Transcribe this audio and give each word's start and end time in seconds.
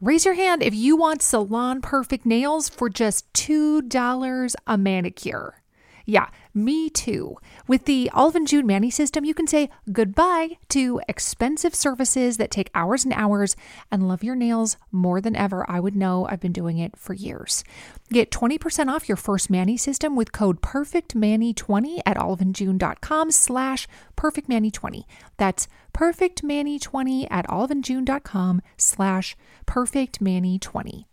Raise 0.00 0.26
your 0.26 0.34
hand 0.34 0.62
if 0.62 0.74
you 0.74 0.94
want 0.94 1.22
salon 1.22 1.80
perfect 1.80 2.26
nails 2.26 2.68
for 2.68 2.90
just 2.90 3.32
$2 3.32 4.54
a 4.66 4.76
manicure. 4.76 5.62
Yeah, 6.04 6.28
me 6.52 6.90
too. 6.90 7.36
With 7.66 7.86
the 7.86 8.10
Olive 8.12 8.36
and 8.36 8.46
June 8.46 8.66
Mani 8.66 8.90
system, 8.90 9.24
you 9.24 9.32
can 9.32 9.46
say 9.46 9.70
goodbye 9.90 10.58
to 10.68 11.00
expensive 11.08 11.74
services 11.74 12.36
that 12.36 12.50
take 12.50 12.70
hours 12.74 13.04
and 13.04 13.12
hours 13.14 13.56
and 13.90 14.06
love 14.06 14.22
your 14.22 14.36
nails 14.36 14.76
more 14.92 15.20
than 15.20 15.34
ever. 15.34 15.64
I 15.68 15.80
would 15.80 15.96
know 15.96 16.26
I've 16.28 16.40
been 16.40 16.52
doing 16.52 16.78
it 16.78 16.96
for 16.96 17.14
years. 17.14 17.64
Get 18.10 18.30
20% 18.30 18.88
off 18.88 19.08
your 19.08 19.16
first 19.16 19.50
Mani 19.50 19.76
system 19.76 20.14
with 20.14 20.30
code 20.30 20.60
PERFECTMANI20 20.60 22.00
at 22.06 22.18
oliveandjune.com 22.18 23.30
slash 23.32 23.88
PERFECTMANI20. 24.16 25.04
That's 25.38 25.66
PERFECTMANI20 25.96 27.26
at 27.30 27.46
oliveandjune.com 27.48 28.60
slash 28.76 29.36
PERFECTMANI20. 29.66 31.04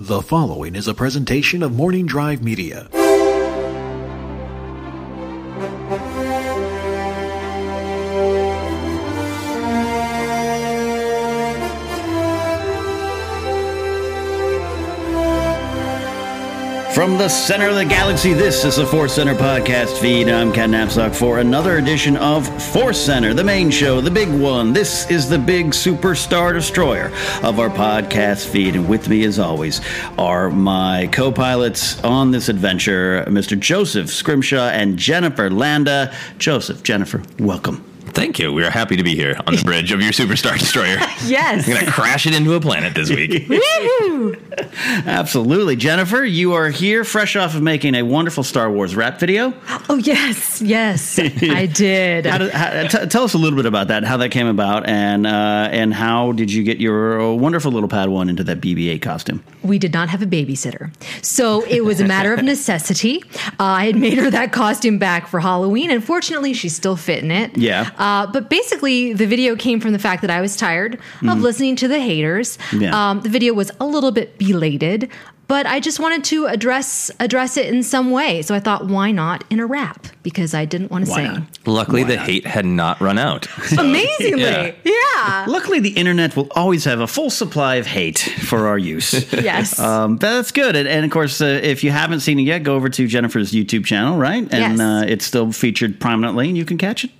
The 0.00 0.22
following 0.22 0.76
is 0.76 0.86
a 0.86 0.94
presentation 0.94 1.62
of 1.62 1.72
Morning 1.72 2.06
Drive 2.06 2.42
Media. 2.42 2.88
From 16.98 17.16
the 17.16 17.28
center 17.28 17.68
of 17.68 17.76
the 17.76 17.84
galaxy, 17.84 18.32
this 18.32 18.64
is 18.64 18.74
the 18.74 18.84
Force 18.84 19.14
Center 19.14 19.36
podcast 19.36 20.00
feed. 20.00 20.28
I'm 20.28 20.52
Ken 20.52 20.72
Napzok 20.72 21.14
for 21.14 21.38
another 21.38 21.78
edition 21.78 22.16
of 22.16 22.44
Force 22.72 22.98
Center, 22.98 23.32
the 23.32 23.44
main 23.44 23.70
show, 23.70 24.00
the 24.00 24.10
big 24.10 24.28
one. 24.28 24.72
This 24.72 25.08
is 25.08 25.28
the 25.28 25.38
big 25.38 25.66
superstar 25.66 26.52
destroyer 26.52 27.12
of 27.44 27.60
our 27.60 27.70
podcast 27.70 28.48
feed. 28.48 28.74
And 28.74 28.88
with 28.88 29.08
me, 29.08 29.24
as 29.26 29.38
always, 29.38 29.80
are 30.18 30.50
my 30.50 31.08
co 31.12 31.30
pilots 31.30 32.02
on 32.02 32.32
this 32.32 32.48
adventure, 32.48 33.24
Mr. 33.28 33.56
Joseph 33.56 34.10
Scrimshaw 34.10 34.70
and 34.70 34.98
Jennifer 34.98 35.50
Landa. 35.50 36.12
Joseph, 36.38 36.82
Jennifer, 36.82 37.22
welcome. 37.38 37.87
Thank 38.18 38.40
you. 38.40 38.52
We 38.52 38.64
are 38.64 38.70
happy 38.70 38.96
to 38.96 39.04
be 39.04 39.14
here 39.14 39.38
on 39.46 39.54
the 39.54 39.62
bridge 39.62 39.92
of 39.92 40.00
your 40.02 40.10
Superstar 40.10 40.58
Destroyer. 40.58 40.98
Yes. 41.28 41.66
I'm 41.68 41.74
going 41.74 41.84
to 41.84 41.92
crash 41.92 42.26
it 42.26 42.34
into 42.34 42.54
a 42.54 42.60
planet 42.60 42.94
this 42.94 43.10
week. 43.10 43.30
Woohoo! 43.48 45.06
Absolutely. 45.06 45.76
Jennifer, 45.76 46.24
you 46.24 46.54
are 46.54 46.70
here 46.70 47.04
fresh 47.04 47.36
off 47.36 47.54
of 47.54 47.62
making 47.62 47.94
a 47.94 48.02
wonderful 48.02 48.42
Star 48.42 48.70
Wars 48.70 48.96
rap 48.96 49.20
video. 49.20 49.52
Oh, 49.90 49.96
yes. 49.96 50.62
Yes, 50.62 51.18
I 51.18 51.66
did. 51.66 52.24
How 52.24 52.38
did 52.38 52.52
how, 52.52 52.86
t- 52.86 53.06
tell 53.08 53.24
us 53.24 53.34
a 53.34 53.38
little 53.38 53.56
bit 53.56 53.66
about 53.66 53.88
that, 53.88 54.04
how 54.04 54.16
that 54.18 54.30
came 54.30 54.46
about, 54.46 54.88
and 54.88 55.26
uh, 55.26 55.68
and 55.70 55.92
how 55.92 56.32
did 56.32 56.50
you 56.52 56.62
get 56.62 56.78
your 56.78 57.34
wonderful 57.34 57.72
little 57.72 57.88
Padawan 57.88 58.30
into 58.30 58.44
that 58.44 58.60
BB-8 58.60 59.02
costume? 59.02 59.44
we 59.62 59.78
did 59.78 59.92
not 59.92 60.08
have 60.08 60.22
a 60.22 60.26
babysitter. 60.26 60.90
So 61.22 61.62
it 61.66 61.84
was 61.84 62.00
a 62.00 62.06
matter 62.06 62.32
of 62.32 62.42
necessity. 62.42 63.22
Uh, 63.34 63.64
I 63.64 63.86
had 63.86 63.96
made 63.96 64.16
her 64.16 64.30
that 64.30 64.52
costume 64.52 64.98
back 64.98 65.26
for 65.26 65.40
Halloween. 65.40 65.90
and 65.90 66.02
fortunately, 66.02 66.54
she's 66.54 66.74
still 66.74 66.96
fit 66.96 67.22
in 67.22 67.30
it. 67.30 67.56
Yeah. 67.56 67.90
Uh, 67.98 68.07
but 68.32 68.48
basically, 68.50 69.12
the 69.12 69.26
video 69.26 69.56
came 69.56 69.80
from 69.80 69.92
the 69.92 69.98
fact 69.98 70.20
that 70.22 70.30
I 70.30 70.40
was 70.40 70.56
tired 70.56 70.94
of 70.94 71.38
Mhm. 71.38 71.42
listening 71.42 71.76
to 71.76 71.88
the 71.88 72.00
haters. 72.00 72.58
Yeah. 72.76 72.92
Um, 73.10 73.20
the 73.20 73.28
video 73.28 73.52
was 73.54 73.70
a 73.80 73.86
little 73.86 74.10
bit 74.12 74.38
belated, 74.38 75.08
but 75.48 75.64
I 75.66 75.80
just 75.80 75.98
wanted 75.98 76.24
to 76.24 76.44
address 76.46 77.10
address 77.20 77.56
it 77.56 77.66
in 77.66 77.82
some 77.82 78.10
way. 78.10 78.42
So 78.42 78.54
I 78.54 78.60
thought, 78.60 78.86
why 78.86 79.10
not 79.12 79.44
in 79.50 79.60
a 79.60 79.66
rap? 79.66 80.06
Because 80.22 80.52
I 80.52 80.64
didn't 80.66 80.90
want 80.90 81.06
to 81.06 81.10
sing. 81.10 81.46
Luckily, 81.64 82.04
the 82.04 82.18
hate 82.18 82.46
had 82.46 82.66
not 82.66 83.00
run 83.00 83.18
out. 83.18 83.48
Amazingly, 83.78 84.42
Yeah. 84.42 84.72
yeah. 84.84 85.44
Luckily, 85.48 85.80
the 85.80 85.90
internet 86.02 86.36
will 86.36 86.48
always 86.54 86.84
have 86.84 87.00
a 87.00 87.06
full 87.06 87.30
supply 87.30 87.76
of 87.76 87.86
hate 87.86 88.18
for 88.42 88.66
our 88.68 88.78
use. 88.78 89.14
Yes. 89.48 89.78
Um, 89.78 90.18
that's 90.18 90.52
good. 90.52 90.76
And, 90.76 90.86
and 90.86 91.04
of 91.06 91.10
course, 91.10 91.40
uh, 91.40 91.60
if 91.62 91.82
you 91.82 91.90
haven't 91.90 92.20
seen 92.20 92.38
it 92.38 92.42
yet, 92.42 92.62
go 92.62 92.74
over 92.74 92.88
to 92.90 93.06
Jennifer's 93.06 93.52
YouTube 93.52 93.84
channel, 93.86 94.18
right? 94.18 94.46
And 94.52 94.76
Yes. 94.76 94.80
uh, 94.80 95.04
it's 95.08 95.24
still 95.24 95.50
featured 95.52 95.98
prominently, 95.98 96.48
and 96.48 96.56
you 96.58 96.64
can 96.66 96.76
catch 96.76 97.04
it 97.04 97.10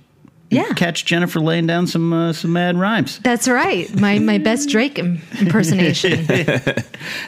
Yeah. 0.51 0.73
catch 0.73 1.05
Jennifer 1.05 1.39
laying 1.39 1.67
down 1.67 1.85
some 1.87 2.11
uh, 2.11 2.33
some 2.33 2.53
mad 2.53 2.75
rhymes. 2.77 3.19
That's 3.19 3.47
right. 3.47 3.93
My 3.99 4.19
my 4.19 4.37
best 4.37 4.69
Drake 4.69 4.97
impersonation. 4.99 6.25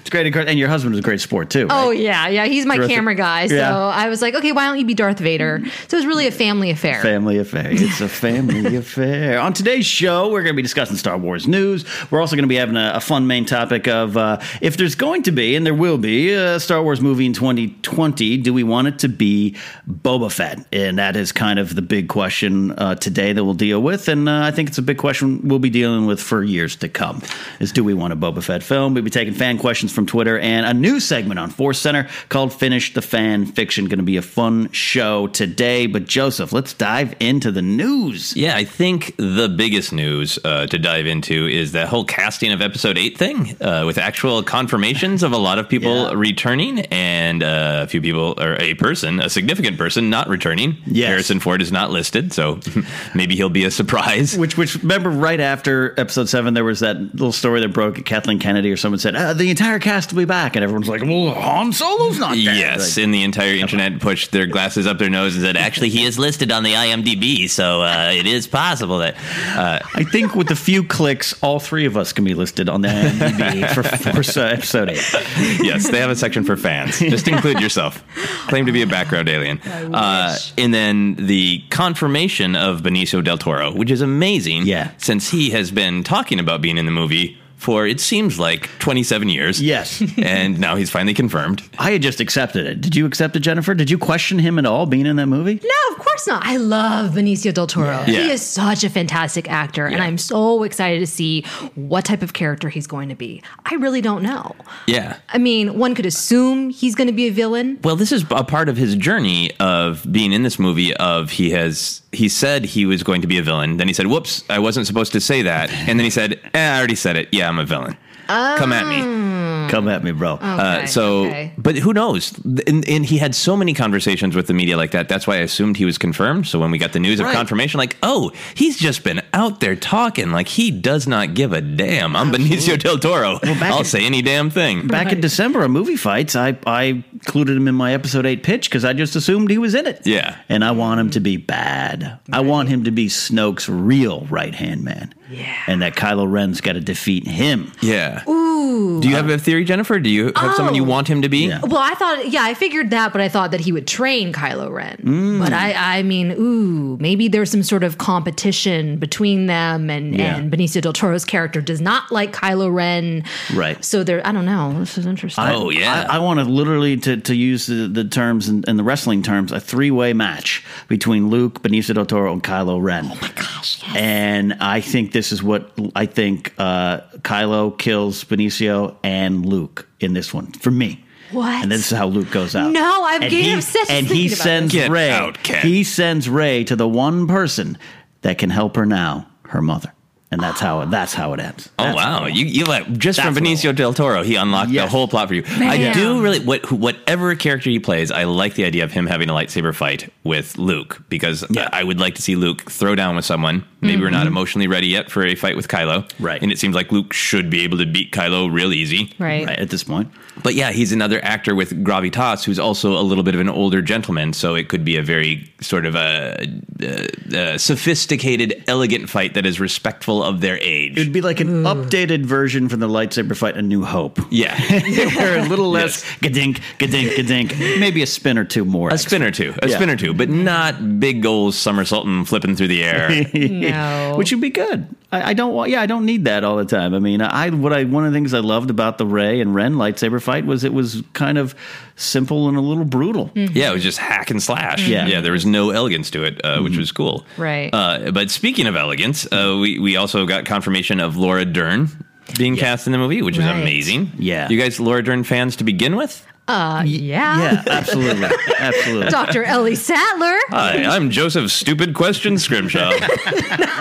It's 0.01 0.09
great, 0.09 0.35
and 0.35 0.59
your 0.59 0.67
husband 0.67 0.93
is 0.95 0.99
a 0.99 1.01
great 1.01 1.21
sport 1.21 1.49
too. 1.49 1.67
Right? 1.67 1.83
Oh 1.85 1.91
yeah, 1.91 2.27
yeah. 2.27 2.45
He's 2.45 2.65
my 2.65 2.75
Terrific. 2.75 2.95
camera 2.95 3.15
guy. 3.15 3.47
So 3.47 3.55
Yeah. 3.55 3.73
I 3.77 4.09
was 4.09 4.21
like, 4.21 4.35
okay, 4.35 4.51
why 4.51 4.65
don't 4.67 4.77
you 4.77 4.85
be 4.85 4.93
Darth 4.93 5.19
Vader? 5.19 5.61
So 5.87 5.95
it 5.95 5.99
was 5.99 6.05
really 6.05 6.27
a 6.27 6.31
family 6.31 6.71
affair. 6.71 7.01
Family 7.01 7.37
affair. 7.37 7.67
It's 7.71 8.01
a 8.01 8.09
family 8.09 8.75
affair. 8.83 9.39
On 9.39 9.53
today's 9.53 9.85
show, 9.85 10.29
we're 10.29 10.41
going 10.43 10.53
to 10.53 10.57
be 10.57 10.61
discussing 10.61 10.97
Star 10.97 11.17
Wars 11.17 11.47
news. 11.47 11.85
We're 12.11 12.19
also 12.19 12.35
going 12.35 12.43
to 12.43 12.49
be 12.49 12.57
having 12.57 12.75
a, 12.75 12.91
a 12.95 12.99
fun 12.99 13.27
main 13.27 13.45
topic 13.45 13.87
of 13.87 14.17
uh, 14.17 14.39
if 14.59 14.75
there's 14.75 14.95
going 14.95 15.23
to 15.23 15.31
be, 15.31 15.55
and 15.55 15.65
there 15.65 15.73
will 15.73 15.97
be, 15.97 16.31
a 16.33 16.59
Star 16.59 16.83
Wars 16.83 16.99
movie 16.99 17.25
in 17.25 17.33
2020, 17.33 18.37
do 18.37 18.53
we 18.53 18.63
want 18.63 18.89
it 18.89 18.99
to 18.99 19.07
be 19.07 19.55
Boba 19.89 20.29
Fett? 20.31 20.65
And 20.73 20.97
that 20.99 21.15
is 21.15 21.31
kind 21.31 21.59
of 21.59 21.75
the 21.75 21.81
big 21.81 22.09
question 22.09 22.71
uh, 22.73 22.95
today 22.95 23.10
that 23.11 23.43
we'll 23.43 23.53
deal 23.53 23.81
with. 23.81 24.07
And 24.07 24.27
uh, 24.27 24.41
I 24.41 24.51
think 24.51 24.69
it's 24.69 24.77
a 24.77 24.81
big 24.81 24.97
question 24.97 25.47
we'll 25.47 25.59
be 25.59 25.69
dealing 25.69 26.05
with 26.05 26.21
for 26.21 26.43
years 26.43 26.75
to 26.77 26.89
come 26.89 27.21
is 27.59 27.71
do 27.71 27.83
we 27.83 27.93
want 27.93 28.13
a 28.13 28.15
Boba 28.15 28.43
Fett 28.43 28.63
film? 28.63 28.93
We'll 28.93 29.03
be 29.03 29.09
taking 29.09 29.33
fan 29.33 29.57
questions 29.57 29.91
from 29.91 30.05
Twitter 30.05 30.39
and 30.39 30.65
a 30.65 30.73
new 30.73 30.99
segment 30.99 31.39
on 31.39 31.49
Force 31.49 31.79
Center 31.79 32.07
called 32.29 32.53
Finish 32.53 32.93
the 32.93 33.01
Fan 33.01 33.45
Fiction. 33.45 33.85
Going 33.85 33.99
to 33.99 34.03
be 34.03 34.17
a 34.17 34.21
fun 34.21 34.71
show 34.71 35.27
today. 35.27 35.87
But 35.87 36.05
Joseph, 36.05 36.53
let's 36.53 36.73
dive 36.73 37.15
into 37.19 37.51
the 37.51 37.61
news. 37.61 38.35
Yeah, 38.35 38.55
I 38.55 38.65
think 38.65 39.15
the 39.17 39.49
biggest 39.49 39.93
news 39.93 40.39
uh, 40.43 40.67
to 40.67 40.77
dive 40.79 41.05
into 41.05 41.47
is 41.47 41.73
that 41.73 41.87
whole 41.87 42.05
casting 42.05 42.51
of 42.51 42.61
episode 42.61 42.97
eight 42.97 43.17
thing 43.17 43.61
uh, 43.61 43.83
with 43.85 43.97
actual 43.97 44.43
confirmations 44.43 45.23
of 45.23 45.31
a 45.31 45.37
lot 45.37 45.59
of 45.59 45.69
people 45.69 46.15
returning 46.15 46.79
and 46.91 47.43
uh, 47.43 47.81
a 47.83 47.87
few 47.87 48.01
people, 48.01 48.35
or 48.37 48.55
a 48.59 48.73
person, 48.75 49.19
a 49.19 49.29
significant 49.29 49.77
person, 49.77 50.09
not 50.09 50.27
returning. 50.27 50.77
Yes. 50.85 51.07
Harrison 51.07 51.39
Ford 51.39 51.61
is 51.61 51.71
not 51.71 51.91
listed, 51.91 52.33
so 52.33 52.59
maybe 53.15 53.35
he'll 53.35 53.49
be 53.49 53.65
a 53.65 53.71
surprise. 53.71 54.37
Which, 54.37 54.57
which 54.57 54.75
remember, 54.75 55.09
right 55.09 55.39
after 55.39 55.93
episode 55.97 56.29
seven, 56.29 56.53
there 56.53 56.63
was 56.63 56.79
that 56.81 56.97
little 56.99 57.31
story 57.31 57.61
that 57.61 57.69
broke. 57.69 58.03
Kathleen 58.05 58.39
Kennedy 58.39 58.71
or 58.71 58.77
someone 58.77 58.99
said, 58.99 59.15
uh, 59.15 59.33
"The 59.33 59.49
entire 59.49 59.79
cast 59.79 60.11
will 60.13 60.19
be 60.19 60.25
back," 60.25 60.55
and 60.55 60.63
everyone's 60.63 60.87
like, 60.87 61.01
"Well, 61.01 61.33
Han 61.33 61.73
Solo's 61.73 62.19
not 62.19 62.35
dead." 62.35 62.43
Yes, 62.57 62.97
Like, 62.97 63.03
and 63.03 63.13
the 63.13 63.23
entire 63.23 63.53
internet 63.55 63.99
pushed 63.99 64.31
their 64.31 64.45
glasses 64.47 64.87
up 64.87 64.97
their 64.97 65.09
nose 65.09 65.35
and 65.35 65.43
said, 65.43 65.57
"Actually, 65.57 65.89
he 65.89 66.03
is 66.03 66.17
listed 66.19 66.51
on 66.51 66.63
the 66.63 66.73
IMDb, 66.73 67.49
so 67.49 67.81
uh, 67.81 68.11
it 68.13 68.25
is 68.25 68.47
possible 68.47 68.99
that." 68.99 69.15
Uh, 69.55 69.79
I 69.95 70.03
think 70.03 70.35
with 70.35 70.51
a 70.51 70.55
few 70.55 70.83
clicks, 70.83 71.33
all 71.41 71.59
three 71.59 71.85
of 71.85 71.97
us 71.97 72.13
can 72.13 72.25
be 72.25 72.33
listed 72.33 72.69
on 72.69 72.81
the 72.81 72.87
IMDb 72.89 73.67
for, 73.73 73.83
for 73.83 74.39
uh, 74.39 74.43
episode 74.45 74.89
eight. 74.89 75.13
yes, 75.61 75.89
they 75.89 75.99
have 75.99 76.09
a 76.09 76.15
section 76.15 76.43
for 76.43 76.55
fans. 76.57 76.99
Just 76.99 77.27
include 77.27 77.59
yourself. 77.59 78.03
Claim 78.47 78.65
to 78.65 78.71
be 78.71 78.81
a 78.81 78.87
background 78.87 79.29
alien. 79.29 79.59
Uh, 79.61 80.35
and 80.57 80.73
then 80.73 81.15
the 81.15 81.63
confirmation 81.69 82.55
of 82.55 82.83
Benicio 82.91 83.23
del 83.23 83.37
Toro, 83.37 83.71
which 83.71 83.89
is 83.89 84.01
amazing. 84.01 84.65
Yeah. 84.65 84.91
Since 84.97 85.29
he 85.29 85.51
has 85.51 85.71
been 85.71 86.03
talking 86.03 86.39
about 86.39 86.61
being 86.61 86.77
in 86.77 86.85
the 86.85 86.91
movie 86.91 87.37
for 87.61 87.85
it 87.85 87.99
seems 87.99 88.39
like 88.39 88.69
27 88.79 89.29
years. 89.29 89.61
Yes. 89.61 90.03
and 90.17 90.59
now 90.59 90.75
he's 90.75 90.89
finally 90.89 91.13
confirmed. 91.13 91.61
I 91.77 91.91
had 91.91 92.01
just 92.01 92.19
accepted 92.19 92.65
it. 92.65 92.81
Did 92.81 92.95
you 92.95 93.05
accept 93.05 93.35
it, 93.35 93.41
Jennifer? 93.41 93.75
Did 93.75 93.91
you 93.91 93.99
question 93.99 94.39
him 94.39 94.57
at 94.57 94.65
all 94.65 94.87
being 94.87 95.05
in 95.05 95.15
that 95.17 95.27
movie? 95.27 95.59
No, 95.63 95.95
of 95.95 96.01
course 96.03 96.25
not. 96.25 96.43
I 96.43 96.57
love 96.57 97.11
Benicio 97.11 97.53
del 97.53 97.67
Toro. 97.67 98.03
Yeah. 98.07 98.23
He 98.23 98.31
is 98.31 98.41
such 98.41 98.83
a 98.83 98.89
fantastic 98.89 99.49
actor, 99.49 99.85
and 99.85 100.01
I'm 100.01 100.17
so 100.17 100.63
excited 100.63 100.99
to 100.99 101.07
see 101.07 101.43
what 101.75 102.03
type 102.03 102.23
of 102.23 102.33
character 102.33 102.67
he's 102.67 102.87
going 102.87 103.09
to 103.09 103.15
be. 103.15 103.43
I 103.65 103.75
really 103.75 104.01
don't 104.01 104.23
know. 104.23 104.55
Yeah. 104.87 105.17
I 105.29 105.37
mean, 105.37 105.77
one 105.77 105.93
could 105.93 106.07
assume 106.07 106.71
he's 106.71 106.95
going 106.95 107.07
to 107.07 107.13
be 107.13 107.27
a 107.27 107.31
villain. 107.31 107.79
Well, 107.83 107.95
this 107.95 108.11
is 108.11 108.25
a 108.31 108.43
part 108.43 108.69
of 108.69 108.77
his 108.77 108.95
journey 108.95 109.51
of 109.59 110.05
being 110.11 110.33
in 110.33 110.41
this 110.41 110.57
movie. 110.57 110.95
Of 110.95 111.29
he 111.29 111.51
has 111.51 112.01
he 112.11 112.27
said 112.27 112.65
he 112.65 112.85
was 112.85 113.03
going 113.03 113.21
to 113.21 113.27
be 113.27 113.37
a 113.37 113.43
villain. 113.43 113.77
Then 113.77 113.87
he 113.87 113.93
said, 113.93 114.07
"Whoops, 114.07 114.43
I 114.49 114.59
wasn't 114.59 114.87
supposed 114.87 115.11
to 115.13 115.21
say 115.21 115.43
that." 115.43 115.71
And 115.71 115.99
then 115.99 116.03
he 116.03 116.09
said, 116.09 116.39
eh, 116.53 116.73
"I 116.73 116.77
already 116.77 116.95
said 116.95 117.15
it. 117.15 117.29
Yeah, 117.31 117.50
I'm 117.51 117.59
a 117.59 117.65
villain. 117.65 117.97
Come 118.27 118.71
at 118.71 118.87
me." 118.87 119.41
Come 119.71 119.87
at 119.87 120.03
me, 120.03 120.11
bro. 120.11 120.33
uh, 120.35 120.85
so, 120.85 121.25
okay. 121.27 121.53
but 121.57 121.77
who 121.77 121.93
knows? 121.93 122.37
And, 122.67 122.87
and 122.87 123.05
he 123.05 123.17
had 123.17 123.33
so 123.33 123.55
many 123.55 123.73
conversations 123.73 124.35
with 124.35 124.47
the 124.47 124.53
media 124.53 124.75
like 124.75 124.91
that. 124.91 125.07
That's 125.07 125.25
why 125.25 125.35
I 125.35 125.39
assumed 125.39 125.77
he 125.77 125.85
was 125.85 125.97
confirmed. 125.97 126.45
So 126.45 126.59
when 126.59 126.71
we 126.71 126.77
got 126.77 126.91
the 126.91 126.99
news 126.99 127.21
of 127.21 127.27
confirmation, 127.27 127.77
like, 127.77 127.95
oh, 128.03 128.31
he's 128.53 128.77
just 128.77 129.03
been 129.05 129.21
out 129.33 129.61
there 129.61 129.77
talking. 129.77 130.31
Like 130.31 130.49
he 130.49 130.71
does 130.71 131.07
not 131.07 131.35
give 131.35 131.53
a 131.53 131.61
damn. 131.61 132.17
I'm 132.17 132.31
Benicio 132.31 132.77
del 132.77 132.97
Toro. 132.97 133.39
back 133.39 133.61
I'll 133.61 133.79
in- 133.79 133.85
say 133.85 134.05
any 134.05 134.21
damn 134.21 134.49
thing. 134.49 134.87
Back 134.87 135.13
in 135.13 135.21
December 135.21 135.63
on 135.63 135.71
movie 135.71 135.95
fights, 135.95 136.35
I, 136.35 136.57
I 136.65 137.03
included 137.13 137.55
him 137.55 137.67
in 137.69 137.75
my 137.75 137.93
episode 137.93 138.25
eight 138.25 138.43
pitch 138.43 138.69
because 138.69 138.83
I 138.83 138.91
just 138.91 139.15
assumed 139.15 139.51
he 139.51 139.57
was 139.57 139.73
in 139.73 139.87
it. 139.87 140.05
Yeah. 140.05 140.37
And 140.49 140.65
I 140.65 140.71
want 140.71 140.99
him 140.99 141.11
to 141.11 141.21
be 141.21 141.37
bad. 141.37 142.19
I 142.31 142.41
want 142.41 142.67
him 142.67 142.83
to 142.83 142.91
be 142.91 143.07
Snoke's 143.07 143.69
real 143.69 144.25
right 144.25 144.53
hand 144.53 144.83
man. 144.83 145.13
Yeah. 145.31 145.55
And 145.67 145.81
that 145.81 145.95
Kylo 145.95 146.29
Ren's 146.31 146.61
got 146.61 146.73
to 146.73 146.81
defeat 146.81 147.27
him. 147.27 147.71
Yeah. 147.81 148.23
Ooh. 148.29 148.99
Do 149.01 149.07
you 149.09 149.15
have 149.15 149.29
a 149.29 149.37
theory, 149.37 149.63
Jennifer? 149.65 149.99
Do 149.99 150.09
you 150.09 150.31
have 150.35 150.55
someone 150.55 150.75
you 150.75 150.83
Oh. 150.83 150.87
want 150.87 151.07
him 151.07 151.21
to 151.23 151.29
be? 151.29 151.47
Well, 151.49 151.77
I 151.77 151.93
thought, 151.95 152.29
yeah, 152.29 152.43
I 152.43 152.53
figured 152.53 152.89
that, 152.91 153.11
but 153.11 153.21
I 153.21 153.29
thought 153.29 153.51
that 153.51 153.61
he 153.61 153.71
would 153.71 153.87
train 153.87 154.33
Kylo 154.33 154.71
Ren. 154.71 154.97
Mm. 155.03 155.39
But 155.39 155.53
I, 155.53 155.97
I 155.99 156.03
mean, 156.03 156.31
ooh, 156.37 156.97
maybe 156.99 157.27
there's 157.27 157.49
some 157.51 157.63
sort 157.63 157.83
of 157.83 157.97
competition 157.97 158.97
between 158.97 159.45
them, 159.47 159.89
and 159.89 160.15
Yeah. 160.15 160.37
and 160.37 160.51
Benicio 160.51 160.81
del 160.81 160.93
Toro's 160.93 161.25
character 161.25 161.61
does 161.61 161.81
not 161.81 162.11
like 162.11 162.33
Kylo 162.33 162.73
Ren, 162.73 163.23
Right. 163.53 163.83
So 163.83 164.03
there, 164.03 164.25
I 164.25 164.31
don't 164.31 164.45
know. 164.45 164.73
This 164.79 164.97
is 164.97 165.05
interesting. 165.05 165.43
Oh, 165.47 165.69
yeah. 165.69 166.05
I, 166.09 166.15
I 166.15 166.19
want 166.19 166.39
to 166.39 166.45
literally 166.45 166.97
to, 166.97 167.17
to 167.17 167.35
use 167.35 167.65
the, 167.67 167.87
the 167.87 168.03
terms 168.03 168.47
and 168.47 168.63
the 168.79 168.83
wrestling 168.83 169.21
terms, 169.23 169.51
a 169.51 169.59
three 169.59 169.91
way 169.91 170.13
match 170.13 170.63
between 170.87 171.29
Luke, 171.29 171.61
Benicio 171.61 171.93
del 171.95 172.05
Toro, 172.05 172.31
and 172.33 172.43
Kylo 172.43 172.81
Ren. 172.81 173.05
Oh 173.11 173.17
my 173.21 173.31
gosh! 173.35 173.81
And 173.95 174.53
I 174.59 174.81
think 174.81 175.11
this 175.11 175.20
is 175.31 175.43
what 175.43 175.71
I 175.95 176.05
think 176.05 176.53
uh, 176.57 177.01
Kylo 177.19 177.77
kills 177.77 178.23
Benicio 178.23 178.95
and 179.03 179.45
Luke 179.45 179.87
in 179.99 180.13
this 180.13 180.33
one 180.33 180.51
for 180.53 180.71
me. 180.71 181.03
What? 181.31 181.63
And 181.63 181.71
this 181.71 181.91
is 181.91 181.97
how 181.97 182.07
Luke 182.07 182.31
goes 182.31 182.55
out. 182.55 182.71
No, 182.71 183.03
I'm 183.05 183.21
and 183.21 183.31
getting 183.31 183.45
he, 183.45 183.53
obsessed 183.53 183.89
And 183.91 184.07
he 184.07 184.27
about 184.27 184.37
sends 184.37 184.75
Rey. 184.89 185.11
out, 185.11 185.37
He 185.47 185.83
sends 185.83 186.27
Rey 186.29 186.63
to 186.65 186.75
the 186.75 186.87
one 186.87 187.27
person 187.27 187.77
that 188.21 188.37
can 188.37 188.49
help 188.49 188.75
her 188.75 188.85
now, 188.85 189.27
her 189.43 189.61
mother. 189.61 189.93
And 190.33 190.39
that's 190.39 190.61
how 190.61 190.79
it, 190.81 190.89
that's 190.89 191.13
how 191.13 191.33
it 191.33 191.41
ends. 191.41 191.69
Oh 191.77 191.93
wow! 191.93 192.25
You, 192.25 192.45
you 192.45 192.63
like 192.63 192.89
just 192.97 193.19
from 193.19 193.33
That's 193.33 193.41
what 193.41 193.49
I 193.49 193.53
Benicio 193.53 193.75
del 193.75 193.93
Toro, 193.93 194.23
he 194.23 194.35
unlocked 194.35 194.71
the 194.71 194.87
whole 194.87 195.09
plot 195.09 195.27
for 195.27 195.33
you. 195.33 195.43
I 195.45 195.91
do 195.91 196.21
really 196.21 196.39
what 196.39 196.71
whatever 196.71 197.35
character 197.35 197.69
he 197.69 197.79
plays. 197.79 198.11
I 198.11 198.23
like 198.23 198.53
the 198.53 198.63
idea 198.63 198.85
of 198.85 198.93
him 198.93 199.07
having 199.07 199.29
a 199.29 199.33
lightsaber 199.33 199.75
fight 199.75 200.09
with 200.23 200.57
Luke 200.57 201.03
because 201.09 201.43
Yeah. 201.49 201.67
I 201.73 201.83
would 201.83 201.99
like 201.99 202.15
to 202.15 202.21
see 202.21 202.37
Luke 202.37 202.71
throw 202.71 202.95
down 202.95 203.17
with 203.17 203.25
someone. 203.25 203.65
Maybe 203.81 203.99
we're 203.99 204.11
not 204.11 204.27
emotionally 204.27 204.67
ready 204.67 204.87
yet 204.87 205.09
for 205.09 205.25
a 205.25 205.33
fight 205.33 205.55
with 205.55 205.67
Kylo, 205.67 206.07
Right. 206.19 206.39
And 206.39 206.51
it 206.51 206.59
seems 206.59 206.75
like 206.75 206.91
Luke 206.91 207.13
should 207.13 207.49
be 207.49 207.61
able 207.61 207.79
to 207.79 207.85
beat 207.87 208.11
Kylo 208.11 208.51
real 208.51 208.73
easy, 208.73 209.11
right. 209.17 209.47
right 209.47 209.57
at 209.57 209.71
this 209.71 209.83
point. 209.83 210.11
But 210.43 210.53
yeah, 210.53 210.71
he's 210.71 210.91
another 210.91 211.19
actor 211.25 211.55
with 211.55 211.83
gravitas 211.83 212.43
who's 212.43 212.59
also 212.59 212.93
a 212.97 213.01
little 213.01 213.23
bit 213.23 213.33
of 213.33 213.41
an 213.41 213.49
older 213.49 213.81
gentleman, 213.81 214.33
so 214.33 214.53
it 214.53 214.69
could 214.69 214.85
be 214.85 214.97
a 214.97 215.01
very 215.03 215.51
sort 215.61 215.87
of 215.87 215.95
a, 215.95 216.47
uh 216.83 217.35
uh 217.35 217.57
sophisticated, 217.57 218.63
elegant 218.67 219.09
fight 219.09 219.33
that 219.33 219.45
is 219.47 219.59
respectful 219.59 220.20
of 220.23 220.41
their 220.41 220.57
age. 220.61 220.97
It 220.97 220.99
would 220.99 221.13
be 221.13 221.21
like 221.21 221.39
an 221.39 221.63
updated 221.63 222.25
version 222.25 222.69
from 222.69 222.79
the 222.79 222.87
lightsaber 222.87 223.35
fight, 223.35 223.57
A 223.57 223.61
New 223.61 223.83
Hope. 223.83 224.19
yeah. 224.29 224.59
Where 225.15 225.39
a 225.39 225.47
little 225.47 225.69
less 225.71 226.03
gadink, 226.21 226.59
gadink, 226.79 227.15
gadink. 227.15 227.79
Maybe 227.79 228.01
a 228.01 228.07
spin 228.07 228.37
or 228.37 228.43
two 228.45 228.65
more. 228.65 228.89
A 228.89 228.97
spin 228.97 229.23
or 229.23 229.31
two, 229.31 229.53
a 229.61 229.67
Yeah. 229.69 229.75
spin 229.75 229.89
or 229.89 229.95
two, 229.95 230.13
but 230.13 230.29
not 230.29 230.99
big 230.99 231.21
goals 231.21 231.57
somersaulting, 231.57 232.25
flipping 232.25 232.55
through 232.55 232.67
the 232.69 232.83
air. 232.83 233.09
No. 233.33 234.13
Which 234.17 234.31
would 234.31 234.41
be 234.41 234.49
good. 234.49 234.87
I, 235.11 235.31
I 235.31 235.33
don't 235.33 235.53
want. 235.53 235.69
Yeah, 235.69 235.81
I 235.81 235.85
don't 235.85 236.05
need 236.05 236.25
that 236.25 236.43
all 236.43 236.57
the 236.57 236.65
time. 236.65 236.93
I 236.93 236.99
mean, 236.99 237.21
I 237.21 237.49
what 237.49 237.73
I 237.73 237.83
one 237.83 238.05
of 238.05 238.11
the 238.11 238.15
things 238.15 238.33
I 238.33 238.39
loved 238.39 238.69
about 238.69 238.97
the 238.97 239.05
Rey 239.05 239.41
and 239.41 239.53
Ren 239.53 239.75
lightsaber 239.75 240.21
fight 240.21 240.45
was 240.45 240.63
it 240.63 240.73
was 240.73 241.03
kind 241.13 241.37
of 241.37 241.53
simple 241.95 242.47
and 242.47 242.57
a 242.57 242.61
little 242.61 242.85
brutal. 242.85 243.29
yeah, 243.35 243.69
it 243.69 243.73
was 243.73 243.83
just 243.83 243.97
hack 243.97 244.31
and 244.31 244.41
slash. 244.41 244.87
Yeah. 244.87 245.07
yeah, 245.07 245.21
there 245.21 245.33
was 245.33 245.45
no 245.45 245.69
elegance 245.71 246.09
to 246.11 246.23
it, 246.23 246.43
uh, 246.43 246.61
which 246.61 246.77
was 246.77 246.91
cool. 246.91 247.25
Right. 247.37 247.69
Uh, 247.73 248.11
but 248.11 248.31
speaking 248.31 248.67
of 248.67 248.75
elegance, 248.75 249.25
uh, 249.31 249.57
we 249.59 249.79
we 249.79 249.95
also 249.97 250.25
got 250.25 250.45
confirmation 250.45 250.99
of 250.99 251.17
Laura 251.17 251.45
Dern 251.45 251.89
being 252.37 252.55
cast 252.55 252.87
in 252.87 252.93
the 252.93 252.97
movie, 252.97 253.21
which 253.21 253.37
is 253.37 253.45
amazing. 253.45 254.11
Yeah. 254.17 254.47
you 254.49 254.57
guys 254.59 254.79
Laura 254.79 255.03
Dern 255.03 255.23
fans 255.23 255.57
to 255.57 255.63
begin 255.63 255.95
with. 255.95 256.25
Uh, 256.51 256.83
yeah. 256.85 257.39
Yeah, 257.53 257.63
absolutely, 257.67 258.27
absolutely. 258.59 259.09
Dr. 259.09 259.43
Ellie 259.43 259.75
Sattler. 259.75 260.37
Hi, 260.49 260.83
I'm 260.83 261.09
Joseph 261.09 261.49
Stupid 261.49 261.93
Question 261.93 262.37
Scrimshaw. 262.37 262.91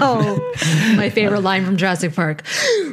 Oh, 0.03 0.39
my 0.97 1.11
favorite 1.11 1.41
line 1.43 1.63
from 1.67 1.77
Jurassic 1.77 2.15
Park. 2.15 2.43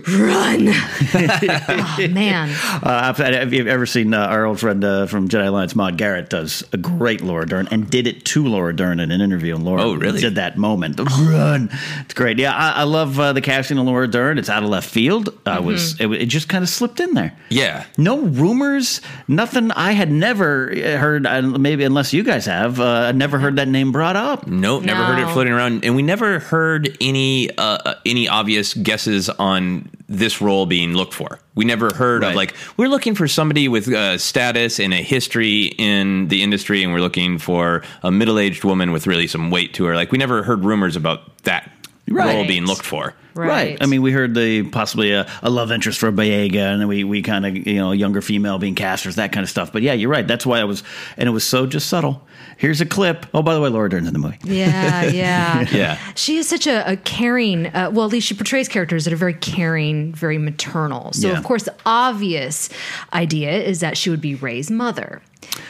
Run. 0.10 0.68
oh, 0.68 2.08
man. 2.12 2.50
Uh, 2.84 3.14
have 3.14 3.54
you 3.54 3.66
ever 3.66 3.86
seen 3.86 4.14
uh, 4.14 4.26
our 4.26 4.44
old 4.46 4.60
friend 4.60 4.84
uh, 4.84 5.06
from 5.06 5.30
Jedi 5.30 5.48
Alliance, 5.48 5.74
Maude 5.74 5.98
Garrett, 5.98 6.30
does 6.30 6.66
a 6.74 6.78
great 6.78 7.22
Laura 7.22 7.46
Dern 7.46 7.70
and 7.72 7.90
did 7.90 8.08
it 8.08 8.26
to 8.26 8.46
Laura 8.46 8.76
Dern 8.76 9.00
in 9.00 9.12
an 9.12 9.22
interview. 9.22 9.56
And 9.56 9.64
Laura 9.64 9.84
Oh, 9.84 9.94
really? 9.96 10.20
did 10.20 10.36
that 10.36 10.58
moment. 10.58 10.98
The 10.98 11.06
Run. 11.06 11.70
It's 12.02 12.14
great. 12.14 12.40
Yeah, 12.40 12.54
I, 12.54 12.82
I 12.82 12.84
love 12.84 13.18
uh, 13.18 13.32
the 13.32 13.42
casting 13.42 13.78
of 13.78 13.86
Laura 13.86 14.08
Dern. 14.10 14.38
It's 14.38 14.50
out 14.50 14.64
of 14.64 14.70
left 14.70 14.90
field. 14.90 15.30
I 15.46 15.60
was 15.62 15.98
it, 16.02 16.12
it 16.12 16.26
just 16.26 16.50
kind 16.50 16.62
of 16.62 16.68
slipped 16.70 17.00
in 17.00 17.14
there. 17.14 17.38
yeah. 17.50 17.86
No 17.98 18.20
rumors, 18.20 19.00
nothing 19.30 19.67
one 19.68 19.78
I 19.78 19.92
had 19.94 20.12
never 20.12 20.68
heard. 20.98 21.26
uh, 21.26 21.42
Maybe 21.42 21.84
unless 21.84 22.14
you 22.14 22.24
guys 22.24 22.46
have, 22.46 22.80
uh, 22.80 23.12
never 23.12 23.40
heard 23.40 23.56
that 23.58 23.68
name 23.68 23.92
brought 23.92 24.16
up. 24.16 24.48
Nope, 24.48 24.84
never 24.84 25.04
heard 25.04 25.20
it 25.20 25.32
floating 25.34 25.54
around, 25.54 25.84
and 25.86 25.96
we 25.96 26.02
never 26.02 26.40
heard 26.40 26.98
any 27.02 27.50
uh, 27.58 27.96
any 28.06 28.28
obvious 28.28 28.74
guesses 28.74 29.30
on 29.30 29.90
this 30.10 30.42
role 30.42 30.66
being 30.66 30.94
looked 30.94 31.14
for. 31.14 31.40
We 31.56 31.66
never 31.66 31.94
heard 31.94 32.22
Right. 32.22 32.30
of 32.30 32.36
like 32.36 32.54
we're 32.78 32.88
looking 32.88 33.14
for 33.16 33.28
somebody 33.28 33.68
with 33.68 33.88
uh, 33.92 34.18
status 34.18 34.80
and 34.80 34.94
a 34.94 35.02
history 35.04 35.74
in 35.78 36.30
the 36.30 36.44
industry, 36.44 36.84
and 36.84 36.94
we're 36.94 37.02
looking 37.02 37.38
for 37.40 37.84
a 38.04 38.12
middle 38.12 38.40
aged 38.40 38.64
woman 38.64 38.92
with 38.92 39.06
really 39.08 39.28
some 39.28 39.52
weight 39.52 39.74
to 39.76 39.86
her. 39.86 39.96
Like 39.96 40.12
we 40.12 40.18
never 40.18 40.44
heard 40.44 40.64
rumors 40.64 40.96
about 40.96 41.38
that 41.44 41.70
Right. 42.10 42.34
role 42.36 42.48
being 42.48 42.66
looked 42.66 42.86
for. 42.86 43.14
Right. 43.34 43.78
I 43.82 43.86
mean, 43.86 44.02
we 44.02 44.12
heard 44.12 44.34
the 44.34 44.64
possibly 44.64 45.12
a, 45.12 45.30
a 45.44 45.50
love 45.52 45.72
interest 45.72 46.00
for 46.00 46.12
Boyega, 46.12 46.56
and 46.74 46.88
we 46.88 47.04
we 47.04 47.22
kind 47.22 47.46
of 47.46 47.56
you 47.68 47.76
know 47.76 47.92
younger 47.92 48.22
female 48.22 48.58
being 48.58 48.74
casters, 48.74 49.16
that 49.18 49.32
kind 49.32 49.44
of 49.44 49.50
stuff. 49.50 49.72
But 49.72 49.84
yeah, 49.84 49.94
you're 49.94 50.10
right. 50.10 50.26
That's 50.28 50.44
why 50.46 50.60
I 50.60 50.64
was, 50.64 50.82
and 51.18 51.30
it 51.30 51.32
was 51.32 51.46
so 51.46 51.68
just 51.68 51.88
subtle. 51.88 52.26
Here's 52.58 52.82
a 52.82 52.86
clip. 52.88 53.28
Oh, 53.36 53.44
by 53.44 53.54
the 53.54 53.62
way, 53.62 53.70
Laura 53.70 53.88
Dern's 53.90 54.08
in 54.08 54.14
the 54.14 54.20
movie. 54.20 54.40
Yeah, 54.44 55.06
yeah. 55.06 55.66
Yeah. 55.72 56.00
She 56.16 56.38
is 56.38 56.48
such 56.48 56.66
a, 56.66 56.94
a 56.94 56.98
caring, 56.98 57.68
uh, 57.68 57.92
well, 57.94 58.08
at 58.08 58.12
least 58.12 58.26
she 58.28 58.34
portrays 58.34 58.68
characters 58.68 59.04
that 59.06 59.14
are 59.14 59.18
very 59.18 59.36
caring, 59.36 60.12
very 60.14 60.40
maternal. 60.40 61.14
So, 61.14 61.28
Yeah. 61.28 61.38
of 61.38 61.44
course, 61.44 61.64
the 61.64 61.76
obvious 61.86 62.70
idea 63.14 63.52
is 63.62 63.82
that 63.82 63.96
she 63.98 64.10
would 64.10 64.22
be 64.22 64.34
Rey's 64.34 64.72
mother. 64.72 65.22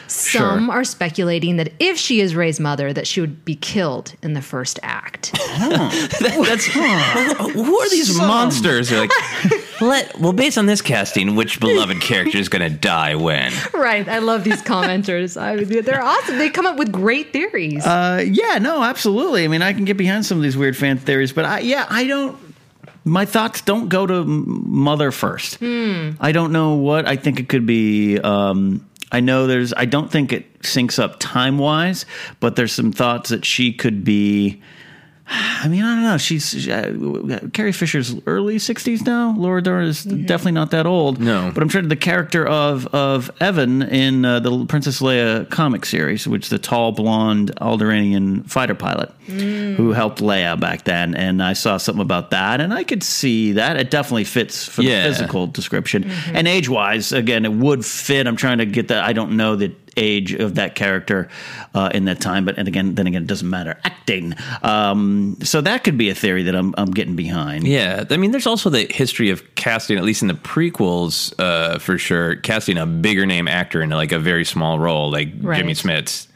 Some 0.06 0.66
Sure. 0.66 0.72
are 0.72 0.84
speculating 0.84 1.56
that 1.56 1.72
if 1.78 1.98
she 1.98 2.20
is 2.20 2.34
Rey's 2.34 2.58
mother, 2.58 2.92
that 2.92 3.06
she 3.06 3.20
would 3.20 3.44
be 3.44 3.54
killed 3.54 4.14
in 4.22 4.32
the 4.32 4.42
first 4.42 4.78
act. 4.82 5.32
That's 5.58 6.64
who 6.66 7.78
are 7.78 7.88
these 7.90 8.16
monsters? 8.18 8.88
They're 8.88 9.00
like, 9.00 9.10
let 9.80 10.18
well, 10.18 10.32
based 10.32 10.58
on 10.58 10.66
this 10.66 10.80
casting, 10.82 11.34
which 11.36 11.60
beloved 11.60 12.00
character 12.00 12.38
is 12.38 12.48
going 12.48 12.70
to 12.70 12.76
die 12.76 13.14
when? 13.14 13.52
right. 13.74 14.08
I 14.08 14.18
love 14.18 14.44
these 14.44 14.62
commenters. 14.62 15.40
I 15.40 15.56
mean, 15.56 15.82
they're 15.82 16.02
awesome. 16.02 16.38
They 16.38 16.50
come 16.50 16.66
up 16.66 16.76
with 16.78 16.90
great 16.92 17.32
theories. 17.32 17.84
Uh, 17.86 18.24
yeah, 18.26 18.58
no, 18.58 18.82
absolutely. 18.82 19.44
I 19.44 19.48
mean, 19.48 19.62
I 19.62 19.72
can 19.72 19.84
get 19.84 19.96
behind 19.96 20.24
some 20.26 20.38
of 20.38 20.42
these 20.42 20.56
weird 20.56 20.76
fan 20.76 20.98
theories, 20.98 21.32
but 21.32 21.44
I, 21.44 21.60
yeah, 21.60 21.86
I 21.88 22.06
don't. 22.06 22.36
My 23.04 23.24
thoughts 23.24 23.62
don't 23.62 23.88
go 23.88 24.06
to 24.06 24.24
mother 24.24 25.10
first. 25.12 25.54
Hmm. 25.56 26.10
I 26.20 26.32
don't 26.32 26.52
know 26.52 26.74
what 26.74 27.06
I 27.06 27.16
think 27.16 27.40
it 27.40 27.48
could 27.48 27.64
be. 27.64 28.18
Um, 28.18 28.86
I 29.10 29.20
know 29.20 29.46
there's. 29.46 29.72
I 29.74 29.84
don't 29.84 30.10
think 30.10 30.32
it 30.32 30.60
syncs 30.60 30.98
up 30.98 31.16
time 31.18 31.58
wise, 31.58 32.04
but 32.40 32.56
there's 32.56 32.72
some 32.72 32.92
thoughts 32.92 33.30
that 33.30 33.44
she 33.44 33.72
could 33.72 34.04
be. 34.04 34.62
I 35.30 35.68
mean, 35.68 35.82
I 35.84 35.94
don't 35.94 36.04
know. 36.04 36.16
She's 36.18 36.68
uh, 36.68 37.48
Carrie 37.52 37.72
Fisher's 37.72 38.14
early 38.26 38.58
sixties 38.58 39.02
now. 39.04 39.34
Laura 39.36 39.62
Dern 39.62 39.84
is 39.84 40.04
definitely 40.04 40.52
not 40.52 40.70
that 40.70 40.86
old. 40.86 41.20
No. 41.20 41.50
but 41.52 41.62
I'm 41.62 41.68
trying 41.68 41.84
to 41.84 41.88
the 41.88 41.96
character 41.96 42.46
of 42.46 42.86
of 42.94 43.30
Evaan 43.38 43.86
in 43.90 44.24
uh, 44.24 44.40
the 44.40 44.64
Princess 44.66 45.00
Leia 45.00 45.48
comic 45.50 45.84
series, 45.84 46.26
which 46.26 46.44
is 46.44 46.48
the 46.50 46.58
tall 46.58 46.92
blonde 46.92 47.52
Alderaanian 47.60 48.48
fighter 48.48 48.74
pilot 48.74 49.10
who 49.26 49.92
helped 49.92 50.20
Leia 50.22 50.58
back 50.58 50.84
then. 50.84 51.14
And 51.14 51.42
I 51.42 51.52
saw 51.52 51.76
something 51.76 52.00
about 52.00 52.30
that, 52.30 52.62
and 52.62 52.72
I 52.72 52.82
could 52.84 53.02
see 53.02 53.52
that 53.52 53.76
it 53.76 53.90
definitely 53.90 54.24
fits 54.24 54.66
for 54.66 54.80
Yeah. 54.82 55.02
the 55.06 55.14
physical 55.14 55.46
description 55.46 56.10
and 56.32 56.48
age 56.48 56.68
wise. 56.70 57.12
Again, 57.12 57.44
it 57.44 57.52
would 57.52 57.84
fit. 57.84 58.26
I'm 58.26 58.36
trying 58.36 58.58
to 58.58 58.66
get 58.66 58.88
that. 58.88 59.04
I 59.04 59.12
don't 59.12 59.36
know 59.36 59.56
the 59.56 59.72
age 59.98 60.32
of 60.32 60.54
that 60.54 60.74
character 60.74 61.28
uh, 61.74 61.90
in 61.92 62.04
that 62.06 62.20
time, 62.20 62.44
but 62.44 62.56
and 62.58 62.68
again, 62.68 62.94
then 62.94 63.06
again, 63.06 63.22
it 63.24 63.26
doesn't 63.26 63.50
matter 63.50 63.78
acting. 63.84 64.34
Um, 64.62 65.36
so 65.42 65.60
that 65.60 65.84
could 65.84 65.98
be 65.98 66.08
a 66.08 66.14
theory 66.14 66.44
that 66.44 66.54
I'm 66.54 66.74
I'm 66.78 66.90
getting 66.92 67.16
behind. 67.16 67.66
Yeah, 67.66 68.04
I 68.08 68.16
mean, 68.16 68.30
there's 68.30 68.46
also 68.46 68.70
the 68.70 68.86
history 68.90 69.30
of 69.30 69.42
casting, 69.54 69.98
at 69.98 70.04
least 70.04 70.22
in 70.22 70.28
the 70.28 70.34
prequels, 70.34 71.34
uh, 71.38 71.78
for 71.78 71.98
sure, 71.98 72.36
casting 72.36 72.78
a 72.78 72.86
bigger 72.86 73.26
name 73.26 73.48
actor 73.48 73.82
into 73.82 73.96
like 73.96 74.12
a 74.12 74.18
very 74.18 74.44
small 74.44 74.78
role, 74.78 75.10
like 75.10 75.28
Right. 75.40 75.58
Jimmy 75.58 75.74
Smits. 75.74 76.26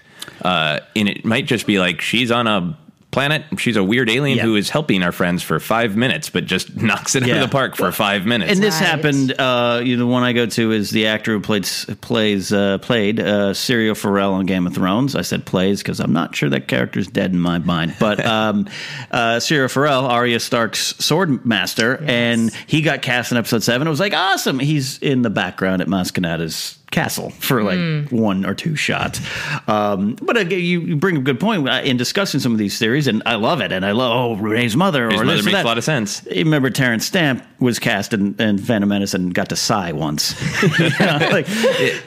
Uh, 0.43 0.81
and 0.97 1.09
it 1.09 1.25
might 1.25 1.47
just 1.47 1.67
be 1.67 1.79
like 1.79 2.01
she's 2.01 2.31
on 2.31 2.47
a 2.47 2.77
planet, 3.13 3.45
she's 3.59 3.77
a 3.77 3.85
weird 3.85 4.11
alien 4.11 4.39
Yeah. 4.39 4.45
who 4.45 4.57
is 4.57 4.69
helping 4.71 5.03
our 5.05 5.13
friends 5.13 5.43
for 5.43 5.61
five 5.61 5.95
minutes, 5.97 6.29
but 6.31 6.45
just 6.47 6.75
knocks 6.83 7.15
it 7.15 7.23
out 7.23 7.31
of 7.31 7.41
the 7.41 7.49
park 7.49 7.77
for 7.77 7.93
five 7.93 8.27
minutes. 8.27 8.51
And 8.51 8.61
this 8.63 8.75
Right. 8.75 8.87
happened. 8.89 9.35
Uh, 9.39 9.81
you 9.85 9.97
know, 9.97 10.01
the 10.01 10.07
one 10.07 10.25
I 10.25 10.33
go 10.33 10.47
to 10.47 10.73
is 10.73 10.91
the 10.91 11.07
actor 11.07 11.33
who 11.33 11.41
played 11.41 11.69
plays 12.01 12.53
uh, 12.53 12.79
played 12.79 13.21
uh, 13.21 13.53
Syrio 13.53 13.97
Forel 13.97 14.33
on 14.35 14.47
Game 14.47 14.67
of 14.67 14.75
Thrones. 14.75 15.15
I 15.15 15.23
said 15.23 15.45
plays 15.45 15.81
because 15.83 16.01
I'm 16.01 16.13
not 16.13 16.35
sure 16.35 16.49
that 16.51 16.67
character's 16.67 17.07
dead 17.07 17.33
in 17.33 17.39
my 17.39 17.59
mind. 17.59 17.95
But 18.01 18.25
um, 18.27 18.67
uh, 19.11 19.37
Syrio 19.37 19.71
Forel, 19.71 20.07
Arya 20.07 20.41
Stark's 20.41 20.95
sword 21.05 21.45
master, 21.47 22.03
and 22.05 22.51
he 22.67 22.81
got 22.83 23.03
cast 23.03 23.31
in 23.31 23.39
episode 23.39 23.63
seven. 23.63 23.87
It 23.87 23.91
was 23.91 24.01
like 24.01 24.15
awesome. 24.15 24.59
He's 24.59 24.99
in 24.99 25.23
the 25.23 25.31
background 25.31 25.83
at 25.83 25.89
Maz 25.89 26.11
Kanata's 26.13 26.79
castle 26.93 27.31
for 27.41 27.63
like 27.65 28.11
one 28.11 28.45
or 28.47 28.55
two 28.55 28.77
shots. 28.77 29.21
Um, 29.67 30.17
but 30.23 30.37
again, 30.37 30.61
you, 30.61 30.81
you 30.83 30.97
bring 30.97 31.17
a 31.17 31.21
good 31.21 31.41
point 31.41 31.69
uh, 31.69 31.81
in 31.83 31.97
discussing 31.97 32.39
some 32.39 32.53
of 32.53 32.59
these 32.59 32.79
theories, 32.79 33.09
and 33.09 33.23
I 33.27 33.35
love 33.35 33.61
it. 33.61 33.73
And 33.73 33.85
I 33.85 33.91
love 33.93 34.13
oh 34.13 34.37
Renee's 34.41 34.77
mother 34.77 35.09
His 35.11 35.21
or 35.21 35.25
mother 35.25 35.37
this 35.39 35.43
or 35.47 35.47
makes 35.47 35.57
that. 35.59 35.65
a 35.65 35.69
lot 35.69 35.79
of 35.79 35.85
sense. 35.85 36.25
You 36.31 36.45
remember 36.45 36.71
Terrence 36.71 37.05
Stamp 37.07 37.45
was 37.59 37.79
cast 37.81 38.13
in, 38.13 38.35
in 38.41 38.59
Phantom 38.59 38.89
Menace 38.89 39.15
and 39.15 39.35
got 39.35 39.49
to 39.49 39.57
sigh 39.57 39.91
once. 39.93 40.35
You 40.79 40.89
know, 41.01 41.19
like, 41.31 41.47
it, 41.49 42.03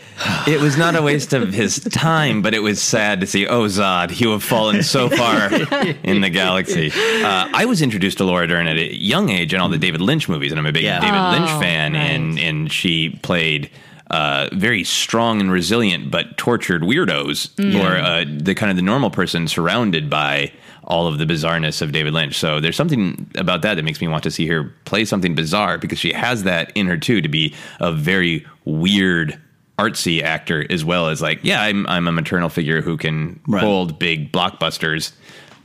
it 0.48 0.62
was 0.62 0.78
not 0.78 0.96
a 0.96 1.02
waste 1.02 1.34
of 1.34 1.54
his 1.54 1.80
time, 1.80 2.42
but 2.42 2.54
it 2.54 2.60
was 2.60 2.82
sad 2.82 3.20
to 3.22 3.28
see, 3.28 3.48
oh, 3.48 3.64
Zod, 3.66 4.18
you 4.20 4.32
have 4.32 4.44
fallen 4.44 4.82
so 4.84 5.10
far 5.10 5.54
in 6.04 6.22
the 6.22 6.30
galaxy. 6.30 6.92
Uh, 6.92 7.50
I 7.54 7.66
was 7.66 7.82
introduced 7.82 8.18
to 8.20 8.24
Laura 8.24 8.48
Dern 8.48 8.68
at 8.68 8.78
a 8.78 8.96
young 8.96 9.30
age 9.30 9.54
in 9.54 9.60
all 9.60 9.70
the 9.70 9.78
David 9.78 10.02
Lynch 10.02 10.30
movies, 10.30 10.52
and 10.52 10.60
I'm 10.60 10.66
a 10.66 10.72
big 10.72 10.84
Yeah. 10.84 11.00
David 11.02 11.18
Oh, 11.20 11.32
Lynch 11.32 11.62
fan, 11.62 11.96
and, 11.96 12.40
and 12.40 12.72
she 12.72 13.10
played. 13.24 13.70
Uh, 14.12 14.50
very 14.54 14.84
strong 14.84 15.42
and 15.42 15.52
resilient, 15.52 16.12
but 16.12 16.38
tortured 16.38 16.84
weirdos, 16.84 17.50
or 17.82 17.98
uh, 17.98 18.24
the 18.28 18.54
kind 18.54 18.70
of 18.70 18.76
the 18.76 18.84
normal 18.84 19.10
person 19.10 19.48
surrounded 19.48 20.10
by 20.12 20.52
all 20.84 21.08
of 21.08 21.18
the 21.18 21.26
bizarreness 21.26 21.82
of 21.82 21.92
David 21.92 22.14
Lynch. 22.14 22.38
So 22.38 22.60
there's 22.60 22.76
something 22.76 23.28
about 23.36 23.64
that 23.64 23.74
that 23.76 23.84
makes 23.84 24.00
me 24.02 24.08
want 24.08 24.22
to 24.24 24.30
see 24.30 24.46
her 24.46 24.66
play 24.86 25.06
something 25.06 25.34
bizarre 25.34 25.80
because 25.80 25.98
she 25.98 26.14
has 26.14 26.44
that 26.44 26.72
in 26.76 26.86
her 26.86 26.98
too 26.98 27.20
to 27.22 27.28
be 27.28 27.56
a 27.80 27.92
very 27.92 28.46
weird 28.66 29.42
artsy 29.80 30.22
actor 30.22 30.66
as 30.70 30.86
well 30.86 31.10
as 31.10 31.22
like 31.22 31.40
yeah 31.42 31.62
I'm 31.64 31.86
I'm 31.88 32.08
a 32.08 32.12
maternal 32.12 32.48
figure 32.50 32.82
who 32.82 32.96
can 32.98 33.40
Right. 33.48 33.62
hold 33.64 33.98
big 34.00 34.32
blockbusters 34.32 35.12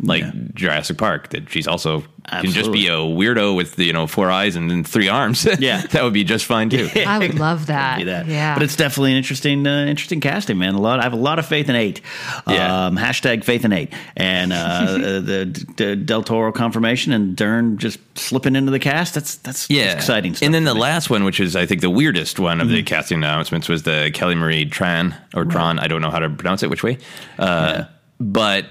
like 0.02 0.25
Jurassic 0.54 0.97
Park 0.97 1.28
that 1.28 1.50
she's 1.50 1.68
also 1.68 2.02
can 2.28 2.50
just 2.50 2.72
be 2.72 2.86
a 2.88 2.92
weirdo 2.96 3.56
with 3.56 3.78
you 3.78 3.92
know 3.92 4.06
four 4.06 4.30
eyes 4.30 4.56
and 4.56 4.70
then 4.70 4.84
three 4.84 5.08
arms 5.08 5.46
Yeah. 5.58 5.80
that 5.88 6.02
would 6.04 6.12
be 6.12 6.24
just 6.24 6.44
fine 6.44 6.70
too 6.70 6.88
I 7.06 7.18
would 7.18 7.38
love 7.38 7.66
that. 7.66 7.98
be 7.98 8.04
that. 8.04 8.26
Yeah. 8.26 8.54
But 8.54 8.62
it's 8.62 8.76
definitely 8.76 9.12
an 9.12 9.18
interesting, 9.18 9.66
uh, 9.66 9.86
interesting 9.86 10.20
casting, 10.20 10.58
man. 10.58 10.74
A 10.74 10.80
lot. 10.80 11.00
I 11.00 11.04
have 11.04 11.12
a 11.12 11.16
lot 11.16 11.38
of 11.38 11.46
faith 11.46 11.68
in 11.68 11.76
eight. 11.76 12.00
Yeah. 12.46 12.86
Um, 12.86 12.96
hashtag 12.96 13.44
faith 13.44 13.64
in 13.64 13.72
eight, 13.72 13.92
and 14.16 14.52
uh, 14.52 14.92
the, 14.98 15.66
the 15.76 15.96
Del 15.96 16.22
Toro 16.22 16.52
confirmation 16.52 17.12
and 17.12 17.36
Dern 17.36 17.78
just 17.78 17.98
slipping 18.18 18.56
into 18.56 18.70
the 18.70 18.78
cast. 18.78 19.14
That's 19.14 19.36
that's 19.36 19.68
yeah 19.70 19.94
exciting. 19.94 20.34
Stuff 20.34 20.46
and 20.46 20.54
then 20.54 20.64
the 20.64 20.74
me. 20.74 20.80
last 20.80 21.10
one 21.10 21.24
which 21.24 21.40
is 21.40 21.56
I 21.56 21.66
think 21.66 21.80
the 21.80 21.90
weirdest 21.90 22.38
one 22.38 22.60
of 22.60 22.68
the 22.68 22.82
casting 22.82 23.18
announcements 23.18 23.68
was 23.68 23.82
the 23.84 24.10
Kelly 24.12 24.34
Marie 24.34 24.68
Tran 24.68 25.16
or 25.34 25.44
Tron 25.44 25.78
I 25.78 25.86
don't 25.88 26.02
know 26.02 26.10
how 26.10 26.18
to 26.18 26.28
pronounce 26.30 26.62
it 26.62 26.70
which 26.70 26.82
way 26.82 26.98
uh, 27.38 27.84
but 28.18 28.66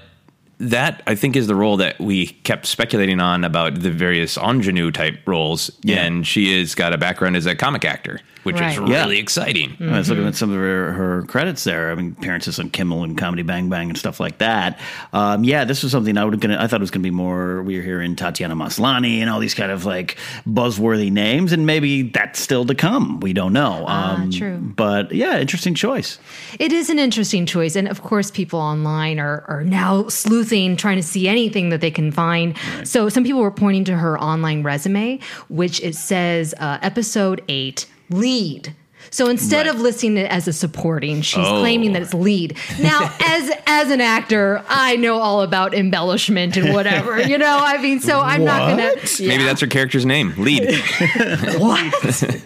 that 0.60 1.02
I 1.06 1.14
think 1.14 1.36
is 1.36 1.46
the 1.46 1.54
role 1.54 1.76
that 1.78 1.98
we 1.98 2.26
kept 2.26 2.66
speculating 2.66 3.18
on 3.20 3.44
about 3.44 3.80
the 3.80 3.90
various 3.90 4.36
ingenue 4.36 4.90
type 4.90 5.18
roles, 5.26 5.70
Yeah. 5.82 6.04
and 6.04 6.26
she 6.26 6.58
has 6.58 6.74
got 6.74 6.92
a 6.92 6.98
background 6.98 7.36
as 7.36 7.46
a 7.46 7.54
comic 7.56 7.84
actor, 7.84 8.20
which 8.42 8.56
is 8.56 8.60
Right. 8.78 8.88
Yeah. 8.88 9.02
really 9.02 9.18
exciting. 9.18 9.76
I 9.80 9.98
was 9.98 10.10
looking 10.10 10.26
at 10.26 10.34
some 10.34 10.50
of 10.50 10.56
her, 10.56 10.92
her 10.92 11.22
credits 11.28 11.64
there. 11.64 11.90
I 11.90 11.94
mean, 11.94 12.14
appearances 12.18 12.58
on 12.58 12.68
Kimmel 12.70 13.04
and 13.04 13.16
Comedy 13.16 13.42
Bang 13.42 13.68
Bang 13.70 13.88
and 13.88 13.96
stuff 13.98 14.20
like 14.20 14.38
that. 14.38 14.78
Um, 15.14 15.44
yeah, 15.44 15.64
this 15.64 15.82
was 15.82 15.92
something 15.92 16.16
I 16.18 16.24
would 16.24 16.38
gonna. 16.40 16.58
I 16.60 16.66
thought 16.66 16.80
it 16.80 16.82
was 16.82 16.90
going 16.90 17.02
to 17.02 17.06
be 17.06 17.14
more. 17.14 17.62
We 17.62 17.76
were 17.76 17.82
hearing 17.82 18.14
Tatiana 18.16 18.54
Maslany 18.54 19.20
and 19.20 19.30
all 19.30 19.40
these 19.40 19.54
kind 19.54 19.72
of 19.72 19.84
like 19.86 20.16
buzzworthy 20.46 21.10
names, 21.10 21.52
and 21.52 21.64
maybe 21.66 22.02
that's 22.02 22.38
still 22.40 22.64
to 22.66 22.74
come. 22.74 23.20
We 23.20 23.32
don't 23.32 23.52
know. 23.52 23.86
Um, 23.86 24.10
Ah, 24.10 24.26
true. 24.30 24.58
But 24.76 25.12
yeah, 25.12 25.38
interesting 25.38 25.74
choice. 25.74 26.18
It 26.58 26.72
is 26.72 26.90
an 26.90 26.98
interesting 26.98 27.46
choice. 27.46 27.76
And 27.76 27.88
of 27.88 28.02
course, 28.02 28.30
people 28.30 28.58
online 28.60 29.18
are, 29.20 29.44
are 29.48 29.62
now 29.64 30.08
sleuthing, 30.08 30.49
trying 30.76 30.96
to 30.96 31.02
see 31.02 31.28
anything 31.28 31.70
that 31.70 31.80
they 31.80 31.90
can 31.90 32.10
find. 32.12 32.56
So 32.84 33.08
some 33.08 33.24
people 33.24 33.40
were 33.40 33.50
pointing 33.50 33.84
to 33.84 33.96
her 33.96 34.18
online 34.20 34.62
resume, 34.62 35.18
which 35.48 35.80
it 35.80 35.94
says 35.94 36.54
uh, 36.58 36.78
episode 36.82 37.42
eight, 37.48 37.86
lead. 38.10 38.74
So 39.10 39.28
instead 39.28 39.66
Right. 39.66 39.74
of 39.74 39.80
listing 39.80 40.16
it 40.16 40.30
as 40.30 40.46
a 40.48 40.52
supporting, 40.52 41.22
she's 41.22 41.44
Oh. 41.46 41.60
claiming 41.60 41.92
that 41.92 42.02
it's 42.02 42.14
lead. 42.14 42.56
Now, 42.80 43.12
as 43.20 43.50
as 43.66 43.90
an 43.90 44.00
actor, 44.00 44.62
I 44.68 44.96
know 44.96 45.18
all 45.18 45.42
about 45.42 45.74
embellishment 45.74 46.56
and 46.56 46.72
whatever, 46.74 47.20
you 47.20 47.38
know. 47.38 47.58
I 47.60 47.78
mean, 47.78 48.00
so 48.00 48.20
I'm 48.20 48.44
not 48.44 48.70
gonna. 48.70 48.92
Maybe 49.20 49.44
that's 49.44 49.60
her 49.60 49.66
character's 49.66 50.04
name, 50.06 50.34
Lead. 50.36 50.62
what? 51.58 52.40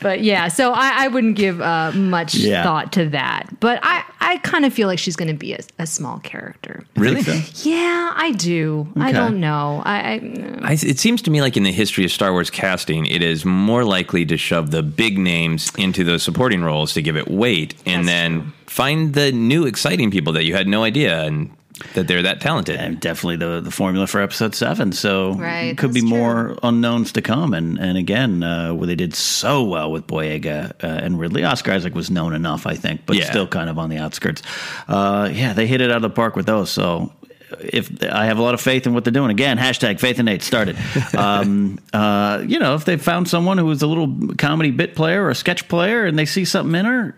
but 0.00 0.22
yeah, 0.22 0.48
so 0.48 0.72
I, 0.72 1.04
I 1.04 1.08
wouldn't 1.08 1.36
give 1.36 1.60
uh, 1.60 1.92
much 1.92 2.34
Yeah. 2.34 2.62
thought 2.62 2.92
to 2.94 3.08
that. 3.10 3.48
But 3.60 3.80
I, 3.82 4.04
I 4.20 4.38
kind 4.38 4.64
of 4.64 4.72
feel 4.72 4.88
like 4.88 4.98
she's 4.98 5.16
going 5.16 5.28
to 5.28 5.34
be 5.34 5.52
a, 5.52 5.60
a 5.78 5.86
small 5.86 6.18
character. 6.20 6.84
really? 6.96 7.22
Yeah, 7.62 8.12
I 8.16 8.32
do. 8.32 8.88
I 8.96 9.12
don't 9.12 9.40
know. 9.40 9.82
I, 9.84 9.98
I 9.98 10.58
I, 10.62 10.72
it 10.72 10.98
seems 10.98 11.22
to 11.22 11.30
me 11.30 11.40
like 11.40 11.56
in 11.56 11.62
the 11.64 11.72
history 11.72 12.04
of 12.04 12.10
Star 12.12 12.32
Wars 12.32 12.50
casting, 12.50 13.06
it 13.06 13.22
is 13.22 13.44
more 13.44 13.84
likely 13.84 14.24
to 14.26 14.36
shove 14.36 14.70
the 14.70 14.82
big 14.82 15.18
names 15.18 15.70
into 15.76 15.88
into 15.88 16.04
those 16.08 16.22
supporting 16.22 16.62
roles 16.62 16.92
to 16.94 17.02
give 17.02 17.16
it 17.16 17.28
weight, 17.28 17.74
and 17.86 18.08
then 18.08 18.52
find 18.66 19.14
the 19.14 19.30
new 19.32 19.66
exciting 19.66 20.10
people 20.10 20.32
that 20.34 20.44
you 20.44 20.54
had 20.54 20.66
no 20.66 20.82
idea 20.84 21.22
and 21.24 21.50
that 21.94 22.08
they're 22.08 22.22
that 22.22 22.40
talented. 22.40 22.74
And 22.80 22.98
definitely 22.98 23.36
the 23.36 23.60
the 23.60 23.70
formula 23.70 24.06
for 24.08 24.20
episode 24.20 24.54
seven. 24.56 24.90
So 24.92 25.34
Right, 25.34 25.78
could 25.78 25.94
be 25.94 26.00
that's 26.00 26.10
more 26.10 26.56
unknowns 26.64 27.12
to 27.12 27.22
come. 27.22 27.54
And 27.54 27.78
and 27.78 27.96
again, 27.96 28.42
uh, 28.42 28.74
where 28.74 28.86
they 28.88 28.96
did 28.96 29.14
so 29.14 29.62
well 29.62 29.92
with 29.92 30.06
Boyega 30.08 30.72
uh, 30.82 30.86
and 31.04 31.20
Ridley, 31.20 31.44
Oscar 31.44 31.72
Isaac 31.72 31.94
was 31.94 32.10
known 32.10 32.34
enough, 32.34 32.66
I 32.66 32.74
think, 32.74 33.02
but 33.06 33.16
Yeah. 33.16 33.30
still 33.30 33.46
kind 33.46 33.70
of 33.70 33.78
on 33.78 33.90
the 33.90 33.98
outskirts. 33.98 34.42
Uh, 34.88 35.30
yeah, 35.32 35.52
they 35.52 35.66
hit 35.68 35.80
it 35.80 35.90
out 35.90 35.96
of 35.96 36.02
the 36.02 36.10
park 36.10 36.34
with 36.36 36.46
those. 36.46 36.70
So. 36.70 37.12
If 37.60 38.02
I 38.04 38.26
have 38.26 38.38
a 38.38 38.42
lot 38.42 38.52
of 38.54 38.60
faith 38.60 38.86
in 38.86 38.92
what 38.94 39.04
they're 39.04 39.12
doing, 39.12 39.30
again, 39.30 39.56
hashtag 39.58 40.00
Faith 40.00 40.18
in 40.18 40.26
Nate 40.26 40.42
started. 40.42 40.76
Um, 41.16 41.78
uh, 41.92 42.42
you 42.46 42.58
know, 42.58 42.74
if 42.74 42.84
they 42.84 42.96
found 42.96 43.28
someone 43.28 43.58
who 43.58 43.64
was 43.64 43.82
a 43.82 43.86
little 43.86 44.34
comedy 44.36 44.70
bit 44.70 44.94
player 44.94 45.24
or 45.24 45.30
a 45.30 45.34
sketch 45.34 45.66
player, 45.68 46.04
and 46.04 46.18
they 46.18 46.26
see 46.26 46.44
something 46.44 46.74
in 46.74 46.84
her, 46.84 47.14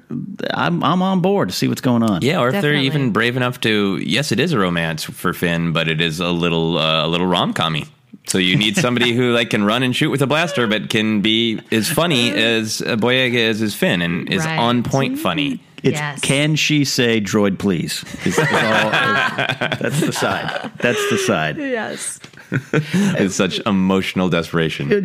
I'm 0.55 0.83
I'm 0.85 1.03
on 1.03 1.21
board 1.21 1.49
to 1.49 1.55
see 1.55 1.69
what's 1.69 1.81
going 1.81 2.03
on. 2.03 2.23
Yeah, 2.23 2.39
or 2.41 2.49
if 2.49 2.53
Definitely. 2.55 2.77
they're 2.79 2.87
even 2.87 3.13
brave 3.13 3.37
enough 3.37 3.61
to, 3.61 3.99
yes, 3.99 4.33
it 4.33 4.41
is 4.41 4.53
a 4.53 4.59
romance 4.59 5.05
for 5.05 5.33
Finn, 5.33 5.73
but 5.73 5.89
it 5.89 6.01
is 6.01 6.21
a 6.21 6.29
little 6.31 6.79
uh, 6.79 7.05
a 7.05 7.09
little 7.09 7.27
rom 7.27 7.53
commy. 7.53 7.89
So 8.27 8.39
you 8.39 8.57
need 8.57 8.77
somebody 8.77 9.13
who 9.17 9.33
like 9.33 9.51
can 9.51 9.65
run 9.65 9.83
and 9.83 9.95
shoot 9.95 10.11
with 10.11 10.23
a 10.23 10.27
blaster, 10.27 10.67
but 10.67 10.89
can 10.89 11.21
be 11.21 11.61
as 11.73 11.89
funny 11.89 12.31
as 12.31 12.81
uh, 12.81 12.97
Boyega 12.97 13.35
is 13.35 13.61
as 13.63 13.75
Finn, 13.75 14.03
and 14.03 14.33
is 14.33 14.45
Right. 14.45 14.59
on 14.59 14.83
point 14.83 15.19
funny. 15.19 15.61
It's 15.83 15.95
Yes. 15.99 16.21
can 16.21 16.57
she 16.57 16.85
say 16.85 17.21
droid 17.21 17.59
please? 17.59 18.05
Is- 18.25 18.39
is 18.39 18.39
all- 18.39 18.45
is- 18.47 18.53
that's 19.81 20.01
the 20.01 20.13
side. 20.13 20.71
That's 20.79 21.11
the 21.11 21.19
side. 21.19 21.57
Yes. 21.59 22.19
It's 22.53 23.37
such 23.37 23.61
emotional 23.65 24.29
desperation. 24.29 24.93
Uh, 24.93 25.01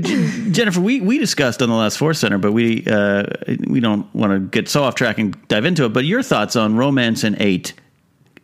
Jennifer, 0.52 0.82
we, 0.82 1.00
we 1.00 1.20
discussed 1.20 1.62
on 1.62 1.70
the 1.70 1.76
last 1.76 1.98
Force 1.98 2.18
Center, 2.20 2.40
but 2.40 2.54
we 2.54 2.84
uh, 2.88 3.24
we 3.68 3.80
don't 3.80 4.14
want 4.16 4.32
to 4.34 4.40
get 4.40 4.68
so 4.68 4.84
off 4.84 4.96
track 4.96 5.20
and 5.20 5.36
dive 5.48 5.64
into 5.66 5.86
it. 5.86 5.90
But 5.94 6.06
your 6.06 6.24
thoughts 6.24 6.56
on 6.56 6.76
romance 6.76 7.24
in 7.24 7.40
eight 7.40 7.74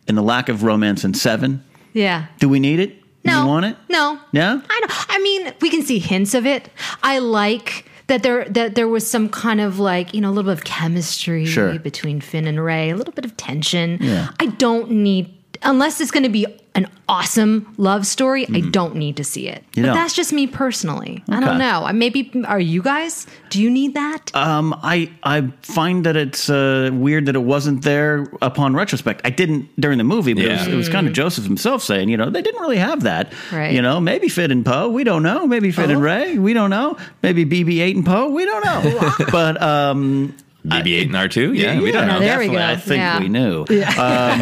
and 0.06 0.16
the 0.16 0.22
lack 0.22 0.48
of 0.48 0.62
romance 0.62 1.02
in 1.04 1.14
seven? 1.14 1.64
Yeah. 1.94 2.26
Do 2.38 2.48
we 2.48 2.60
need 2.60 2.78
it? 2.78 3.00
Do 3.24 3.30
No. 3.32 3.40
you 3.42 3.46
want 3.48 3.66
it? 3.66 3.76
No. 3.88 4.20
Yeah? 4.30 4.60
I 4.70 4.80
don't. 4.80 4.92
I 5.10 5.18
mean, 5.20 5.52
we 5.60 5.68
can 5.68 5.82
see 5.82 5.98
hints 5.98 6.34
of 6.34 6.46
it. 6.46 6.68
I 7.02 7.18
like 7.18 7.86
that 8.08 8.22
there 8.22 8.44
that 8.50 8.74
there 8.74 8.88
was 8.88 9.08
some 9.08 9.28
kind 9.28 9.60
of 9.60 9.78
like 9.78 10.12
you 10.14 10.20
know 10.20 10.28
a 10.28 10.32
little 10.32 10.50
bit 10.50 10.58
of 10.58 10.64
chemistry 10.64 11.44
Sure. 11.46 11.78
between 11.78 12.20
Finn 12.20 12.46
and 12.46 12.62
Rey, 12.62 12.90
a 12.90 12.96
little 12.96 13.12
bit 13.14 13.24
of 13.24 13.36
tension. 13.36 13.98
Yeah. 14.00 14.28
I 14.40 14.46
don't 14.46 14.90
need 14.90 15.32
unless 15.62 16.00
it's 16.00 16.10
going 16.10 16.22
to 16.24 16.28
be 16.28 16.46
an 16.74 16.88
awesome 17.08 17.74
love 17.76 18.06
story. 18.06 18.46
I 18.52 18.60
don't 18.60 18.96
need 18.96 19.18
to 19.18 19.24
see 19.24 19.46
it. 19.46 19.62
Mm-hmm. 19.72 19.80
You 19.80 19.86
but 19.86 19.94
that's 19.94 20.14
just 20.14 20.32
me 20.32 20.46
personally. 20.46 21.22
I 21.28 21.40
don't 21.40 21.58
know. 21.58 21.90
Maybe 21.92 22.32
are 22.46 22.58
you 22.60 22.80
guys? 22.82 23.26
Do 23.50 23.60
you 23.60 23.70
need 23.70 23.94
that? 23.94 24.34
Um, 24.34 24.74
I 24.82 25.10
I 25.22 25.52
find 25.62 26.06
that 26.06 26.16
it's 26.16 26.48
uh, 26.48 26.88
weird 26.92 27.26
that 27.26 27.36
it 27.36 27.40
wasn't 27.42 27.82
there 27.82 28.26
upon 28.40 28.74
retrospect. 28.74 29.20
I 29.24 29.30
didn't 29.30 29.68
during 29.78 29.98
the 29.98 30.04
movie, 30.04 30.32
but 30.32 30.44
it, 30.44 30.52
was, 30.52 30.66
Yeah. 30.66 30.72
it 30.72 30.76
was 30.76 30.88
kind 30.88 31.06
of 31.06 31.12
Joseph 31.12 31.44
himself 31.44 31.82
saying, 31.82 32.08
you 32.08 32.16
know, 32.16 32.30
they 32.30 32.40
didn't 32.40 32.60
really 32.62 32.78
have 32.78 33.02
that. 33.02 33.32
Right. 33.52 33.72
You 33.72 33.82
know, 33.82 34.00
maybe 34.00 34.28
Finn 34.28 34.50
and 34.50 34.64
Poe, 34.64 34.88
we 34.88 35.04
don't 35.04 35.22
know. 35.22 35.46
Maybe 35.46 35.72
Finn 35.72 35.90
and 35.90 36.00
Rey, 36.02 36.38
we 36.38 36.54
don't 36.54 36.70
know. 36.70 36.96
Maybe 37.22 37.44
BB-8 37.44 37.96
and 37.96 38.06
Poe, 38.06 38.30
we 38.30 38.46
don't 38.46 38.64
know. 38.64 39.14
but 39.30 39.60
um, 39.60 40.34
BB-8 40.64 41.02
and 41.06 41.14
R2, 41.14 41.58
yeah, 41.58 41.80
we 41.80 41.90
don't 41.90 42.06
know. 42.06 42.20
There 42.20 42.38
we 42.38 42.46
definitely. 42.46 42.56
go. 42.56 42.64
I 42.64 42.76
think 42.76 42.98
Yeah. 42.98 43.20
we 43.20 43.28
knew. 43.28 43.64
Um, 44.02 44.40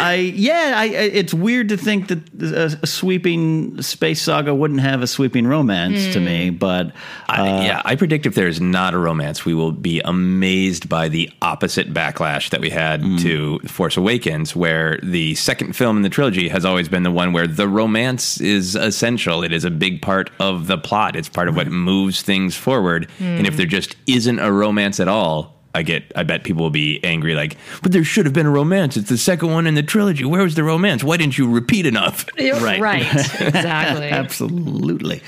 I 0.00 0.32
yeah, 0.34 0.74
I, 0.76 0.84
it's 0.86 1.34
weird 1.34 1.68
to 1.70 1.76
think 1.76 2.08
that 2.08 2.42
a, 2.42 2.78
a 2.82 2.86
sweeping 2.86 3.80
space 3.82 4.22
saga 4.22 4.54
wouldn't 4.54 4.80
have 4.80 5.02
a 5.02 5.06
sweeping 5.06 5.46
romance 5.46 6.12
to 6.12 6.20
me, 6.20 6.50
mm. 6.50 6.58
but 6.58 6.92
I, 7.28 7.40
uh, 7.40 7.62
yeah, 7.62 7.82
I 7.84 7.96
predict 7.96 8.26
if 8.26 8.34
there's 8.34 8.60
not 8.60 8.94
a 8.94 8.98
romance, 8.98 9.44
we 9.44 9.54
will 9.54 9.72
be 9.72 10.00
amazed 10.04 10.88
by 10.88 11.08
the 11.08 11.30
opposite 11.42 11.92
backlash 11.92 12.50
that 12.50 12.60
we 12.60 12.70
had 12.70 13.02
mm. 13.02 13.20
to 13.20 13.58
Force 13.68 13.96
Awakens, 13.96 14.54
where 14.54 14.98
the 15.02 15.34
second 15.34 15.74
film 15.74 15.96
in 15.96 16.02
the 16.02 16.10
trilogy 16.10 16.48
has 16.48 16.64
always 16.64 16.88
been 16.88 17.02
the 17.02 17.10
one 17.10 17.32
where 17.32 17.46
the 17.46 17.68
romance 17.68 18.40
is 18.40 18.76
essential. 18.76 19.42
It 19.42 19.52
is 19.52 19.64
a 19.64 19.70
big 19.70 20.00
part 20.00 20.30
of 20.38 20.66
the 20.66 20.78
plot. 20.78 21.16
It's 21.16 21.28
part 21.28 21.48
of 21.48 21.56
what 21.56 21.68
moves 21.68 22.22
things 22.22 22.56
forward. 22.56 23.08
And 23.18 23.46
if 23.46 23.54
mm. 23.54 23.56
there 23.58 23.66
just 23.66 23.96
isn't 24.06 24.38
a 24.38 24.52
romance 24.52 25.00
at 25.00 25.08
all, 25.08 25.61
I 25.74 25.82
get. 25.82 26.12
I 26.14 26.22
bet 26.22 26.44
people 26.44 26.62
will 26.62 26.70
be 26.70 27.02
angry. 27.02 27.34
Like, 27.34 27.56
but 27.82 27.92
there 27.92 28.04
should 28.04 28.26
have 28.26 28.34
been 28.34 28.46
a 28.46 28.50
romance. 28.50 28.96
It's 28.96 29.08
the 29.08 29.16
second 29.16 29.50
one 29.52 29.66
in 29.66 29.74
the 29.74 29.82
trilogy. 29.82 30.24
Where 30.24 30.42
was 30.42 30.54
the 30.54 30.64
romance? 30.64 31.02
Why 31.02 31.16
didn't 31.16 31.38
you 31.38 31.50
repeat 31.50 31.86
enough? 31.86 32.26
Right. 32.38 32.80
Right. 32.80 33.02
Exactly. 33.52 34.08
Absolutely. 34.10 35.22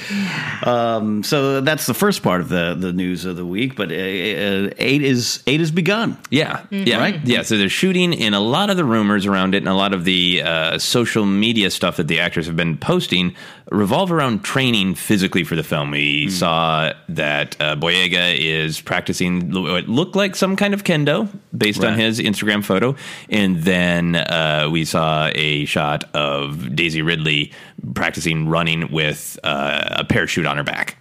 Um, 0.63 1.23
so 1.23 1.61
that's 1.61 1.87
the 1.87 1.95
first 1.95 2.23
part 2.23 2.41
of 2.41 2.49
the, 2.49 2.75
the 2.79 2.93
news 2.93 3.25
of 3.25 3.37
the 3.37 3.47
week. 3.47 3.77
But 3.77 3.91
uh, 3.91 3.95
uh, 3.95 4.71
eight 4.79 5.03
is 5.03 5.43
eight 5.47 5.61
has 5.61 5.71
begun. 5.71 6.19
Yeah, 6.31 6.65
yeah, 6.71 6.99
Right? 6.99 7.21
Yeah, 7.25 7.43
so 7.43 7.57
they're 7.59 7.69
shooting, 7.69 8.15
and 8.21 8.35
a 8.35 8.41
lot 8.41 8.71
of 8.71 8.77
the 8.77 8.85
rumors 8.85 9.27
around 9.27 9.55
it, 9.55 9.59
and 9.59 9.69
a 9.69 9.75
lot 9.75 9.93
of 9.95 10.05
the 10.05 10.43
uh, 10.43 10.79
social 10.79 11.25
media 11.27 11.71
stuff 11.71 11.97
that 11.97 12.09
the 12.09 12.21
actors 12.21 12.47
have 12.47 12.57
been 12.57 12.77
posting 12.77 13.35
revolve 13.71 14.13
around 14.13 14.45
training 14.45 14.95
physically 14.95 15.43
for 15.43 15.57
the 15.57 15.63
film. 15.65 15.91
We 15.91 16.29
saw 16.29 16.93
that 17.09 17.57
uh, 17.61 17.77
Boyega 17.77 18.37
is 18.39 18.81
practicing 18.81 19.51
what 19.53 19.89
looked 19.89 20.15
like 20.17 20.34
some 20.35 20.57
kind 20.57 20.75
of 20.75 20.85
kendo 20.85 21.29
based 21.57 21.83
on 21.85 21.99
his 21.99 22.21
Instagram 22.21 22.65
photo, 22.65 22.97
and 23.29 23.63
then 23.63 24.17
uh, 24.17 24.69
we 24.71 24.85
saw 24.85 25.31
a 25.35 25.65
shot 25.65 26.05
of 26.15 26.75
Daisy 26.75 27.03
Ridley 27.03 27.53
practicing 27.95 28.49
running 28.49 28.91
with 28.91 29.39
uh, 29.45 29.85
a 29.91 30.05
parachute 30.05 30.47
on 30.47 30.57
her 30.57 30.65
back. 30.65 30.97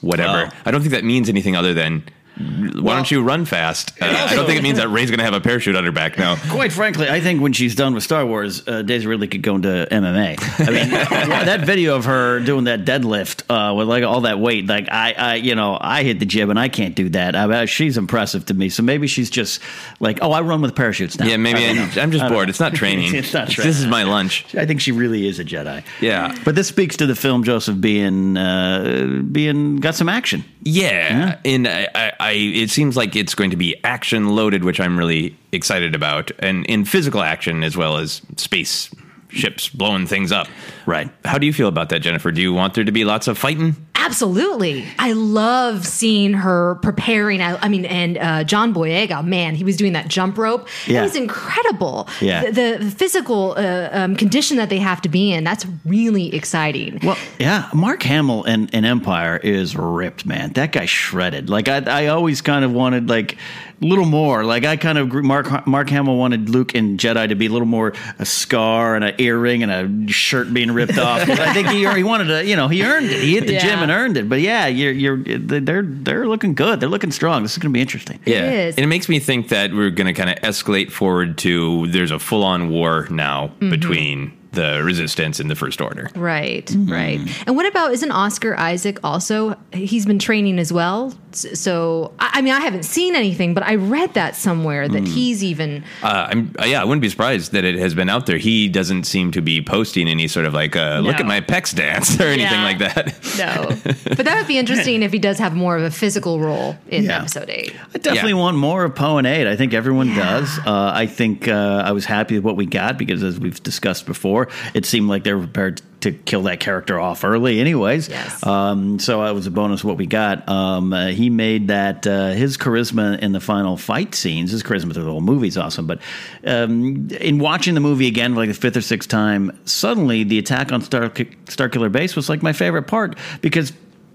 Whatever. 0.00 0.50
Oh. 0.52 0.56
I 0.64 0.70
don't 0.70 0.80
think 0.80 0.92
that 0.92 1.04
means 1.04 1.28
anything 1.28 1.56
other 1.56 1.74
than. 1.74 2.04
Why 2.36 2.96
don't 2.96 3.10
you 3.10 3.22
run 3.22 3.44
fast? 3.44 3.92
Uh, 4.02 4.06
I 4.06 4.34
don't 4.34 4.46
think 4.46 4.58
it 4.58 4.62
means 4.62 4.78
that 4.78 4.88
Rey's 4.88 5.10
going 5.10 5.18
to 5.18 5.24
have 5.24 5.34
a 5.34 5.40
parachute 5.40 5.76
on 5.76 5.84
her 5.84 5.92
back. 5.92 6.18
now. 6.18 6.36
Quite 6.50 6.72
frankly, 6.72 7.08
I 7.08 7.20
think 7.20 7.40
when 7.40 7.52
she's 7.52 7.76
done 7.76 7.94
with 7.94 8.02
Star 8.02 8.26
Wars, 8.26 8.66
uh, 8.66 8.82
Daisy 8.82 9.06
Ridley 9.06 9.28
could 9.28 9.42
go 9.42 9.54
into 9.54 9.86
MMA. 9.90 10.36
I 10.58 10.70
mean, 10.70 10.90
that 11.46 11.60
video 11.60 11.96
of 11.96 12.06
her 12.06 12.40
doing 12.40 12.64
that 12.64 12.84
deadlift 12.84 13.44
uh, 13.48 13.74
with 13.74 13.88
like 13.88 14.02
all 14.02 14.22
that 14.22 14.40
weight, 14.40 14.66
like 14.66 14.88
I, 14.90 15.12
I, 15.12 15.34
you 15.36 15.54
know, 15.54 15.78
I 15.80 16.02
hit 16.02 16.18
the 16.18 16.26
gym 16.26 16.50
and 16.50 16.58
I 16.58 16.68
can't 16.68 16.96
do 16.96 17.08
that. 17.10 17.36
I 17.36 17.66
she's 17.66 17.96
impressive 17.96 18.46
to 18.46 18.54
me. 18.54 18.68
So 18.68 18.82
maybe 18.82 19.06
she's 19.06 19.30
just 19.30 19.60
like, 20.00 20.18
oh, 20.20 20.32
I 20.32 20.40
run 20.40 20.60
with 20.60 20.74
parachutes 20.74 21.18
now. 21.18 21.26
Yeah, 21.26 21.36
maybe 21.36 21.64
I 21.64 21.70
I'm. 21.70 21.98
I'm 21.98 22.10
just 22.10 22.28
bored. 22.28 22.48
know. 22.48 22.50
It's 22.50 22.60
not 22.60 22.74
training. 22.74 23.14
it's 23.14 23.32
not 23.32 23.48
training. 23.48 23.70
This 23.70 23.78
is 23.78 23.86
my 23.86 24.02
lunch. 24.02 24.54
I 24.54 24.66
think 24.66 24.80
she 24.80 24.92
really 24.92 25.26
is 25.26 25.38
a 25.38 25.44
Jedi. 25.44 25.84
Yeah. 26.00 26.36
But 26.44 26.54
this 26.56 26.68
speaks 26.68 26.96
to 26.96 27.06
the 27.06 27.14
film 27.14 27.44
Joseph 27.44 27.80
being 27.80 28.36
uh, 28.36 29.22
being 29.30 29.76
got 29.76 29.94
some 29.94 30.08
action. 30.08 30.44
Yeah, 30.66 31.38
and 31.44 31.68
I, 31.68 31.88
I, 31.94 32.12
I, 32.24 32.32
it 32.32 32.70
seems 32.70 32.96
like 32.96 33.14
it's 33.16 33.34
going 33.34 33.50
to 33.50 33.56
be 33.56 33.76
action 33.84 34.30
loaded, 34.30 34.64
which 34.64 34.80
I'm 34.80 34.98
really 34.98 35.36
excited 35.52 35.94
about, 35.94 36.30
and 36.38 36.64
in 36.66 36.86
physical 36.86 37.20
action 37.20 37.62
as 37.62 37.76
well 37.76 37.98
as 37.98 38.22
space 38.36 38.90
ships 39.28 39.68
blowing 39.68 40.06
things 40.06 40.32
up. 40.32 40.48
Right. 40.86 41.10
How 41.26 41.36
do 41.36 41.44
you 41.44 41.52
feel 41.52 41.68
about 41.68 41.90
that, 41.90 42.00
Jennifer? 42.00 42.30
Do 42.32 42.40
you 42.40 42.54
want 42.54 42.72
there 42.74 42.84
to 42.84 42.92
be 42.92 43.04
lots 43.04 43.28
of 43.28 43.36
fighting? 43.36 43.76
Absolutely. 44.04 44.84
I 44.98 45.12
love 45.12 45.86
seeing 45.86 46.34
her 46.34 46.76
preparing. 46.76 47.40
I, 47.40 47.56
I 47.56 47.68
mean, 47.68 47.86
and 47.86 48.18
uh, 48.18 48.44
John 48.44 48.74
Boyega, 48.74 49.24
man, 49.24 49.54
he 49.54 49.64
was 49.64 49.76
doing 49.76 49.94
that 49.94 50.08
jump 50.08 50.36
rope. 50.36 50.68
Yeah. 50.86 51.00
It 51.00 51.04
was 51.04 51.16
incredible. 51.16 52.06
Yeah. 52.20 52.50
The, 52.50 52.78
the 52.80 52.90
physical 52.90 53.54
uh, 53.56 53.88
um, 53.92 54.14
condition 54.14 54.58
that 54.58 54.68
they 54.68 54.78
have 54.78 55.00
to 55.02 55.08
be 55.08 55.32
in, 55.32 55.42
that's 55.42 55.66
really 55.86 56.34
exciting. 56.34 57.00
Well, 57.02 57.16
yeah, 57.38 57.70
Mark 57.72 58.02
Hamill 58.02 58.44
in, 58.44 58.68
in 58.68 58.84
Empire 58.84 59.38
is 59.38 59.74
ripped, 59.74 60.26
man. 60.26 60.52
That 60.52 60.72
guy 60.72 60.84
shredded. 60.84 61.48
Like 61.48 61.68
I, 61.68 61.78
I 61.78 62.06
always 62.08 62.42
kind 62.42 62.64
of 62.64 62.72
wanted 62.72 63.08
like 63.08 63.38
little 63.84 64.04
more. 64.06 64.44
Like 64.44 64.64
I 64.64 64.76
kind 64.76 64.98
of 64.98 65.08
grew, 65.08 65.22
Mark 65.22 65.66
Mark 65.66 65.88
Hamill 65.90 66.16
wanted 66.16 66.48
Luke 66.48 66.74
and 66.74 66.98
Jedi 66.98 67.28
to 67.28 67.34
be 67.34 67.46
a 67.46 67.50
little 67.50 67.66
more 67.66 67.92
a 68.18 68.24
scar 68.26 68.94
and 68.96 69.04
an 69.04 69.14
earring 69.18 69.62
and 69.62 70.08
a 70.08 70.12
shirt 70.12 70.52
being 70.52 70.70
ripped 70.70 70.98
off. 70.98 71.28
I 71.28 71.52
think 71.52 71.68
he 71.68 71.86
he 71.92 72.02
wanted 72.04 72.24
to, 72.26 72.44
you 72.44 72.56
know, 72.56 72.68
he 72.68 72.82
earned 72.84 73.06
it. 73.06 73.20
He 73.20 73.34
hit 73.34 73.46
the 73.46 73.58
gym 73.58 73.80
and 73.80 73.90
earned 73.90 74.16
it. 74.16 74.28
But 74.28 74.40
yeah, 74.40 74.66
you're 74.66 74.92
you're 74.92 75.16
they're 75.38 75.82
they're 75.82 76.26
looking 76.28 76.54
good. 76.54 76.80
They're 76.80 76.88
looking 76.88 77.10
strong. 77.12 77.42
This 77.42 77.52
is 77.52 77.58
going 77.58 77.72
to 77.72 77.76
be 77.76 77.80
interesting. 77.82 78.20
Yeah, 78.24 78.50
is. 78.50 78.76
and 78.76 78.84
it 78.84 78.88
makes 78.88 79.08
me 79.08 79.18
think 79.20 79.48
that 79.48 79.72
we're 79.72 79.90
going 79.90 80.06
to 80.06 80.12
kind 80.14 80.30
of 80.30 80.36
escalate 80.42 80.90
forward 80.90 81.38
to 81.38 81.86
there's 81.88 82.10
a 82.10 82.18
full 82.18 82.42
on 82.44 82.70
war 82.70 83.06
now 83.10 83.34
Mm-hmm. 83.54 83.70
between 83.70 84.32
the 84.54 84.82
resistance 84.84 85.40
in 85.40 85.48
the 85.48 85.54
first 85.54 85.80
order. 85.80 86.10
Right, 86.14 86.70
right. 86.86 87.20
And 87.46 87.56
what 87.56 87.66
about 87.66 87.92
isn't 87.92 88.10
Oscar 88.10 88.56
Isaac 88.56 88.98
also? 89.04 89.56
He's 89.72 90.06
been 90.06 90.18
training 90.18 90.58
as 90.58 90.72
well. 90.72 91.12
So 91.32 92.12
I, 92.18 92.30
I 92.34 92.42
mean, 92.42 92.52
I 92.54 92.60
haven't 92.60 92.84
seen 92.84 93.16
anything, 93.16 93.54
but 93.54 93.62
I 93.64 93.74
read 93.74 94.14
that 94.14 94.36
somewhere 94.36 94.88
that 94.88 95.06
he's 95.06 95.42
even. 95.42 95.82
Uh, 96.02 96.28
I'm 96.30 96.54
uh, 96.60 96.64
yeah, 96.64 96.80
I 96.80 96.84
wouldn't 96.84 97.02
be 97.02 97.08
surprised 97.08 97.52
that 97.52 97.64
it 97.64 97.74
has 97.76 97.94
been 97.94 98.08
out 98.08 98.26
there. 98.26 98.38
He 98.38 98.68
doesn't 98.68 99.04
seem 99.04 99.32
to 99.32 99.40
be 99.42 99.60
posting 99.62 100.08
any 100.08 100.28
sort 100.28 100.46
of 100.46 100.54
like 100.54 100.76
uh, 100.76 101.00
look 101.00 101.16
at 101.20 101.26
my 101.26 101.40
pecs 101.40 101.74
dance 101.74 102.20
or 102.20 102.24
anything 102.24 102.52
Yeah. 102.52 102.64
like 102.64 102.78
that. 102.78 103.14
No, 103.34 103.68
but 104.14 104.24
that 104.26 104.36
would 104.38 104.46
be 104.46 104.58
interesting 104.58 105.02
if 105.02 105.12
he 105.12 105.18
does 105.18 105.38
have 105.38 105.54
more 105.54 105.76
of 105.76 105.82
a 105.82 105.90
physical 105.90 106.38
role 106.38 106.76
in 106.88 107.04
Yeah. 107.04 107.18
episode 107.18 107.50
eight. 107.50 107.74
I 107.94 107.98
definitely 107.98 108.30
Yeah. 108.32 108.36
want 108.38 108.56
more 108.56 108.84
of 108.84 108.94
Poe 108.94 109.18
and 109.18 109.26
Eight. 109.26 109.48
I 109.48 109.56
think 109.56 109.74
everyone 109.74 110.08
Yeah. 110.08 110.38
does. 110.40 110.58
Uh, 110.64 110.92
I 110.94 111.06
think 111.06 111.48
uh, 111.48 111.82
I 111.84 111.90
was 111.92 112.04
happy 112.04 112.36
with 112.36 112.44
what 112.44 112.56
we 112.56 112.64
got 112.66 112.96
because, 112.96 113.24
as 113.24 113.40
we've 113.40 113.60
discussed 113.62 114.06
before, 114.06 114.43
it 114.74 114.86
seemed 114.86 115.08
like 115.08 115.24
they 115.24 115.32
were 115.32 115.40
prepared 115.40 115.82
to 116.04 116.12
kill 116.12 116.42
that 116.42 116.60
character 116.60 117.00
off 117.00 117.24
early, 117.24 117.60
anyways. 117.60 118.10
Yes. 118.10 118.46
Um, 118.46 118.98
so 118.98 119.22
that 119.24 119.34
was 119.34 119.46
a 119.46 119.50
bonus 119.50 119.82
what 119.82 119.96
we 119.96 120.06
got. 120.06 120.46
Um, 120.48 120.92
uh, 120.92 121.06
he 121.06 121.30
made 121.30 121.68
that 121.68 122.06
uh, 122.06 122.32
his 122.32 122.58
charisma 122.58 123.18
in 123.20 123.32
the 123.32 123.40
final 123.40 123.78
fight 123.78 124.14
scenes, 124.14 124.50
his 124.50 124.62
charisma 124.62 124.92
through 124.92 125.04
the 125.04 125.10
whole 125.10 125.22
movie 125.22 125.48
is 125.48 125.56
awesome. 125.56 125.86
But 125.86 126.00
um, 126.46 127.08
in 127.08 127.38
watching 127.38 127.72
the 127.72 127.80
movie 127.80 128.06
again, 128.06 128.34
like 128.34 128.48
the 128.48 128.54
fifth 128.54 128.76
or 128.76 128.82
sixth 128.82 129.08
time, 129.08 129.58
suddenly 129.64 130.24
the 130.24 130.38
attack 130.38 130.72
on 130.72 130.82
Star 130.82 131.08
Starkiller 131.08 131.90
Base 131.90 132.14
was 132.14 132.28
like 132.28 132.42
my 132.42 132.52
favorite 132.52 132.84
part 132.84 133.16
because. 133.40 133.72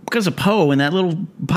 Because 0.10 0.26
of 0.28 0.36
Poe 0.36 0.72
in 0.72 0.80
that 0.80 0.92
little 0.92 1.12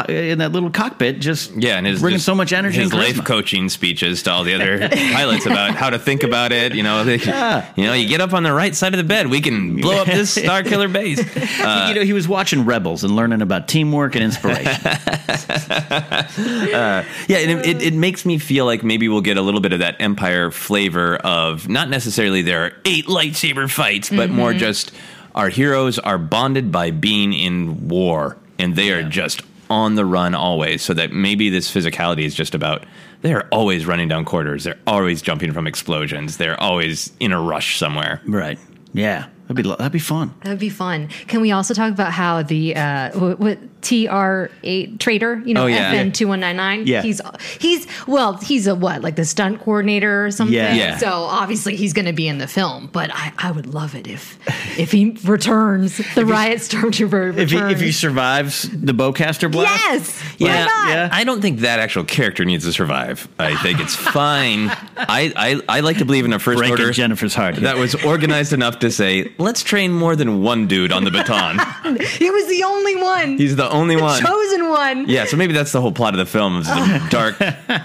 in 0.09 0.39
that 0.39 0.53
little 0.53 0.71
cockpit, 0.71 1.21
just 1.21 1.53
Yeah, 1.57 1.79
and 1.79 1.87
his 1.87 2.01
bringing 2.01 2.17
just 2.17 2.27
so 2.27 2.35
much 2.35 2.53
energy, 2.53 2.79
His 2.81 2.93
and 2.93 3.01
life 3.01 3.25
coaching 3.25 3.69
speeches 3.71 4.23
to 4.25 4.31
all 4.31 4.45
the 4.45 4.55
other 4.55 4.89
pilots 4.91 5.47
about 5.47 5.75
how 5.75 5.89
to 5.91 5.99
think 5.99 6.23
about 6.23 6.53
it. 6.53 6.75
You 6.75 6.83
know, 6.83 7.03
they, 7.05 7.17
Yeah. 7.17 7.67
you 7.77 7.85
know, 7.87 7.95
you 7.95 8.07
get 8.07 8.21
up 8.21 8.35
on 8.35 8.43
the 8.43 8.53
right 8.53 8.75
side 8.75 8.93
of 8.93 8.99
the 8.99 9.05
bed, 9.05 9.29
we 9.29 9.41
can 9.41 9.77
blow 9.81 10.01
up 10.03 10.07
this 10.07 10.37
Starkiller 10.39 10.93
base. 10.93 11.19
Uh, 11.61 11.87
you 11.89 11.95
know, 11.95 12.03
he 12.05 12.13
was 12.13 12.29
watching 12.29 12.65
Rebels 12.65 13.05
and 13.05 13.17
learning 13.17 13.43
about 13.43 13.69
teamwork 13.69 14.15
and 14.15 14.25
inspiration. 14.25 14.87
uh, 14.87 17.05
yeah, 17.29 17.39
and 17.39 17.61
it, 17.61 17.67
it, 17.67 17.83
it 17.83 17.95
makes 17.95 18.25
me 18.25 18.39
feel 18.39 18.65
like 18.67 18.83
maybe 18.83 19.09
we'll 19.09 19.21
get 19.21 19.37
a 19.37 19.43
little 19.43 19.61
bit 19.61 19.73
of 19.73 19.81
that 19.81 19.97
Empire 20.01 20.51
flavor 20.51 21.17
of 21.17 21.69
not 21.69 21.89
necessarily 21.89 22.43
there 22.43 22.65
are 22.67 22.73
eight 22.85 23.07
lightsaber 23.07 23.71
fights, 23.71 24.09
but 24.11 24.23
Mm-hmm. 24.29 24.37
more 24.37 24.55
just 24.55 24.93
our 25.35 25.49
heroes 25.49 25.99
are 25.99 26.19
bonded 26.19 26.71
by 26.71 26.91
being 26.91 27.33
in 27.33 27.89
war, 27.89 28.37
and 28.63 28.77
they 28.77 28.91
are 28.93 29.03
just 29.03 29.43
on 29.69 29.95
the 29.95 30.05
run 30.05 30.35
always. 30.35 30.83
So 30.83 30.95
that 30.95 31.13
maybe 31.13 31.51
this 31.51 31.73
physicality 31.73 32.25
is 32.25 32.35
just 32.35 32.55
about 32.55 32.85
they 33.23 33.33
are 33.33 33.47
always 33.51 33.87
running 33.87 34.09
down 34.09 34.25
corridors, 34.25 34.65
they're 34.65 34.79
always 34.87 35.23
jumping 35.23 35.53
from 35.53 35.67
explosions, 35.67 36.37
they're 36.37 36.61
always 36.61 37.13
in 37.21 37.33
a 37.33 37.41
rush 37.41 37.79
somewhere. 37.79 38.21
right? 38.27 38.59
Yeah, 38.95 39.27
that'd 39.49 39.57
be 39.57 39.63
that'd 39.63 39.93
be 39.93 39.99
fun. 39.99 40.35
That'd 40.43 40.59
be 40.59 40.69
fun. 40.69 41.09
Can 41.29 41.41
we 41.41 41.51
also 41.51 41.73
talk 41.75 41.93
about 41.93 42.13
how 42.13 42.43
the 42.43 42.77
uh, 42.77 43.19
what, 43.19 43.39
what 43.41 43.59
TR8 43.83 44.99
trader, 44.99 45.43
you 45.45 45.55
know, 45.55 45.65
Oh, 45.65 45.67
yeah. 45.67 45.95
FN 45.95 46.13
two 46.15 46.27
one 46.29 46.41
nine 46.41 46.57
nine? 46.57 46.87
Yeah. 46.87 47.03
he's 47.03 47.21
he's 47.61 47.87
well, 48.07 48.35
he's 48.39 48.67
a 48.67 48.75
what, 48.75 49.03
like 49.03 49.17
the 49.17 49.25
stunt 49.25 49.61
coordinator 49.61 50.25
or 50.27 50.31
something. 50.31 50.55
Yeah. 50.55 50.75
Yeah. 50.75 50.97
So 50.97 51.09
obviously 51.09 51.77
he's 51.77 51.93
going 51.93 52.07
to 52.07 52.13
be 52.13 52.27
in 52.27 52.39
the 52.39 52.49
film, 52.49 52.89
but 52.93 53.11
I, 53.13 53.33
I 53.39 53.51
would 53.51 53.67
love 53.73 53.95
it 53.95 54.07
if 54.09 54.39
if 54.79 54.91
he 54.93 55.17
returns, 55.25 55.99
the 56.15 56.25
riot 56.27 56.59
stormtrooper 56.59 57.37
If 57.37 57.51
he, 57.51 57.59
if 57.59 57.81
he 57.81 57.93
survives 57.93 58.63
the 58.63 58.93
bowcaster 58.93 59.51
blast, 59.51 59.81
yes, 59.87 60.23
Yeah, 60.39 60.49
why 60.49 60.65
not? 60.65 60.89
yeah. 60.89 61.09
I 61.13 61.25
don't 61.25 61.41
think 61.43 61.61
that 61.61 61.79
actual 61.79 62.05
character 62.05 62.45
needs 62.45 62.65
to 62.65 62.73
survive. 62.73 63.29
I 63.39 63.57
think 63.63 63.81
it's 63.81 63.95
fine. 63.95 64.69
I, 64.97 65.33
I, 65.37 65.61
I 65.69 65.81
like 65.81 65.99
to 65.99 66.05
believe 66.05 66.25
in 66.25 66.33
a 66.33 66.39
first 66.39 66.59
breaking 66.59 66.73
order 66.73 66.91
Jennifer's 66.93 67.35
heart. 67.35 67.57
that 67.57 67.77
was 67.77 67.95
organized 68.05 68.53
enough 68.53 68.79
to 68.81 68.91
say, 68.91 69.33
let's 69.39 69.63
train 69.63 69.93
more 69.93 70.17
than 70.17 70.43
one 70.43 70.67
dude 70.67 70.93
on 70.93 71.05
the 71.05 71.11
baton. 71.11 71.59
He 72.23 72.31
was 72.31 72.47
the 72.49 72.63
only 72.65 72.97
one, 72.97 73.37
He's 73.39 73.57
the 73.57 73.71
only 73.73 73.97
one. 74.01 74.21
chosen 74.23 74.69
one. 74.69 75.09
Yeah, 75.09 75.25
so 75.25 75.37
maybe 75.37 75.53
that's 75.53 75.73
the 75.73 75.81
whole 75.81 75.93
plot 75.93 76.15
of 76.15 76.19
the 76.19 76.27
film 76.27 76.59
is 76.59 76.67
the 76.67 77.07
dark 77.11 77.37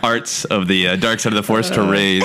arts 0.03 0.45
of 0.45 0.67
the 0.67 0.89
uh, 0.89 0.95
dark 0.95 1.19
side 1.19 1.33
of 1.33 1.37
the 1.37 1.43
force 1.43 1.69
to 1.71 1.81
raise 1.83 2.23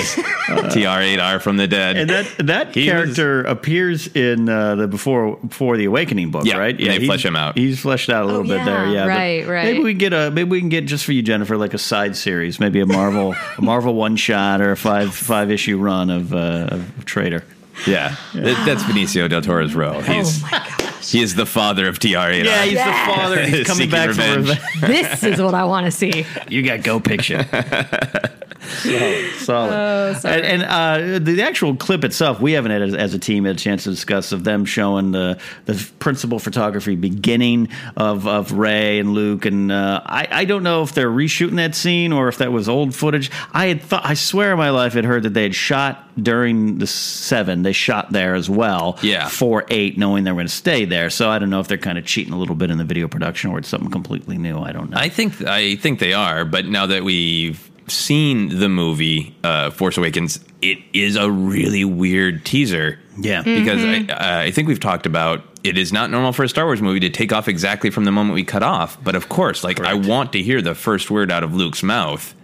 TR8R 0.48 1.40
from 1.40 1.57
the 1.57 1.66
dead. 1.66 1.96
and 1.96 2.11
that 2.11 2.27
that 2.46 2.75
He 2.75 2.87
character 2.87 3.42
appears 3.42 4.07
in 4.09 4.48
uh, 4.48 4.75
the 4.77 4.88
before 4.88 5.37
before 5.37 5.77
the 5.77 5.85
Awakening 5.87 6.31
book, 6.31 6.44
Yeah, 6.44 6.59
right? 6.59 6.77
they 6.77 6.85
he's- 6.85 7.05
flesh 7.07 7.25
him 7.25 7.37
out. 7.37 7.57
He's 7.57 7.81
fleshed 7.81 8.11
out 8.11 8.25
a 8.25 8.27
little 8.27 8.42
bit 8.42 8.57
yeah, 8.59 8.64
there, 8.64 8.87
yeah. 8.88 9.05
but 9.05 9.09
right, 9.09 9.46
right. 9.48 9.64
Maybe 9.64 9.81
we 9.81 9.92
can 9.92 9.98
get 9.98 10.12
a 10.12 10.31
maybe 10.31 10.51
we 10.51 10.61
can 10.61 10.68
get 10.68 10.87
just 10.87 11.05
for 11.05 11.12
you, 11.12 11.22
Jennifer, 11.22 11.57
like 11.57 11.75
a 11.75 11.79
side 11.79 12.16
series, 12.16 12.59
maybe 12.61 12.81
a 12.81 12.87
Marvel 12.87 13.35
a 13.59 13.62
Marvel 13.62 13.94
one 13.94 14.16
shot 14.16 14.61
or 14.61 14.72
a 14.72 14.77
five 14.77 15.14
five 15.14 15.51
issue 15.51 15.79
run 15.79 16.11
of, 16.11 16.33
uh, 16.33 16.68
of 16.70 17.05
Trader. 17.05 17.44
yeah, 17.87 18.16
that- 18.35 18.62
that's 18.66 18.83
Benicio 18.85 19.29
del 19.29 19.42
Toro's 19.42 19.75
role. 19.75 20.01
He's, 20.01 20.42
oh 20.42 20.48
my 20.51 20.59
gosh, 20.59 20.91
he 21.10 21.20
is 21.22 21.34
the 21.34 21.46
father 21.46 21.88
of 21.88 21.98
TR8R. 21.98 22.44
Yeah, 22.44 22.62
he's 22.64 22.72
Yes. 22.74 23.06
the 23.08 23.12
father. 23.14 23.38
and 23.38 23.54
He's 23.54 23.66
coming 23.66 23.90
Seeking 23.90 23.90
back 23.90 24.10
for 24.10 24.20
revenge. 24.38 24.48
revenge. 24.80 24.80
this 25.10 25.24
is 25.24 25.40
what 25.40 25.54
I 25.54 25.64
want 25.64 25.86
to 25.86 25.90
see. 25.90 26.24
You 26.48 26.62
got 26.62 26.82
go 26.82 27.00
picture. 27.00 27.46
solid, 28.62 29.35
solid. 29.37 30.25
and 30.25 30.62
and 30.62 30.62
uh, 30.62 31.18
the 31.18 31.42
actual 31.42 31.77
clip 31.77 32.05
itself, 32.05 32.40
we 32.40 32.53
haven't 32.53 32.70
had 32.70 32.83
as, 32.83 32.94
as 32.94 33.14
a 33.14 33.18
team 33.18 33.44
had 33.44 33.57
a 33.57 33.59
chance 33.59 33.85
to 33.85 33.90
discuss 33.90 34.33
of 34.33 34.44
them 34.44 34.64
showing 34.64 35.12
the 35.12 35.38
the 35.66 35.90
principal 35.98 36.38
photography 36.38 36.96
beginning 36.96 37.68
of 37.96 38.27
of 38.27 38.53
Rey 38.53 38.98
and 38.98 39.12
Luke, 39.14 39.44
and 39.44 39.72
uh, 39.72 40.03
I 40.05 40.29
I 40.31 40.44
don't 40.44 40.62
know 40.62 40.83
if 40.83 40.92
they're 40.92 41.11
reshooting 41.11 41.57
that 41.57 41.75
scene 41.75 42.12
or 42.12 42.29
if 42.29 42.38
that 42.38 42.53
was 42.53 42.68
old 42.68 42.94
footage. 42.94 43.31
I 43.53 43.66
had 43.66 43.83
thought 43.83 44.05
I 44.05 44.14
swear 44.14 44.53
in 44.53 44.59
my 44.59 44.70
life 44.70 44.96
I'd 44.96 45.05
heard 45.05 45.25
that 45.25 45.35
they 45.35 45.44
had 45.44 45.55
shot 45.55 46.09
during 46.20 46.79
the 46.79 46.87
seven. 46.87 47.62
They 47.62 47.72
shot 47.72 48.12
there 48.12 48.35
as 48.35 48.48
well. 48.48 48.98
Yeah. 49.03 49.29
for 49.29 49.64
eight, 49.68 49.98
knowing 49.98 50.25
they 50.25 50.31
were 50.31 50.37
going 50.37 50.46
to 50.46 50.53
stay 50.53 50.85
there. 50.85 51.11
So 51.11 51.31
I 51.31 51.38
don't 51.38 51.51
know 51.51 51.61
if 51.61 51.68
they're 51.68 51.79
kind 51.79 51.98
of 51.98 52.05
cheating 52.05 52.33
a 52.33 52.38
little 52.38 52.55
bit 52.55 52.70
in 52.70 52.79
the 52.79 52.85
video 52.85 53.09
production 53.09 53.51
or 53.51 53.59
it's 53.59 53.68
something 53.68 53.90
completely 53.90 54.38
new. 54.38 54.59
I 54.59 54.72
don't 54.72 54.90
know. 54.90 54.96
I 54.98 55.09
think 55.09 55.42
I 55.42 55.77
think 55.77 55.98
they 55.98 56.12
are, 56.12 56.44
but 56.44 56.66
now 56.66 56.87
that 56.87 57.03
we've 57.05 57.70
seen 57.88 58.59
the 58.59 58.68
movie 58.68 59.35
uh, 59.45 59.71
Force 59.71 59.97
Awakens, 59.97 60.40
it 60.61 60.79
is 60.92 61.16
a 61.16 61.31
really 61.31 61.85
weird 61.85 62.45
teaser. 62.45 62.99
Yeah. 63.18 63.42
because 63.42 63.81
Mm-hmm. 63.81 64.11
I, 64.11 64.14
uh, 64.14 64.42
I 64.47 64.51
think 64.51 64.68
we've 64.68 64.81
talked 64.81 65.07
about 65.07 65.42
it 65.64 65.77
is 65.79 65.92
not 65.92 66.11
normal 66.11 66.33
for 66.33 66.45
a 66.45 66.49
Star 66.49 66.64
Wars 66.64 66.81
movie 66.83 67.01
to 67.01 67.11
take 67.11 67.33
off 67.33 67.47
exactly 67.47 67.90
from 67.90 68.05
the 68.05 68.11
moment 68.12 68.35
we 68.35 68.45
cut 68.45 68.62
off. 68.62 69.03
But 69.03 69.14
of 69.14 69.29
course, 69.29 69.62
like 69.62 69.81
I 69.81 69.95
want 69.95 70.33
to 70.33 70.42
hear 70.42 70.62
the 70.62 70.75
first 70.75 71.11
word 71.11 71.31
out 71.31 71.45
of 71.45 71.55
Luke's 71.55 71.83
mouth. 71.83 72.35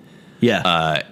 yeah. 0.41 0.61
Uh, 0.61 1.03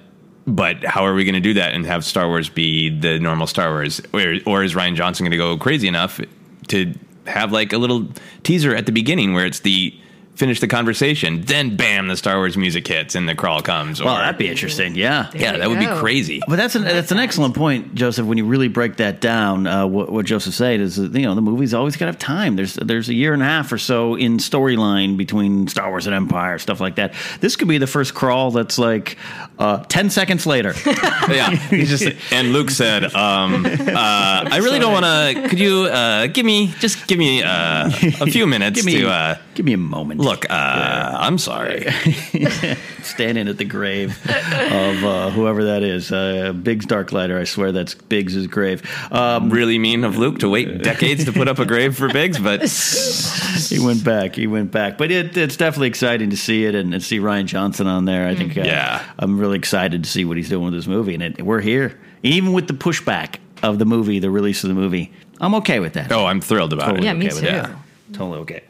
but 0.49 0.85
how 0.85 1.05
are 1.05 1.13
we 1.15 1.25
going 1.25 1.35
to 1.35 1.41
do 1.41 1.55
that 1.55 1.75
and 1.75 1.85
have 1.87 2.05
Star 2.05 2.29
Wars 2.29 2.49
be 2.49 2.89
the 2.89 3.19
normal 3.19 3.49
Star 3.49 3.71
Wars, 3.71 4.01
or, 4.13 4.37
or 4.47 4.63
is 4.63 4.75
Rian 4.75 4.95
Johnson 4.95 5.25
going 5.25 5.33
to 5.33 5.37
go 5.37 5.57
crazy 5.59 5.89
enough 5.89 6.21
to 6.69 6.95
have 7.27 7.51
like 7.51 7.73
a 7.73 7.79
little 7.79 8.07
teaser 8.45 8.73
at 8.73 8.87
the 8.87 8.93
beginning 8.93 9.35
where 9.35 9.45
it's 9.45 9.61
the 9.61 9.93
finish 10.37 10.61
the 10.61 10.69
conversation, 10.69 11.41
then 11.43 11.77
bam, 11.77 12.09
the 12.09 12.17
Star 12.17 12.37
Wars 12.37 12.57
music 12.57 12.87
hits 12.87 13.15
and 13.15 13.29
the 13.29 13.35
crawl 13.35 13.63
comes. 13.63 14.03
well, 14.03 14.15
or- 14.17 14.19
that'd 14.19 14.39
be 14.39 14.49
interesting. 14.49 14.95
Yeah. 14.95 15.31
yeah, 15.35 15.57
that 15.57 15.69
would 15.69 15.79
be 15.79 15.87
crazy. 15.87 16.43
But 16.47 16.57
that's 16.57 16.75
an 16.75 16.85
that's 16.85 17.11
an 17.11 17.19
excellent 17.19 17.55
point, 17.55 17.95
Joseph. 17.95 18.27
When 18.27 18.39
you 18.39 18.45
really 18.47 18.69
break 18.69 18.97
that 18.97 19.21
down, 19.21 19.67
uh, 19.67 19.87
what, 19.87 20.13
what 20.13 20.27
Joseph 20.27 20.55
said 20.55 20.81
is 20.81 20.97
that 20.97 21.13
you 21.19 21.27
know 21.27 21.35
the 21.35 21.41
movie's 21.41 21.75
always 21.75 21.97
got 21.97 22.07
to 22.07 22.13
have 22.13 22.19
time. 22.19 22.57
There's 22.57 22.75
there's 22.75 23.09
a 23.09 23.15
year 23.15 23.33
and 23.33 23.43
a 23.43 23.47
half 23.47 23.73
or 23.73 23.79
so 23.79 24.15
in 24.15 24.37
storyline 24.39 25.17
between 25.17 25.69
Star 25.69 25.89
Wars 25.91 26.07
and 26.07 26.15
Empire, 26.15 26.59
stuff 26.59 26.81
like 26.81 26.97
that. 26.97 27.15
This 27.41 27.57
could 27.57 27.69
be 27.69 27.79
the 27.79 27.87
first 27.87 28.15
crawl 28.15 28.51
that's 28.51 28.79
like 28.79 29.17
uh, 29.59 29.79
ten 29.85 30.11
seconds 30.11 30.47
later. 30.47 30.75
yeah, 30.87 31.51
he's 31.51 31.89
just 31.89 32.33
and 32.33 32.53
Luke 32.53 32.71
said, 32.71 33.05
um, 33.15 33.65
uh, 33.67 33.71
"I 33.97 34.59
really 34.63 34.79
don't 34.79 34.93
want 34.93 35.05
to. 35.05 35.49
Could 35.49 35.59
you 35.59 35.85
uh, 35.85 36.27
give 36.27 36.45
me 36.45 36.69
just 36.79 37.07
give 37.07 37.19
me 37.19 37.43
uh, 37.43 37.89
a 37.89 38.27
few 38.27 38.47
minutes 38.57 38.77
give 38.77 38.85
me 38.87 39.01
to 39.01 39.09
uh, 39.09 39.39
give 39.55 39.65
me 39.65 39.73
a 39.73 39.79
moment. 39.79 40.21
Look? 40.27 40.45
Uh, 40.51 41.17
I'm 41.19 41.39
sorry. 41.39 41.87
standing 43.03 43.47
at 43.49 43.57
the 43.59 43.65
grave 43.65 44.11
of 44.27 45.05
uh, 45.05 45.31
whoever 45.31 45.65
that 45.67 45.83
is, 45.83 46.11
uh, 46.11 46.53
Biggs 46.53 46.85
Darklighter. 46.87 47.39
I 47.41 47.45
swear 47.45 47.71
that's 47.73 47.95
Biggs' 47.95 48.47
grave. 48.49 48.83
Um, 49.13 49.51
really 49.51 49.79
mean 49.79 50.03
of 50.05 50.17
Luke 50.19 50.41
to 50.41 50.49
wait 50.49 50.83
decades 50.83 51.25
to 51.27 51.33
put 51.33 51.47
up 51.49 51.59
a 51.61 51.65
grave 51.65 51.97
for 51.97 52.09
Biggs, 52.13 52.39
but 52.39 52.63
he 53.71 53.79
went 53.79 54.05
back. 54.05 54.35
He 54.35 54.47
went 54.47 54.73
back. 54.73 54.99
But 54.99 55.11
it, 55.13 55.37
it's 55.37 55.57
definitely 55.57 55.89
exciting 55.89 56.31
to 56.31 56.37
see 56.37 56.65
it 56.65 56.75
and, 56.75 56.93
and 56.93 57.03
see 57.03 57.19
Rian 57.21 57.47
Johnson 57.47 57.87
on 57.87 58.05
there. 58.05 58.27
I 58.27 58.35
think. 58.35 58.59
Uh, 58.59 58.63
Yeah. 58.63 59.05
I'm 59.19 59.39
really 59.39 59.59
excited 59.59 60.03
to 60.05 60.11
see 60.11 60.25
what 60.25 60.37
he's 60.37 60.49
doing 60.49 60.65
with 60.65 60.75
this 60.75 60.87
movie, 60.89 61.15
and 61.15 61.23
it, 61.23 61.43
we're 61.43 61.61
here. 61.61 61.99
Even 62.25 62.53
with 62.53 62.67
the 62.67 62.75
pushback 62.75 63.37
of 63.63 63.79
the 63.79 63.85
movie, 63.87 64.19
the 64.19 64.31
release 64.31 64.65
of 64.65 64.69
the 64.69 64.75
movie, 64.75 65.13
I'm 65.41 65.55
okay 65.57 65.79
with 65.79 65.93
that. 65.93 66.11
oh, 66.11 66.27
I'm 66.27 66.41
thrilled 66.41 66.73
about 66.73 66.87
Totally 66.87 67.07
it. 67.07 67.11
Yeah, 67.11 67.13
me 67.13 67.27
okay 67.27 67.35
with 67.35 67.45
too. 67.45 67.51
that. 67.51 67.71
Totally 68.13 68.39
okay. 68.41 68.65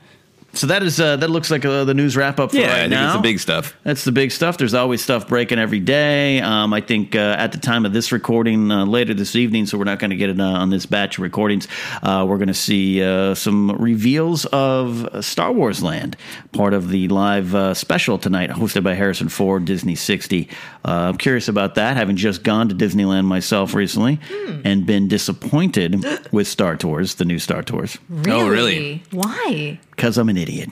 So 0.56 0.66
that 0.68 0.82
is 0.82 0.98
uh, 1.00 1.16
that 1.16 1.28
looks 1.30 1.50
like 1.50 1.64
uh, 1.64 1.84
the 1.84 1.94
news 1.94 2.16
wrap 2.16 2.40
up 2.40 2.50
for 2.50 2.56
Yeah, 2.56 2.68
right 2.68 2.76
I 2.76 2.80
think 2.80 2.90
now. 2.90 3.06
it's 3.08 3.16
the 3.16 3.22
big 3.22 3.38
stuff. 3.38 3.76
That's 3.84 4.04
the 4.04 4.12
big 4.12 4.30
stuff. 4.32 4.56
There's 4.58 4.74
always 4.74 5.02
stuff 5.02 5.28
breaking 5.28 5.58
every 5.58 5.80
day. 5.80 6.40
Um, 6.40 6.72
I 6.72 6.80
think 6.80 7.14
uh, 7.14 7.36
at 7.38 7.52
the 7.52 7.58
time 7.58 7.84
of 7.84 7.92
this 7.92 8.10
recording 8.12 8.70
uh, 8.70 8.84
later 8.86 9.14
this 9.14 9.36
evening, 9.36 9.66
so 9.66 9.76
we're 9.78 9.84
not 9.84 9.98
going 9.98 10.10
to 10.10 10.16
get 10.16 10.30
it 10.30 10.40
uh, 10.40 10.44
on 10.44 10.70
this 10.70 10.86
batch 10.86 11.18
of 11.18 11.22
recordings. 11.22 11.68
Uh, 12.02 12.24
we're 12.28 12.38
going 12.38 12.48
to 12.48 12.54
see 12.54 13.02
uh, 13.02 13.34
some 13.34 13.70
reveals 13.72 14.46
of 14.46 15.04
uh, 15.06 15.22
Star 15.22 15.52
Wars 15.52 15.82
Land, 15.82 16.16
part 16.52 16.72
of 16.74 16.88
the 16.88 17.08
live 17.08 17.54
uh, 17.54 17.74
special 17.74 18.16
tonight, 18.18 18.50
hosted 18.50 18.82
by 18.82 18.94
Harrison 18.94 19.28
Ford, 19.28 19.64
Disney 19.66 19.94
60. 19.94 20.48
Uh, 20.84 20.88
I'm 20.90 21.18
curious 21.18 21.48
about 21.48 21.74
that, 21.74 21.96
having 21.96 22.16
just 22.16 22.42
gone 22.42 22.68
to 22.70 22.74
Disneyland 22.74 23.24
myself 23.26 23.74
recently 23.74 24.18
and 24.64 24.86
been 24.86 25.08
disappointed 25.08 26.04
with 26.32 26.48
Star 26.48 26.76
Tours, 26.76 27.16
the 27.16 27.24
new 27.24 27.38
Star 27.38 27.62
Tours, 27.62 27.98
Really? 28.08 28.30
Oh, 28.40 28.48
really? 28.48 29.02
Why? 29.10 29.78
Because 29.96 30.18
I'm 30.18 30.28
an 30.28 30.36
idiot. 30.36 30.70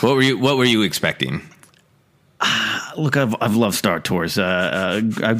What 0.00 0.14
were 0.14 0.22
you 0.22 0.38
What 0.38 0.56
were 0.56 0.64
you 0.64 0.82
expecting? 0.82 1.42
Look, 2.96 3.16
I've, 3.16 3.36
I've 3.40 3.54
loved 3.54 3.76
Star 3.76 4.00
Tours. 4.00 4.36
Uh, 4.36 4.42
uh, 5.22 5.36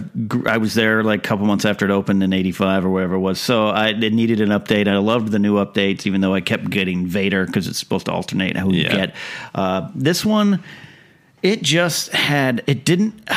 I, 0.46 0.52
I 0.54 0.56
was 0.58 0.74
there 0.74 1.02
like 1.02 1.18
a 1.18 1.28
couple 1.28 1.46
months 1.46 1.64
after 1.64 1.84
it 1.84 1.90
opened 1.90 2.22
in 2.22 2.32
'85 2.32 2.84
or 2.86 2.90
whatever 2.90 3.14
it 3.16 3.20
was. 3.20 3.40
So 3.40 3.66
I 3.68 3.88
it 3.88 4.12
needed 4.12 4.40
an 4.40 4.50
update. 4.50 4.86
I 4.86 4.98
loved 4.98 5.32
the 5.32 5.38
new 5.40 5.56
updates, 5.56 6.06
even 6.06 6.20
though 6.20 6.32
I 6.34 6.40
kept 6.42 6.70
getting 6.70 7.06
Vader 7.06 7.46
because 7.46 7.66
it's 7.66 7.78
supposed 7.78 8.06
to 8.06 8.12
alternate 8.12 8.56
who 8.56 8.72
you 8.72 8.82
Yeah. 8.82 8.96
get. 8.96 9.14
Uh, 9.54 9.90
this 9.96 10.24
one, 10.24 10.62
it 11.42 11.62
just 11.62 12.12
had 12.12 12.62
it 12.66 12.84
didn't. 12.84 13.20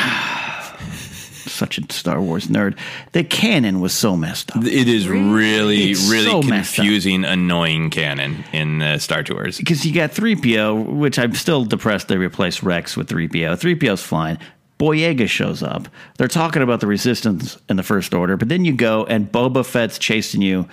such 1.51 1.77
a 1.77 1.93
Star 1.93 2.21
Wars 2.21 2.47
nerd. 2.47 2.77
The 3.11 3.23
canon 3.23 3.79
was 3.79 3.93
so 3.93 4.15
messed 4.15 4.55
up. 4.55 4.63
It 4.63 4.87
is 4.87 5.07
really, 5.07 5.91
It's 5.91 6.09
really 6.09 6.25
so 6.25 6.41
confusing, 6.41 7.25
annoying 7.25 7.89
canon 7.89 8.43
in 8.51 8.81
uh, 8.81 8.97
Star 8.97 9.23
Tours. 9.23 9.57
because 9.57 9.85
you 9.85 9.93
got 9.93 10.11
3PO, 10.11 10.85
which 10.97 11.19
I'm 11.19 11.33
still 11.33 11.65
depressed 11.65 12.07
they 12.07 12.17
replaced 12.17 12.63
Rex 12.63 12.95
with 12.97 13.09
3PO. 13.09 13.53
3PO's 13.59 14.03
fine. 14.03 14.39
Boyega 14.79 15.29
shows 15.29 15.63
up. 15.63 15.87
They're 16.17 16.27
talking 16.27 16.61
about 16.61 16.79
the 16.81 16.87
Resistance 16.87 17.57
and 17.69 17.77
the 17.79 17.83
First 17.83 18.13
Order, 18.13 18.35
but 18.37 18.49
then 18.49 18.65
you 18.65 18.73
go 18.73 19.05
and 19.05 19.31
Boba 19.31 19.65
Fett's 19.65 19.97
chasing 19.97 20.41
you, 20.41 20.67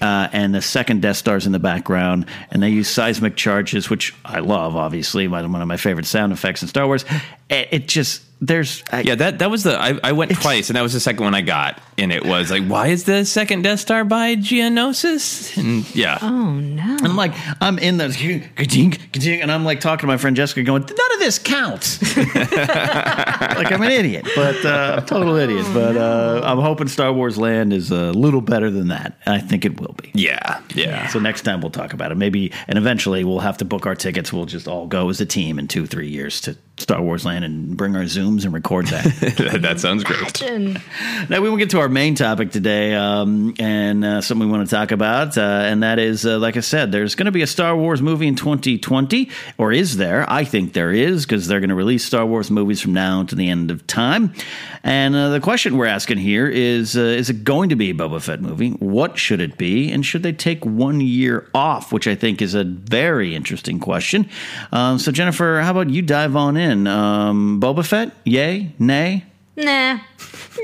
uh, 0.00 0.28
and 0.32 0.54
the 0.54 0.62
second 0.62 1.02
Death 1.02 1.16
Star's 1.16 1.44
in 1.44 1.50
the 1.50 1.58
background, 1.58 2.26
and 2.52 2.62
they 2.62 2.68
use 2.68 2.88
seismic 2.88 3.34
charges, 3.34 3.90
which 3.90 4.14
I 4.24 4.38
love, 4.40 4.76
obviously, 4.76 5.26
one 5.26 5.50
one 5.50 5.60
of 5.62 5.66
my 5.66 5.76
favorite 5.78 6.06
sound 6.06 6.32
effects 6.32 6.62
in 6.62 6.68
Star 6.68 6.86
Wars. 6.86 7.04
It, 7.50 7.68
it 7.70 7.88
just 7.88 8.22
there's 8.40 8.84
I, 8.92 9.00
Yeah, 9.00 9.14
that 9.16 9.40
that 9.40 9.50
was 9.50 9.64
the 9.64 9.76
I, 9.76 9.98
I 10.04 10.12
went 10.12 10.30
twice, 10.40 10.68
and 10.70 10.76
that 10.76 10.82
was 10.82 10.92
the 10.92 11.00
second 11.00 11.24
one 11.24 11.34
I 11.34 11.40
got, 11.40 11.80
and 11.96 12.12
it 12.12 12.24
was 12.24 12.50
like, 12.52 12.64
why 12.64 12.86
is 12.88 13.02
the 13.04 13.24
second 13.24 13.62
Death 13.62 13.80
Star 13.80 14.04
by 14.04 14.36
Geonosis? 14.36 15.56
And 15.56 15.92
yeah, 15.94 16.18
Oh 16.22 16.54
no. 16.54 16.98
I'm 17.02 17.16
like, 17.16 17.32
I'm 17.60 17.78
in 17.80 17.96
the 17.96 18.08
ka-ding, 18.56 18.92
ka-ding, 18.92 19.42
and 19.42 19.50
I'm 19.50 19.64
like 19.64 19.80
talking 19.80 20.02
to 20.02 20.06
my 20.06 20.18
friend 20.18 20.36
Jessica, 20.36 20.62
going, 20.62 20.82
none 20.82 21.12
of 21.14 21.18
this 21.18 21.38
counts. 21.38 22.00
like 22.16 23.72
I'm 23.72 23.82
an 23.82 23.90
idiot, 23.90 24.28
but 24.36 24.64
uh, 24.64 25.00
a 25.02 25.06
total 25.06 25.34
idiot. 25.36 25.66
But 25.74 25.96
uh, 25.96 26.40
I'm 26.44 26.58
hoping 26.58 26.86
Star 26.88 27.12
Wars 27.12 27.38
Land 27.38 27.72
is 27.72 27.90
a 27.90 28.12
little 28.12 28.40
better 28.40 28.70
than 28.70 28.88
that. 28.88 29.18
and 29.26 29.34
I 29.34 29.40
think 29.40 29.64
it 29.64 29.80
will 29.80 29.94
be. 29.94 30.12
yeah, 30.14 30.60
yeah. 30.74 31.08
So 31.08 31.18
next 31.18 31.42
time 31.42 31.60
we'll 31.60 31.70
talk 31.70 31.92
about 31.92 32.12
it. 32.12 32.16
Maybe, 32.16 32.52
and 32.68 32.78
eventually 32.78 33.24
we'll 33.24 33.40
have 33.40 33.58
to 33.58 33.64
book 33.64 33.86
our 33.86 33.94
tickets. 33.96 34.32
We'll 34.32 34.46
just 34.46 34.68
all 34.68 34.86
go 34.86 35.08
as 35.08 35.20
a 35.20 35.26
team 35.26 35.58
in 35.58 35.66
two, 35.66 35.86
three 35.86 36.08
years 36.08 36.40
to 36.42 36.56
Star 36.78 37.02
Wars 37.02 37.24
Land 37.24 37.44
and 37.44 37.76
bring 37.76 37.96
our 37.96 38.04
Zooms 38.04 38.44
and 38.44 38.54
record 38.54 38.86
that. 38.86 39.04
that, 39.36 39.62
that 39.62 39.80
sounds 39.80 40.04
great. 40.04 40.40
Now 41.28 41.40
we 41.40 41.50
will 41.50 41.56
get 41.56 41.70
to 41.70 41.80
our 41.80 41.88
main 41.88 42.14
topic 42.14 42.52
today, 42.52 42.94
um, 42.94 43.54
and 43.58 44.04
uh, 44.04 44.20
something 44.20 44.48
we 44.48 44.56
want 44.56 44.68
to 44.68 44.74
talk 44.74 44.92
about, 44.92 45.36
uh, 45.36 45.40
and 45.40 45.82
that 45.82 45.98
is, 45.98 46.24
uh, 46.24 46.38
like 46.38 46.56
I 46.56 46.60
said, 46.60 46.92
there's 46.92 47.14
going 47.14 47.26
to 47.26 47.32
be 47.32 47.42
a 47.42 47.46
Star 47.46 47.76
Wars 47.76 48.00
movie 48.00 48.28
in 48.28 48.36
2020, 48.36 49.28
or 49.58 49.72
is 49.72 49.96
there? 49.96 50.24
I 50.30 50.44
think 50.44 50.72
there 50.72 50.92
is 50.92 51.26
because 51.26 51.48
they're 51.48 51.60
going 51.60 51.70
to 51.70 51.74
release 51.74 52.04
Star 52.04 52.24
Wars 52.24 52.50
movies 52.50 52.80
from 52.80 52.92
now 52.92 53.24
to 53.24 53.34
the 53.34 53.48
end 53.48 53.70
of 53.70 53.86
time. 53.86 54.32
And 54.84 55.14
uh, 55.16 55.30
the 55.30 55.40
question 55.40 55.76
we're 55.76 55.86
asking 55.86 56.18
here 56.18 56.48
is: 56.48 56.96
uh, 56.96 57.00
Is 57.00 57.28
it 57.28 57.44
going 57.44 57.70
to 57.70 57.76
be 57.76 57.90
a 57.90 57.94
Boba 57.94 58.22
Fett 58.22 58.40
movie? 58.40 58.70
What 58.70 59.18
should 59.18 59.40
it 59.40 59.58
be? 59.58 59.90
And 59.90 60.06
should 60.06 60.22
they 60.22 60.32
take 60.32 60.64
one 60.64 61.00
year 61.00 61.48
off? 61.52 61.92
Which 61.92 62.06
I 62.06 62.14
think 62.14 62.40
is 62.40 62.54
a 62.54 62.64
very 62.64 63.34
interesting 63.34 63.80
question. 63.80 64.28
Um, 64.72 64.98
so 64.98 65.10
Jennifer, 65.10 65.60
how 65.62 65.72
about 65.72 65.90
you 65.90 66.02
dive 66.02 66.36
on 66.36 66.56
in? 66.56 66.67
Um, 66.86 67.60
Boba 67.60 67.84
Fett, 67.84 68.12
yay, 68.24 68.72
nay? 68.78 69.24
Nah. 69.56 69.94
Nah. 69.94 70.00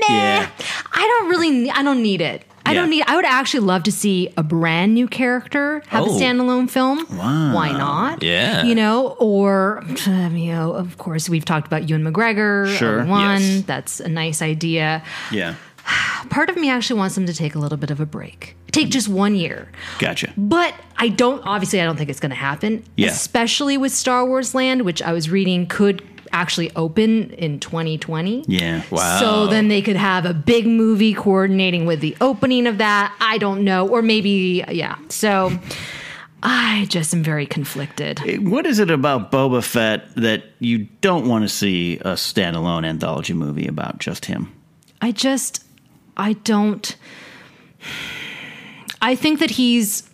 Yeah. 0.09 0.49
I 0.93 1.01
don't 1.19 1.29
really 1.29 1.69
I 1.69 1.83
don't 1.83 2.01
need 2.01 2.21
it. 2.21 2.43
I 2.65 2.71
Yeah. 2.73 2.81
don't 2.81 2.89
need 2.89 3.03
I 3.07 3.15
would 3.15 3.25
actually 3.25 3.59
love 3.61 3.83
to 3.83 3.91
see 3.91 4.29
a 4.37 4.43
brand 4.43 4.93
new 4.93 5.07
character 5.07 5.83
have 5.87 6.03
Oh. 6.03 6.15
a 6.17 6.19
standalone 6.19 6.69
film. 6.69 7.05
Wow. 7.11 7.53
Why 7.53 7.71
not? 7.71 8.23
Yeah. 8.23 8.63
You 8.63 8.73
know, 8.75 9.15
or 9.19 9.83
you 10.07 10.51
know, 10.53 10.71
of 10.73 10.97
course 10.97 11.29
we've 11.29 11.45
talked 11.45 11.67
about 11.67 11.89
Ewan 11.89 12.03
McGregor. 12.03 12.75
Sure. 12.77 13.05
One. 13.05 13.41
Yes. 13.41 13.63
That's 13.65 13.99
a 13.99 14.07
nice 14.09 14.41
idea. 14.41 15.03
Yeah. 15.31 15.55
Part 16.29 16.49
of 16.49 16.55
me 16.57 16.69
actually 16.69 16.97
wants 16.99 17.15
them 17.15 17.25
to 17.25 17.33
take 17.33 17.55
a 17.55 17.59
little 17.59 17.77
bit 17.77 17.91
of 17.91 17.99
a 17.99 18.05
break. 18.05 18.55
Take 18.71 18.89
just 18.89 19.07
one 19.07 19.35
year. 19.35 19.71
Gotcha. 19.99 20.33
But 20.35 20.73
I 20.97 21.09
don't 21.09 21.41
obviously 21.45 21.81
I 21.81 21.85
don't 21.85 21.97
think 21.97 22.09
it's 22.09 22.19
gonna 22.19 22.35
happen. 22.35 22.83
Yeah. 22.97 23.09
Especially 23.09 23.77
with 23.77 23.93
Star 23.93 24.25
Wars 24.25 24.53
Land, 24.53 24.81
which 24.81 25.01
I 25.01 25.13
was 25.13 25.29
reading 25.29 25.67
could 25.67 26.03
actually 26.31 26.71
open 26.75 27.29
in 27.31 27.59
2020. 27.59 28.45
Yeah. 28.47 28.83
Wow. 28.91 29.19
So 29.19 29.47
then 29.47 29.69
they 29.69 29.81
could 29.81 29.95
have 29.95 30.25
a 30.25 30.33
big 30.33 30.67
movie 30.67 31.13
coordinating 31.13 31.85
with 31.85 32.01
the 32.01 32.15
opening 32.19 32.67
of 32.67 32.77
that. 32.79 33.15
I 33.21 33.37
don't 33.37 33.63
know. 33.63 33.87
Or 33.87 34.01
maybe, 34.01 34.63
yeah. 34.69 34.97
So 35.09 35.57
I 36.43 36.85
just 36.89 37.13
am 37.13 37.23
very 37.23 37.45
conflicted. 37.45 38.21
Eh, 38.25 38.37
what 38.37 38.65
is 38.65 38.79
it 38.79 38.91
about 38.91 39.31
Boba 39.31 39.63
Fett 39.63 40.13
that 40.15 40.43
you 40.59 40.87
don't 41.01 41.27
want 41.27 41.43
to 41.43 41.49
see 41.49 41.97
a 41.99 42.13
standalone 42.13 42.85
anthology 42.85 43.33
movie 43.33 43.67
about 43.67 43.99
just 43.99 44.25
him? 44.25 44.51
I 45.01 45.11
just, 45.11 45.63
I 46.17 46.33
don't. 46.33 46.95
I 49.01 49.15
think 49.15 49.39
that 49.39 49.51
he's. 49.51 50.09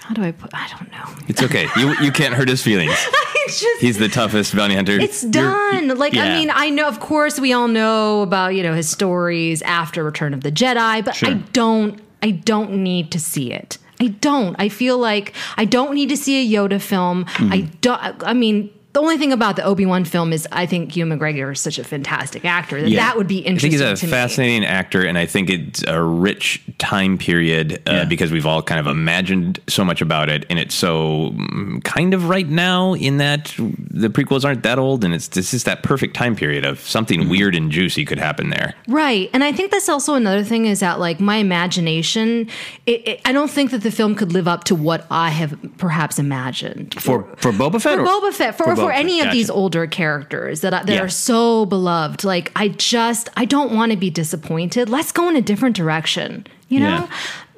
How 0.00 0.14
do 0.14 0.22
I 0.22 0.32
put? 0.32 0.50
I 0.52 0.68
don't 0.76 0.90
know. 0.90 1.24
It's 1.28 1.42
okay. 1.42 1.68
You 1.76 1.94
you 2.00 2.12
can't 2.12 2.34
hurt 2.34 2.48
his 2.48 2.62
feelings. 2.62 2.92
Just. 3.46 3.80
He's 3.80 3.98
the 3.98 4.08
toughest 4.08 4.56
bounty 4.56 4.74
hunter. 4.74 4.98
It's 4.98 5.22
done. 5.22 5.88
like 5.98 6.14
yeah. 6.14 6.24
I 6.24 6.28
mean, 6.38 6.50
I 6.52 6.70
know. 6.70 6.88
Of 6.88 6.98
course, 7.00 7.38
we 7.38 7.52
all 7.52 7.68
know 7.68 8.22
about 8.22 8.54
you 8.54 8.62
know 8.62 8.74
his 8.74 8.88
stories 8.88 9.60
after 9.62 10.02
Return 10.02 10.34
of 10.34 10.40
the 10.42 10.50
Jedi, 10.50 11.04
but 11.04 11.14
Sure. 11.14 11.30
I 11.30 11.34
don't. 11.52 12.00
I 12.22 12.30
don't 12.30 12.82
need 12.82 13.12
to 13.12 13.20
see 13.20 13.52
it. 13.52 13.76
I 14.00 14.08
don't. 14.08 14.56
I 14.58 14.68
feel 14.70 14.98
like 14.98 15.34
I 15.56 15.66
don't 15.66 15.94
need 15.94 16.08
to 16.08 16.16
see 16.16 16.40
a 16.42 16.58
Yoda 16.58 16.80
film. 16.80 17.26
Mm-hmm. 17.26 17.52
I 17.52 17.60
don't. 17.80 18.24
I 18.24 18.32
mean. 18.32 18.70
The 18.94 19.00
only 19.00 19.18
thing 19.18 19.32
about 19.32 19.56
the 19.56 19.64
Obi 19.64 19.86
Wan 19.86 20.04
film 20.04 20.32
is 20.32 20.46
I 20.52 20.66
think 20.66 20.94
Ewan 20.96 21.18
McGregor 21.18 21.52
is 21.52 21.60
such 21.60 21.78
a 21.80 21.84
fantastic 21.84 22.44
actor 22.44 22.80
that 22.80 22.88
Yeah. 22.88 23.00
that 23.00 23.16
would 23.16 23.26
be 23.26 23.38
interesting. 23.38 23.70
I 23.74 23.76
think 23.78 23.90
he's 23.90 24.02
a 24.02 24.06
to 24.06 24.06
me. 24.06 24.10
fascinating 24.12 24.64
actor, 24.64 25.02
and 25.04 25.18
I 25.18 25.26
think 25.26 25.50
it's 25.50 25.82
a 25.86 26.00
rich 26.00 26.62
time 26.78 27.18
period 27.18 27.82
uh, 27.88 27.92
Yeah. 27.92 28.04
because 28.04 28.30
we've 28.30 28.46
all 28.46 28.62
kind 28.62 28.78
of 28.78 28.86
imagined 28.86 29.58
so 29.68 29.84
much 29.84 30.00
about 30.00 30.28
it, 30.30 30.46
and 30.48 30.60
it's 30.60 30.76
so 30.76 31.32
mm, 31.34 31.82
kind 31.82 32.14
of 32.14 32.28
right 32.28 32.48
now 32.48 32.94
in 32.94 33.16
that 33.18 33.52
the 33.58 34.08
prequels 34.08 34.44
aren't 34.44 34.62
that 34.62 34.78
old, 34.78 35.04
and 35.04 35.12
it's 35.12 35.26
this 35.28 35.52
is 35.52 35.64
that 35.64 35.82
perfect 35.82 36.14
time 36.14 36.36
period 36.36 36.64
of 36.64 36.78
something 36.78 37.20
Mm-hmm. 37.22 37.30
weird 37.30 37.54
and 37.56 37.70
juicy 37.72 38.04
could 38.04 38.18
happen 38.18 38.50
there. 38.50 38.74
Right. 38.86 39.28
And 39.32 39.42
I 39.42 39.50
think 39.52 39.70
that's 39.72 39.88
also 39.88 40.14
another 40.14 40.44
thing 40.44 40.66
is 40.66 40.80
that, 40.80 41.00
like, 41.00 41.18
my 41.20 41.36
imagination, 41.36 42.48
it, 42.86 43.08
it, 43.08 43.20
I 43.24 43.32
don't 43.32 43.50
think 43.50 43.70
that 43.72 43.82
the 43.82 43.90
film 43.90 44.14
could 44.14 44.32
live 44.32 44.46
up 44.46 44.64
to 44.64 44.74
what 44.74 45.04
I 45.10 45.30
have 45.30 45.58
perhaps 45.78 46.18
imagined. 46.18 46.94
For 47.00 47.24
for 47.38 47.50
Boba 47.52 47.80
Fett? 47.82 47.98
For 47.98 48.00
or- 48.00 48.06
Boba 48.06 48.32
Fett, 48.32 48.56
for, 48.56 48.64
for, 48.76 48.83
Fett, 48.88 48.98
any 48.98 49.20
of 49.20 49.30
these 49.32 49.50
older 49.50 49.86
characters 49.86 50.60
that, 50.62 50.70
that 50.70 50.88
Yeah. 50.88 51.00
are 51.02 51.08
so 51.08 51.66
beloved, 51.66 52.24
like, 52.24 52.52
I 52.56 52.68
just, 52.68 53.28
I 53.36 53.44
don't 53.44 53.72
want 53.72 53.92
to 53.92 53.96
be 53.98 54.10
disappointed. 54.10 54.88
Let's 54.88 55.12
go 55.12 55.28
in 55.28 55.36
a 55.36 55.42
different 55.42 55.76
direction. 55.76 56.46
You 56.68 56.80
know? 56.80 56.86
Yeah. 56.88 57.08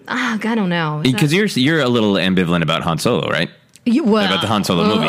Ah, 0.09 0.39
I 0.43 0.55
don't 0.55 0.69
know. 0.69 1.01
Because 1.03 1.31
that- 1.31 1.37
you're 1.37 1.47
you're 1.47 1.81
a 1.81 1.89
little 1.89 2.15
ambivalent 2.15 2.63
about 2.63 2.83
Han 2.83 2.99
Solo, 2.99 3.29
right? 3.29 3.51
You- 3.85 4.05
well, 4.05 4.27
about 4.27 4.41
the 4.41 4.49
Han 4.49 4.63
Solo 4.65 4.85
movie. 4.85 5.07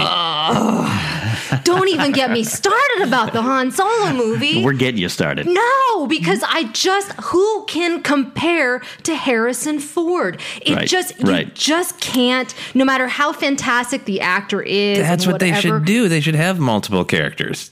Don't 1.63 1.87
even 1.89 2.11
get 2.11 2.31
me 2.31 2.43
started 2.43 3.03
about 3.03 3.33
the 3.33 3.41
Han 3.41 3.71
Solo 3.71 4.13
movie. 4.13 4.63
We're 4.63 4.73
getting 4.73 4.99
you 4.99 5.09
started. 5.09 5.45
No, 5.47 6.07
because 6.07 6.43
I 6.47 6.63
just 6.73 7.11
who 7.13 7.65
can 7.65 8.01
compare 8.03 8.81
to 9.03 9.15
Harrison 9.15 9.79
Ford? 9.79 10.39
It 10.61 10.75
Right, 10.75 10.87
just 10.87 11.19
you 11.19 11.25
right. 11.31 11.53
just 11.55 11.99
can't. 11.99 12.53
No 12.73 12.85
matter 12.85 13.07
how 13.07 13.33
fantastic 13.33 14.05
the 14.05 14.21
actor 14.21 14.61
is, 14.61 14.99
That's 14.99 15.25
what 15.27 15.39
they 15.39 15.53
should 15.53 15.85
do. 15.85 16.07
They 16.09 16.21
should 16.21 16.35
have 16.35 16.59
multiple 16.59 17.05
characters. 17.05 17.71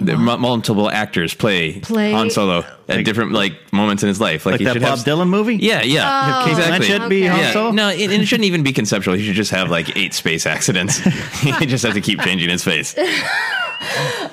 Multiple 0.00 0.90
actors 0.90 1.34
play, 1.34 1.80
Play- 1.80 2.12
Han 2.12 2.30
Solo 2.30 2.64
at 2.90 3.04
different 3.04 3.32
like 3.32 3.72
moments 3.72 4.02
in 4.02 4.08
his 4.08 4.20
life. 4.20 4.44
Like, 4.46 4.52
Like 4.54 4.60
he 4.60 4.64
that 4.66 4.72
should 4.74 4.82
Bob 4.82 4.98
have, 4.98 5.06
Dylan 5.06 5.28
movie? 5.28 5.56
Yeah, 5.56 5.82
yeah, 5.82 6.42
Oh, 6.44 6.50
exactly. 6.50 6.88
Blanchett 6.88 7.08
be 7.08 7.22
Han 7.26 7.38
Yeah, 7.38 7.52
Solo? 7.52 7.70
no, 7.72 7.88
it, 7.90 8.10
it 8.10 8.26
shouldn't 8.26 8.46
even 8.46 8.62
be 8.62 8.72
conceptual. 8.72 9.14
He 9.14 9.24
should 9.24 9.34
just 9.34 9.50
have 9.52 9.70
like 9.70 9.96
eight 9.96 10.14
space 10.14 10.46
accidents. 10.46 10.98
he 11.40 11.66
just 11.66 11.84
has 11.84 11.94
to 11.94 12.00
keep 12.00 12.20
changing 12.20 12.50
his 12.50 12.62
face. 12.64 12.94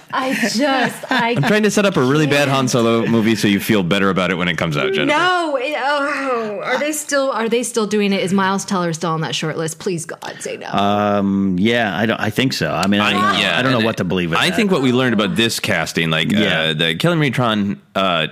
I 0.10 0.34
just 0.56 1.12
I 1.12 1.32
I'm 1.38 1.44
trying 1.44 1.64
to 1.64 1.72
set 1.72 1.86
up 1.86 1.96
a 1.98 2.02
really 2.04 2.28
bad 2.28 2.48
Han 2.50 2.68
Solo 2.68 3.06
movie 3.06 3.36
so 3.36 3.48
you 3.48 3.60
feel 3.60 3.84
better 3.84 4.10
about 4.10 4.32
it 4.32 4.36
when 4.36 4.48
it 4.48 4.58
comes 4.58 4.76
out, 4.78 4.94
Jennifer. 4.94 5.18
no. 5.18 5.58
it- 5.62 5.76
oh, 5.78 6.62
are 6.64 6.78
they 6.80 6.92
still 6.92 7.30
are 7.32 7.48
they 7.50 7.64
still 7.64 7.88
doing 7.88 8.12
it? 8.14 8.22
Is 8.22 8.34
Miles 8.34 8.66
Teller 8.66 8.94
still 8.94 9.12
on 9.12 9.22
that 9.22 9.36
short 9.36 9.58
list? 9.58 9.80
Please 9.80 10.06
God, 10.06 10.36
say 10.40 10.58
no. 10.58 10.68
Um, 10.72 11.56
yeah, 11.60 11.98
I 11.98 12.06
don't. 12.06 12.20
I 12.20 12.30
think 12.30 12.54
so. 12.54 12.72
I 12.72 12.88
mean, 12.88 13.00
I, 13.02 13.12
don't 13.12 13.22
know. 13.22 13.28
I 13.52 13.62
don't 13.62 13.72
know 13.80 13.86
what 13.86 13.98
to 13.98 14.04
believe. 14.04 14.32
With 14.32 14.40
I 14.40 14.50
that. 14.50 14.56
think 14.56 14.72
what 14.72 14.82
we 14.82 14.92
learned 14.92 15.14
about 15.14 15.36
this 15.36 15.60
casting, 15.60 16.10
like 16.10 16.32
Yeah. 16.32 16.60
uh, 16.60 16.74
the 16.74 16.96
Kelly 16.96 17.16
Marie 17.16 17.32
Tron 17.32 17.82
uh, 17.96 18.28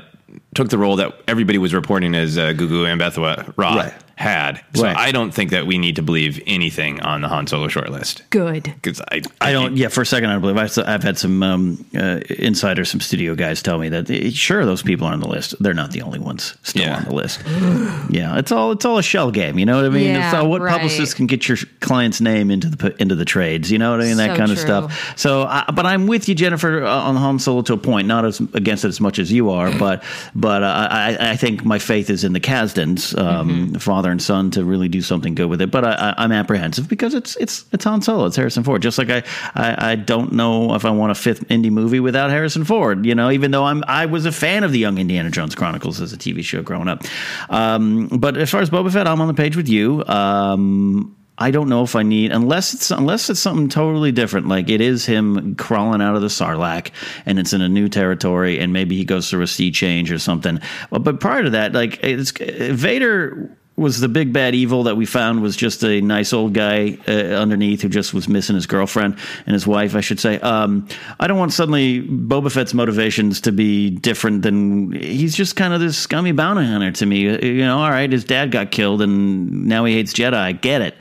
took 0.56 0.70
the 0.70 0.78
role 0.78 0.96
that 0.96 1.14
everybody 1.28 1.58
was 1.58 1.74
reporting 1.74 2.16
as 2.16 2.38
uh, 2.38 2.54
Gugu 2.54 2.92
and 2.92 3.00
Bethwa 3.00 3.54
Ra 3.58 3.76
Right. 3.76 3.94
Had. 4.16 4.62
So 4.74 4.84
Right. 4.84 4.96
I 4.96 5.12
don't 5.12 5.32
think 5.34 5.52
that 5.52 5.68
we 5.68 5.78
need 5.78 5.98
to 5.98 6.02
believe 6.02 6.42
anything 6.48 7.02
on 7.02 7.22
the 7.22 7.28
Han 7.28 7.48
Solo 7.48 7.68
shortlist. 7.68 8.22
Good. 8.30 8.64
Because 8.64 9.02
I, 9.12 9.22
I 9.42 9.52
don't. 9.52 9.76
Yeah, 9.76 9.90
for 9.90 10.02
a 10.02 10.06
second, 10.06 10.30
I 10.30 10.34
don't 10.34 10.42
believe. 10.42 10.58
I've, 10.58 10.78
I've 10.88 11.04
had 11.04 11.18
some 11.18 11.44
um, 11.44 11.86
uh, 11.98 12.22
insiders, 12.30 12.90
some 12.92 13.02
studio 13.02 13.36
guys 13.36 13.62
tell 13.62 13.78
me 13.78 13.90
that 13.90 14.10
eh, 14.10 14.30
sure 14.32 14.66
those 14.66 14.82
people 14.82 15.06
are 15.08 15.14
on 15.14 15.20
the 15.20 15.28
list. 15.28 15.56
They're 15.62 15.74
not 15.74 15.92
the 15.92 16.02
only 16.02 16.20
ones 16.20 16.56
still 16.64 16.84
Yeah. 16.84 16.98
on 16.98 17.04
the 17.06 17.14
list. 17.16 17.42
yeah, 18.10 18.38
it's 18.38 18.52
all 18.52 18.72
it's 18.72 18.86
all 18.86 18.98
a 18.98 19.04
shell 19.04 19.32
game. 19.32 19.60
You 19.60 19.66
know 19.66 19.76
what 19.76 19.86
I 19.86 19.90
mean? 19.90 20.06
Yeah, 20.16 20.28
it's 20.30 20.34
all 20.36 20.50
what 20.50 20.62
right. 20.62 20.72
publicist 20.74 21.16
can 21.16 21.26
get 21.28 21.48
your 21.48 21.58
client's 21.82 22.22
name 22.22 22.52
into 22.52 22.70
the 22.70 22.96
into 23.02 23.16
the 23.16 23.26
trades. 23.26 23.72
You 23.72 23.80
know 23.80 23.92
what 23.92 24.02
I 24.02 24.06
mean? 24.06 24.18
That 24.18 24.32
So 24.32 24.38
kind 24.38 24.52
of 24.52 24.60
stuff. 24.60 25.14
So, 25.18 25.44
I, 25.44 25.66
but 25.74 25.86
I'm 25.86 26.08
with 26.08 26.30
you, 26.30 26.36
Jennifer, 26.36 26.84
uh, 26.84 26.90
on 26.90 27.16
Han 27.16 27.40
Solo 27.40 27.62
to 27.64 27.74
a 27.74 27.78
point. 27.78 28.08
Not 28.08 28.26
as 28.26 28.40
against 28.54 28.86
it 28.86 28.90
as 28.90 29.02
much 29.02 29.20
as 29.20 29.32
you 29.32 29.50
are, 29.50 29.78
but 29.78 30.04
but 30.36 30.64
uh, 30.64 30.88
I 30.90 31.18
I 31.32 31.36
think 31.36 31.66
my 31.66 31.80
faith 31.80 32.10
is 32.10 32.24
in 32.24 32.34
the 32.34 32.40
Kasdans, 32.40 33.18
um, 33.18 33.46
Mm-hmm. 33.46 33.76
father 33.76 34.05
father 34.06 34.12
and 34.12 34.22
son 34.22 34.52
to 34.52 34.64
really 34.64 34.88
do 34.88 35.02
something 35.02 35.34
good 35.34 35.48
with 35.48 35.62
it. 35.62 35.72
But 35.72 35.84
I, 35.84 36.14
I'm 36.18 36.32
apprehensive 36.32 36.88
because 36.88 37.16
it's 37.16 37.36
it's 37.38 37.66
it's 37.72 37.84
Han 37.86 38.04
Solo, 38.04 38.26
it's 38.26 38.36
Harrison 38.36 38.64
Ford. 38.64 38.82
Just 38.84 39.00
like 39.00 39.10
I, 39.10 39.24
I 39.56 39.92
I 39.92 39.96
don't 39.96 40.34
know 40.34 40.76
if 40.76 40.86
I 40.86 40.92
want 40.92 41.12
a 41.12 41.16
fifth 41.16 41.48
indie 41.48 41.72
movie 41.72 42.00
without 42.00 42.30
Harrison 42.30 42.66
Ford. 42.66 43.04
You 43.06 43.16
know, 43.16 43.32
even 43.32 43.50
though 43.50 43.64
I'm 43.64 43.84
I 43.88 44.06
was 44.06 44.28
a 44.28 44.32
fan 44.32 44.64
of 44.64 44.72
the 44.72 44.80
Young 44.80 45.00
Indiana 45.00 45.32
Jones 45.32 45.56
Chronicles 45.56 46.00
as 46.02 46.14
a 46.14 46.18
TV 46.18 46.44
show 46.44 46.62
growing 46.62 46.88
up. 46.88 47.04
Um, 47.50 48.08
but 48.08 48.38
as 48.38 48.52
far 48.52 48.62
as 48.62 48.70
Boba 48.70 48.92
Fett, 48.92 49.08
I'm 49.08 49.22
on 49.22 49.28
the 49.28 49.34
page 49.34 49.56
with 49.56 49.68
you. 49.68 50.06
Um, 50.06 51.16
I 51.38 51.52
don't 51.52 51.68
know 51.68 51.84
if 51.84 51.96
I 51.96 52.04
need 52.04 52.32
unless 52.32 52.74
it's 52.74 52.92
unless 52.92 53.30
it's 53.30 53.40
something 53.40 53.68
totally 53.68 54.12
different. 54.12 54.48
Like 54.48 54.70
it 54.70 54.82
is 54.82 55.06
him 55.06 55.56
crawling 55.56 56.02
out 56.02 56.16
of 56.16 56.22
the 56.22 56.28
Sarlacc, 56.28 56.92
and 57.26 57.40
it's 57.40 57.54
in 57.54 57.62
a 57.62 57.68
new 57.68 57.90
territory, 57.90 58.60
and 58.60 58.72
maybe 58.72 58.96
he 58.96 59.04
goes 59.04 59.30
through 59.30 59.42
a 59.42 59.48
sea 59.48 59.72
change 59.72 60.12
or 60.12 60.20
something. 60.20 60.60
But, 60.90 61.04
but 61.04 61.20
prior 61.20 61.44
to 61.44 61.50
that, 61.52 61.74
like 61.74 62.00
it's 62.04 62.32
Vader 62.32 63.58
was 63.78 64.00
the 64.00 64.08
big 64.08 64.32
bad 64.32 64.56
evil 64.56 64.84
that 64.84 64.96
we 64.96 65.06
found 65.06 65.42
was 65.42 65.58
just 65.58 65.84
a 65.84 66.00
nice 66.00 66.32
old 66.32 66.54
guy 66.54 66.98
uh, 67.10 67.12
underneath 67.12 67.82
who 67.82 67.90
just 67.90 68.14
was 68.14 68.30
missing 68.30 68.56
his 68.56 68.66
girlfriend 68.68 69.18
and 69.46 69.54
his 69.54 69.68
wife, 69.68 69.96
I 69.96 70.02
should 70.02 70.20
say. 70.20 70.40
Um, 70.40 70.88
I 71.20 71.28
don't 71.28 71.38
want 71.38 71.52
suddenly 71.52 72.02
Boba 72.02 72.50
Fett's 72.52 72.74
motivations 72.74 73.42
to 73.42 73.52
be 73.52 73.90
different 73.90 74.44
than 74.44 74.94
he's 74.94 75.36
just 75.36 75.58
kind 75.58 75.74
of 75.74 75.82
this 75.82 75.98
scummy 75.98 76.32
bounty 76.32 76.66
hunter 76.66 76.92
to 76.92 77.06
me. 77.06 77.30
Uh, 77.30 77.38
You 77.46 77.66
know, 77.66 77.80
all 77.80 77.90
right, 77.90 78.10
his 78.10 78.24
dad 78.24 78.50
got 78.52 78.72
killed 78.72 79.02
and 79.02 79.66
now 79.66 79.84
he 79.84 79.94
hates 79.94 80.14
Jedi. 80.14 80.34
I 80.34 80.54
get 80.54 80.82
it. 80.82 80.96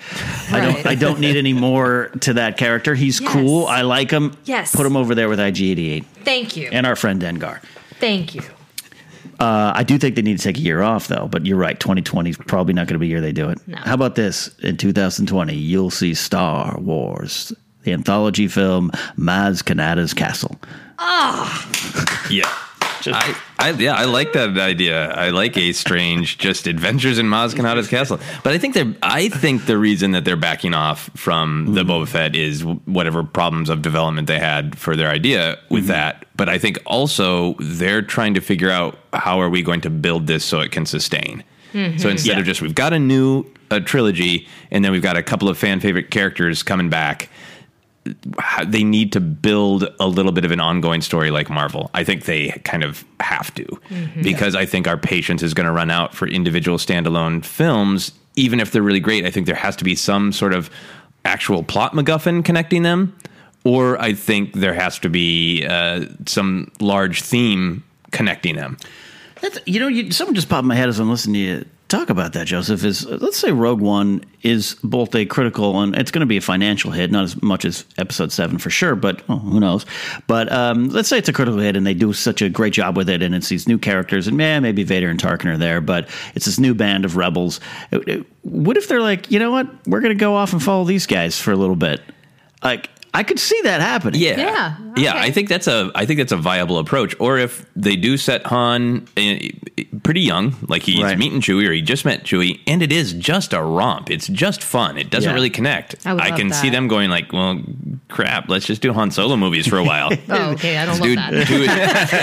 I 0.50 0.60
don't. 0.60 0.86
I 0.86 0.94
don't 0.96 1.20
need 1.20 1.36
any 1.36 1.52
more 1.52 2.10
to 2.22 2.32
that 2.34 2.56
character. 2.56 2.94
He's 2.96 3.20
Yes. 3.20 3.32
cool. 3.32 3.66
I 3.66 3.82
like 3.82 4.10
him. 4.10 4.36
Yes. 4.46 4.74
Put 4.74 4.84
him 4.84 4.96
over 4.96 5.14
there 5.14 5.28
with 5.28 5.38
IG88 5.38 6.04
Thank 6.24 6.56
you. 6.56 6.70
and 6.72 6.86
our 6.86 6.96
friend 6.96 7.22
Dengar. 7.22 7.60
Thank 8.00 8.34
you. 8.34 8.42
Uh, 9.40 9.72
I 9.74 9.82
do 9.82 9.98
think 9.98 10.16
they 10.16 10.22
need 10.22 10.36
to 10.38 10.42
take 10.42 10.56
a 10.58 10.60
year 10.60 10.82
off, 10.82 11.08
though. 11.08 11.28
But 11.30 11.46
you're 11.46 11.56
right. 11.58 11.78
2020 11.78 12.30
is 12.30 12.36
probably 12.36 12.74
not 12.74 12.86
going 12.86 12.94
to 12.94 12.98
be 12.98 13.06
the 13.06 13.10
year 13.10 13.20
they 13.20 13.32
do 13.32 13.48
it. 13.48 13.58
No. 13.66 13.76
How 13.78 13.94
about 13.94 14.14
this? 14.14 14.48
In 14.60 14.76
2020, 14.76 15.54
you'll 15.54 15.90
see 15.90 16.14
Star 16.14 16.78
Wars, 16.80 17.52
the 17.82 17.92
anthology 17.92 18.48
film 18.48 18.90
Maz 19.18 19.62
Kanata's 19.62 20.14
Castle. 20.14 20.58
Ah, 20.98 22.26
Yeah. 22.30 22.50
I, 23.12 23.36
I, 23.58 23.70
yeah, 23.70 23.94
I 23.94 24.04
like 24.04 24.32
that 24.32 24.56
idea. 24.58 25.10
I 25.10 25.30
like 25.30 25.56
a 25.56 25.72
strange, 25.72 26.38
just 26.38 26.66
adventures 26.66 27.18
in 27.18 27.26
Maz 27.26 27.54
Kanata's 27.54 27.88
castle. 27.88 28.18
But 28.42 28.52
I 28.52 28.58
think 28.58 28.74
they're, 28.74 28.94
I 29.02 29.28
think 29.28 29.66
the 29.66 29.78
reason 29.78 30.12
that 30.12 30.24
they're 30.24 30.36
backing 30.36 30.74
off 30.74 31.10
from 31.14 31.74
the 31.74 31.82
mm-hmm. 31.82 31.90
Boba 31.90 32.08
Fett 32.08 32.36
is 32.36 32.64
whatever 32.64 33.22
problems 33.24 33.68
of 33.68 33.82
development 33.82 34.26
they 34.26 34.38
had 34.38 34.78
for 34.78 34.96
their 34.96 35.10
idea 35.10 35.58
with 35.68 35.84
mm-hmm. 35.84 35.92
that. 35.92 36.26
But 36.36 36.48
I 36.48 36.58
think 36.58 36.78
also 36.86 37.54
they're 37.58 38.02
trying 38.02 38.34
to 38.34 38.40
figure 38.40 38.70
out 38.70 38.98
how 39.12 39.40
are 39.40 39.50
we 39.50 39.62
going 39.62 39.80
to 39.82 39.90
build 39.90 40.26
this 40.26 40.44
so 40.44 40.60
it 40.60 40.72
can 40.72 40.86
sustain. 40.86 41.44
Mm-hmm. 41.72 41.98
So 41.98 42.08
instead 42.08 42.34
Yeah. 42.34 42.40
of 42.40 42.46
just 42.46 42.62
we've 42.62 42.74
got 42.74 42.92
a 42.92 42.98
new 42.98 43.44
a 43.70 43.80
trilogy 43.80 44.46
and 44.70 44.84
then 44.84 44.92
we've 44.92 45.02
got 45.02 45.16
a 45.16 45.22
couple 45.22 45.48
of 45.48 45.58
fan 45.58 45.80
favorite 45.80 46.10
characters 46.10 46.62
coming 46.62 46.88
back, 46.88 47.28
they 48.66 48.84
need 48.84 49.12
to 49.12 49.20
build 49.20 49.88
a 49.98 50.06
little 50.06 50.32
bit 50.32 50.44
of 50.44 50.50
an 50.50 50.60
ongoing 50.60 51.00
story 51.00 51.30
like 51.30 51.48
Marvel. 51.48 51.90
I 51.94 52.04
think 52.04 52.24
they 52.24 52.50
kind 52.64 52.84
of 52.84 53.04
have 53.20 53.54
to 53.54 53.66
because 54.22 54.54
I 54.54 54.66
think 54.66 54.86
our 54.86 54.98
patience 54.98 55.42
is 55.42 55.54
going 55.54 55.66
to 55.66 55.72
run 55.72 55.90
out 55.90 56.14
for 56.14 56.28
individual 56.28 56.78
standalone 56.78 57.44
films, 57.44 58.12
even 58.36 58.60
if 58.60 58.72
they're 58.72 58.82
really 58.82 59.00
great. 59.00 59.24
I 59.24 59.30
think 59.30 59.46
there 59.46 59.54
has 59.54 59.76
to 59.76 59.84
be 59.84 59.94
some 59.94 60.32
sort 60.32 60.52
of 60.52 60.70
actual 61.24 61.62
plot 61.62 61.92
MacGuffin 61.92 62.44
connecting 62.44 62.82
them, 62.82 63.16
or 63.64 64.00
I 64.00 64.12
think 64.12 64.52
there 64.52 64.74
has 64.74 64.98
to 65.00 65.08
be 65.08 65.64
uh, 65.64 66.04
some 66.26 66.70
large 66.80 67.22
theme 67.22 67.82
connecting 68.10 68.56
them. 68.56 68.76
That's, 69.40 69.58
you 69.66 69.80
know, 69.80 69.88
you, 69.88 70.10
someone 70.12 70.34
just 70.34 70.48
popped 70.48 70.62
in 70.62 70.68
my 70.68 70.74
head 70.74 70.88
as 70.88 70.98
I'm 70.98 71.10
listening 71.10 71.34
to 71.34 71.40
you 71.40 71.64
talk 71.94 72.10
about 72.10 72.32
that, 72.32 72.46
Joseph. 72.46 72.84
Is 72.84 73.06
uh, 73.06 73.18
let's 73.20 73.38
say 73.38 73.52
Rogue 73.52 73.80
One 73.80 74.24
is 74.42 74.76
both 74.82 75.14
a 75.14 75.24
critical 75.26 75.80
and 75.80 75.94
it's 75.96 76.10
going 76.10 76.20
to 76.20 76.26
be 76.26 76.36
a 76.36 76.40
financial 76.40 76.90
hit, 76.90 77.10
not 77.10 77.24
as 77.24 77.40
much 77.42 77.64
as 77.64 77.84
Episode 77.98 78.32
Seven 78.32 78.58
for 78.58 78.70
sure, 78.70 78.94
but 78.94 79.22
oh, 79.28 79.38
who 79.38 79.60
knows? 79.60 79.86
But 80.26 80.50
um, 80.52 80.88
let's 80.88 81.08
say 81.08 81.18
it's 81.18 81.28
a 81.28 81.32
critical 81.32 81.60
hit 81.60 81.76
and 81.76 81.86
they 81.86 81.94
do 81.94 82.12
such 82.12 82.42
a 82.42 82.48
great 82.48 82.72
job 82.72 82.96
with 82.96 83.08
it, 83.08 83.22
and 83.22 83.34
it's 83.34 83.48
these 83.48 83.68
new 83.68 83.78
characters, 83.78 84.26
and 84.26 84.36
man, 84.36 84.62
maybe 84.62 84.82
Vader 84.82 85.08
and 85.08 85.20
Tarkin 85.20 85.46
are 85.46 85.58
there, 85.58 85.80
but 85.80 86.08
it's 86.34 86.46
this 86.46 86.58
new 86.58 86.74
band 86.74 87.04
of 87.04 87.16
rebels. 87.16 87.60
Uh, 87.92 88.00
uh, 88.08 88.16
What 88.42 88.76
if 88.76 88.88
they're 88.88 89.00
like, 89.00 89.30
you 89.30 89.38
know 89.38 89.50
what, 89.50 89.68
we're 89.86 90.00
going 90.00 90.16
to 90.16 90.20
go 90.20 90.34
off 90.34 90.52
and 90.52 90.62
follow 90.62 90.84
these 90.84 91.06
guys 91.06 91.40
for 91.40 91.52
a 91.52 91.56
little 91.56 91.76
bit? 91.76 92.00
Like, 92.62 92.90
I 93.14 93.22
could 93.22 93.38
see 93.38 93.60
that 93.62 93.80
happening. 93.80 94.20
Yeah, 94.20 94.36
Yeah, 94.36 94.76
yeah. 94.96 95.12
I 95.16 95.30
think 95.30 95.48
that's 95.48 95.66
a 95.68 95.90
I 95.94 96.04
think 96.04 96.18
that's 96.18 96.32
a 96.32 96.36
viable 96.36 96.78
approach. 96.78 97.14
Or 97.20 97.38
if 97.38 97.64
they 97.76 97.94
do 97.96 98.16
set 98.16 98.44
Han 98.46 99.06
uh, 99.16 99.34
pretty 100.02 100.20
young, 100.22 100.56
like 100.68 100.82
he's 100.82 101.00
Right. 101.02 101.16
meeting 101.16 101.40
Chewie, 101.40 101.68
or 101.68 101.72
he 101.72 101.80
just 101.80 102.04
met 102.04 102.24
Chewie, 102.24 102.58
and 102.66 102.82
it 102.82 102.90
is 102.92 103.12
just 103.12 103.52
a 103.52 103.62
romp. 103.62 104.10
It's 104.10 104.26
just 104.26 104.62
fun. 104.64 104.98
It 104.98 105.10
doesn't 105.10 105.30
Yeah. 105.30 105.34
really 105.34 105.50
connect. 105.50 105.94
I 106.04 106.12
would 106.14 106.24
love 106.24 106.38
can 106.38 106.52
see 106.52 106.68
that. 106.68 106.74
them 106.76 106.88
going 106.88 107.08
like, 107.08 107.32
well, 107.32 107.60
crap. 108.08 108.48
Let's 108.48 108.66
just 108.66 108.82
do 108.82 108.92
Han 108.92 109.10
Solo 109.12 109.36
movies 109.36 109.66
for 109.66 109.78
a 109.78 109.84
while. 109.84 110.10
Oh, 110.28 110.50
okay. 110.52 110.76
I 110.78 110.84
don't 110.86 110.98
love 110.98 111.08
Dude, 111.08 111.18
that. 111.18 111.46
do 111.46 111.66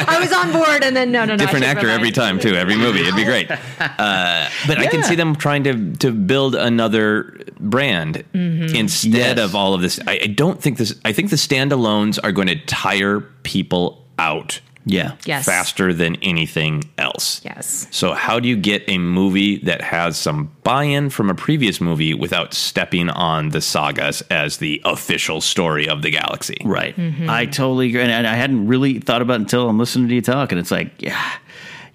I 0.16 0.20
was 0.20 0.34
on 0.34 0.52
board, 0.52 0.84
and 0.84 0.96
then 0.96 1.12
no, 1.12 1.24
no, 1.24 1.34
no. 1.34 1.38
Different 1.38 1.64
should 1.66 1.78
actor 1.78 1.90
every 1.90 2.12
time 2.12 2.40
too. 2.40 2.56
Every 2.56 2.76
movie, 2.76 3.02
it'd 3.02 3.16
be 3.16 3.24
great. 3.24 3.50
Uh, 3.80 4.50
but 4.68 4.78
I 4.80 4.88
can 4.88 5.04
see 5.04 5.16
them 5.16 5.36
trying 5.36 5.64
to 5.64 5.94
to 6.00 6.12
build 6.12 6.56
another 6.56 7.38
brand 7.60 8.24
Mm-hmm. 8.34 8.76
instead 8.76 9.38
Yes. 9.38 9.40
of 9.40 9.56
all 9.56 9.74
of 9.74 9.82
this. 9.82 10.00
I, 10.08 10.20
I 10.24 10.28
don't 10.28 10.62
think 10.62 10.78
this. 10.90 11.00
I 11.06 11.14
think 11.14 11.30
the 11.30 11.36
standalones 11.38 12.20
are 12.24 12.32
going 12.32 12.48
to 12.48 12.56
tire 12.66 13.22
people 13.44 14.06
out 14.20 14.60
Yeah. 14.86 15.16
Yes. 15.26 15.46
faster 15.46 15.94
than 15.94 16.16
anything 16.24 16.84
else. 16.98 17.40
Yes. 17.46 17.88
So 17.92 18.14
how 18.14 18.40
do 18.40 18.48
you 18.50 18.56
get 18.56 18.84
a 18.88 18.98
movie 18.98 19.58
that 19.60 19.82
has 19.82 20.18
some 20.18 20.52
buy-in 20.64 21.10
from 21.12 21.30
a 21.30 21.36
previous 21.36 21.80
movie 21.80 22.14
without 22.16 22.54
stepping 22.54 23.10
on 23.10 23.50
the 23.50 23.62
sagas 23.62 24.22
as 24.32 24.58
the 24.58 24.82
official 24.86 25.40
story 25.42 25.88
of 25.88 26.02
the 26.02 26.10
galaxy? 26.10 26.58
Right. 26.66 26.96
Mm-hmm. 26.96 27.30
I 27.30 27.46
totally 27.46 27.90
agree. 27.90 28.02
And 28.02 28.28
I 28.28 28.36
hadn't 28.36 28.68
really 28.68 29.00
thought 29.00 29.22
about 29.22 29.36
it 29.36 29.42
until 29.44 29.70
I'm 29.70 29.78
listening 29.78 30.08
to 30.10 30.16
you 30.16 30.22
talk. 30.22 30.52
And 30.52 30.60
it's 30.60 30.72
like, 30.72 31.00
yeah, 31.02 31.32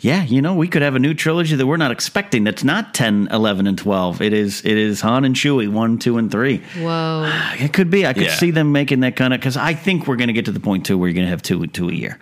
yeah, 0.00 0.22
you 0.24 0.42
know, 0.42 0.54
we 0.54 0.68
could 0.68 0.82
have 0.82 0.94
a 0.94 0.98
new 0.98 1.14
trilogy 1.14 1.56
that 1.56 1.66
we're 1.66 1.76
not 1.78 1.90
expecting. 1.90 2.44
That's 2.44 2.62
not 2.64 2.92
10, 2.94 3.28
11, 3.32 3.66
and 3.66 3.78
12. 3.78 4.20
It 4.20 4.32
is, 4.32 4.61
it 4.64 4.76
is 4.76 5.00
Han 5.00 5.24
and 5.24 5.35
Chewie, 5.35 5.68
1, 5.72 5.98
2, 5.98 6.18
and 6.18 6.30
3. 6.30 6.59
Whoa. 6.80 7.32
It 7.59 7.72
could 7.72 7.90
be. 7.90 8.06
I 8.06 8.12
could 8.12 8.24
Yeah. 8.24 8.35
see 8.35 8.50
them 8.50 8.72
making 8.72 9.00
that 9.00 9.16
kind 9.16 9.32
of, 9.32 9.40
because 9.40 9.56
I 9.56 9.72
think 9.74 10.06
we're 10.06 10.16
going 10.16 10.28
to 10.28 10.35
get 10.35 10.44
to 10.46 10.52
the 10.52 10.61
point, 10.61 10.85
too, 10.87 10.98
where 10.98 11.09
you're 11.09 11.14
going 11.14 11.26
to 11.26 11.30
have 11.30 11.42
two, 11.42 11.66
two 11.68 11.88
a 11.88 11.92
year. 11.92 12.18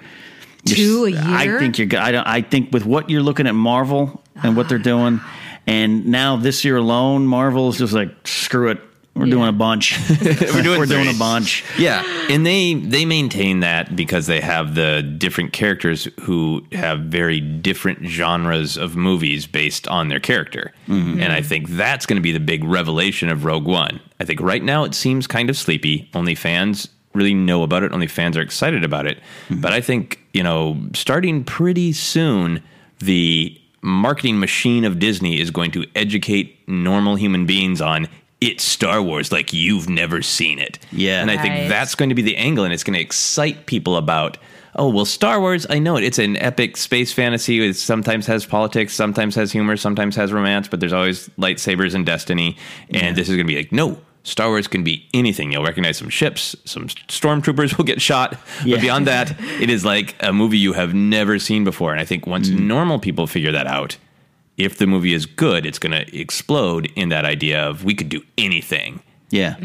Two 0.65 1.05
a 1.07 1.17
I 1.19 1.43
year? 1.43 1.57
I 1.57 1.61
think 1.61 1.79
you're 1.79 1.87
good. 1.89 1.99
I, 1.99 2.13
don't- 2.13 2.27
I 2.27 2.41
think 2.43 2.73
with 2.73 2.87
what 2.87 3.11
you're 3.11 3.23
looking 3.23 3.47
at 3.47 3.55
Marvel 3.55 4.23
and 4.43 4.57
what 4.57 4.69
they're 4.69 4.79
doing, 4.79 5.19
ah. 5.23 5.37
and 5.67 6.07
now 6.07 6.37
this 6.37 6.65
year 6.65 6.77
alone, 6.77 7.27
Marvel 7.27 7.69
is 7.69 7.79
just 7.79 7.93
like, 7.93 8.11
screw 8.27 8.69
it. 8.71 8.81
We're 9.15 9.27
doing 9.27 9.49
a 9.49 9.53
bunch. 9.53 9.97
We're 10.11 10.63
doing 10.63 10.81
We're 10.81 10.87
doing 10.87 11.09
a 11.09 11.19
bunch. 11.19 11.65
Yeah, 11.79 12.03
and 12.29 12.45
they 12.45 12.75
they 12.75 13.05
maintain 13.05 13.61
that 13.61 13.95
because 13.95 14.27
they 14.27 14.41
have 14.41 14.75
the 14.75 15.03
different 15.03 15.53
characters 15.53 16.09
who 16.23 16.67
have 16.73 17.01
very 17.01 17.41
different 17.41 18.05
genres 18.07 18.77
of 18.77 18.97
movies 18.97 19.47
based 19.47 19.87
on 19.87 20.09
their 20.09 20.19
character. 20.19 20.73
Mm-hmm. 20.89 21.21
And 21.21 21.33
I 21.33 21.43
think 21.43 21.69
that's 21.71 22.07
going 22.07 22.17
to 22.17 22.23
be 22.23 22.33
the 22.33 22.41
big 22.41 22.65
revelation 22.65 23.29
of 23.29 23.45
Rogue 23.45 23.67
One. 23.67 24.01
I 24.19 24.25
think 24.25 24.41
right 24.41 24.63
now 24.63 24.83
it 24.83 24.95
seems 24.95 25.29
kind 25.29 25.49
of 25.49 25.57
sleepy. 25.57 26.11
Only 26.13 26.35
fans 26.35 26.89
really 27.15 27.35
know 27.35 27.63
about 27.63 27.85
it. 27.85 27.93
Only 27.93 28.09
fans 28.09 28.37
are 28.37 28.43
excited 28.43 28.85
about 28.85 29.07
it. 29.07 29.19
Mm-hmm. 29.49 29.61
But 29.61 29.73
I 29.73 29.81
think, 29.81 30.21
you 30.33 30.43
know, 30.43 30.81
starting 30.93 31.45
pretty 31.45 31.93
soon 31.93 32.63
the 32.99 33.61
marketing 33.81 34.41
machine 34.41 34.85
of 34.85 34.99
Disney 34.99 35.41
is 35.41 35.51
going 35.51 35.71
to 35.73 35.87
educate 35.95 36.67
normal 36.69 37.17
human 37.17 37.47
beings 37.47 37.81
on 37.81 38.09
it's 38.45 38.63
Star 38.65 39.03
Wars 39.03 39.33
like 39.33 39.53
you've 39.53 39.89
never 39.89 40.23
seen 40.23 40.59
it. 40.59 40.79
Yeah. 40.93 41.21
And 41.23 41.31
I 41.31 41.37
think 41.37 41.55
Right. 41.55 41.69
that's 41.69 41.95
going 41.95 42.09
to 42.11 42.15
be 42.15 42.23
the 42.23 42.37
angle, 42.37 42.65
and 42.65 42.73
it's 42.73 42.85
going 42.85 42.95
to 42.95 43.01
excite 43.01 43.67
people 43.67 43.97
about. 43.97 44.37
Oh 44.77 44.89
well, 44.89 45.05
Star 45.05 45.41
Wars. 45.41 45.67
I 45.71 45.79
know 45.79 45.97
it. 45.97 46.03
It's 46.05 46.19
an 46.19 46.37
epic 46.39 46.77
space 46.77 47.13
fantasy. 47.13 47.65
It 47.65 47.75
sometimes 47.77 48.27
has 48.27 48.45
politics, 48.45 48.93
sometimes 48.93 49.35
has 49.37 49.53
humor, 49.53 49.77
sometimes 49.77 50.17
has 50.17 50.33
romance, 50.33 50.67
but 50.69 50.81
there's 50.81 50.93
always 50.93 51.29
lightsabers 51.39 51.95
and 51.95 52.05
destiny. 52.05 52.57
And 52.91 53.15
this 53.17 53.29
is 53.29 53.37
going 53.37 53.47
to 53.47 53.53
be 53.53 53.57
like, 53.57 53.71
no, 53.71 53.99
Star 54.25 54.49
Wars 54.49 54.67
can 54.67 54.83
be 54.83 55.07
anything. 55.15 55.53
You'll 55.53 55.63
recognize 55.63 55.97
some 55.99 56.09
ships, 56.09 56.57
some 56.65 56.89
stormtroopers 56.89 57.77
will 57.79 57.85
get 57.85 58.03
shot, 58.03 58.37
Yeah. 58.65 58.77
but 58.77 58.81
beyond 58.83 59.07
that, 59.07 59.37
it 59.61 59.71
is 59.71 59.85
like 59.85 60.17
a 60.21 60.33
movie 60.33 60.59
you 60.59 60.73
have 60.73 60.93
never 60.93 61.39
seen 61.39 61.63
before. 61.63 61.93
And 61.93 62.01
I 62.01 62.05
think 62.05 62.27
once 62.27 62.49
Mm. 62.51 62.61
normal 62.61 62.99
people 62.99 63.27
figure 63.29 63.53
that 63.53 63.69
out, 63.69 63.97
if 64.57 64.79
the 64.79 64.87
movie 64.87 65.13
is 65.15 65.27
good, 65.27 65.67
it's 65.67 65.79
going 65.79 65.93
to 65.93 66.17
explode 66.19 66.91
in 66.97 67.09
that 67.11 67.25
idea 67.25 67.63
of 67.69 67.85
we 67.85 67.95
could 67.95 68.09
do 68.09 68.23
anything. 68.39 69.01
Yeah. 69.31 69.57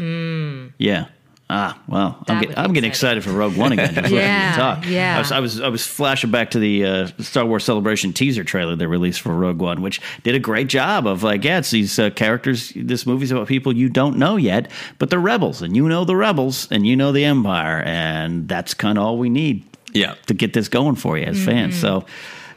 Yeah. 0.78 1.06
Ah, 1.52 1.76
well, 1.88 2.22
I'm, 2.28 2.40
get, 2.42 2.56
I'm 2.56 2.72
getting 2.72 2.88
excited 2.88 3.24
for 3.24 3.30
Rogue 3.32 3.56
One 3.56 3.72
again. 3.72 3.86
Just 3.94 4.02
listening 4.02 4.20
to 4.20 4.24
you 4.24 4.28
Yeah, 4.28 4.56
talk. 4.56 4.86
yeah. 4.86 5.16
I 5.16 5.18
was, 5.18 5.32
I 5.32 5.40
was 5.40 5.60
I 5.60 5.68
was 5.68 5.84
flashing 5.84 6.30
back 6.30 6.52
to 6.52 6.60
the 6.60 6.84
uh, 6.84 7.06
Star 7.18 7.44
Wars 7.44 7.64
Celebration 7.64 8.12
teaser 8.12 8.44
trailer 8.44 8.76
they 8.76 8.86
released 8.86 9.20
for 9.20 9.34
Rogue 9.34 9.58
One, 9.60 9.82
which 9.82 10.00
did 10.22 10.36
a 10.36 10.38
great 10.38 10.68
job 10.68 11.08
of 11.08 11.24
like, 11.24 11.42
yeah, 11.42 11.58
it's 11.58 11.72
these 11.72 11.98
uh, 11.98 12.10
characters. 12.10 12.72
This 12.76 13.04
movie's 13.04 13.32
about 13.32 13.48
people 13.48 13.74
you 13.76 13.88
don't 13.88 14.16
know 14.16 14.36
yet, 14.36 14.70
but 15.00 15.10
they're 15.10 15.18
rebels, 15.18 15.60
and 15.60 15.74
you 15.74 15.88
know 15.88 16.04
the 16.04 16.14
rebels, 16.14 16.68
and 16.70 16.86
you 16.86 16.94
know 16.94 17.10
the 17.10 17.24
Empire, 17.24 17.82
and 17.84 18.46
that's 18.48 18.72
kind 18.72 18.96
of 18.96 19.02
all 19.02 19.18
we 19.18 19.28
need 19.28 19.64
Yeah. 19.92 20.14
to 20.28 20.34
get 20.34 20.52
this 20.52 20.68
going 20.68 20.94
for 20.94 21.18
you 21.18 21.24
as 21.24 21.44
fans. 21.44 21.76
So. 21.80 22.04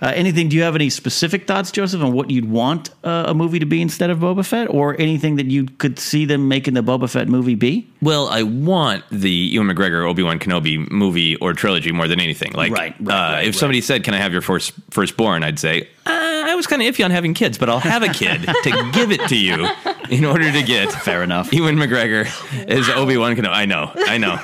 Uh, 0.03 0.11
anything? 0.15 0.49
Do 0.49 0.57
you 0.57 0.63
have 0.63 0.75
any 0.75 0.89
specific 0.89 1.47
thoughts, 1.47 1.71
Joseph, 1.71 2.01
on 2.01 2.11
what 2.11 2.29
you'd 2.29 2.49
want 2.49 2.89
uh, 3.05 3.23
a 3.27 3.33
movie 3.33 3.59
to 3.59 3.65
be 3.65 3.81
instead 3.81 4.09
of 4.09 4.19
Boba 4.19 4.45
Fett, 4.45 4.69
or 4.69 4.99
anything 4.99 5.37
that 5.37 5.45
you 5.45 5.65
could 5.77 5.97
see 5.97 6.25
them 6.25 6.49
making 6.49 6.73
the 6.73 6.81
Boba 6.83 7.09
Fett 7.09 7.29
movie 7.29 7.55
be? 7.55 7.87
Well, 8.01 8.27
I 8.27 8.43
want 8.43 9.05
the 9.09 9.31
Ewan 9.31 9.67
McGregor 9.67 10.05
Obi 10.05 10.21
Wan 10.21 10.39
Kenobi 10.39 10.91
movie 10.91 11.37
or 11.37 11.53
trilogy 11.53 11.93
more 11.93 12.09
than 12.09 12.19
anything. 12.19 12.51
Like, 12.51 12.73
Right, 12.73 12.93
right, 12.99 13.13
uh, 13.13 13.33
right, 13.35 13.47
if 13.47 13.55
somebody 13.55 13.79
said, 13.79 14.03
"Can 14.03 14.13
I 14.13 14.17
have 14.17 14.33
your 14.33 14.41
first 14.41 14.73
firstborn?" 14.89 15.41
I'd 15.41 15.57
say, 15.57 15.87
uh, 16.05 16.09
"I 16.47 16.55
was 16.55 16.67
kind 16.67 16.81
of 16.81 16.93
iffy 16.93 17.05
on 17.05 17.11
having 17.11 17.33
kids, 17.33 17.57
but 17.57 17.69
I'll 17.69 17.79
have 17.79 18.03
a 18.03 18.09
kid 18.09 18.41
to 18.63 18.89
give 18.91 19.11
it 19.11 19.21
to 19.29 19.37
you 19.37 19.69
in 20.09 20.25
order 20.25 20.51
to 20.51 20.63
get 20.63 20.91
fair 20.91 21.23
enough." 21.23 21.53
Ewan 21.53 21.77
McGregor 21.77 22.25
is 22.67 22.89
Obi 22.89 23.15
Wan 23.15 23.37
Kenobi. 23.37 23.53
I 23.53 23.65
know, 23.65 23.91
I 23.95 24.17
know. 24.17 24.37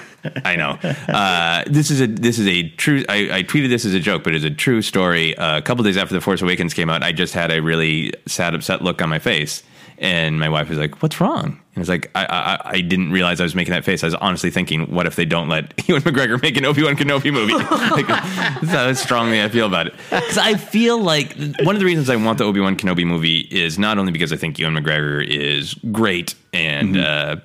I 0.46 0.56
know. 0.56 0.72
Uh, 1.08 1.64
this 1.68 1.92
is 1.92 2.02
a 2.02 2.08
this 2.08 2.40
is 2.40 2.48
a 2.48 2.70
true. 2.70 3.04
I, 3.10 3.40
I 3.40 3.44
tweeted 3.44 3.70
this 3.70 3.86
as 3.86 3.94
a 3.94 4.00
joke, 4.00 4.24
but 4.24 4.34
it's 4.36 4.46
a 4.46 4.50
true 4.52 4.82
story. 4.82 5.36
Uh, 5.38 5.58
a 5.58 5.62
couple 5.62 5.84
days 5.84 5.98
after 5.98 6.16
the 6.16 6.22
Force 6.22 6.42
Awakens 6.42 6.74
came 6.74 6.90
out, 6.90 7.04
I 7.04 7.12
just 7.12 7.34
had 7.34 7.52
a 7.52 7.62
really 7.62 8.14
sad, 8.26 8.54
upset 8.54 8.82
look 8.82 9.02
on 9.02 9.10
my 9.10 9.20
face, 9.20 9.64
and 9.98 10.40
my 10.40 10.50
wife 10.50 10.70
was 10.70 10.78
like, 10.78 11.02
"What's 11.02 11.20
wrong?" 11.22 11.60
And 11.76 11.82
it's 11.82 11.90
like 11.90 12.12
I, 12.16 12.26
I 12.26 12.70
I 12.78 12.82
didn't 12.82 13.12
realize 13.12 13.40
I 13.40 13.44
was 13.44 13.56
making 13.56 13.74
that 13.74 13.86
face. 13.86 14.04
I 14.04 14.08
was 14.08 14.16
honestly 14.16 14.50
thinking, 14.50 14.94
"What 14.94 15.06
if 15.06 15.16
they 15.16 15.26
don't 15.26 15.50
let 15.50 15.74
Ewan 15.88 16.02
McGregor 16.02 16.42
make 16.42 16.58
an 16.58 16.66
Obi 16.66 16.84
Wan 16.84 16.96
Kenobi 16.96 17.32
movie?" 17.32 17.54
like, 17.92 18.08
that's 18.08 18.72
how 18.72 18.92
strongly 18.94 19.42
I 19.42 19.50
feel 19.50 19.68
about 19.68 19.88
it. 19.88 19.94
Because 20.30 20.38
I 20.38 20.56
feel 20.56 21.02
like 21.02 21.36
one 21.64 21.76
of 21.76 21.80
the 21.80 21.86
reasons 21.86 22.10
I 22.10 22.16
want 22.16 22.38
the 22.38 22.44
Obi 22.44 22.60
Wan 22.60 22.76
Kenobi 22.76 23.06
movie 23.06 23.40
is 23.40 23.80
not 23.80 23.98
only 23.98 24.12
because 24.12 24.32
I 24.32 24.36
think 24.36 24.60
Ewan 24.60 24.76
McGregor 24.76 25.26
is 25.26 25.74
great 25.92 26.36
and. 26.54 26.98
Uh, 26.98 27.38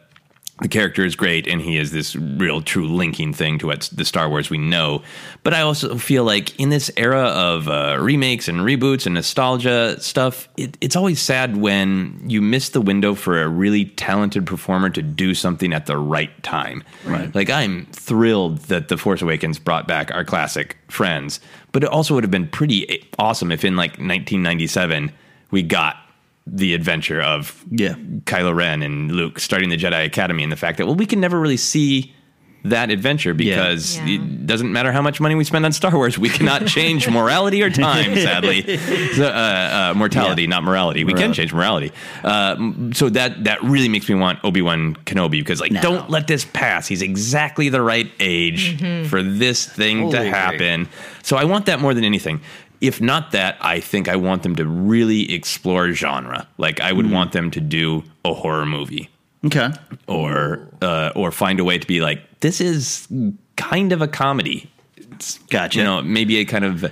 the 0.61 0.69
character 0.69 1.05
is 1.05 1.17
great 1.17 1.49
and 1.49 1.61
he 1.61 1.77
is 1.77 1.91
this 1.91 2.15
real 2.15 2.63
true 2.63 2.87
linking 2.87 3.33
thing 3.33 3.59
to 3.59 3.67
what 3.67 3.91
the 3.93 4.05
Star 4.05 4.29
Wars 4.29 4.51
we 4.51 4.59
know. 4.59 5.03
But 5.43 5.53
I 5.53 5.63
also 5.63 5.97
feel 5.99 6.23
like 6.23 6.59
in 6.61 6.71
this 6.71 6.93
era 6.97 7.25
of 7.25 7.69
uh, 7.69 7.99
remakes 8.01 8.47
and 8.47 8.61
reboots 8.61 9.05
and 9.05 9.17
nostalgia 9.17 10.01
stuff, 10.01 10.49
it, 10.57 10.79
it's 10.81 10.95
always 10.95 11.21
sad 11.21 11.57
when 11.57 12.23
you 12.25 12.41
miss 12.41 12.69
the 12.69 12.81
window 12.81 13.17
for 13.17 13.43
a 13.43 13.49
really 13.49 13.87
talented 13.87 14.47
performer 14.47 14.91
to 14.91 15.03
do 15.03 15.35
something 15.35 15.73
at 15.73 15.87
the 15.87 15.97
right 15.97 16.41
time. 16.45 16.85
Right. 17.05 17.35
Like 17.35 17.51
I'm 17.51 17.87
thrilled 17.87 18.59
that 18.67 18.87
The 18.87 18.97
Force 18.97 19.23
Awakens 19.23 19.59
brought 19.59 19.89
back 19.89 20.15
our 20.15 20.25
classic 20.25 20.77
friends, 20.87 21.41
but 21.73 21.83
it 21.83 21.89
also 21.89 22.15
would 22.15 22.23
have 22.23 22.31
been 22.31 22.49
pretty 22.49 23.05
awesome 23.19 23.51
if 23.51 23.65
in 23.65 23.75
like 23.75 23.93
1997 23.93 25.11
we 25.51 25.63
got 25.63 25.97
the 26.47 26.75
adventure 26.75 27.21
of 27.23 27.65
yeah. 27.71 27.95
Kylo 28.25 28.55
Ren 28.55 28.83
and 28.83 29.11
Luke 29.13 29.41
starting 29.41 29.71
the 29.71 29.77
Jedi 29.79 30.05
Academy 30.05 30.43
and 30.43 30.53
the 30.53 30.57
fact 30.57 30.79
that 30.79 30.87
well 30.87 30.95
we 30.95 31.07
can 31.07 31.21
never 31.21 31.41
really 31.41 31.57
see 31.57 32.13
that 32.67 32.91
adventure 32.91 33.35
because 33.35 33.99
Yeah. 33.99 34.15
it 34.15 34.47
doesn't 34.47 34.73
matter 34.73 34.91
how 34.91 35.03
much 35.03 35.21
money 35.21 35.35
we 35.35 35.45
spend 35.45 35.67
on 35.67 35.73
Star 35.73 35.95
Wars 35.95 36.19
we 36.19 36.31
cannot 36.31 36.67
change 36.79 37.07
morality 37.09 37.63
or 37.63 37.69
time 37.71 38.15
sadly 38.29 38.77
so, 39.15 39.27
uh, 39.27 39.91
uh, 39.93 39.95
mortality 39.99 40.47
not 40.47 40.65
morality 40.65 41.05
we 41.05 41.13
can 41.13 41.19
Morality. 41.21 41.37
change 41.43 41.53
morality 41.53 41.93
uh, 42.25 42.57
so 42.93 43.09
that 43.11 43.45
that 43.45 43.63
really 43.63 43.89
makes 43.91 44.09
me 44.09 44.15
want 44.15 44.39
Obi-Wan 44.45 44.97
Kenobi 45.05 45.33
because 45.33 45.61
like 45.61 45.73
No. 45.73 45.81
don't 45.83 46.11
let 46.11 46.27
this 46.27 46.45
pass 46.47 46.87
he's 46.87 47.03
exactly 47.03 47.69
the 47.71 47.83
right 47.83 48.11
age 48.21 48.79
for 49.09 49.23
this 49.23 49.67
thing 49.67 49.99
Totally 50.11 50.13
to 50.13 50.19
agree. 50.21 50.31
happen 50.31 50.89
so 51.23 51.37
I 51.37 51.45
want 51.45 51.67
that 51.67 51.81
more 51.81 51.93
than 51.95 52.05
anything 52.05 52.41
if 52.87 53.01
not 53.01 53.31
that, 53.33 53.57
I 53.61 53.81
think 53.81 54.09
I 54.09 54.17
want 54.17 54.43
them 54.43 54.57
to 54.57 54.65
really 54.67 55.33
explore 55.35 55.93
genre. 55.93 56.47
Like 56.59 56.81
I 56.81 56.91
Mm. 56.93 56.97
would 56.97 57.11
want 57.11 57.33
them 57.33 57.51
to 57.51 57.61
do 57.61 58.03
a 58.25 58.33
horror 58.35 58.67
movie 58.67 59.09
Okay. 59.47 59.71
or 60.07 60.69
uh, 60.83 61.11
or 61.15 61.31
find 61.33 61.61
a 61.61 61.65
way 61.65 61.79
to 61.79 61.87
be 61.87 62.01
like 62.01 62.21
this 62.41 62.61
is 62.61 63.09
kind 63.57 63.93
of 63.93 64.03
a 64.03 64.09
comedy. 64.09 64.69
It's, 64.97 65.39
Gotcha. 65.51 65.79
You 65.79 65.85
know, 65.85 66.03
maybe 66.03 66.37
a 66.39 66.45
kind 66.45 66.65
of 66.65 66.85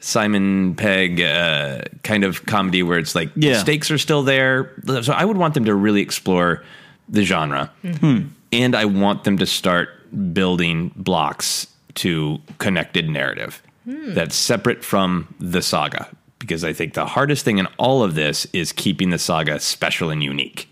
Simon 0.00 0.74
Pegg 0.74 1.20
uh, 1.20 1.82
kind 2.02 2.24
of 2.24 2.44
comedy 2.46 2.82
where 2.82 2.98
it's 2.98 3.14
like 3.14 3.30
Yeah. 3.36 3.58
stakes 3.58 3.90
are 3.90 3.98
still 3.98 4.22
there. 4.22 4.70
So 5.02 5.12
I 5.12 5.24
would 5.24 5.36
want 5.36 5.54
them 5.54 5.64
to 5.64 5.74
really 5.74 6.00
explore 6.02 6.62
the 7.08 7.24
genre, 7.24 7.70
Hmm. 8.00 8.18
and 8.52 8.74
I 8.74 8.84
want 8.84 9.24
them 9.24 9.38
to 9.38 9.46
start 9.46 9.88
building 10.34 10.92
blocks 10.96 11.66
to 11.94 12.40
connected 12.58 13.08
narrative 13.08 13.62
that's 13.86 14.36
separate 14.36 14.84
from 14.84 15.32
the 15.40 15.62
saga. 15.62 16.08
Because 16.38 16.64
I 16.64 16.72
think 16.72 16.94
the 16.94 17.06
hardest 17.06 17.44
thing 17.44 17.58
in 17.58 17.66
all 17.78 18.02
of 18.02 18.14
this 18.14 18.46
is 18.52 18.72
keeping 18.72 19.10
the 19.10 19.18
saga 19.18 19.60
special 19.60 20.10
and 20.10 20.22
unique. 20.22 20.68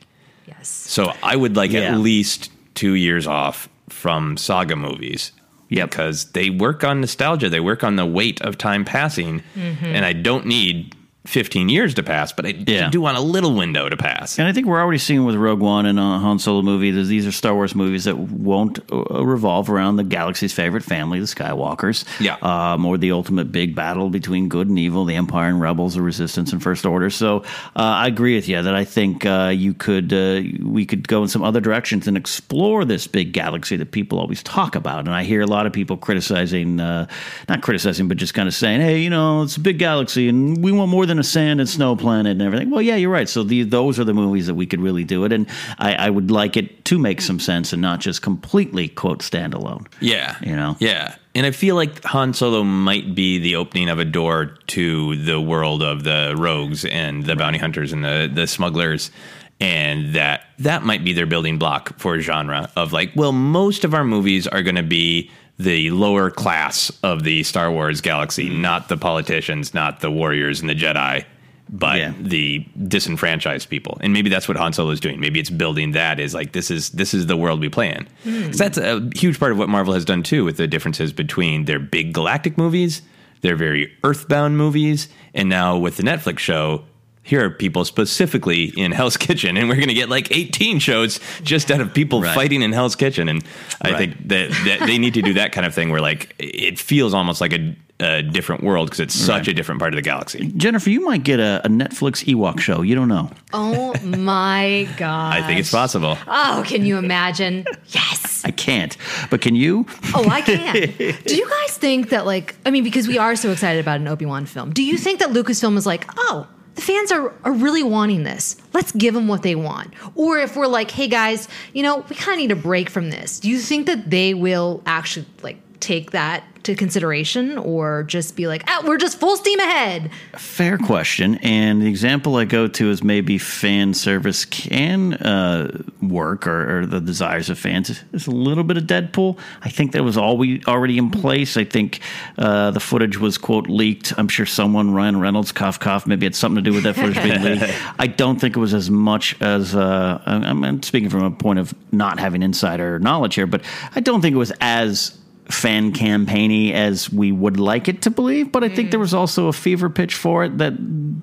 Yes. 0.47 0.69
So 0.69 1.13
I 1.23 1.37
would 1.37 1.57
like 1.57 1.71
Yeah. 1.71 1.93
at 1.95 1.99
least 1.99 2.51
two 2.75 2.95
years 2.95 3.27
off 3.27 3.69
from 3.89 4.37
saga 4.37 4.75
movies. 4.77 5.33
Yep. 5.69 5.91
Because 5.91 6.25
they 6.33 6.51
work 6.51 6.83
on 6.83 7.01
nostalgia, 7.01 7.49
they 7.49 7.61
work 7.61 7.85
on 7.85 7.95
the 7.95 8.05
weight 8.07 8.41
of 8.43 8.59
time 8.59 8.85
passing, 8.85 9.43
Mm-hmm. 9.57 9.85
and 9.87 10.05
I 10.05 10.13
don't 10.13 10.47
need 10.47 10.97
15 11.27 11.69
years 11.69 11.95
to 11.95 12.03
pass, 12.03 12.33
but 12.33 12.47
I 12.47 12.55
Yeah. 12.67 12.89
do 12.89 13.01
want 13.01 13.19
a 13.19 13.21
little 13.21 13.53
window 13.55 13.89
to 13.89 13.97
pass. 13.97 14.39
And 14.39 14.49
I 14.49 14.53
think 14.53 14.67
we're 14.67 14.81
already 14.81 14.99
seeing 14.99 15.25
with 15.27 15.35
Rogue 15.37 15.61
One 15.61 15.85
and 15.85 15.99
uh, 15.99 16.19
Han 16.19 16.39
Solo 16.39 16.63
movie 16.63 16.91
these 16.91 17.27
are 17.27 17.33
Star 17.33 17.55
Wars 17.55 17.75
movies 17.75 18.05
that 18.05 18.17
won't 18.17 18.79
uh, 18.91 19.23
revolve 19.25 19.69
around 19.69 19.97
the 19.97 20.05
galaxy's 20.05 20.53
favorite 20.53 20.83
family, 20.83 21.21
the 21.21 21.27
Skywalkers. 21.27 22.05
Yeah. 22.21 22.37
Um, 22.43 22.87
or 22.87 22.97
the 22.97 23.13
ultimate 23.13 23.53
big 23.53 23.75
battle 23.75 24.09
between 24.09 24.49
good 24.49 24.69
and 24.69 24.79
evil, 24.79 25.05
the 25.05 25.15
Empire 25.15 25.49
and 25.51 25.61
Rebels, 25.61 25.95
the 25.95 26.03
Resistance 26.03 26.53
and 26.53 26.63
First 26.63 26.87
Order. 26.87 27.11
So 27.11 27.39
uh, 27.77 27.83
I 27.83 28.07
agree 28.07 28.35
with 28.35 28.49
you 28.49 28.63
that 28.63 28.75
I 28.75 28.85
think 28.85 29.27
uh, 29.27 29.53
you 29.55 29.75
could 29.75 30.13
uh, 30.13 30.41
we 30.65 30.87
could 30.87 31.07
go 31.07 31.23
in 31.23 31.29
some 31.29 31.43
other 31.43 31.61
directions 31.61 32.09
and 32.09 32.17
explore 32.17 32.85
this 32.87 33.07
big 33.07 33.33
galaxy 33.33 33.77
that 33.77 33.93
people 33.93 34.19
always 34.19 34.43
talk 34.43 34.75
about. 34.75 35.01
And 35.01 35.11
I 35.15 35.25
hear 35.25 35.43
a 35.43 35.47
lot 35.47 35.67
of 35.67 35.73
people 35.73 35.97
criticizing, 35.99 36.81
uh, 36.81 37.07
not 37.49 37.61
criticizing, 37.61 38.09
but 38.09 38.17
just 38.17 38.33
kind 38.35 38.49
of 38.49 38.55
saying, 38.55 38.81
"Hey, 38.81 39.01
you 39.01 39.11
know, 39.11 39.43
it's 39.43 39.57
a 39.57 39.61
big 39.61 39.79
galaxy, 39.79 40.29
and 40.29 40.63
we 40.65 40.73
want 40.73 40.91
more 40.91 41.07
than 41.11 41.19
a 41.19 41.25
sand 41.25 41.61
and 41.61 41.69
snow 41.69 41.95
planet 41.95 42.33
and 42.33 42.43
everything." 42.43 42.71
Well, 42.71 42.83
yeah, 42.83 42.97
you're 42.97 43.11
right. 43.11 43.29
So 43.29 43.43
the, 43.43 43.65
those 43.65 44.01
are 44.01 44.05
the 44.05 44.15
movies 44.15 44.47
that 44.47 44.55
we 44.55 44.67
could 44.67 44.81
really 44.81 45.05
do 45.05 45.25
it, 45.25 45.33
and 45.33 45.47
I, 45.79 45.95
I 45.95 46.11
would 46.11 46.31
like 46.31 46.57
it 46.57 46.81
to 46.87 46.99
make 46.99 47.21
some 47.21 47.39
sense 47.39 47.73
and 47.73 47.81
not 47.81 48.01
just 48.01 48.21
completely 48.21 48.89
quote 48.89 49.21
standalone. 49.21 49.87
Yeah. 50.01 50.37
You 50.43 50.57
know? 50.57 50.77
Yeah. 50.81 51.15
And 51.37 51.47
I 51.47 51.53
feel 51.53 51.77
like 51.77 52.03
Han 52.03 52.35
Solo 52.35 52.65
might 52.65 53.15
be 53.15 53.39
the 53.39 53.55
opening 53.55 53.89
of 53.89 54.01
a 54.01 54.05
door 54.05 54.57
to 54.69 55.15
the 55.25 55.41
world 55.41 55.83
of 55.85 56.03
the 56.03 56.35
rogues 56.37 56.85
and 56.85 57.25
the 57.25 57.37
bounty 57.37 57.59
hunters 57.59 57.93
and 57.93 58.05
the, 58.05 58.29
the 58.33 58.49
smugglers. 58.49 59.13
And 59.61 60.15
that 60.15 60.47
that 60.59 60.83
might 60.83 61.05
be 61.05 61.13
their 61.13 61.27
building 61.27 61.59
block 61.59 61.99
for 62.01 62.17
a 62.17 62.21
genre 62.21 62.73
of 62.75 62.93
like, 62.93 63.13
well, 63.15 63.31
most 63.31 63.85
of 63.85 63.95
our 63.95 64.05
movies 64.05 64.49
are 64.49 64.63
going 64.63 64.77
to 64.77 64.83
be 64.83 65.31
the 65.63 65.91
lower 65.91 66.31
class 66.31 66.91
of 67.03 67.23
the 67.23 67.43
Star 67.43 67.71
Wars 67.71 68.01
galaxy, 68.01 68.49
mm-hmm. 68.49 68.63
not 68.63 68.89
the 68.89 68.97
politicians, 68.97 69.75
not 69.75 70.01
the 70.01 70.11
warriors 70.11 70.61
and 70.61 70.71
the 70.71 70.75
Jedi, 70.75 71.25
but 71.69 71.99
Yeah. 71.99 72.13
the 72.21 72.67
disenfranchised 72.89 73.69
people. 73.69 73.99
And 74.01 74.13
maybe 74.13 74.31
that's 74.31 74.49
what 74.49 74.57
Han 74.57 74.73
Solo 74.73 74.91
is 74.91 75.01
doing. 75.01 75.21
Maybe 75.21 75.39
it's 75.39 75.51
building 75.51 75.93
that 75.93 76.19
is 76.19 76.35
like 76.35 76.53
this 76.53 76.71
is 76.71 76.91
this 76.91 77.15
is 77.15 77.27
the 77.27 77.37
world 77.37 77.61
we 77.61 77.69
play 77.69 77.91
in. 77.91 78.09
Mm. 78.27 78.47
'Cause 78.47 78.59
that's 78.59 78.79
a 78.79 79.09
huge 79.15 79.39
part 79.39 79.53
of 79.53 79.59
what 79.59 79.69
Marvel 79.69 79.95
has 79.95 80.05
done 80.05 80.23
too 80.23 80.45
with 80.45 80.57
the 80.57 80.67
differences 80.67 81.13
between 81.13 81.67
their 81.67 81.79
big 81.79 82.13
galactic 82.13 82.57
movies, 82.59 83.03
their 83.43 83.57
very 83.57 83.93
earthbound 84.03 84.57
movies, 84.57 85.09
and 85.35 85.49
now 85.49 85.77
with 85.77 85.97
the 85.97 86.03
Netflix 86.03 86.39
show 86.41 86.83
here 87.31 87.45
are 87.45 87.51
people 87.51 87.85
specifically 87.85 88.65
in 88.77 88.91
Hell's 88.91 89.17
Kitchen, 89.27 89.57
and 89.57 89.69
we're 89.69 89.77
going 89.77 89.89
to 89.89 89.95
get 89.95 90.09
like 90.09 90.31
18 90.37 90.81
shows 90.81 91.21
just 91.45 91.71
out 91.71 91.81
of 91.81 91.95
people 91.95 92.21
Right. 92.23 92.35
fighting 92.35 92.61
in 92.63 92.73
Hell's 92.73 92.97
Kitchen. 92.97 93.29
And 93.29 93.45
I 93.83 93.91
Right. 93.91 93.99
think 93.99 94.29
that, 94.29 94.51
that 94.67 94.87
they 94.87 94.99
need 94.99 95.15
to 95.15 95.23
do 95.23 95.33
that 95.35 95.53
kind 95.53 95.65
of 95.65 95.73
thing 95.73 95.91
where 95.91 96.01
like 96.01 96.35
it 96.41 96.77
feels 96.81 97.15
almost 97.15 97.41
like 97.41 97.53
a, 97.53 97.77
a 98.01 98.23
different 98.23 98.65
world 98.65 98.87
because 98.89 98.99
it's 99.01 99.15
such 99.15 99.43
Right. 99.47 99.49
a 99.49 99.55
different 99.55 99.79
part 99.79 99.93
of 99.95 99.97
the 99.99 100.03
galaxy. 100.03 100.53
Jennifer, 100.57 100.91
you 100.91 101.05
might 101.05 101.23
get 101.23 101.39
a, 101.39 101.61
a 101.65 101.69
Netflix 101.69 102.25
Ewok 102.27 102.59
show. 102.59 102.83
You 102.83 102.97
don't 102.97 103.09
know. 103.09 103.31
Oh 103.53 103.95
my 104.05 104.89
god. 104.97 105.35
I 105.37 105.47
think 105.47 105.61
it's 105.61 105.71
possible. 105.71 106.19
Oh, 106.27 106.65
can 106.67 106.85
you 106.85 106.99
imagine? 106.99 107.65
Yes. 107.89 108.43
I 108.45 108.51
can't, 108.53 108.97
but 109.31 109.41
can 109.43 109.55
you? 109.55 109.87
Oh, 110.15 110.27
I 110.29 110.41
can. 110.41 110.73
Do 111.27 111.37
you 111.37 111.49
guys 111.49 111.77
think 111.77 112.09
that, 112.09 112.25
like, 112.27 112.57
I 112.67 112.71
mean, 112.71 112.83
because 112.85 113.07
we 113.07 113.19
are 113.19 113.37
so 113.37 113.51
excited 113.53 113.79
about 113.81 114.01
an 114.01 114.09
Obi 114.09 114.25
Wan 114.27 114.47
film, 114.47 114.73
do 114.73 114.83
you 114.83 114.97
think 114.97 115.19
that 115.21 115.29
Lucasfilm 115.29 115.77
is 115.77 115.85
like, 115.87 116.07
oh, 116.17 116.47
the 116.81 116.87
fans 116.87 117.13
are, 117.13 117.33
are 117.45 117.53
really 117.53 117.83
wanting 117.83 118.23
this. 118.23 118.57
Let's 118.73 118.91
give 118.93 119.13
them 119.13 119.29
what 119.29 119.43
they 119.43 119.55
want. 119.55 119.93
Or 120.15 120.39
if 120.39 120.57
we're 120.57 120.67
like, 120.67 120.91
hey 120.91 121.09
guys, 121.09 121.47
you 121.75 121.83
know, 121.83 121.99
we 122.09 122.17
kind 122.17 122.33
of 122.33 122.39
need 122.39 122.51
a 122.51 122.57
break 122.57 122.89
from 122.89 123.11
this. 123.11 123.39
Do 123.39 123.51
you 123.51 123.59
think 123.59 123.87
that 123.87 124.09
they 124.09 124.33
will 124.33 124.83
actually 124.87 125.27
like 125.43 125.59
take 125.81 126.13
that 126.13 126.45
to 126.63 126.75
consideration 126.75 127.57
or 127.57 128.03
just 128.03 128.37
be 128.37 128.47
like, 128.47 128.63
ah, 128.69 128.83
we're 128.85 128.99
just 128.99 129.19
full 129.19 129.37
steam 129.37 129.59
ahead? 129.61 130.11
Fair 130.37 130.77
question. 130.77 131.37
And 131.37 131.81
the 131.81 131.89
example 131.89 132.37
I 132.37 132.45
go 132.45 132.69
to 132.69 132.91
is 132.91 133.03
maybe 133.03 133.39
fan 133.39 133.95
service 133.95 134.45
can 134.45 135.15
uh, 135.15 135.83
work 136.03 136.47
or, 136.47 136.81
or 136.81 136.87
the 136.87 137.01
desires 137.01 137.49
of 137.49 137.59
fans. 137.59 138.03
There's 138.11 138.27
a 138.27 138.31
little 138.31 138.65
bit 138.65 138.77
of 138.77 138.85
Deadpool. 138.85 139.39
I 139.63 139.71
think 139.71 139.93
that 139.93 140.05
was 140.05 140.17
all 140.17 140.37
we 140.37 140.63
already 140.67 140.99
in 140.99 141.11
place. 141.11 141.57
I 141.57 141.65
think 141.65 142.01
uh, 142.37 142.73
the 142.73 142.81
footage 142.81 143.19
was, 143.19 143.39
quote, 143.39 143.69
leaked. 143.69 144.13
I'm 144.19 144.29
sure 144.29 144.47
someone, 144.47 144.93
Ryan 144.93 145.19
Reynolds, 145.19 145.53
cough, 145.53 145.81
cough, 145.81 146.07
maybe 146.07 146.27
had 146.27 146.35
something 146.35 146.63
to 146.63 146.71
do 146.71 146.75
with 146.75 146.85
that 146.85 146.95
footage 146.95 147.23
being 147.23 147.43
leaked. 147.43 147.65
I 147.99 148.07
don't 148.07 148.39
think 148.39 148.57
it 148.57 148.61
was 148.61 148.75
as 148.75 148.91
much 148.91 149.41
as, 149.41 149.75
uh, 149.75 150.21
I'm, 150.27 150.63
I'm 150.63 150.83
speaking 150.83 151.09
from 151.09 151.25
a 151.25 151.31
point 151.31 151.59
of 151.59 151.75
not 151.91 152.19
having 152.19 152.43
insider 152.43 152.99
knowledge 152.99 153.35
here, 153.35 153.47
but 153.47 153.63
I 153.95 154.01
don't 154.01 154.21
think 154.21 154.35
it 154.35 154.39
was 154.39 154.53
as 154.61 155.17
fan 155.51 155.93
campaigny 155.93 156.73
as 156.73 157.11
we 157.13 157.33
would 157.33 157.59
like 157.59 157.89
it 157.89 158.03
to 158.03 158.11
believe. 158.11 158.53
But 158.53 158.65
I 158.65 158.69
think 158.69 158.91
there 158.91 158.99
mm. 158.99 159.03
was 159.03 159.15
also 159.15 159.49
a 159.49 159.53
fever 159.53 159.91
pitch 159.91 160.15
for 160.15 160.45
it 160.45 160.59
that 160.59 160.75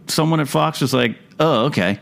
someone 0.07 0.39
at 0.39 0.47
Fox 0.47 0.81
was 0.81 0.93
like, 0.93 1.17
"Oh, 1.39 1.65
okay, 1.65 1.99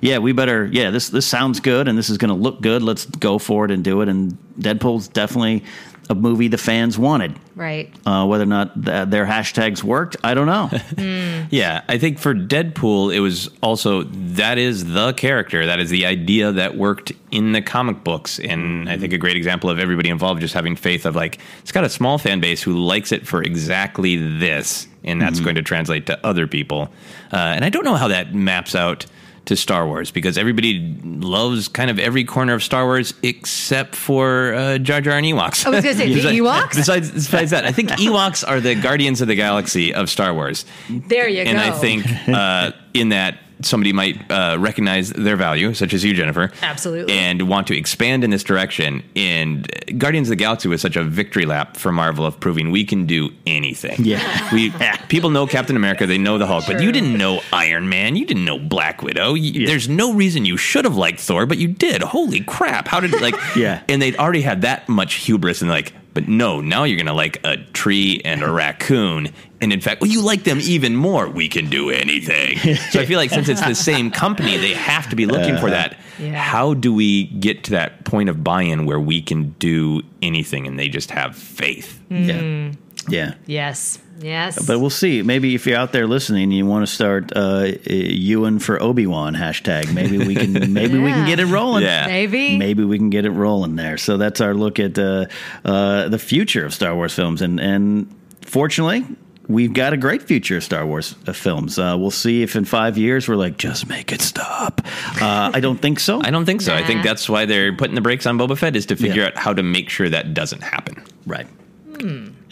yeah, 0.00 0.18
we 0.18 0.32
better. 0.32 0.66
Yeah, 0.66 0.90
this 0.90 1.08
this 1.08 1.26
sounds 1.26 1.60
good, 1.60 1.88
and 1.88 1.98
this 1.98 2.10
is 2.10 2.18
going 2.18 2.28
to 2.28 2.40
look 2.40 2.60
good. 2.60 2.82
Let's 2.82 3.06
go 3.06 3.38
for 3.38 3.64
it 3.64 3.70
and 3.70 3.82
do 3.82 4.00
it." 4.00 4.08
And 4.08 4.38
Deadpool's 4.58 5.08
definitely 5.08 5.64
a 6.10 6.14
movie 6.14 6.48
the 6.48 6.58
fans 6.58 6.98
wanted. 6.98 7.38
Right. 7.56 7.92
Uh, 8.04 8.26
whether 8.26 8.44
or 8.44 8.46
not 8.46 8.74
th- 8.74 9.08
their 9.08 9.26
hashtags 9.26 9.82
worked, 9.82 10.16
I 10.24 10.34
don't 10.34 10.46
know. 10.46 10.70
Yeah, 11.50 11.82
I 11.88 11.98
think 11.98 12.18
for 12.18 12.34
Deadpool, 12.34 13.14
it 13.14 13.20
was 13.20 13.48
also 13.62 14.04
that 14.04 14.56
is 14.56 14.92
the 14.92 15.12
character, 15.12 15.66
that 15.66 15.78
is 15.78 15.90
the 15.90 16.06
idea 16.06 16.50
that 16.52 16.76
worked 16.76 17.12
in 17.30 17.52
the 17.52 17.60
comic 17.60 18.02
books, 18.02 18.38
and 18.40 18.88
I 18.88 18.96
think 18.96 19.12
a 19.12 19.18
great 19.18 19.36
example 19.36 19.68
of 19.68 19.78
everybody 19.78 20.08
involved 20.08 20.40
just 20.40 20.54
having 20.54 20.74
faith 20.74 21.04
of 21.04 21.14
like 21.14 21.38
it's 21.60 21.70
got 21.70 21.84
a 21.84 21.88
small 21.90 22.16
fan 22.18 22.40
base 22.40 22.62
who 22.62 22.72
likes 22.74 23.12
it 23.12 23.26
for 23.26 23.42
exactly 23.42 24.16
this, 24.38 24.88
and 25.04 25.20
that's 25.20 25.38
going 25.38 25.54
to 25.56 25.62
translate 25.62 26.06
to 26.06 26.26
other 26.26 26.46
people. 26.46 26.90
Uh, 27.32 27.36
and 27.36 27.64
I 27.64 27.68
don't 27.68 27.84
know 27.84 27.96
how 27.96 28.08
that 28.08 28.34
maps 28.34 28.74
out 28.74 29.04
to 29.46 29.56
Star 29.56 29.86
Wars 29.86 30.10
because 30.10 30.38
everybody 30.38 30.96
loves 31.04 31.68
kind 31.68 31.90
of 31.90 31.98
every 31.98 32.24
corner 32.24 32.54
of 32.54 32.62
Star 32.62 32.84
Wars 32.84 33.14
except 33.22 33.94
for 33.94 34.54
uh, 34.54 34.78
Jar 34.78 35.00
Jar 35.00 35.16
and 35.16 35.26
Ewoks. 35.26 35.66
I 35.66 35.70
was 35.70 35.84
gonna 35.84 35.94
say, 35.94 36.12
the 36.14 36.20
Ewoks? 36.20 36.74
Besides, 36.74 37.10
besides 37.10 37.50
that, 37.50 37.64
I 37.64 37.72
think 37.72 37.88
Ewoks 38.00 38.46
are 38.46 38.60
the 38.60 38.74
guardians 38.74 39.20
of 39.20 39.28
the 39.28 39.34
galaxy 39.34 39.92
of 39.92 40.08
Star 40.08 40.32
Wars 40.32 40.64
There 40.88 41.28
you 41.28 41.40
and 41.40 41.58
go. 41.58 41.62
And 41.64 41.74
I 41.74 41.78
think 41.78 42.06
uh, 42.28 42.72
in 42.94 43.10
that 43.10 43.38
somebody 43.64 43.92
might 43.92 44.30
uh, 44.30 44.56
recognize 44.58 45.10
their 45.10 45.36
value, 45.36 45.74
such 45.74 45.92
as 45.94 46.04
you, 46.04 46.14
Jennifer, 46.14 46.50
Absolutely. 46.62 47.12
and 47.14 47.48
want 47.48 47.66
to 47.68 47.76
expand 47.76 48.24
in 48.24 48.30
this 48.30 48.42
direction. 48.42 49.02
And 49.16 49.66
Guardians 49.98 50.28
of 50.28 50.30
the 50.30 50.36
Galaxy 50.36 50.68
was 50.68 50.80
such 50.80 50.96
a 50.96 51.04
victory 51.04 51.46
lap 51.46 51.76
for 51.76 51.92
Marvel 51.92 52.24
of 52.26 52.38
proving 52.40 52.70
we 52.70 52.84
can 52.84 53.06
do 53.06 53.30
anything. 53.46 53.96
Yeah. 54.04 54.20
we 54.52 54.72
people 55.08 55.30
know 55.30 55.46
Captain 55.46 55.76
America, 55.76 56.06
they 56.06 56.18
know 56.18 56.38
the 56.38 56.46
Hulk, 56.46 56.64
but 56.66 56.82
you 56.82 56.92
didn't 56.92 57.16
know 57.16 57.40
Iron 57.52 57.88
Man, 57.88 58.16
you 58.16 58.26
didn't 58.26 58.44
know 58.44 58.58
Black 58.58 59.02
Widow. 59.02 59.34
You- 59.34 59.66
There's 59.66 59.88
no 59.88 60.12
reason 60.14 60.44
you 60.44 60.56
should 60.56 60.84
have 60.84 60.96
liked 60.96 61.20
Thor, 61.20 61.46
but 61.46 61.58
you 61.58 61.68
did. 61.68 62.02
Holy 62.02 62.40
crap! 62.40 62.88
How 62.88 63.00
did 63.00 63.12
like? 63.20 63.34
Yeah. 63.56 63.82
And 63.88 64.02
they'd 64.02 64.16
already 64.16 64.40
had 64.42 64.62
that 64.62 64.88
much 64.88 65.14
hubris 65.14 65.60
and 65.60 65.70
like. 65.70 65.92
But 66.14 66.28
no, 66.28 66.60
now 66.60 66.84
you're 66.84 66.96
gonna 66.96 67.12
like 67.12 67.40
a 67.44 67.56
tree 67.56 68.20
and 68.24 68.42
a 68.42 68.50
raccoon, 68.50 69.32
and 69.60 69.72
in 69.72 69.80
fact, 69.80 70.00
well, 70.00 70.10
you 70.10 70.22
like 70.22 70.44
them 70.44 70.60
even 70.60 70.94
more. 70.94 71.28
We 71.28 71.48
can 71.48 71.68
do 71.68 71.90
anything. 71.90 72.58
So 72.94 73.00
I 73.00 73.06
feel 73.06 73.18
like 73.18 73.30
since 73.30 73.48
it's 73.48 73.64
the 73.64 73.74
same 73.74 74.10
company, 74.10 74.56
they 74.56 74.72
have 74.74 75.10
to 75.10 75.16
be 75.16 75.26
looking 75.26 75.56
for 75.56 75.66
uh-huh. 75.66 75.70
that. 75.70 75.98
Yeah. 76.18 76.34
How 76.34 76.74
do 76.74 76.94
we 76.94 77.24
get 77.24 77.64
to 77.64 77.72
that 77.72 78.04
point 78.04 78.28
of 78.28 78.44
buy-in 78.44 78.86
where 78.86 79.00
we 79.00 79.20
can 79.20 79.50
do 79.58 80.02
anything, 80.22 80.66
and 80.66 80.78
they 80.78 80.88
just 80.88 81.10
have 81.10 81.34
faith? 81.34 82.00
Hmm. 82.08 82.24
Yeah. 82.24 82.72
Yeah. 83.08 83.34
yes. 83.46 83.98
Yes. 84.20 84.64
But 84.64 84.78
we'll 84.78 84.90
see. 84.90 85.22
Maybe 85.22 85.54
if 85.56 85.66
you're 85.66 85.76
out 85.76 85.92
there 85.92 86.06
listening, 86.06 86.52
you 86.52 86.64
want 86.66 86.86
to 86.86 86.92
start 86.92 87.32
uh, 87.34 87.72
Ewan 87.84 88.60
for 88.60 88.80
Obi 88.80 89.06
Wan 89.08 89.34
hashtag. 89.34 89.92
Maybe 89.92 90.18
we 90.18 90.36
can. 90.36 90.52
Maybe 90.72 90.98
we 90.98 91.10
can 91.10 91.26
get 91.26 91.40
it 91.40 91.46
rolling. 91.46 91.82
Yeah. 91.82 92.06
Maybe. 92.06 92.56
Maybe 92.56 92.84
we 92.84 92.96
can 92.96 93.10
get 93.10 93.24
it 93.26 93.30
rolling 93.32 93.74
there. 93.74 93.98
So 93.98 94.16
that's 94.16 94.40
our 94.40 94.54
look 94.54 94.78
at 94.78 94.96
uh, 94.98 95.26
uh, 95.64 96.08
the 96.08 96.18
future 96.18 96.64
of 96.64 96.72
Star 96.72 96.94
Wars 96.94 97.12
films, 97.14 97.42
and 97.42 97.58
and 97.60 98.14
fortunately. 98.42 99.04
We've 99.46 99.74
got 99.74 99.92
a 99.92 99.98
great 99.98 100.22
future 100.22 100.56
of 100.56 100.64
Star 100.64 100.86
Wars 100.86 101.16
uh, 101.26 101.34
films. 101.34 101.78
Uh, 101.78 101.96
we'll 101.98 102.10
see 102.10 102.42
if 102.42 102.56
in 102.56 102.64
five 102.64 102.96
years 102.96 103.28
we're 103.28 103.36
like, 103.36 103.58
just 103.58 103.86
make 103.90 104.10
it 104.10 104.22
stop. 104.22 104.80
Uh, 105.20 105.50
I 105.52 105.60
don't 105.60 105.76
think 105.82 106.00
so. 106.00 106.22
I 106.22 106.30
don't 106.30 106.46
think 106.46 106.62
so. 106.62 106.74
I 106.74 106.82
think 106.82 107.02
that's 107.04 107.28
why 107.28 107.44
they're 107.44 107.76
putting 107.76 107.94
the 107.94 108.00
brakes 108.00 108.24
on 108.24 108.38
Boba 108.38 108.56
Fett 108.56 108.74
is 108.74 108.86
to 108.86 108.96
figure 108.96 109.20
Yeah. 109.20 109.26
out 109.28 109.36
how 109.36 109.52
to 109.52 109.62
make 109.62 109.90
sure 109.90 110.08
that 110.08 110.32
doesn't 110.32 110.62
happen. 110.62 111.04
Right. 111.26 111.46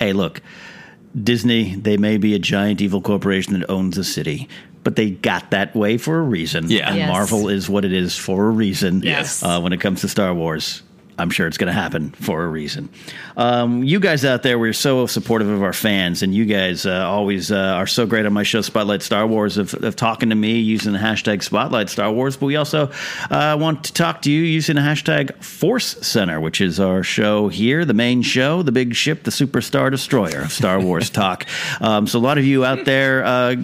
Hey, 0.03 0.12
look, 0.12 0.42
Disney, 1.20 1.76
they 1.76 1.96
may 1.96 2.16
be 2.16 2.34
a 2.34 2.38
giant 2.40 2.80
evil 2.80 3.00
corporation 3.00 3.57
that 3.59 3.70
owns 3.70 3.96
a 3.98 4.03
city, 4.03 4.48
but 4.82 4.96
they 4.96 5.11
got 5.11 5.53
that 5.53 5.76
way 5.76 5.96
for 5.96 6.18
a 6.18 6.22
reason. 6.22 6.68
Yeah. 6.68 6.88
And 6.88 6.96
Yes. 6.98 7.09
Marvel 7.09 7.48
is 7.48 7.68
what 7.68 7.84
it 7.84 7.92
is 7.92 8.16
for 8.16 8.46
a 8.46 8.50
reason. 8.50 9.03
Yes. 9.05 9.44
Uh, 9.44 9.61
when 9.61 9.72
it 9.72 9.80
comes 9.80 10.00
to 10.00 10.09
Star 10.09 10.34
Wars. 10.34 10.82
I'm 11.23 11.31
sure 11.31 11.47
it's 11.47 11.57
going 11.57 11.73
to 11.73 11.81
happen 11.81 12.11
for 12.11 12.43
a 12.43 12.49
reason. 12.49 12.89
Um, 13.37 13.85
you 13.85 14.01
guys 14.01 14.25
out 14.25 14.43
there, 14.43 14.59
we're 14.59 14.73
so 14.73 15.07
supportive 15.07 15.49
of 15.49 15.62
our 15.62 15.73
fans, 15.73 16.23
and 16.23 16.35
you 16.35 16.45
guys 16.45 16.85
uh, 16.85 17.07
always 17.07 17.53
uh, 17.53 17.57
are 17.57 17.87
so 17.87 18.07
great 18.07 18.27
on 18.27 18.33
my 18.33 18.43
show, 18.43 18.61
Spotlight 18.61 19.03
Star 19.03 19.25
Wars, 19.27 19.57
of, 19.57 19.73
of 19.75 19.95
talking 19.95 20.31
to 20.31 20.35
me 20.35 20.59
using 20.59 20.93
the 20.93 20.99
hashtag 20.99 21.43
Spotlight 21.45 21.89
Star 21.89 22.11
Wars. 22.11 22.37
But 22.37 22.47
we 22.47 22.57
also 22.57 22.91
uh, 23.31 23.57
want 23.59 23.85
to 23.85 23.93
talk 23.93 24.23
to 24.23 24.33
you 24.33 24.43
using 24.43 24.75
the 24.75 24.83
hashtag 24.83 25.43
Force 25.43 25.97
Center, 26.05 26.41
which 26.41 26.61
is 26.61 26.81
our 26.81 27.05
show 27.05 27.49
here, 27.49 27.85
the 27.85 27.95
main 27.95 28.23
show, 28.23 28.62
the 28.62 28.73
big 28.73 28.95
ship, 28.95 29.23
the 29.23 29.31
Superstar 29.31 29.93
Destroyer 29.93 30.43
of 30.43 30.53
Star 30.53 30.81
Wars 30.81 31.09
talk. 31.23 31.47
Um, 31.81 32.09
so 32.09 32.18
a 32.18 32.20
lot 32.20 32.37
of 32.37 32.45
you 32.45 32.64
out 32.64 32.85
there 32.85 33.25
uh, 33.25 33.55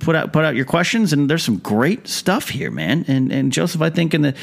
put 0.00 0.16
out 0.16 0.32
put 0.32 0.46
out 0.46 0.56
your 0.56 0.64
questions, 0.64 1.12
and 1.12 1.28
there's 1.28 1.44
some 1.44 1.58
great 1.58 2.08
stuff 2.08 2.48
here, 2.48 2.70
man. 2.70 3.04
And 3.08 3.30
and 3.30 3.52
Joseph, 3.52 3.82
I 3.82 3.90
think 3.90 4.14
in 4.14 4.22
the, 4.22 4.34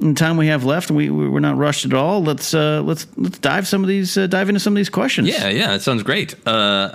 in 0.00 0.14
the 0.14 0.18
time 0.18 0.36
we 0.36 0.48
have 0.48 0.64
left, 0.64 0.90
we 0.90 1.10
we're 1.10 1.38
not 1.38 1.56
rushed 1.76 1.86
at 1.86 1.94
all. 1.94 2.22
Let's 2.22 2.54
uh, 2.54 2.82
let's 2.82 3.06
let's 3.16 3.38
dive 3.38 3.66
some 3.66 3.82
of 3.82 3.88
these 3.88 4.16
uh, 4.16 4.26
dive 4.26 4.48
into 4.48 4.60
some 4.60 4.72
of 4.72 4.76
these 4.76 4.88
questions. 4.88 5.28
Yeah, 5.28 5.48
yeah, 5.48 5.68
that 5.68 5.82
sounds 5.82 6.02
great. 6.02 6.34
Uh, 6.46 6.94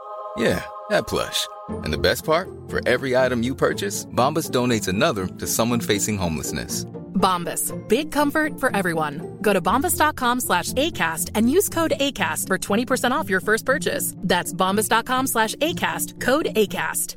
Yeah, 0.37 0.63
that 0.89 1.07
plush. 1.07 1.47
And 1.69 1.93
the 1.93 1.97
best 1.97 2.23
part? 2.25 2.49
For 2.67 2.81
every 2.87 3.15
item 3.15 3.43
you 3.43 3.55
purchase, 3.55 4.05
Bombas 4.05 4.49
donates 4.49 4.87
another 4.87 5.27
to 5.27 5.47
someone 5.47 5.79
facing 5.79 6.17
homelessness. 6.17 6.85
Bombas. 7.21 7.71
Big 7.87 8.11
comfort 8.11 8.59
for 8.59 8.75
everyone. 8.75 9.37
Go 9.41 9.53
to 9.53 9.61
bombas.com 9.61 10.39
slash 10.39 10.73
ACAST 10.73 11.29
and 11.35 11.49
use 11.51 11.69
code 11.69 11.93
ACAST 11.99 12.47
for 12.47 12.57
20% 12.57 13.11
off 13.11 13.29
your 13.29 13.41
first 13.41 13.65
purchase. 13.65 14.15
That's 14.17 14.53
bombas.com 14.53 15.27
slash 15.27 15.53
ACAST. 15.55 16.19
Code 16.19 16.47
ACAST. 16.55 17.15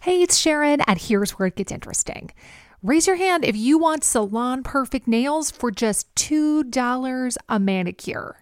Hey, 0.00 0.20
it's 0.20 0.36
Sharon, 0.36 0.80
and 0.88 1.00
here's 1.00 1.32
where 1.38 1.46
it 1.46 1.54
gets 1.54 1.70
interesting. 1.70 2.32
Raise 2.82 3.06
your 3.06 3.14
hand 3.14 3.44
if 3.44 3.56
you 3.56 3.78
want 3.78 4.02
salon 4.02 4.64
perfect 4.64 5.06
nails 5.06 5.52
for 5.52 5.70
just 5.70 6.12
$2 6.16 7.36
a 7.48 7.58
manicure. 7.60 8.41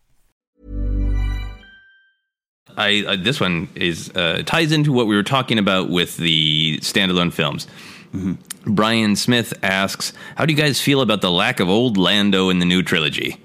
I 2.77 3.03
uh, 3.05 3.15
this 3.15 3.39
one 3.39 3.67
is 3.75 4.09
uh, 4.15 4.43
ties 4.45 4.71
into 4.71 4.91
what 4.91 5.07
we 5.07 5.15
were 5.15 5.23
talking 5.23 5.57
about 5.57 5.89
with 5.89 6.17
the 6.17 6.79
standalone 6.81 7.31
films. 7.31 7.67
Mm-hmm. 8.13 8.73
Brian 8.73 9.15
Smith 9.15 9.53
asks, 9.63 10.13
"How 10.35 10.45
do 10.45 10.53
you 10.53 10.59
guys 10.59 10.81
feel 10.81 11.01
about 11.01 11.21
the 11.21 11.31
lack 11.31 11.59
of 11.59 11.69
old 11.69 11.97
Lando 11.97 12.49
in 12.49 12.59
the 12.59 12.65
new 12.65 12.83
trilogy?" 12.83 13.37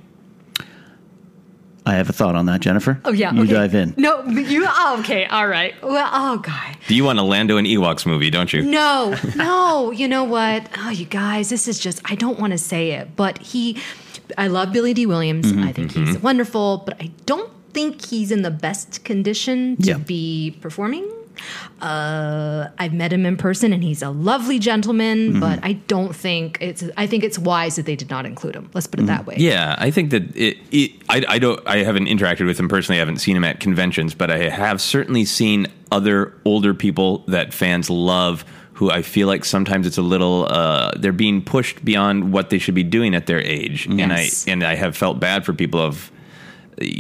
I 1.87 1.95
have 1.95 2.11
a 2.11 2.12
thought 2.12 2.35
on 2.35 2.47
that, 2.47 2.61
Jennifer. 2.61 3.01
Oh 3.05 3.12
yeah, 3.12 3.33
you 3.33 3.43
okay. 3.43 3.53
dive 3.53 3.74
in. 3.77 3.95
No, 3.97 4.24
you. 4.24 4.66
Oh, 4.68 4.97
okay, 5.01 5.24
all 5.27 5.47
right. 5.47 5.81
Well, 5.83 6.11
oh 6.12 6.39
god. 6.39 6.77
Do 6.89 6.97
you 6.97 7.05
want 7.05 7.20
a 7.20 7.22
Lando 7.22 7.59
and 7.59 7.66
Ewoks 7.66 8.05
movie? 8.05 8.29
Don't 8.29 8.53
you? 8.53 8.62
No, 8.62 9.16
no. 9.37 9.93
You 9.93 10.09
know 10.09 10.24
what? 10.24 10.68
Oh, 10.79 10.91
you 10.91 11.07
guys, 11.07 11.49
this 11.49 11.68
is 11.68 11.79
just. 11.79 12.01
I 12.05 12.16
don't 12.16 12.41
want 12.41 12.53
to 12.53 12.59
say 12.59 12.91
it, 12.91 13.14
but 13.14 13.39
he. 13.39 13.81
I 14.37 14.49
love 14.49 14.72
Billy 14.72 14.95
Dee 14.95 15.07
Williams. 15.07 15.47
Mm-hmm, 15.47 15.62
I 15.62 15.72
think 15.72 15.93
he's 15.93 16.18
wonderful, 16.18 16.79
but 16.79 17.01
I 17.01 17.12
don't 17.24 17.53
think 17.77 18.05
he's 18.05 18.31
in 18.33 18.43
the 18.43 18.51
best 18.51 19.05
condition 19.05 19.77
to 19.83 19.91
Yeah. 19.91 19.99
be 19.99 20.57
performing. 20.61 21.07
Uh, 21.81 22.68
I've 22.79 22.95
met 22.95 23.12
him 23.12 23.27
in 23.27 23.37
person, 23.37 23.72
and 23.72 23.85
he's 23.85 24.03
a 24.03 24.09
lovely 24.09 24.59
gentleman. 24.59 25.18
Mm-hmm. 25.33 25.41
But 25.41 25.59
I 25.62 25.74
don't 25.74 26.16
think 26.16 26.59
it's. 26.61 26.83
I 26.97 27.07
think 27.07 27.24
it's 27.24 27.39
wise 27.39 27.77
that 27.77 27.85
they 27.85 27.97
did 27.97 28.09
not 28.09 28.24
include 28.24 28.55
him. 28.57 28.70
Let's 28.72 28.87
put 28.87 29.01
it 29.01 29.07
that 29.07 29.27
way. 29.27 29.35
Mm-hmm. 29.35 29.43
Yeah, 29.43 29.77
I 29.79 29.91
think 29.91 30.11
that 30.11 30.35
it, 30.35 30.57
it 30.70 30.93
I, 31.09 31.24
I 31.29 31.39
don't 31.39 31.61
I 31.66 31.79
haven't 31.85 32.07
interacted 32.07 32.47
with 32.47 32.59
him 32.59 32.68
personally. 32.68 32.99
I 32.99 33.01
haven't 33.01 33.18
seen 33.18 33.37
him 33.37 33.45
at 33.45 33.61
conventions, 33.61 34.14
but 34.14 34.31
I 34.31 34.49
have 34.49 34.81
certainly 34.81 35.24
seen 35.27 35.66
other 35.93 36.33
older 36.45 36.72
people 36.74 37.18
that 37.29 37.53
fans 37.53 37.91
love. 37.91 38.45
Who 38.74 38.91
I 38.91 39.01
feel 39.03 39.27
like 39.27 39.45
sometimes 39.47 39.87
it's 39.87 39.97
a 39.99 40.03
little 40.03 40.47
uh, 40.51 40.93
they're 40.99 41.12
being 41.12 41.41
pushed 41.43 41.83
beyond 41.85 42.33
what 42.33 42.51
they 42.51 42.59
should 42.59 42.74
be 42.74 42.83
doing 42.83 43.14
at 43.14 43.27
their 43.27 43.41
age, 43.41 43.87
and 43.87 44.12
I 44.12 44.29
and 44.47 44.62
I 44.62 44.74
have 44.74 44.97
felt 44.97 45.18
bad 45.18 45.45
for 45.47 45.53
people 45.55 45.81
of 45.81 46.11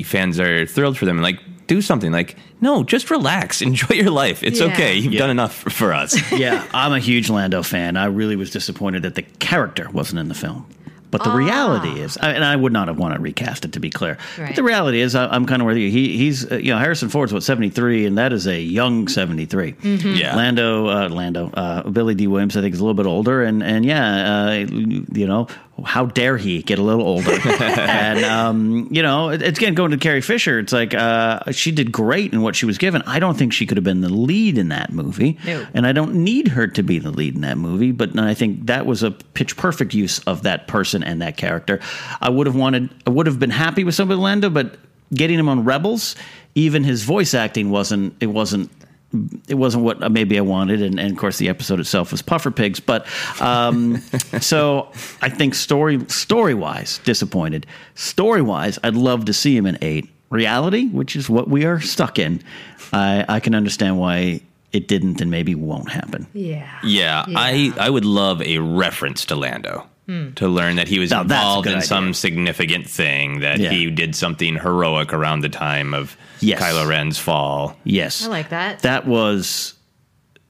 fans 0.04 0.38
are 0.40 0.66
thrilled 0.66 0.96
for 0.98 1.04
them. 1.04 1.16
And 1.16 1.22
like 1.24 1.40
do 1.66 1.80
something. 1.82 2.12
Like 2.12 2.36
no, 2.60 2.82
just 2.84 3.10
relax, 3.10 3.60
enjoy 3.70 3.94
your 3.94 4.10
life. 4.10 4.42
It's 4.42 4.60
Yeah. 4.60 4.66
okay. 4.66 4.94
You've 4.96 5.12
Yeah. 5.12 5.20
done 5.20 5.30
enough 5.30 5.54
for 5.72 5.92
us. 5.92 6.16
yeah, 6.38 6.64
I'm 6.72 6.92
a 6.92 7.00
huge 7.00 7.28
Lando 7.30 7.62
fan. 7.62 7.96
I 7.96 8.06
really 8.06 8.36
was 8.36 8.50
disappointed 8.50 9.02
that 9.02 9.14
the 9.14 9.22
character 9.22 9.88
wasn't 9.92 10.20
in 10.20 10.28
the 10.28 10.34
film. 10.34 10.66
But 11.08 11.22
the 11.24 11.30
reality 11.30 12.00
is, 12.00 12.18
and 12.18 12.44
I 12.44 12.54
would 12.56 12.72
not 12.74 12.88
have 12.88 12.98
wanted 12.98 13.14
to 13.14 13.20
recast 13.22 13.64
it 13.64 13.72
to 13.72 13.80
be 13.80 13.88
clear. 13.88 14.18
But 14.36 14.54
the 14.56 14.62
reality 14.64 15.00
is, 15.00 15.14
I, 15.14 15.26
I'm 15.28 15.46
kind 15.46 15.62
of 15.62 15.66
with 15.66 15.78
you. 15.78 15.88
He, 15.88 16.14
he's, 16.18 16.50
uh, 16.50 16.56
you 16.56 16.72
know, 16.72 16.78
Harrison 16.78 17.08
Ford's 17.08 17.32
what 17.32 17.42
73, 17.42 18.04
and 18.04 18.18
that 18.18 18.34
is 18.34 18.46
a 18.46 18.60
young 18.60 19.08
73. 19.08 19.76
Yeah. 19.82 20.36
Lando, 20.36 20.88
uh, 20.88 21.08
Lando, 21.08 21.50
uh, 21.54 21.88
Billy 21.88 22.14
Dee 22.14 22.26
Williams, 22.26 22.54
I 22.56 22.60
think 22.60 22.74
is 22.74 22.80
a 22.80 22.84
little 22.84 22.92
bit 23.02 23.06
older, 23.06 23.42
and 23.44 23.62
and 23.62 23.86
yeah, 23.86 24.46
uh, 24.48 24.52
you 25.14 25.26
know, 25.26 25.46
how 25.84 26.06
dare 26.06 26.36
he 26.38 26.62
get 26.62 26.78
a 26.78 26.82
little 26.82 27.06
older? 27.06 27.30
and 27.50 28.24
um, 28.24 28.88
you 28.90 29.02
know, 29.02 29.30
it- 29.30 29.42
it's 29.42 29.58
again 29.58 29.74
going 29.74 29.90
to 29.90 29.96
Carrie 29.98 30.20
Fisher. 30.22 30.58
It's 30.58 30.72
like 30.72 30.94
uh, 30.94 31.50
she 31.52 31.70
did 31.70 31.92
great 31.92 32.32
in 32.32 32.42
what 32.42 32.56
she 32.56 32.64
was 32.66 32.78
given. 32.78 33.02
I 33.02 33.18
don't 33.18 33.36
think 33.36 33.52
she 33.52 33.66
could 33.66 33.76
have 33.76 33.84
been 33.84 34.00
the 34.00 34.08
lead 34.08 34.56
in 34.58 34.68
that 34.68 34.92
movie, 34.92 35.38
No. 35.44 35.66
and 35.74 35.86
I 35.86 35.92
don't 35.92 36.14
need 36.14 36.48
her 36.48 36.66
to 36.66 36.82
be 36.82 36.98
the 36.98 37.10
lead 37.10 37.34
in 37.34 37.42
that 37.42 37.58
movie. 37.58 37.92
But 37.92 38.18
I 38.18 38.34
think 38.34 38.66
that 38.66 38.86
was 38.86 39.02
a 39.02 39.10
pitch 39.10 39.56
perfect 39.56 39.92
use 39.94 40.18
of 40.20 40.42
that 40.44 40.66
person 40.66 41.02
and 41.02 41.20
that 41.22 41.36
character. 41.36 41.80
I 42.20 42.30
would 42.30 42.46
have 42.46 42.56
wanted, 42.56 42.88
I 43.06 43.10
would 43.10 43.26
have 43.26 43.38
been 43.38 43.50
happy 43.50 43.84
with 43.84 43.94
somebody 43.94 44.20
Lando, 44.20 44.48
but 44.50 44.76
getting 45.14 45.38
him 45.38 45.48
on 45.48 45.64
Rebels, 45.64 46.16
even 46.54 46.82
his 46.84 47.04
voice 47.04 47.34
acting 47.34 47.70
wasn't. 47.70 48.14
It 48.20 48.26
wasn't 48.28 48.70
it 49.48 49.54
wasn't 49.54 49.84
what 49.84 50.12
maybe 50.12 50.38
I 50.38 50.42
wanted, 50.42 50.82
and, 50.82 50.98
and 50.98 51.12
of 51.12 51.18
course 51.18 51.38
the 51.38 51.48
episode 51.48 51.80
itself 51.80 52.12
was 52.12 52.22
puffer 52.22 52.50
pigs. 52.50 52.80
But 52.80 53.06
um, 53.40 53.98
so 54.40 54.90
I 55.22 55.28
think 55.28 55.54
story 55.54 56.04
story 56.08 56.54
wise, 56.54 56.98
disappointed. 57.04 57.66
Story 57.94 58.42
wise, 58.42 58.78
I'd 58.82 58.94
love 58.96 59.24
to 59.26 59.32
see 59.32 59.56
him 59.56 59.66
in 59.66 59.78
eight. 59.82 60.08
Reality, 60.28 60.88
which 60.88 61.14
is 61.14 61.30
what 61.30 61.48
we 61.48 61.64
are 61.66 61.80
stuck 61.80 62.18
in, 62.18 62.42
I, 62.92 63.24
I 63.28 63.38
can 63.38 63.54
understand 63.54 63.96
why 63.96 64.40
it 64.72 64.88
didn't 64.88 65.20
and 65.20 65.30
maybe 65.30 65.54
won't 65.54 65.88
happen. 65.88 66.26
Yeah. 66.32 66.68
Yeah, 66.82 67.24
I 67.28 67.72
I 67.78 67.88
would 67.88 68.04
love 68.04 68.42
a 68.42 68.58
reference 68.58 69.24
to 69.26 69.36
Lando. 69.36 69.86
Hmm. 70.06 70.32
To 70.34 70.46
learn 70.48 70.76
that 70.76 70.86
he 70.88 70.98
was 71.00 71.10
Now, 71.10 71.22
involved 71.22 71.66
in 71.66 71.74
idea. 71.74 71.86
some 71.86 72.14
significant 72.14 72.88
thing, 72.88 73.40
that 73.40 73.58
Yeah. 73.58 73.70
he 73.70 73.90
did 73.90 74.14
something 74.14 74.54
heroic 74.56 75.12
around 75.12 75.40
the 75.40 75.48
time 75.48 75.92
of 75.94 76.16
Yes. 76.40 76.62
Kylo 76.62 76.86
Ren's 76.86 77.18
fall. 77.18 77.76
Yes, 77.84 78.24
I 78.24 78.28
like 78.28 78.50
that. 78.50 78.80
that 78.82 79.06
was 79.06 79.74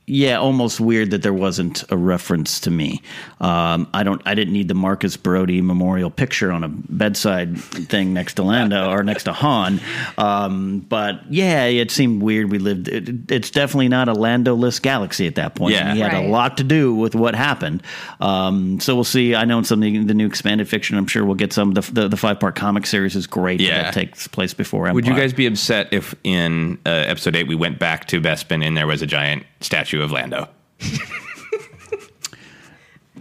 yeah 0.09 0.37
almost 0.39 0.79
weird 0.79 1.11
that 1.11 1.23
there 1.23 1.33
wasn't 1.33 1.83
a 1.91 1.97
reference 1.97 2.61
to 2.61 2.71
me 2.71 3.03
um, 3.41 3.89
i 3.93 4.03
don't 4.05 4.23
i 4.25 4.35
didn't 4.35 4.53
need 4.53 4.69
the 4.69 4.75
marcus 4.75 5.17
brody 5.17 5.61
memorial 5.61 6.11
picture 6.11 6.53
on 6.53 6.63
a 6.63 6.69
bedside 6.69 7.59
thing 7.59 8.13
next 8.15 8.35
to 8.35 8.43
lando 8.45 8.89
or 8.91 9.03
next 9.03 9.25
to 9.25 9.33
han 9.33 9.81
um, 10.19 10.79
but 10.89 11.21
yeah 11.31 11.65
it 11.65 11.91
seemed 11.91 12.23
weird 12.23 12.51
we 12.51 12.59
lived 12.59 12.89
it, 12.89 13.31
it's 13.33 13.51
definitely 13.51 13.89
not 13.89 14.09
a 14.09 14.13
lando-less 14.13 14.79
galaxy 14.79 15.27
at 15.27 15.35
that 15.35 15.55
point 15.55 15.75
Yeah. 15.75 15.93
he 15.95 16.01
had 16.01 16.13
Right. 16.13 16.25
a 16.25 16.29
lot 16.29 16.57
to 16.59 16.65
do 16.65 16.95
with 16.95 17.15
what 17.17 17.35
happened 17.35 17.83
um, 18.21 18.79
so 18.81 18.95
we'll 18.95 19.05
see 19.05 19.35
i 19.35 19.45
know 19.45 19.59
in 19.59 19.65
some 19.65 19.83
of 19.83 19.93
the, 19.93 20.05
the 20.05 20.15
new 20.15 20.27
expanded 20.27 20.69
fiction 20.69 20.97
i'm 20.97 21.07
sure 21.07 21.25
we'll 21.25 21.35
get 21.35 21.53
some 21.53 21.73
the, 21.73 21.81
the, 21.81 22.09
the 22.09 22.17
five 22.17 22.39
part 22.39 22.55
comic 22.55 22.87
series 22.87 23.17
is 23.17 23.27
great 23.27 23.61
Yeah. 23.61 23.83
that 23.83 23.95
takes 23.95 24.29
place 24.29 24.55
before 24.55 24.87
Empire. 24.87 24.95
Would 24.95 25.07
you 25.09 25.15
guys 25.17 25.33
be 25.33 25.47
upset 25.47 25.89
if 25.93 26.15
in 26.23 26.79
uh, 26.87 26.91
episode 26.91 27.35
eight 27.35 27.49
we 27.49 27.55
went 27.57 27.79
back 27.81 28.07
to 28.09 28.21
Bespin 28.21 28.65
and 28.65 28.77
there 28.77 28.87
was 28.87 29.03
a 29.03 29.07
giant 29.07 29.45
statue 29.67 30.01
of 30.03 30.11
Lando? 30.13 30.49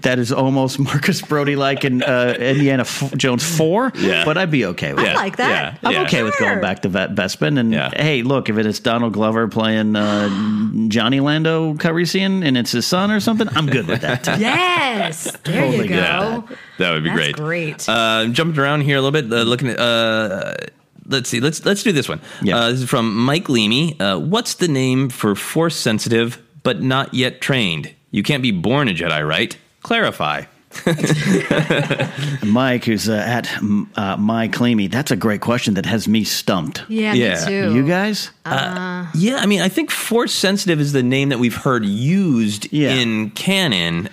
that 0.02 0.20
is 0.20 0.32
almost 0.32 0.78
Marcus 0.80 1.22
Brody 1.22 1.56
like 1.56 1.84
in 1.84 2.04
uh, 2.04 2.36
Indiana 2.38 2.82
F- 2.84 3.14
Jones 3.18 3.44
4. 3.58 3.94
Yeah. 3.96 4.24
But 4.26 4.38
I'd 4.38 4.52
be 4.52 4.66
okay 4.66 4.94
with 4.94 5.04
I 5.04 5.12
it. 5.12 5.16
like 5.16 5.38
that. 5.38 5.50
Yeah, 5.82 5.88
I'm 5.90 5.94
yeah. 5.96 6.04
okay 6.04 6.22
with 6.22 6.38
going 6.38 6.62
back 6.62 6.82
to 6.84 6.90
Vet- 6.90 7.16
Bespin. 7.16 7.58
And 7.58 7.72
Yeah. 7.74 7.90
hey, 7.96 8.22
look, 8.22 8.48
if 8.50 8.58
it's 8.58 8.80
Donald 8.80 9.14
Glover 9.14 9.48
playing 9.48 9.96
uh, 9.96 10.30
Johnny 10.90 11.22
Lando 11.22 11.74
Calrissian 11.76 12.46
and 12.46 12.56
it's 12.56 12.72
his 12.74 12.86
son 12.86 13.10
or 13.10 13.20
something, 13.20 13.48
I'm 13.56 13.66
good 13.68 13.88
with 13.88 14.02
that. 14.02 14.28
Yes. 14.40 15.24
There 15.44 15.62
Totally 15.62 15.78
you 15.84 15.88
get 15.88 16.20
go. 16.20 16.50
That 16.78 16.92
would 16.92 17.04
be 17.04 17.10
great. 17.10 17.36
That's 17.36 17.40
great. 17.40 17.78
great. 17.78 17.90
Uh, 17.90 18.28
jumping 18.28 18.60
around 18.60 18.82
here 18.82 18.98
a 18.98 19.02
little 19.02 19.12
bit, 19.22 19.32
uh, 19.34 19.44
looking 19.44 19.70
at. 19.70 19.78
Uh, 21.06 21.10
let's 21.16 21.30
see. 21.30 21.40
Let's 21.40 21.66
let's 21.66 21.84
do 21.84 21.92
this 21.92 22.08
one. 22.10 22.22
Yeah. 22.42 22.58
Uh, 22.58 22.72
this 22.72 22.82
is 22.82 22.90
from 22.90 23.16
Mike 23.16 23.48
Leamy. 23.50 24.00
Uh, 24.00 24.18
what's 24.20 24.56
the 24.56 24.68
name 24.68 25.10
for 25.10 25.36
force 25.36 25.76
sensitive 25.76 26.42
but 26.64 26.82
not 26.82 27.14
yet 27.14 27.42
trained? 27.42 27.94
You 28.12 28.24
can't 28.24 28.42
be 28.44 28.52
born 28.52 28.88
a 28.88 28.94
Jedi, 28.94 29.28
right? 29.28 29.58
Clarify. 29.84 30.46
Mike, 32.44 32.86
who's 32.86 33.08
uh, 33.08 33.14
at 33.14 33.50
uh, 33.96 34.18
my 34.18 34.48
claimy, 34.50 34.88
that's 34.92 35.12
a 35.12 35.16
great 35.16 35.40
question 35.42 35.76
that 35.76 35.86
has 35.86 36.08
me 36.08 36.24
stumped. 36.24 36.84
Yeah, 36.90 37.14
me 37.14 37.20
Yeah. 37.22 37.46
too. 37.46 37.76
You 37.76 37.88
guys? 37.88 38.30
Uh, 38.46 39.06
Yeah, 39.14 39.38
I 39.38 39.46
mean, 39.46 39.62
I 39.62 39.70
think 39.70 39.90
force 39.92 40.34
sensitive 40.34 40.80
is 40.82 40.92
the 40.92 41.04
name 41.04 41.30
that 41.30 41.40
we've 41.40 41.56
heard 41.56 41.86
used 41.86 42.74
in 42.74 43.30
canon. 43.32 44.10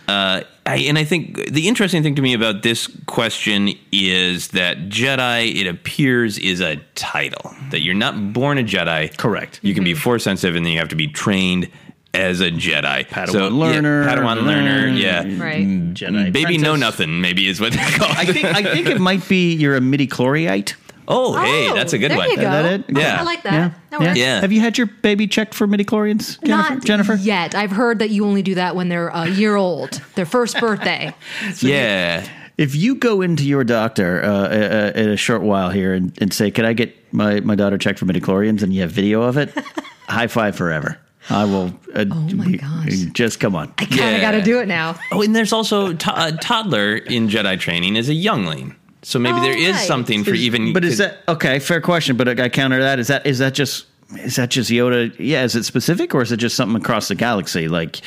I, 0.65 0.77
and 0.77 0.97
I 0.97 1.05
think 1.05 1.51
the 1.51 1.67
interesting 1.67 2.03
thing 2.03 2.15
to 2.15 2.23
me 2.23 2.35
about 2.35 2.63
this 2.63 2.87
question 3.07 3.71
is 3.91 4.49
that 4.49 4.89
Jedi, 4.89 5.61
it 5.61 5.67
appears, 5.67 6.39
is 6.39 6.61
a 6.61 6.77
title. 6.95 7.53
That 7.71 7.81
you're 7.81 7.95
not 7.95 8.33
born 8.33 8.59
a 8.59 8.63
Jedi. 8.63 9.17
Correct. 9.17 9.59
You 9.63 9.75
can 9.75 9.83
be 9.83 9.95
force 9.95 10.25
sensitive 10.25 10.55
and 10.55 10.65
then 10.65 10.73
you 10.73 10.79
have 10.79 10.91
to 10.91 10.97
be 10.97 11.09
trained 11.09 11.69
as 12.15 12.41
a 12.41 12.51
Jedi. 12.51 13.09
Padawan 13.09 13.59
learner. 13.59 14.03
Yeah, 14.03 14.15
Padawan 14.15 14.45
learner, 14.45 14.89
yeah. 14.89 15.23
Right. 15.43 15.67
Mm, 15.67 15.95
Jedi 15.95 16.33
Baby 16.33 16.59
know 16.59 16.77
nothing, 16.77 17.21
maybe 17.21 17.49
is 17.49 17.61
what 17.61 17.73
they 17.73 17.79
call 17.79 18.11
it. 18.11 18.19
I 18.19 18.25
think 18.27 18.45
I 18.45 18.63
think 18.63 18.87
it 18.87 19.01
might 19.01 19.27
be 19.29 19.55
you're 19.55 19.77
a 19.77 19.81
midi 19.81 20.07
chloriite. 20.07 20.75
Oh, 21.13 21.37
hey, 21.41 21.69
Oh, 21.71 21.75
that's 21.75 21.93
a 21.93 21.99
good 21.99 22.11
there 22.11 22.19
one. 22.19 22.31
you 22.31 22.37
go. 22.37 22.43
Is 22.43 22.49
that 22.49 22.73
it? 22.81 22.85
Yeah. 22.89 23.21
I 23.21 23.23
like 23.23 23.43
that. 23.43 23.53
Yeah. 23.53 23.71
That 23.91 24.01
works. 24.01 24.19
Yeah. 24.19 24.41
Have 24.41 24.51
you 24.53 24.61
had 24.61 24.79
your 24.79 24.87
baby 24.87 25.27
checked 25.27 25.55
for 25.55 25.67
midi 25.67 25.85
chlorians, 25.85 26.41
Jennifer? 26.43 26.75
Not 26.75 26.85
Jennifer? 26.85 27.15
yet. 27.15 27.55
I've 27.55 27.71
heard 27.73 27.99
that 27.99 28.11
you 28.11 28.25
only 28.25 28.43
do 28.43 28.55
that 28.57 28.75
when 28.77 28.89
they're 28.89 29.09
a 29.09 29.29
year 29.29 29.57
old, 29.57 30.01
their 30.15 30.27
first 30.27 30.59
birthday. 30.59 31.15
Yeah. 31.61 32.27
If 32.59 32.75
you 32.77 32.95
go 32.97 33.23
into 33.23 33.45
your 33.45 33.65
doctor 33.65 34.23
uh, 34.23 34.29
uh, 34.29 34.93
in 34.95 35.09
a 35.09 35.17
short 35.17 35.43
while 35.43 35.71
here 35.71 35.95
and, 35.95 36.17
and 36.21 36.33
say, 36.33 36.51
"Can 36.51 36.65
I 36.67 36.75
get 36.75 36.95
my, 37.13 37.41
my 37.41 37.55
daughter 37.55 37.79
checked 37.79 37.99
for 37.99 38.05
midichlorians?" 38.07 38.63
and 38.63 38.75
you 38.75 38.83
have 38.83 38.91
video 38.93 39.23
of 39.23 39.39
it, 39.39 39.53
high 40.09 40.27
five 40.27 40.55
forever. 40.55 40.99
I 41.31 41.45
will. 41.47 41.73
Uh, 41.95 42.05
oh 42.11 42.15
my 42.35 42.53
gosh! 42.53 42.93
Just 43.13 43.41
come 43.41 43.57
on. 43.57 43.73
I 43.79 43.87
kind 43.87 44.17
of 44.17 44.21
got 44.21 44.33
to 44.33 44.43
do 44.43 44.61
it 44.61 44.69
now. 44.69 44.99
Oh, 45.13 45.23
and 45.23 45.35
there's 45.35 45.53
also 45.53 45.95
to- 45.95 46.27
a 46.27 46.33
toddler 46.33 46.97
in 46.97 47.29
Jedi 47.29 47.59
training 47.59 47.97
is 47.97 48.09
a 48.11 48.15
youngling. 48.15 48.77
So 49.03 49.19
maybe 49.19 49.41
there 49.41 49.57
is 49.57 49.73
right. 49.77 49.87
something 49.87 50.25
for 50.25 50.33
even. 50.35 50.73
But 50.73 50.85
is 50.85 50.99
that 50.99 51.19
okay? 51.29 51.59
Fair 51.59 51.81
question. 51.81 52.17
But 52.17 52.41
I 52.41 52.49
counter 52.49 52.81
that. 52.83 52.99
Is 52.99 53.09
that 53.09 53.27
is 53.27 53.39
that 53.39 53.53
just 53.55 53.87
is 54.17 54.37
that 54.37 54.51
just 54.51 54.71
Yoda? 54.71 55.13
Yeah. 55.19 55.43
Is 55.43 55.57
it 55.57 55.65
specific 55.65 56.15
or 56.15 56.23
is 56.23 56.31
it 56.33 56.37
just 56.37 56.55
something 56.55 56.81
across 56.81 57.09
the 57.09 57.15
galaxy? 57.17 57.67
Like 57.69 58.01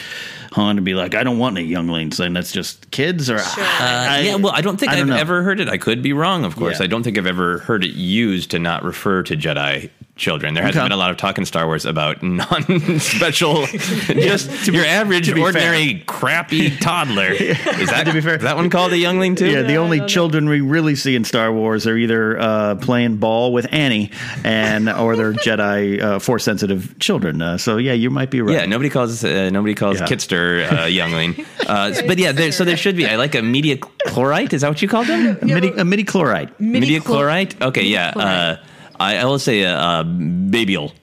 Han 0.53 0.77
to 0.77 0.81
be 0.81 0.93
like, 0.93 1.13
I 1.13 1.23
don't 1.23 1.37
want 1.37 1.57
any 1.57 1.67
younglings, 1.67 2.19
and 2.21 2.33
that's 2.35 2.53
just 2.53 2.89
kids. 2.91 3.29
Or 3.29 3.37
Uh, 3.39 3.43
I- 3.57 4.21
yeah, 4.25 4.35
well, 4.35 4.53
I 4.55 4.61
don't 4.61 4.77
think 4.79 4.91
I 4.91 4.95
I 4.95 4.99
don't 4.99 5.09
have 5.09 5.17
know. 5.17 5.21
ever 5.21 5.43
heard 5.43 5.59
it. 5.59 5.67
I 5.67 5.77
could 5.77 6.01
be 6.01 6.13
wrong, 6.13 6.45
of 6.45 6.55
course. 6.55 6.79
Yeah. 6.79 6.85
I 6.85 6.87
don't 6.87 7.03
think 7.03 7.17
I've 7.17 7.27
ever 7.27 7.57
heard 7.59 7.83
it 7.83 7.91
used 7.93 8.51
to 8.51 8.59
not 8.59 8.83
refer 8.85 9.21
to 9.23 9.35
Jedi 9.35 9.89
children. 10.15 10.53
There 10.53 10.63
hasn't 10.63 10.81
Okay. 10.81 10.85
been 10.85 10.91
a 10.93 10.97
lot 10.97 11.11
of 11.11 11.17
talk 11.17 11.37
in 11.37 11.45
Star 11.45 11.65
Wars 11.65 11.85
about 11.85 12.23
non-special, 12.79 13.65
just 13.67 14.67
your 14.67 14.85
average, 14.85 15.27
to 15.27 15.35
be 15.35 15.41
ordinary, 15.41 16.03
crappy 16.07 16.69
toddler. 16.79 17.31
Is 17.31 17.89
that 17.89 18.03
To 18.05 18.13
be 18.13 18.21
fair. 18.21 18.35
Is 18.37 18.43
that 18.43 18.55
one 18.55 18.69
called 18.69 18.93
a 18.93 18.97
youngling 18.97 19.35
too? 19.35 19.47
Yeah, 19.49 19.63
the 19.63 19.75
only 19.75 19.99
children 20.05 20.47
we 20.47 20.61
really 20.61 20.95
see 20.95 21.15
in 21.15 21.23
Star 21.23 21.51
Wars 21.51 21.85
are 21.87 21.97
either 21.97 22.39
uh, 22.39 22.75
playing 22.75 23.17
ball 23.17 23.51
with 23.53 23.67
Annie, 23.71 24.11
and 24.43 24.89
or 24.89 25.15
they're 25.15 25.33
Jedi 25.33 26.01
uh, 26.01 26.19
force 26.19 26.43
sensitive 26.43 26.97
children. 26.99 27.41
Uh, 27.41 27.57
so 27.57 27.77
yeah, 27.77 27.93
you 27.93 28.09
might 28.09 28.31
be 28.31 28.41
right. 28.41 28.53
Yeah, 28.55 28.65
nobody 28.65 28.89
calls 28.89 29.23
uh, 29.23 29.49
nobody 29.51 29.75
calls 29.75 29.99
Yeah. 29.99 30.05
Kitster 30.07 30.71
uh, 30.83 30.85
youngling. 30.85 31.45
Uh, 31.67 31.93
but 32.07 32.17
yeah, 32.17 32.31
there, 32.31 32.51
so 32.51 32.63
there 32.63 32.77
should 32.77 32.95
be. 32.95 33.05
I 33.05 33.15
like 33.15 33.35
a 33.35 33.41
media 33.41 33.77
chlorite. 34.07 34.53
Is 34.53 34.61
that 34.61 34.69
what 34.69 34.81
you 34.81 34.87
called 34.87 35.07
them? 35.07 35.37
a 35.41 35.45
midi, 35.45 35.69
a 35.69 35.83
midi 35.85 36.03
chloride. 36.03 36.57
Media 36.59 36.99
chlorite. 37.01 37.59
Okay, 37.61 37.83
yeah. 37.83 38.57
Uh, 38.99 39.03
I, 39.03 39.15
I 39.17 39.25
will 39.25 39.39
say 39.39 39.61
a, 39.61 39.75
uh 39.75 40.03
babial. 40.03 40.93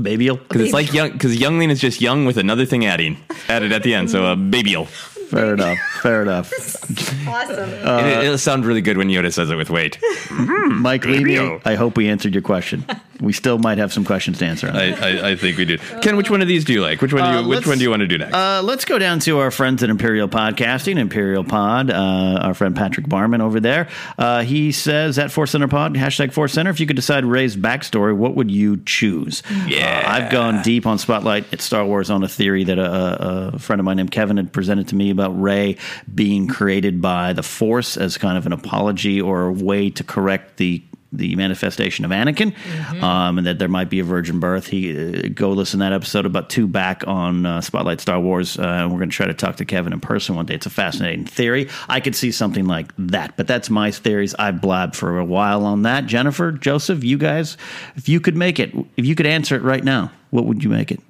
Babial, 0.00 0.36
because 0.36 0.62
it's 0.62 0.72
like 0.72 0.92
young. 0.92 1.12
Because 1.12 1.34
youngling 1.36 1.70
is 1.70 1.80
just 1.80 2.00
young 2.00 2.26
with 2.26 2.36
another 2.36 2.66
thing 2.66 2.84
adding 2.84 3.16
added 3.48 3.72
at 3.72 3.82
the 3.82 3.94
end. 3.94 4.10
So 4.10 4.26
a 4.26 4.36
babial. 4.36 4.86
Fair 5.30 5.54
enough. 5.54 5.78
Fair 6.02 6.22
enough. 6.22 6.52
Awesome. 7.28 7.68
it, 7.70 8.24
it'll 8.24 8.38
sound 8.38 8.64
really 8.64 8.80
good 8.80 8.96
when 8.96 9.08
Yoda 9.08 9.30
says 9.32 9.50
it 9.50 9.56
with 9.56 9.68
weight. 9.68 9.98
Mike 10.30 11.02
Babial. 11.02 11.44
Levy, 11.54 11.62
I 11.66 11.74
hope 11.74 11.96
we 11.96 12.08
answered 12.08 12.32
your 12.32 12.42
question. 12.42 12.86
We 13.20 13.32
still 13.34 13.58
might 13.58 13.76
have 13.78 13.92
some 13.92 14.04
questions 14.04 14.38
to 14.38 14.46
answer. 14.46 14.68
On 14.68 14.76
I, 14.76 14.90
that. 14.92 15.24
I, 15.24 15.30
I 15.30 15.36
think 15.36 15.58
we 15.58 15.64
do. 15.66 15.76
Ken, 16.00 16.16
which 16.16 16.30
one 16.30 16.40
of 16.40 16.48
these 16.48 16.64
do 16.64 16.72
you 16.72 16.80
like? 16.80 17.02
Which 17.02 17.12
one 17.12 17.24
do 17.24 17.30
you 17.30 17.44
Uh, 17.44 17.48
Which 17.48 17.66
one 17.66 17.76
do 17.76 17.84
you 17.84 17.90
want 17.90 18.00
to 18.00 18.06
do 18.06 18.16
next? 18.16 18.32
Uh, 18.32 18.62
let's 18.64 18.84
go 18.86 18.98
down 18.98 19.18
to 19.20 19.38
our 19.40 19.50
friends 19.50 19.82
at 19.82 19.90
Imperial 19.90 20.28
Podcasting, 20.28 20.98
Imperial 20.98 21.44
Pod. 21.44 21.90
Uh, 21.90 22.38
our 22.42 22.54
friend 22.54 22.74
Patrick 22.74 23.08
Barman 23.08 23.40
over 23.42 23.60
there. 23.60 23.88
Uh, 24.16 24.42
he 24.44 24.72
says 24.72 25.18
at 25.18 25.30
Force 25.30 25.50
Center 25.50 25.68
Pod 25.68 25.94
hashtag 25.94 26.32
Force 26.32 26.52
Center. 26.54 26.70
If 26.70 26.80
you 26.80 26.86
could 26.86 26.96
decide 26.96 27.24
Rey's 27.26 27.56
backstory, 27.56 28.16
what 28.16 28.34
would 28.36 28.50
you 28.50 28.78
choose? 28.86 29.42
Yeah. 29.66 30.04
Uh, 30.06 30.10
I've 30.10 30.30
gone 30.32 30.62
deep 30.62 30.86
on 30.86 30.98
Spotlight 30.98 31.52
at 31.52 31.60
Star 31.60 31.84
Wars 31.84 32.08
on 32.10 32.22
a 32.22 32.28
theory 32.28 32.64
that 32.64 32.78
a, 32.78 33.52
a 33.54 33.58
friend 33.58 33.80
of 33.80 33.84
mine 33.84 33.96
named 33.98 34.12
Kevin 34.12 34.36
had 34.38 34.52
presented 34.52 34.88
to 34.88 34.94
me 34.94 35.10
about 35.18 35.40
Rey 35.40 35.76
being 36.14 36.46
created 36.48 37.00
by 37.00 37.32
the 37.32 37.42
Force 37.42 37.96
as 37.96 38.18
kind 38.18 38.38
of 38.38 38.46
an 38.46 38.52
apology 38.52 39.20
or 39.20 39.46
a 39.46 39.52
way 39.52 39.90
to 39.90 40.04
correct 40.04 40.56
the 40.58 40.82
the 41.12 41.34
manifestation 41.36 42.04
of 42.04 42.10
Anakin, 42.10 42.54
um, 43.02 43.38
and 43.38 43.46
that 43.46 43.58
there 43.58 43.68
might 43.68 43.88
be 43.88 44.00
a 44.00 44.04
virgin 44.04 44.40
birth. 44.40 44.66
He 44.66 44.90
uh, 44.90 45.28
go 45.34 45.50
listen 45.52 45.80
to 45.80 45.84
that 45.84 45.92
episode 45.92 46.26
about 46.26 46.50
two 46.50 46.66
back 46.66 47.06
on 47.06 47.46
uh, 47.46 47.60
Spotlight 47.60 48.00
Star 48.00 48.20
Wars. 48.20 48.58
Uh, 48.58 48.62
and 48.62 48.92
we're 48.92 48.98
going 48.98 49.10
to 49.10 49.16
try 49.16 49.26
to 49.26 49.34
talk 49.34 49.56
to 49.56 49.64
Kevin 49.64 49.92
in 49.92 50.00
person 50.00 50.34
one 50.34 50.46
day. 50.46 50.54
It's 50.54 50.66
a 50.66 50.70
fascinating 50.70 51.24
theory. 51.24 51.68
I 51.88 52.00
could 52.00 52.14
see 52.14 52.30
something 52.30 52.66
like 52.66 52.92
that, 52.98 53.36
but 53.36 53.46
that's 53.46 53.70
my 53.70 53.90
theories. 53.90 54.34
I've 54.38 54.60
blabbed 54.60 54.96
for 54.96 55.18
a 55.18 55.24
while 55.24 55.64
on 55.64 55.82
that. 55.82 56.06
Jennifer, 56.06 56.52
Joseph, 56.52 57.02
you 57.02 57.16
guys, 57.16 57.56
if 57.96 58.08
you 58.08 58.20
could 58.20 58.36
make 58.36 58.60
it, 58.60 58.74
if 58.96 59.06
you 59.06 59.14
could 59.14 59.26
answer 59.26 59.56
it 59.56 59.62
right 59.62 59.82
now, 59.82 60.12
what 60.30 60.44
would 60.44 60.62
you 60.62 60.68
make 60.70 60.92
it? 60.92 61.00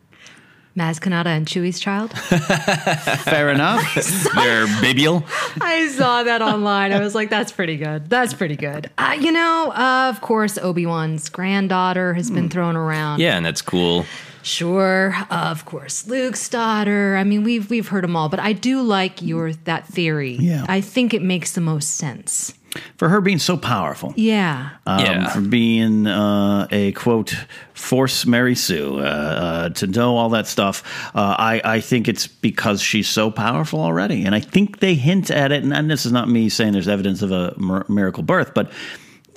Maz 0.79 1.01
Kanata 1.01 1.26
and 1.26 1.47
Chewie's 1.47 1.81
child. 1.81 2.12
Fair 2.18 3.51
enough. 3.51 3.83
They're 4.35 4.66
babial. 4.81 5.24
I 5.61 5.89
saw 5.89 6.22
that 6.22 6.41
online. 6.41 6.93
I 6.93 7.01
was 7.01 7.14
like, 7.14 7.31
that's 7.31 7.51
pretty 7.51 7.76
good. 7.76 8.09
That's 8.09 8.33
pretty 8.33 8.57
good. 8.57 8.91
Uh, 8.97 9.16
you 9.18 9.33
know, 9.33 9.72
uh, 9.74 10.09
of 10.14 10.20
course, 10.20 10.57
Obi 10.59 10.87
Wan's 10.87 11.29
granddaughter 11.29 12.14
has 12.14 12.31
been 12.31 12.49
thrown 12.49 12.76
around. 12.76 13.20
Yeah, 13.20 13.37
and 13.37 13.45
that's 13.45 13.62
cool. 13.62 14.07
Sure, 14.43 15.14
of 15.30 15.64
course, 15.64 16.07
Luke's 16.07 16.49
daughter. 16.49 17.16
I 17.16 17.24
mean, 17.24 17.43
we've 17.45 17.68
we've 17.70 17.89
heard 17.89 18.05
them 18.05 18.16
all, 18.16 18.28
but 18.28 18.41
I 18.41 18.53
do 18.53 18.82
like 18.82 19.20
your 19.22 19.53
that 19.64 19.86
theory. 19.86 20.36
Yeah. 20.41 20.64
I 20.68 20.80
think 20.80 21.14
it 21.14 21.22
makes 21.22 21.53
the 21.53 21.61
most 21.61 21.97
sense. 21.97 22.55
For 22.99 23.09
her 23.09 23.22
being 23.22 23.39
so 23.39 23.57
powerful. 23.57 24.12
Yeah. 24.14 24.68
um, 24.86 25.01
Yeah. 25.01 25.28
for 25.30 25.41
being 25.41 26.07
uh, 26.07 26.68
a 26.70 26.93
quote 26.93 27.34
force 27.72 28.26
Mary 28.26 28.55
Sue 28.55 28.99
uh, 28.99 29.03
uh, 29.03 29.68
to 29.70 29.86
know 29.86 30.16
all 30.18 30.28
that 30.30 30.47
stuff. 30.47 30.82
Uh, 31.14 31.34
I 31.39 31.61
I 31.64 31.80
think 31.80 32.09
it's 32.09 32.26
because 32.26 32.82
she's 32.82 33.09
so 33.09 33.30
powerful 33.30 33.80
already, 33.80 34.24
and 34.24 34.34
I 34.34 34.41
think 34.41 34.80
they 34.80 34.95
hint 34.95 35.30
at 35.30 35.51
it. 35.51 35.62
And, 35.62 35.72
and 35.72 35.91
this 35.91 36.05
is 36.07 36.12
not 36.12 36.28
me 36.28 36.49
saying 36.51 36.72
there's 36.74 36.89
evidence 36.89 37.22
of 37.22 37.32
a 37.32 37.55
mir- 37.57 37.86
miracle 37.89 38.22
birth, 38.22 38.53
but. 38.55 38.70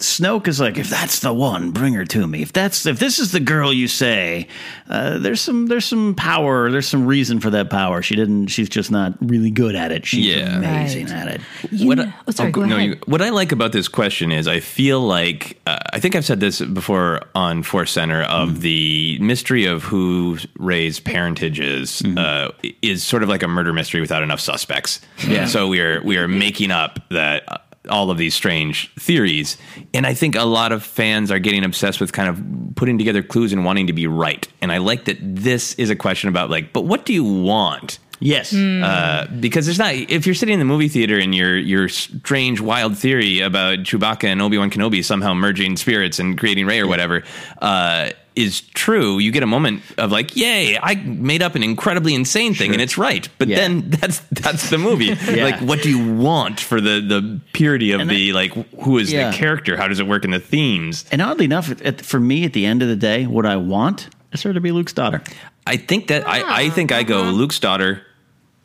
Snoke 0.01 0.47
is 0.47 0.59
like, 0.59 0.77
if 0.77 0.89
that's 0.89 1.19
the 1.19 1.33
one, 1.33 1.71
bring 1.71 1.93
her 1.93 2.05
to 2.05 2.27
me. 2.27 2.41
If 2.41 2.53
that's 2.53 2.85
if 2.85 2.99
this 2.99 3.19
is 3.19 3.31
the 3.31 3.39
girl 3.39 3.71
you 3.71 3.87
say, 3.87 4.47
uh, 4.89 5.17
there's 5.19 5.41
some 5.41 5.67
there's 5.67 5.85
some 5.85 6.15
power, 6.15 6.69
there's 6.71 6.87
some 6.87 7.05
reason 7.05 7.39
for 7.39 7.49
that 7.51 7.69
power. 7.69 8.01
She 8.01 8.15
didn't. 8.15 8.47
She's 8.47 8.69
just 8.69 8.91
not 8.91 9.13
really 9.21 9.51
good 9.51 9.75
at 9.75 9.91
it. 9.91 10.05
She's 10.05 10.25
Yeah. 10.25 10.57
amazing 10.57 11.05
Right. 11.07 11.15
at 11.15 11.27
it. 11.35 11.41
what 11.85 11.97
know- 11.97 12.03
I, 12.05 12.13
oh, 12.27 12.31
sorry, 12.31 12.51
go 12.51 12.65
no, 12.65 12.75
ahead. 12.75 12.89
you- 12.89 12.97
what 13.05 13.21
I 13.21 13.29
like 13.29 13.51
about 13.51 13.71
this 13.71 13.87
question 13.87 14.31
is 14.31 14.47
I 14.47 14.59
feel 14.59 14.99
like 15.01 15.59
uh, 15.67 15.77
I 15.93 15.99
think 15.99 16.15
I've 16.15 16.25
said 16.25 16.39
this 16.39 16.59
before 16.61 17.21
on 17.35 17.63
Force 17.63 17.91
Center 17.91 18.23
of 18.23 18.49
Mm-hmm. 18.49 18.59
the 18.59 19.19
mystery 19.21 19.65
of 19.65 19.83
who 19.83 20.37
Rey's 20.57 20.99
parentage 20.99 21.59
is 21.59 22.01
Mm-hmm. 22.01 22.17
uh, 22.17 22.69
is 22.81 23.03
sort 23.03 23.23
of 23.23 23.29
like 23.29 23.43
a 23.43 23.47
murder 23.47 23.71
mystery 23.73 24.01
without 24.01 24.23
enough 24.23 24.39
suspects. 24.39 24.99
Yeah. 25.27 25.45
So 25.45 25.67
we 25.67 25.79
are 25.79 26.01
we 26.03 26.17
are 26.17 26.27
making 26.27 26.71
up 26.71 26.99
that. 27.09 27.65
All 27.89 28.11
of 28.11 28.17
these 28.17 28.35
strange 28.35 28.93
theories. 28.95 29.57
And 29.93 30.05
I 30.05 30.13
think 30.13 30.35
a 30.35 30.43
lot 30.43 30.71
of 30.71 30.83
fans 30.83 31.31
are 31.31 31.39
getting 31.39 31.63
obsessed 31.63 31.99
with 31.99 32.13
kind 32.13 32.29
of 32.29 32.75
putting 32.75 32.97
together 32.97 33.23
clues 33.23 33.53
and 33.53 33.65
wanting 33.65 33.87
to 33.87 33.93
be 33.93 34.07
right. 34.07 34.47
And 34.61 34.71
I 34.71 34.77
like 34.77 35.05
that 35.05 35.17
this 35.21 35.73
is 35.75 35.89
a 35.89 35.95
question 35.95 36.29
about, 36.29 36.49
like, 36.49 36.73
but 36.73 36.85
what 36.85 37.05
do 37.05 37.13
you 37.13 37.23
want? 37.23 37.97
Yes. 38.21 38.53
Uh, 38.53 39.27
because 39.39 39.65
there's 39.65 39.79
not 39.79 39.95
if 39.95 40.27
you're 40.27 40.35
sitting 40.35 40.53
in 40.53 40.59
the 40.59 40.65
movie 40.65 40.89
theater 40.89 41.17
and 41.17 41.33
your 41.33 41.57
your 41.57 41.89
strange 41.89 42.61
wild 42.61 42.95
theory 42.95 43.39
about 43.39 43.79
Chewbacca 43.79 44.25
and 44.25 44.41
Obi 44.41 44.59
Wan 44.59 44.69
Kenobi 44.69 45.03
somehow 45.03 45.33
merging 45.33 45.75
spirits 45.75 46.19
and 46.19 46.37
creating 46.37 46.67
Rey 46.67 46.79
or 46.79 46.87
whatever 46.87 47.23
uh, 47.61 48.11
is 48.43 48.61
true, 48.61 49.19
you 49.19 49.31
get 49.31 49.43
a 49.43 49.47
moment 49.47 49.83
of 49.97 50.11
like, 50.11 50.35
"Yay! 50.35 50.77
I 50.77 50.95
made 50.95 51.41
up 51.41 51.55
an 51.55 51.63
incredibly 51.63 52.13
insane 52.15 52.53
thing, 52.53 52.73
and 52.73 52.81
it's 52.81 52.97
right." 52.97 53.27
But 53.37 53.47
Yeah. 53.47 53.57
then 53.57 53.89
that's 53.89 54.19
that's 54.31 54.69
the 54.69 54.77
movie. 54.77 55.15
Like, 55.41 55.59
what 55.61 55.81
do 55.81 55.89
you 55.89 56.13
want 56.15 56.59
for 56.59 56.79
the 56.81 56.99
the 57.01 57.39
purity 57.53 57.91
of 57.91 58.07
the 58.07 58.33
like? 58.33 58.53
Who 58.81 58.97
is 58.97 59.11
Yeah. 59.11 59.31
the 59.31 59.37
character? 59.37 59.77
How 59.77 59.87
does 59.87 59.99
it 59.99 60.07
work 60.07 60.25
in 60.25 60.31
the 60.31 60.39
themes? 60.39 61.05
And 61.11 61.21
oddly 61.21 61.45
enough, 61.45 61.71
at, 61.83 62.01
for 62.01 62.19
me, 62.19 62.45
at 62.45 62.53
the 62.53 62.65
end 62.65 62.81
of 62.81 62.87
the 62.89 62.95
day, 62.95 63.25
what 63.27 63.45
I 63.45 63.55
want 63.57 64.09
is 64.33 64.43
her 64.43 64.53
to 64.53 64.61
be 64.61 64.71
Luke's 64.71 64.93
daughter. 64.93 65.21
I 65.65 65.77
think 65.77 66.07
that 66.07 66.27
I 66.27 66.65
I 66.65 66.69
think 66.69 66.91
I 66.91 67.03
go 67.03 67.21
uh-huh. 67.21 67.31
Luke's 67.31 67.59
daughter, 67.59 68.05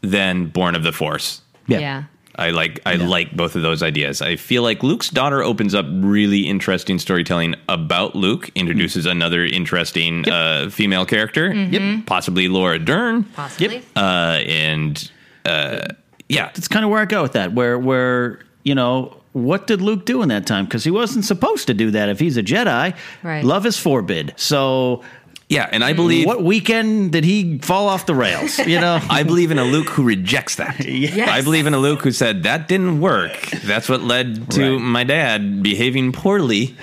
then 0.01 0.47
Born 0.47 0.74
of 0.74 0.83
the 0.83 0.93
Force. 0.93 1.41
Yeah. 1.66 1.79
Yeah. 1.79 2.03
I 2.39 2.51
like 2.51 2.80
I 2.84 2.97
like 2.97 3.34
both 3.34 3.57
of 3.57 3.62
those 3.62 3.82
ideas. 3.82 4.20
I 4.20 4.37
feel 4.37 4.62
like 4.62 4.82
Luke's 4.82 5.09
daughter 5.11 5.43
opens 5.43 5.74
up 5.74 5.87
really 5.89 6.41
interesting 6.47 6.99
storytelling 6.99 7.55
about 7.68 8.14
Luke, 8.14 8.51
introduces 8.55 9.07
another 9.07 9.45
interesting 9.45 10.28
uh, 10.28 10.68
female 10.70 11.07
character, 11.07 11.51
Mm-hmm. 11.51 12.03
possibly 12.03 12.49
Laura 12.49 12.78
Dern, 12.78 13.24
Possibly. 13.24 13.82
uh, 13.97 14.41
and 14.47 15.11
uh, 15.47 15.87
Yeah, 16.28 16.47
that's 16.55 16.68
kind 16.68 16.84
of 16.84 16.91
where 16.91 17.01
I 17.01 17.07
go 17.07 17.22
with 17.22 17.32
that. 17.32 17.53
Where 17.55 17.78
where 17.78 18.41
you 18.64 18.74
know 18.74 19.16
what 19.32 19.66
did 19.66 19.80
Luke 19.82 20.05
do 20.07 20.22
in 20.22 20.28
that 20.28 20.47
time? 20.47 20.64
Because 20.64 20.84
he 20.84 20.91
wasn't 20.91 21.24
supposed 21.24 21.66
to 21.68 21.74
do 21.74 21.91
that. 21.93 22.09
If 22.09 22.18
he's 22.20 22.37
a 22.37 22.43
Jedi, 22.43 22.95
Right. 23.22 23.45
love 23.45 23.64
is 23.66 23.78
forbid. 23.78 24.34
So. 24.37 25.03
Yeah, 25.49 25.69
and 25.71 25.85
I 25.85 25.93
mm, 25.93 25.97
believe 25.97 26.27
what 26.27 26.43
weekend 26.43 27.13
did 27.13 27.23
he 27.23 27.59
fall 27.59 27.89
off 27.89 28.07
the 28.07 28.15
rails? 28.17 28.59
You 28.59 28.81
know, 28.85 28.99
I 29.09 29.23
believe 29.23 29.53
in 29.53 29.59
a 29.59 29.65
Luke 29.65 29.89
who 29.91 30.03
rejects 30.03 30.57
that. 30.57 30.77
Yes. 30.87 31.29
I 31.29 31.43
believe 31.43 31.67
in 31.67 31.75
a 31.75 31.79
Luke 31.79 32.01
who 32.03 32.11
said 32.11 32.43
that 32.45 32.67
didn't 32.69 33.01
work. 33.01 33.37
That's 33.65 33.89
what 33.89 34.03
led 34.03 34.51
to 34.53 34.73
Right. 34.73 34.81
my 34.81 35.05
dad 35.05 35.63
behaving 35.63 36.13
poorly 36.13 36.75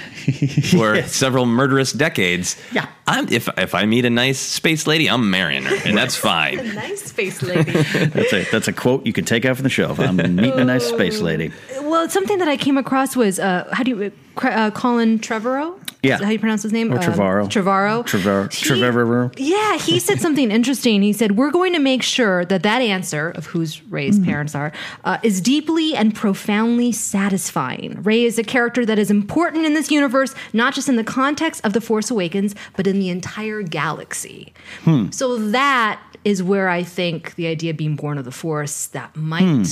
for 0.71 1.01
several 1.07 1.45
murderous 1.45 1.91
decades. 1.91 2.55
Yeah. 2.71 2.87
I'm 3.05 3.27
if 3.29 3.49
if 3.57 3.75
I 3.75 3.85
meet 3.85 4.05
a 4.05 4.09
nice 4.09 4.39
space 4.39 4.87
lady, 4.87 5.09
I'm 5.09 5.29
marrying 5.29 5.63
her, 5.63 5.75
and 5.85 5.97
that's 5.97 6.15
fine. 6.31 6.59
a 6.59 6.73
nice 6.73 7.03
space 7.03 7.41
lady. 7.41 7.71
that's 7.71 8.33
a 8.33 8.43
that's 8.51 8.67
a 8.67 8.73
quote 8.73 9.05
you 9.05 9.11
could 9.13 9.27
take 9.27 9.43
out 9.45 9.57
from 9.57 9.63
the 9.63 9.69
show. 9.69 9.93
I'm 9.97 10.15
meeting 10.35 10.59
a 10.59 10.63
nice 10.65 10.85
space 10.85 11.19
lady. 11.19 11.51
well, 11.81 12.09
something 12.09 12.37
that 12.39 12.47
I 12.47 12.55
came 12.57 12.77
across 12.77 13.15
was 13.15 13.39
uh, 13.39 13.67
how 13.73 13.83
do 13.83 13.91
you 13.91 14.11
uh, 14.41 14.71
Colin 14.71 15.19
Trevorrow? 15.19 15.77
Yeah. 16.01 16.15
Is 16.15 16.19
that 16.19 16.25
how 16.25 16.31
you 16.31 16.39
pronounce 16.39 16.63
his 16.63 16.73
name? 16.73 16.91
Or 16.91 16.97
Uh, 16.97 17.01
Trevorrow. 17.01 17.47
Trevorrow. 17.47 18.03
Trevorrow. 18.49 19.33
Yeah, 19.37 19.77
he 19.77 19.99
said 19.99 20.19
something 20.19 20.51
interesting. 20.51 21.01
He 21.01 21.13
said, 21.13 21.37
We're 21.37 21.51
going 21.51 21.71
to 21.73 21.79
make 21.79 22.03
sure 22.03 22.43
that 22.45 22.61
that 22.63 22.81
answer 22.81 23.29
of 23.29 23.45
whose 23.45 23.81
Rey's 23.85 24.17
Hmm. 24.17 24.25
parents 24.25 24.53
are 24.53 24.73
uh, 25.05 25.17
is 25.23 25.39
deeply 25.39 25.95
and 25.95 26.13
profoundly 26.13 26.91
satisfying. 26.91 28.01
Rey 28.03 28.25
is 28.25 28.37
a 28.37 28.43
character 28.43 28.85
that 28.85 28.99
is 28.99 29.09
important 29.09 29.65
in 29.65 29.75
this 29.75 29.89
universe, 29.91 30.35
not 30.51 30.73
just 30.73 30.89
in 30.89 30.97
the 30.97 31.05
context 31.05 31.61
of 31.63 31.71
The 31.71 31.79
Force 31.79 32.11
Awakens, 32.11 32.53
but 32.75 32.85
in 32.93 32.99
the 32.99 33.09
entire 33.09 33.61
galaxy. 33.63 34.53
Hmm. 34.83 35.09
So 35.11 35.37
that 35.49 35.99
is 36.23 36.41
where 36.41 36.69
I 36.69 36.83
think 36.83 37.35
the 37.35 37.47
idea 37.47 37.71
of 37.71 37.77
being 37.77 37.95
born 37.95 38.17
of 38.17 38.25
the 38.25 38.31
Force, 38.31 38.87
that 38.87 39.15
might 39.15 39.43
Hmm. 39.43 39.63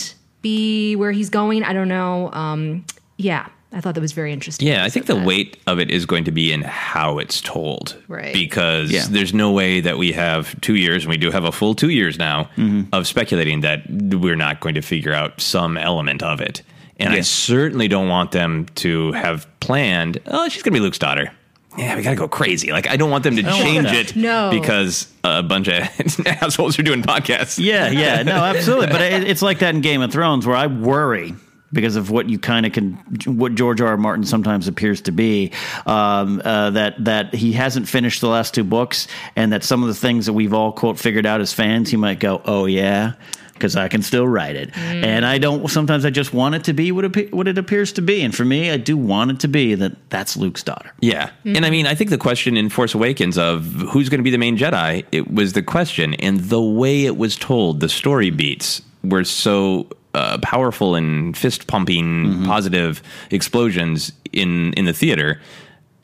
be 0.41 0.95
where 0.95 1.11
he's 1.11 1.29
going. 1.29 1.63
I 1.63 1.71
don't 1.73 1.87
know. 1.87 2.31
Um, 2.33 2.83
yeah, 3.17 3.45
I 3.71 3.79
thought 3.79 3.93
that 3.95 4.01
was 4.01 4.11
very 4.11 4.33
interesting. 4.33 4.67
Yeah, 4.67 4.83
I 4.83 4.89
think 4.89 5.05
the 5.05 5.15
weight 5.15 5.55
of 5.67 5.79
it 5.79 5.89
is 5.91 6.05
going 6.05 6.25
to 6.25 6.31
be 6.31 6.51
in 6.51 6.63
how 6.63 7.19
it's 7.19 7.39
told. 7.39 7.95
Right. 8.09 8.33
Because 8.33 8.91
Yeah. 8.91 9.05
there's 9.09 9.33
no 9.33 9.51
way 9.51 9.79
that 9.79 9.97
we 9.97 10.11
have 10.11 10.59
two 10.61 10.75
years, 10.75 11.03
and 11.03 11.09
we 11.11 11.17
do 11.17 11.31
have 11.31 11.45
a 11.45 11.51
full 11.51 11.73
two 11.75 11.89
years 11.89 12.17
now, 12.17 12.49
Mm-hmm. 12.57 12.81
of 12.91 13.07
speculating 13.07 13.61
that 13.61 13.83
we're 13.89 14.35
not 14.35 14.59
going 14.59 14.75
to 14.75 14.81
figure 14.81 15.13
out 15.13 15.39
some 15.39 15.77
element 15.77 16.21
of 16.23 16.41
it. 16.41 16.63
And 16.99 17.13
I 17.13 17.21
certainly 17.21 17.87
don't 17.87 18.09
want 18.09 18.31
them 18.31 18.67
to 18.75 19.11
have 19.13 19.47
planned, 19.59 20.19
oh, 20.27 20.47
she's 20.49 20.61
going 20.61 20.73
to 20.73 20.79
be 20.79 20.83
Luke's 20.83 20.99
daughter. 20.99 21.31
Yeah, 21.77 21.95
we 21.95 22.01
got 22.03 22.09
to 22.11 22.15
go 22.17 22.27
crazy. 22.27 22.71
Like, 22.71 22.87
I 22.89 22.97
don't 22.97 23.09
want 23.09 23.23
them 23.23 23.37
to 23.37 23.43
change 23.43 23.87
it 23.91 24.15
No. 24.15 24.49
because 24.51 25.07
a 25.23 25.41
bunch 25.41 25.67
of 25.69 25.75
assholes 26.25 26.77
are 26.77 26.83
doing 26.83 27.01
podcasts. 27.01 27.63
Yeah, 27.63 27.89
yeah, 27.89 28.23
no, 28.23 28.33
absolutely. 28.43 28.87
But 28.87 29.01
it, 29.01 29.23
it's 29.23 29.41
like 29.41 29.59
that 29.59 29.73
in 29.73 29.81
Game 29.81 30.01
of 30.01 30.11
Thrones, 30.11 30.45
where 30.45 30.55
I 30.57 30.67
worry 30.67 31.33
because 31.73 31.95
of 31.95 32.11
what 32.11 32.29
you 32.29 32.37
kind 32.37 32.65
of 32.65 32.73
can, 32.73 32.95
what 33.25 33.55
George 33.55 33.79
R. 33.79 33.87
R. 33.87 33.95
Martin 33.97 34.25
sometimes 34.25 34.67
appears 34.67 34.99
to 35.01 35.13
be, 35.13 35.53
um, 35.85 36.41
uh, 36.43 36.71
that 36.71 37.01
that 37.05 37.33
he 37.33 37.53
hasn't 37.53 37.87
finished 37.87 38.19
the 38.19 38.27
last 38.27 38.53
two 38.53 38.65
books, 38.65 39.07
and 39.37 39.53
that 39.53 39.63
some 39.63 39.81
of 39.81 39.87
the 39.87 39.95
things 39.95 40.25
that 40.25 40.33
we've 40.33 40.53
all 40.53 40.73
quote 40.73 40.99
figured 40.99 41.25
out 41.25 41.39
as 41.39 41.53
fans, 41.53 41.89
he 41.89 41.95
might 41.95 42.19
go, 42.19 42.41
"Oh 42.43 42.65
yeah." 42.65 43.13
Because 43.61 43.75
I 43.75 43.87
can 43.87 44.01
still 44.01 44.27
write 44.27 44.55
it, 44.55 44.71
mm. 44.71 45.05
and 45.05 45.23
I 45.23 45.37
don't. 45.37 45.69
Sometimes 45.69 46.03
I 46.03 46.09
just 46.09 46.33
want 46.33 46.55
it 46.55 46.63
to 46.63 46.73
be 46.73 46.91
what 46.91 47.05
it, 47.05 47.31
what 47.31 47.47
it 47.47 47.59
appears 47.59 47.93
to 47.93 48.01
be, 48.01 48.23
and 48.23 48.35
for 48.35 48.43
me, 48.43 48.71
I 48.71 48.77
do 48.77 48.97
want 48.97 49.29
it 49.29 49.39
to 49.41 49.47
be 49.47 49.75
that 49.75 50.09
that's 50.09 50.35
Luke's 50.35 50.63
daughter. 50.63 50.91
Yeah. 50.99 51.29
And 51.45 51.57
I 51.57 51.61
mm-hmm. 51.61 51.71
mean, 51.71 51.87
I 51.87 51.95
think 51.95 52.09
the 52.09 52.17
question 52.17 52.57
in 52.57 52.69
Force 52.69 52.95
Awakens 52.95 53.37
of 53.37 53.65
who's 53.65 54.09
going 54.09 54.19
to 54.19 54.23
be 54.23 54.31
the 54.31 54.37
main 54.37 54.57
Jedi, 54.57 55.05
it 55.11 55.31
was 55.31 55.53
the 55.53 55.61
question. 55.61 56.13
And 56.15 56.39
the 56.39 56.61
way 56.61 57.05
it 57.05 57.17
was 57.17 57.35
told, 57.35 57.79
the 57.79 57.89
story 57.89 58.29
beats 58.29 58.81
were 59.03 59.23
so 59.23 59.87
uh, 60.13 60.37
powerful 60.39 60.95
and 60.95 61.37
fist 61.37 61.67
pumping, 61.67 62.05
mm-hmm. 62.05 62.45
positive 62.45 63.01
explosions 63.29 64.11
in, 64.31 64.73
in 64.73 64.85
the 64.85 64.93
theater. 64.93 65.39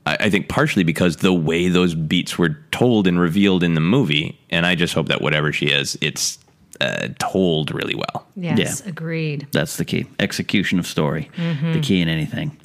I, 0.05 0.17
I 0.21 0.29
think 0.29 0.49
partially 0.49 0.83
because 0.83 1.17
the 1.17 1.33
way 1.33 1.69
those 1.69 1.95
beats 1.95 2.37
were 2.37 2.57
told 2.71 3.07
and 3.07 3.19
revealed 3.19 3.63
in 3.63 3.73
the 3.73 3.81
movie. 3.81 4.39
And 4.49 4.65
I 4.65 4.75
just 4.75 4.93
hope 4.93 5.07
that 5.07 5.21
whatever 5.21 5.51
she 5.51 5.67
is, 5.67 5.97
it's 6.01 6.39
uh, 6.81 7.07
told 7.19 7.73
really 7.73 7.95
well. 7.95 8.25
Yes, 8.35 8.81
agreed. 8.85 9.47
That's 9.51 9.77
the 9.77 9.85
key. 9.85 10.05
Execution 10.19 10.79
of 10.79 10.85
story, 10.87 11.29
Mhm. 11.37 11.73
the 11.73 11.79
key 11.79 12.01
in 12.01 12.07
anything. 12.09 12.55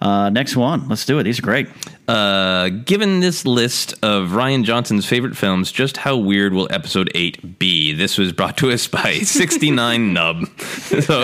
Uh, 0.00 0.30
next 0.30 0.56
one, 0.56 0.88
let's 0.88 1.04
do 1.06 1.20
it. 1.20 1.22
These 1.22 1.38
are 1.38 1.42
great. 1.42 1.68
Uh, 2.08 2.70
given 2.70 3.20
this 3.20 3.46
list 3.46 3.94
of 4.02 4.30
Rian 4.30 4.64
Johnson's 4.64 5.06
favorite 5.06 5.36
films, 5.36 5.70
just 5.70 5.96
how 5.96 6.16
weird 6.16 6.52
will 6.52 6.66
episode 6.72 7.08
8 7.14 7.60
be? 7.60 7.92
This 7.92 8.18
was 8.18 8.32
brought 8.32 8.56
to 8.58 8.72
us 8.72 8.88
by 8.88 9.12
69 9.22 10.12
Nub. 10.12 10.48
So, 11.02 11.22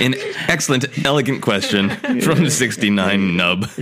an 0.00 0.14
excellent, 0.48 0.86
elegant 1.06 1.42
question 1.42 1.90
from 2.22 2.48
69 2.48 3.36
Nub. 3.36 3.64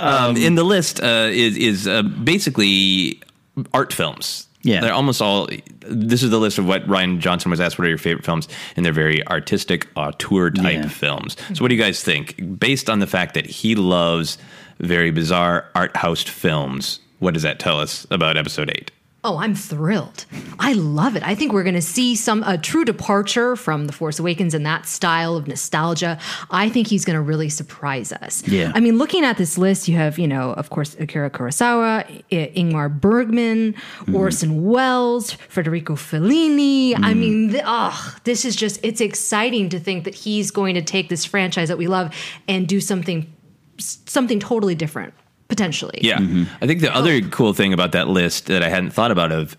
um, 0.00 0.36
in 0.36 0.54
the 0.54 0.64
list 0.64 1.00
uh, 1.02 1.28
is, 1.30 1.56
is 1.56 1.88
uh, 1.88 2.02
basically 2.02 3.20
art 3.72 3.92
films. 3.92 4.48
Yeah. 4.62 4.80
They're 4.80 4.94
almost 4.94 5.20
all. 5.20 5.46
This 5.80 6.22
is 6.22 6.30
the 6.30 6.38
list 6.40 6.56
of 6.58 6.66
what 6.66 6.86
Rian 6.86 7.18
Johnson 7.18 7.50
was 7.50 7.60
asked. 7.60 7.78
What 7.78 7.84
are 7.84 7.88
your 7.90 7.98
favorite 7.98 8.24
films? 8.24 8.48
And 8.76 8.84
they're 8.86 8.92
very 8.94 9.26
artistic, 9.28 9.88
auteur 9.94 10.50
type 10.50 10.76
Yeah. 10.84 10.88
films. 10.88 11.36
So, 11.52 11.62
what 11.62 11.68
do 11.68 11.74
you 11.74 11.82
guys 11.82 12.02
think? 12.02 12.58
Based 12.58 12.88
on 12.88 12.98
the 13.00 13.06
fact 13.06 13.34
that 13.34 13.44
he 13.46 13.74
loves 13.74 14.38
very 14.80 15.10
bizarre 15.10 15.66
art 15.74 15.94
house 15.96 16.22
films, 16.22 17.00
what 17.18 17.34
does 17.34 17.42
that 17.42 17.58
tell 17.58 17.78
us 17.78 18.06
about 18.10 18.36
episode 18.38 18.70
eight? 18.70 18.90
Oh, 19.26 19.38
I'm 19.38 19.54
thrilled. 19.54 20.26
I 20.58 20.74
love 20.74 21.16
it. 21.16 21.22
I 21.26 21.34
think 21.34 21.52
we're 21.54 21.62
going 21.62 21.74
to 21.74 21.80
see 21.82 22.14
some 22.14 22.42
a 22.42 22.58
true 22.58 22.84
departure 22.84 23.56
from 23.56 23.86
The 23.86 23.92
Force 23.92 24.18
Awakens 24.18 24.52
and 24.52 24.66
that 24.66 24.86
style 24.86 25.34
of 25.36 25.48
nostalgia. 25.48 26.18
I 26.50 26.68
think 26.68 26.88
he's 26.88 27.06
going 27.06 27.14
to 27.14 27.22
really 27.22 27.48
surprise 27.48 28.12
us. 28.12 28.46
Yeah. 28.46 28.70
I 28.74 28.80
mean, 28.80 28.98
looking 28.98 29.24
at 29.24 29.38
this 29.38 29.56
list, 29.56 29.88
you 29.88 29.96
have, 29.96 30.18
you 30.18 30.28
know, 30.28 30.52
of 30.52 30.68
course, 30.68 30.94
Akira 31.00 31.30
Kurosawa, 31.30 32.04
I- 32.30 32.52
Ingmar 32.54 33.00
Bergman, 33.00 33.72
Mm-hmm. 33.74 34.14
Orson 34.16 34.64
Welles, 34.64 35.32
Federico 35.32 35.94
Fellini. 35.94 36.92
Mm. 36.92 37.04
I 37.04 37.14
mean, 37.14 37.50
th- 37.50 37.62
oh, 37.66 38.16
this 38.24 38.44
is 38.44 38.54
just 38.54 38.78
it's 38.82 39.00
exciting 39.00 39.70
to 39.70 39.80
think 39.80 40.04
that 40.04 40.14
he's 40.14 40.50
going 40.50 40.74
to 40.74 40.82
take 40.82 41.08
this 41.08 41.24
franchise 41.24 41.68
that 41.68 41.78
we 41.78 41.86
love 41.86 42.14
and 42.46 42.68
do 42.68 42.80
something 42.80 43.32
something 43.78 44.38
totally 44.38 44.74
different 44.74 45.14
potentially. 45.54 45.98
Yeah. 46.02 46.18
I 46.60 46.66
think 46.66 46.80
the 46.80 46.94
other 46.94 47.20
cool 47.20 47.52
thing 47.52 47.72
about 47.72 47.92
that 47.92 48.08
list 48.08 48.46
that 48.46 48.62
I 48.62 48.68
hadn't 48.68 48.90
thought 48.90 49.10
about 49.10 49.30
of 49.32 49.56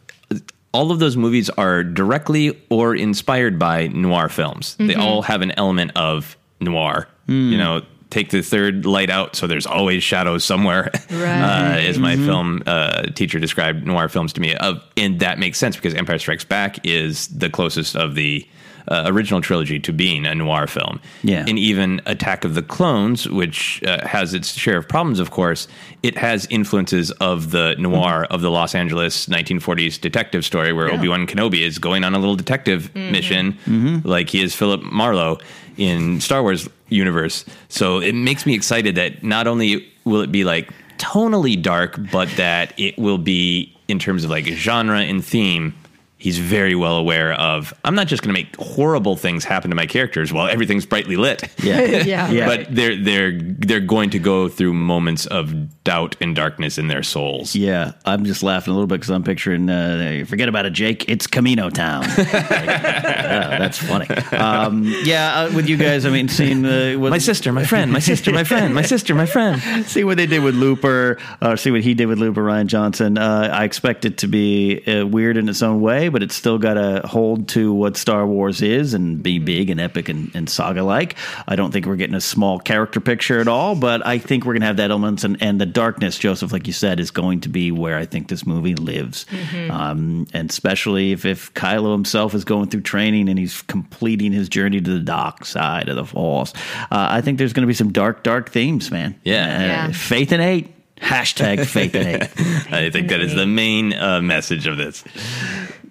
all 0.74 0.91
of 0.91 1.00
those 1.00 1.16
movies 1.16 1.50
are 1.52 1.84
directly 1.86 2.52
or 2.70 2.93
inspired 2.96 3.58
by 3.58 3.88
noir 3.88 4.28
films. 4.30 4.76
They 4.78 4.93
Mhm. 4.96 5.00
all 5.00 5.22
have 5.22 5.41
an 5.41 5.52
element 5.58 5.91
of 5.96 6.36
noir. 6.60 7.08
You 7.28 7.58
know, 7.58 7.82
take 8.12 8.30
the 8.30 8.41
third 8.43 8.86
light 8.86 9.10
out, 9.10 9.36
so 9.36 9.48
there's 9.48 9.66
always 9.66 10.04
shadows 10.04 10.43
somewhere. 10.43 10.91
Right. 11.12 11.41
Uh, 11.41 11.78
as 11.89 11.98
my 11.98 12.16
film 12.18 12.62
uh, 12.68 13.04
teacher 13.16 13.39
described 13.39 13.88
noir 13.88 14.10
films 14.10 14.34
to 14.34 14.41
me, 14.41 14.54
of 14.56 14.82
and 14.98 15.20
that 15.22 15.39
makes 15.39 15.58
sense 15.58 15.76
because 15.78 15.93
Empire 15.96 16.20
Strikes 16.20 16.43
Back 16.43 16.80
is 16.86 17.28
the 17.28 17.50
closest 17.50 17.96
of 17.96 18.16
the 18.16 18.46
uh, 18.88 19.04
original 19.08 19.42
trilogy 19.42 19.80
to 19.80 19.92
being 19.94 20.26
a 20.26 20.36
noir 20.36 20.68
film. 20.68 21.00
Yeah. 21.24 21.46
And 21.48 21.58
even 21.58 22.02
Attack 22.06 22.46
of 22.46 22.54
the 22.56 22.62
Clones, 22.62 23.28
which 23.28 23.82
uh, 23.84 24.06
has 24.08 24.34
its 24.34 24.54
share 24.54 24.78
of 24.78 24.88
problems, 24.88 25.20
of 25.20 25.32
course, 25.32 25.68
it 26.04 26.18
has 26.18 26.48
influences 26.50 27.12
of 27.20 27.52
the 27.52 27.76
noir 27.80 28.26
of 28.30 28.42
the 28.42 28.52
Los 28.52 28.76
Angeles 28.76 29.26
1940s 29.28 30.00
detective 30.00 30.46
story 30.46 30.72
where 30.74 30.88
Yeah. 30.88 30.96
Obi 31.00 31.08
Wan 31.10 31.28
Kenobi 31.28 31.62
is 31.62 31.80
going 31.80 32.04
on 32.04 32.14
a 32.14 32.20
little 32.20 32.36
detective 32.36 32.94
mission, 32.96 33.58
like 34.04 34.30
he 34.30 34.42
is 34.44 34.56
Philip 34.56 34.82
Marlowe 34.84 35.38
in 35.78 36.22
Star 36.22 36.42
Wars 36.42 36.70
universe. 36.90 37.44
So 37.70 38.00
it 38.00 38.14
makes 38.14 38.46
me 38.46 38.54
excited 38.54 38.96
that 38.96 39.24
not 39.24 39.48
only 39.48 39.92
will 40.06 40.22
it 40.22 40.32
be 40.32 40.44
like 40.44 40.70
tonally 40.98 41.62
dark, 41.62 42.00
but 42.12 42.30
that 42.38 42.74
it 42.80 42.98
will 42.98 43.18
be 43.18 43.76
in 43.88 44.00
terms 44.00 44.24
of 44.24 44.30
like 44.30 44.46
genre 44.46 45.00
and 45.02 45.24
theme. 45.26 45.74
He's 46.18 46.38
very 46.39 46.76
well 46.76 46.95
aware 46.95 47.34
of. 47.34 47.74
I'm 47.84 47.93
not 47.93 48.07
just 48.07 48.24
going 48.24 48.34
to 48.34 48.41
make 48.41 48.55
horrible 48.55 49.16
things 49.16 49.43
happen 49.43 49.70
to 49.70 49.76
my 49.76 49.86
characters 49.86 50.32
while 50.32 50.47
everything's 50.47 50.86
brightly 50.86 51.18
lit. 51.18 51.43
Yeah. 51.61 51.82
Yeah. 52.05 52.30
Yeah. 52.32 52.45
But 52.55 52.74
they're 52.74 52.95
they're 52.95 53.32
they're 53.39 53.80
going 53.80 54.09
to 54.11 54.20
go 54.20 54.47
through 54.47 54.74
moments 54.74 55.26
of 55.26 55.84
doubt 55.84 56.16
and 56.22 56.36
darkness 56.36 56.78
in 56.78 56.88
their 56.88 57.03
souls. 57.03 57.55
Yeah, 57.55 57.93
I'm 58.05 58.26
just 58.26 58.43
laughing 58.43 58.72
a 58.72 58.76
little 58.76 58.88
bit 58.88 58.95
because 58.95 59.09
I'm 59.11 59.24
picturing. 59.24 59.70
Uh, 59.70 60.24
forget 60.28 60.47
about 60.49 60.66
it, 60.66 60.72
Jake. 60.74 61.09
It's 61.09 61.28
Kamino 61.28 61.72
Town. 61.74 62.01
Like, 62.01 62.18
yeah, 62.34 63.57
that's 63.59 63.78
funny. 63.78 64.07
Um, 64.36 64.84
yeah, 65.03 65.41
uh, 65.41 65.55
with 65.55 65.68
you 65.68 65.78
guys, 65.78 66.05
I 66.05 66.09
mean, 66.09 66.28
seeing 66.28 66.66
uh, 66.66 66.93
what, 66.93 67.09
My 67.11 67.18
sister, 67.18 67.51
my 67.51 67.66
friend, 67.66 67.91
my 67.91 67.99
sister, 67.99 68.32
my 68.32 68.43
friend, 68.43 68.74
my 68.74 68.82
sister, 68.82 69.13
my 69.16 69.26
friend. 69.26 69.61
see 69.86 70.03
what 70.03 70.18
they 70.18 70.26
did 70.28 70.43
with 70.43 70.55
Looper, 70.55 71.18
or 71.41 71.57
see 71.57 71.72
what 71.72 71.82
he 71.82 71.93
did 71.93 72.07
with 72.07 72.20
Looper, 72.20 72.41
Rian 72.43 72.68
Johnson. 72.68 73.18
Uh, 73.18 73.49
I 73.51 73.63
expect 73.63 74.05
it 74.05 74.18
to 74.20 74.28
be 74.28 74.82
uh, 74.88 75.05
weird 75.05 75.38
in 75.38 75.49
its 75.49 75.61
own 75.61 75.82
way, 75.82 76.05
way, 76.06 76.10
but 76.10 76.24
it's 76.24 76.36
still 76.36 76.58
got 76.58 76.76
to 76.76 77.01
hold 77.06 77.47
to 77.49 77.74
what 77.74 77.97
Star 77.97 78.26
Wars 78.26 78.62
is 78.62 78.93
and 78.93 79.22
be 79.22 79.39
big 79.39 79.70
and 79.70 79.80
epic 79.80 80.10
and, 80.10 80.32
and 80.36 80.49
saga 80.49 80.84
like. 80.84 81.16
I 81.47 81.56
don't 81.56 81.72
think 81.72 81.86
we're 81.86 81.95
getting 81.95 82.16
a 82.16 82.22
small 82.22 82.60
character 82.60 82.99
picture 82.99 83.39
at 83.39 83.47
all, 83.47 83.76
but 83.76 84.06
I 84.06 84.18
think 84.20 84.45
we're 84.45 84.53
going 84.53 84.62
to 84.62 84.68
have 84.68 84.78
that 84.78 84.91
elements 84.91 85.24
and, 85.24 85.38
and 85.41 85.60
the 85.60 85.66
darkness, 85.66 86.18
Joseph, 86.18 86.51
like 86.51 86.68
you 86.68 86.74
said, 86.74 86.99
is 86.99 87.12
going 87.12 87.41
to 87.41 87.49
be 87.49 87.72
where 87.72 87.97
I 87.97 88.06
think 88.06 88.28
this 88.28 88.45
movie 88.45 88.76
lives. 88.76 89.26
Mhm. 89.26 89.70
Um, 89.72 90.28
and 90.34 90.49
especially 90.49 91.12
if, 91.12 91.26
if 91.26 91.53
Kylo 91.53 91.91
himself 91.93 92.34
is 92.34 92.43
going 92.45 92.70
through 92.70 92.82
training 92.82 93.30
and 93.30 93.39
he's 93.39 93.62
completing 93.64 94.32
his 94.32 94.49
journey 94.49 94.82
to 94.82 94.93
the 94.93 94.99
dark 94.99 95.45
side 95.45 95.89
of 95.89 95.95
the 95.95 96.06
Force, 96.06 96.53
uh, 96.91 97.08
I 97.12 97.22
think 97.22 97.38
there's 97.38 97.53
going 97.53 97.64
to 97.64 97.68
be 97.68 97.74
some 97.74 97.91
dark, 97.91 98.24
dark 98.24 98.49
themes, 98.51 98.91
man. 98.91 99.20
Yeah. 99.24 99.45
Uh, 99.45 99.62
Yeah. 99.66 99.91
Faith 99.91 100.32
in 100.32 100.39
eight. 100.41 100.72
Hashtag 100.98 101.66
faith 101.66 101.93
in 101.96 102.08
eight. 102.08 102.24
I 102.72 102.89
think 102.89 103.10
that 103.10 103.20
is 103.20 103.36
the 103.36 103.46
main 103.46 103.93
uh, 103.93 104.22
message 104.22 104.66
of 104.68 104.78
this. 104.78 105.04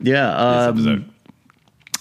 Yeah. 0.01 0.35
Um, 0.35 1.15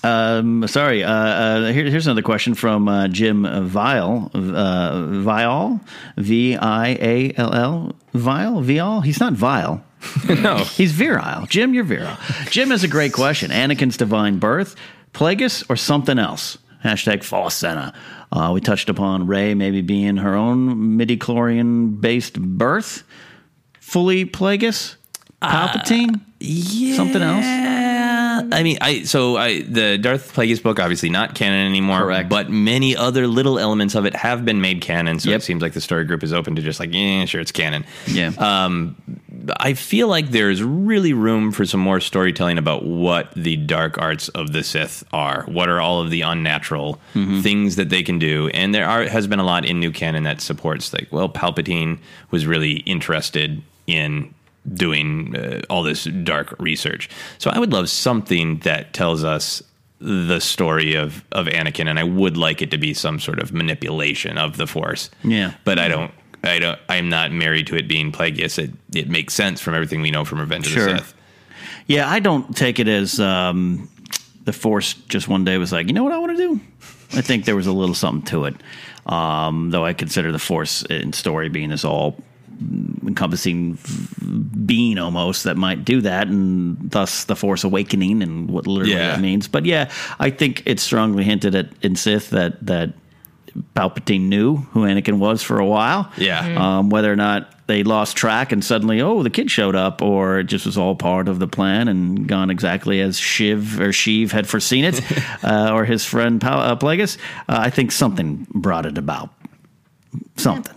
um, 0.04 0.68
sorry. 0.68 1.04
Uh, 1.04 1.12
uh, 1.12 1.72
here, 1.72 1.90
here's 1.90 2.08
another 2.08 2.22
question 2.22 2.54
from 2.54 2.88
uh, 2.88 3.08
Jim 3.08 3.48
Vial. 3.68 4.32
Uh, 4.34 5.08
Vial? 5.22 5.80
V 6.18 6.58
I 6.58 6.88
A 7.00 7.34
L 7.38 7.54
L? 7.54 7.96
Vial? 8.14 8.62
Vial? 8.62 9.02
He's 9.02 9.20
not 9.20 9.34
vile. 9.34 9.84
no. 10.30 10.58
He's 10.58 10.92
virile. 10.92 11.46
Jim, 11.48 11.74
you're 11.74 11.86
virile. 11.86 12.18
Jim 12.50 12.72
has 12.72 12.84
a 12.84 12.90
great 12.90 13.14
question. 13.14 13.52
Anakin's 13.52 13.96
divine 13.96 14.38
birth, 14.38 14.76
Plagueis, 15.14 15.64
or 15.70 15.78
something 15.78 16.20
else? 16.20 16.58
Hashtag 16.84 17.24
Force 17.24 17.56
Center. 17.56 17.94
Uh, 18.32 18.52
we 18.54 18.60
touched 18.62 18.90
upon 18.90 19.26
Rey 19.28 19.54
maybe 19.54 19.82
being 19.82 20.18
her 20.18 20.36
own 20.36 20.98
midi-chlorian 20.98 22.02
based 22.02 22.40
birth. 22.40 23.04
Fully 23.80 24.26
Plagueis? 24.26 24.96
Palpatine? 25.42 26.22
yeah. 26.40 26.96
Something 26.96 27.22
else? 27.22 27.46
I 28.52 28.64
mean, 28.64 28.78
I 28.82 29.04
so 29.04 29.38
I 29.38 29.62
the 29.62 29.98
Darth 29.98 30.34
Plagueis 30.34 30.62
book 30.62 30.80
obviously 30.80 31.10
not 31.10 31.36
canon 31.36 31.66
anymore. 31.68 32.00
Correct. 32.00 32.30
But 32.30 32.50
many 32.50 32.96
other 32.96 33.28
little 33.28 33.60
elements 33.60 33.96
of 33.96 34.06
it 34.06 34.16
have 34.16 34.46
been 34.46 34.62
made 34.62 34.82
canon. 34.82 35.20
So 35.20 35.30
it 35.32 35.44
seems 35.44 35.62
like 35.62 35.74
the 35.74 35.82
story 35.82 36.06
group 36.06 36.24
is 36.24 36.34
open 36.34 36.56
to 36.56 36.62
just 36.62 36.80
like, 36.80 36.94
yeah, 36.94 37.26
sure, 37.26 37.42
it's 37.42 37.52
canon. 37.52 37.86
Yeah. 38.08 38.32
Um, 38.38 38.96
I 39.60 39.74
feel 39.74 40.08
like 40.08 40.30
there's 40.30 40.64
really 40.64 41.12
room 41.14 41.52
for 41.52 41.66
some 41.66 41.80
more 41.82 42.00
storytelling 42.00 42.58
about 42.58 42.86
what 42.86 43.34
the 43.36 43.58
dark 43.58 43.98
arts 43.98 44.30
of 44.30 44.54
the 44.54 44.64
Sith 44.64 45.04
are. 45.12 45.44
What 45.48 45.68
are 45.70 45.82
all 45.82 46.02
of 46.02 46.10
the 46.12 46.22
unnatural 46.22 47.00
Mhm. 47.14 47.42
things 47.44 47.76
that 47.76 47.90
they 47.90 48.04
can 48.04 48.20
do? 48.20 48.48
And 48.50 48.74
there 48.74 48.88
are 48.88 49.04
has 49.06 49.28
been 49.28 49.40
a 49.40 49.44
lot 49.44 49.66
in 49.66 49.80
new 49.80 49.92
canon 49.92 50.24
that 50.24 50.40
supports 50.40 50.94
like, 50.94 51.08
well, 51.12 51.28
Palpatine 51.28 51.98
was 52.32 52.46
really 52.46 52.76
interested 52.86 53.62
in 53.88 54.34
doing 54.72 55.36
uh, 55.36 55.62
all 55.70 55.84
this 55.84 56.06
dark 56.06 56.56
research. 56.60 57.10
So 57.38 57.50
I 57.50 57.60
would 57.60 57.74
love 57.74 57.90
something 57.90 58.60
that 58.60 58.94
tells 58.94 59.24
us 59.24 59.62
the 60.00 60.40
story 60.40 60.96
of 60.96 61.24
of 61.32 61.48
Anakin, 61.48 61.88
and 61.88 62.00
I 62.00 62.04
would 62.04 62.38
like 62.38 62.62
it 62.62 62.72
to 62.72 62.78
be 62.78 62.94
some 62.94 63.20
sort 63.20 63.40
of 63.40 63.54
manipulation 63.54 64.38
of 64.38 64.58
the 64.58 64.68
Force. 64.68 65.10
Yeah. 65.24 65.54
but 65.64 65.80
I 65.80 65.88
don't. 65.88 66.12
I 66.44 66.60
don't. 66.60 66.80
I'm 66.90 67.08
not 67.08 67.32
married 67.32 67.68
to 67.68 67.78
it 67.78 67.88
being 67.88 68.12
Plagueis. 68.12 68.60
It 68.60 68.72
it 68.94 69.10
makes 69.10 69.34
sense 69.34 69.62
from 69.62 69.76
everything 69.76 70.02
we 70.02 70.12
know 70.12 70.26
from 70.26 70.40
Revenge 70.40 70.68
of 70.68 70.74
the 70.74 70.98
Sith. 70.98 71.14
Yeah, 71.88 72.10
I 72.10 72.20
don't 72.20 72.56
take 72.56 72.80
it 72.80 72.88
as 72.88 73.20
um, 73.20 73.90
the 74.44 74.54
Force 74.54 74.94
just 74.94 75.28
one 75.28 75.46
day 75.46 75.58
was 75.58 75.72
like, 75.72 75.88
you 75.88 75.94
know 75.94 76.04
what 76.04 76.14
I 76.14 76.18
want 76.18 76.38
to 76.38 76.38
do? 76.38 76.60
I 77.18 77.22
think 77.22 77.46
there 77.46 77.56
was 77.56 77.68
a 77.68 77.72
little 77.74 77.96
something 77.96 78.26
to 78.28 78.46
it. 78.46 78.56
Um, 79.06 79.70
though 79.72 79.86
I 79.86 79.94
consider 79.94 80.32
the 80.32 80.40
Force 80.40 80.84
in 80.84 81.14
story 81.14 81.50
being 81.50 81.70
this 81.70 81.84
all 81.86 82.18
encompassing 83.06 83.78
being 84.66 84.98
almost 84.98 85.44
that 85.44 85.58
might 85.58 85.86
do 85.86 86.02
that, 86.02 86.28
and 86.28 86.78
thus 86.92 87.26
the 87.26 87.36
Force 87.36 87.64
awakening 87.64 88.22
and 88.24 88.50
what 88.50 88.68
literally 88.68 88.94
Yeah. 88.94 89.12
that 89.14 89.22
means. 89.22 89.48
But 89.48 89.66
yeah, 89.66 89.90
I 90.20 90.30
think 90.30 90.64
it's 90.66 90.84
strongly 90.84 91.24
hinted 91.24 91.56
at 91.56 91.70
in 91.82 91.96
Sith 91.96 92.30
that 92.32 92.66
that 92.66 92.94
Palpatine 93.76 94.22
knew 94.30 94.58
who 94.72 94.82
Anakin 94.82 95.20
was 95.20 95.44
for 95.44 95.60
a 95.60 95.66
while. 95.66 96.12
Yeah. 96.18 96.44
Mhm. 96.48 96.58
Um, 96.58 96.90
whether 96.90 97.12
or 97.12 97.16
not 97.16 97.50
they 97.68 97.84
lost 97.84 98.18
track 98.18 98.52
and 98.52 98.64
suddenly, 98.64 99.00
oh, 99.00 99.22
the 99.22 99.30
kid 99.30 99.50
showed 99.52 99.76
up, 99.76 100.02
or 100.02 100.40
it 100.40 100.46
just 100.46 100.66
was 100.66 100.76
all 100.78 100.96
part 100.96 101.28
of 101.28 101.38
the 101.40 101.48
plan 101.48 101.88
and 101.88 102.28
gone 102.28 102.50
exactly 102.50 103.00
as 103.00 103.18
Shiv 103.20 103.80
or 103.80 103.90
Sheev 103.90 104.32
had 104.32 104.48
foreseen 104.48 104.86
it, 104.86 105.02
uh, 105.44 105.70
or 105.72 105.86
his 105.86 106.04
friend 106.04 106.42
Pal- 106.42 106.60
uh, 106.62 106.76
Plagueis. 106.76 107.18
Uh, 107.48 107.58
I 107.60 107.70
think 107.70 107.92
something 107.92 108.48
brought 108.54 108.86
it 108.88 108.98
about. 108.98 109.30
Something. 110.36 110.74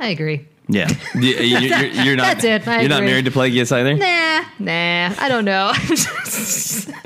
I 0.00 0.08
agree. 0.08 0.46
Yeah. 0.68 0.88
You- 1.14 1.20
you're, 1.36 1.60
you're- 1.60 1.90
you're 2.04 2.16
not. 2.16 2.40
That's 2.40 2.44
it. 2.44 2.66
I 2.68 2.80
you're 2.80 2.88
not 2.88 3.02
married 3.02 3.26
to 3.26 3.30
Plagueis 3.30 3.70
either. 3.70 3.94
Nah, 3.94 4.44
nah. 4.58 5.14
I 5.22 5.28
don't 5.28 5.44
know. 5.44 5.72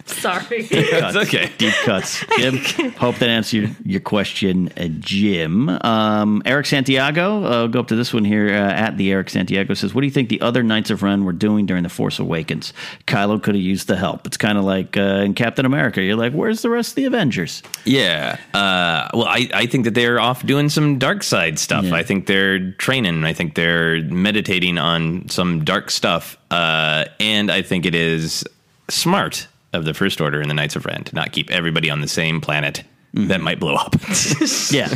Sorry. 0.06 0.62
Deep 0.66 0.90
cuts. 0.90 1.16
okay. 1.16 1.50
Deep 1.58 1.74
cuts. 1.84 2.24
Jim, 2.38 2.56
hope 2.98 3.16
that 3.16 3.28
answered 3.28 3.74
your 3.84 4.00
question, 4.00 4.68
uh, 4.76 4.88
Jim. 4.98 5.68
Um, 5.68 6.42
Eric 6.44 6.66
Santiago, 6.66 7.44
uh, 7.44 7.66
go 7.68 7.80
up 7.80 7.88
to 7.88 7.96
this 7.96 8.12
one 8.12 8.24
here 8.24 8.48
uh, 8.48 8.72
at 8.72 8.96
the 8.96 9.12
Eric 9.12 9.30
Santiago 9.30 9.74
says, 9.74 9.94
What 9.94 10.00
do 10.00 10.06
you 10.06 10.12
think 10.12 10.28
the 10.28 10.40
other 10.40 10.62
Knights 10.62 10.90
of 10.90 11.02
Ren 11.02 11.24
were 11.24 11.32
doing 11.32 11.66
during 11.66 11.82
The 11.82 11.88
Force 11.88 12.18
Awakens? 12.18 12.72
Kylo 13.06 13.40
could 13.42 13.54
have 13.54 13.62
used 13.62 13.86
the 13.86 13.96
help. 13.96 14.26
It's 14.26 14.36
kind 14.36 14.58
of 14.58 14.64
like 14.64 14.96
uh, 14.96 15.00
in 15.24 15.34
Captain 15.34 15.64
America. 15.66 16.02
You're 16.02 16.16
like, 16.16 16.32
Where's 16.32 16.62
the 16.62 16.70
rest 16.70 16.92
of 16.92 16.96
the 16.96 17.04
Avengers? 17.04 17.62
Yeah. 17.84 18.38
Uh, 18.54 19.08
well, 19.14 19.26
I, 19.28 19.48
I 19.54 19.66
think 19.66 19.84
that 19.84 19.94
they're 19.94 20.20
off 20.20 20.44
doing 20.44 20.68
some 20.68 20.98
dark 20.98 21.22
side 21.22 21.58
stuff. 21.58 21.84
I 21.92 22.02
think 22.02 22.26
they're 22.26 22.72
training. 22.72 23.24
I 23.24 23.32
think 23.32 23.47
they're 23.54 24.02
meditating 24.04 24.78
on 24.78 25.28
some 25.28 25.64
dark 25.64 25.90
stuff. 25.90 26.36
Uh, 26.50 27.04
and 27.20 27.50
I 27.50 27.62
think 27.62 27.86
it 27.86 27.94
is 27.94 28.44
smart 28.88 29.48
of 29.72 29.84
the 29.84 29.94
First 29.94 30.20
Order 30.20 30.40
and 30.40 30.50
the 30.50 30.54
Knights 30.54 30.76
of 30.76 30.86
Ren 30.86 31.04
to 31.04 31.14
not 31.14 31.32
keep 31.32 31.50
everybody 31.50 31.90
on 31.90 32.00
the 32.00 32.08
same 32.08 32.40
planet 32.40 32.82
that 33.14 33.40
might 33.40 33.60
blow 33.60 33.74
up. 33.74 33.94
yeah. 34.70 34.94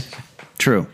True. 0.59 0.87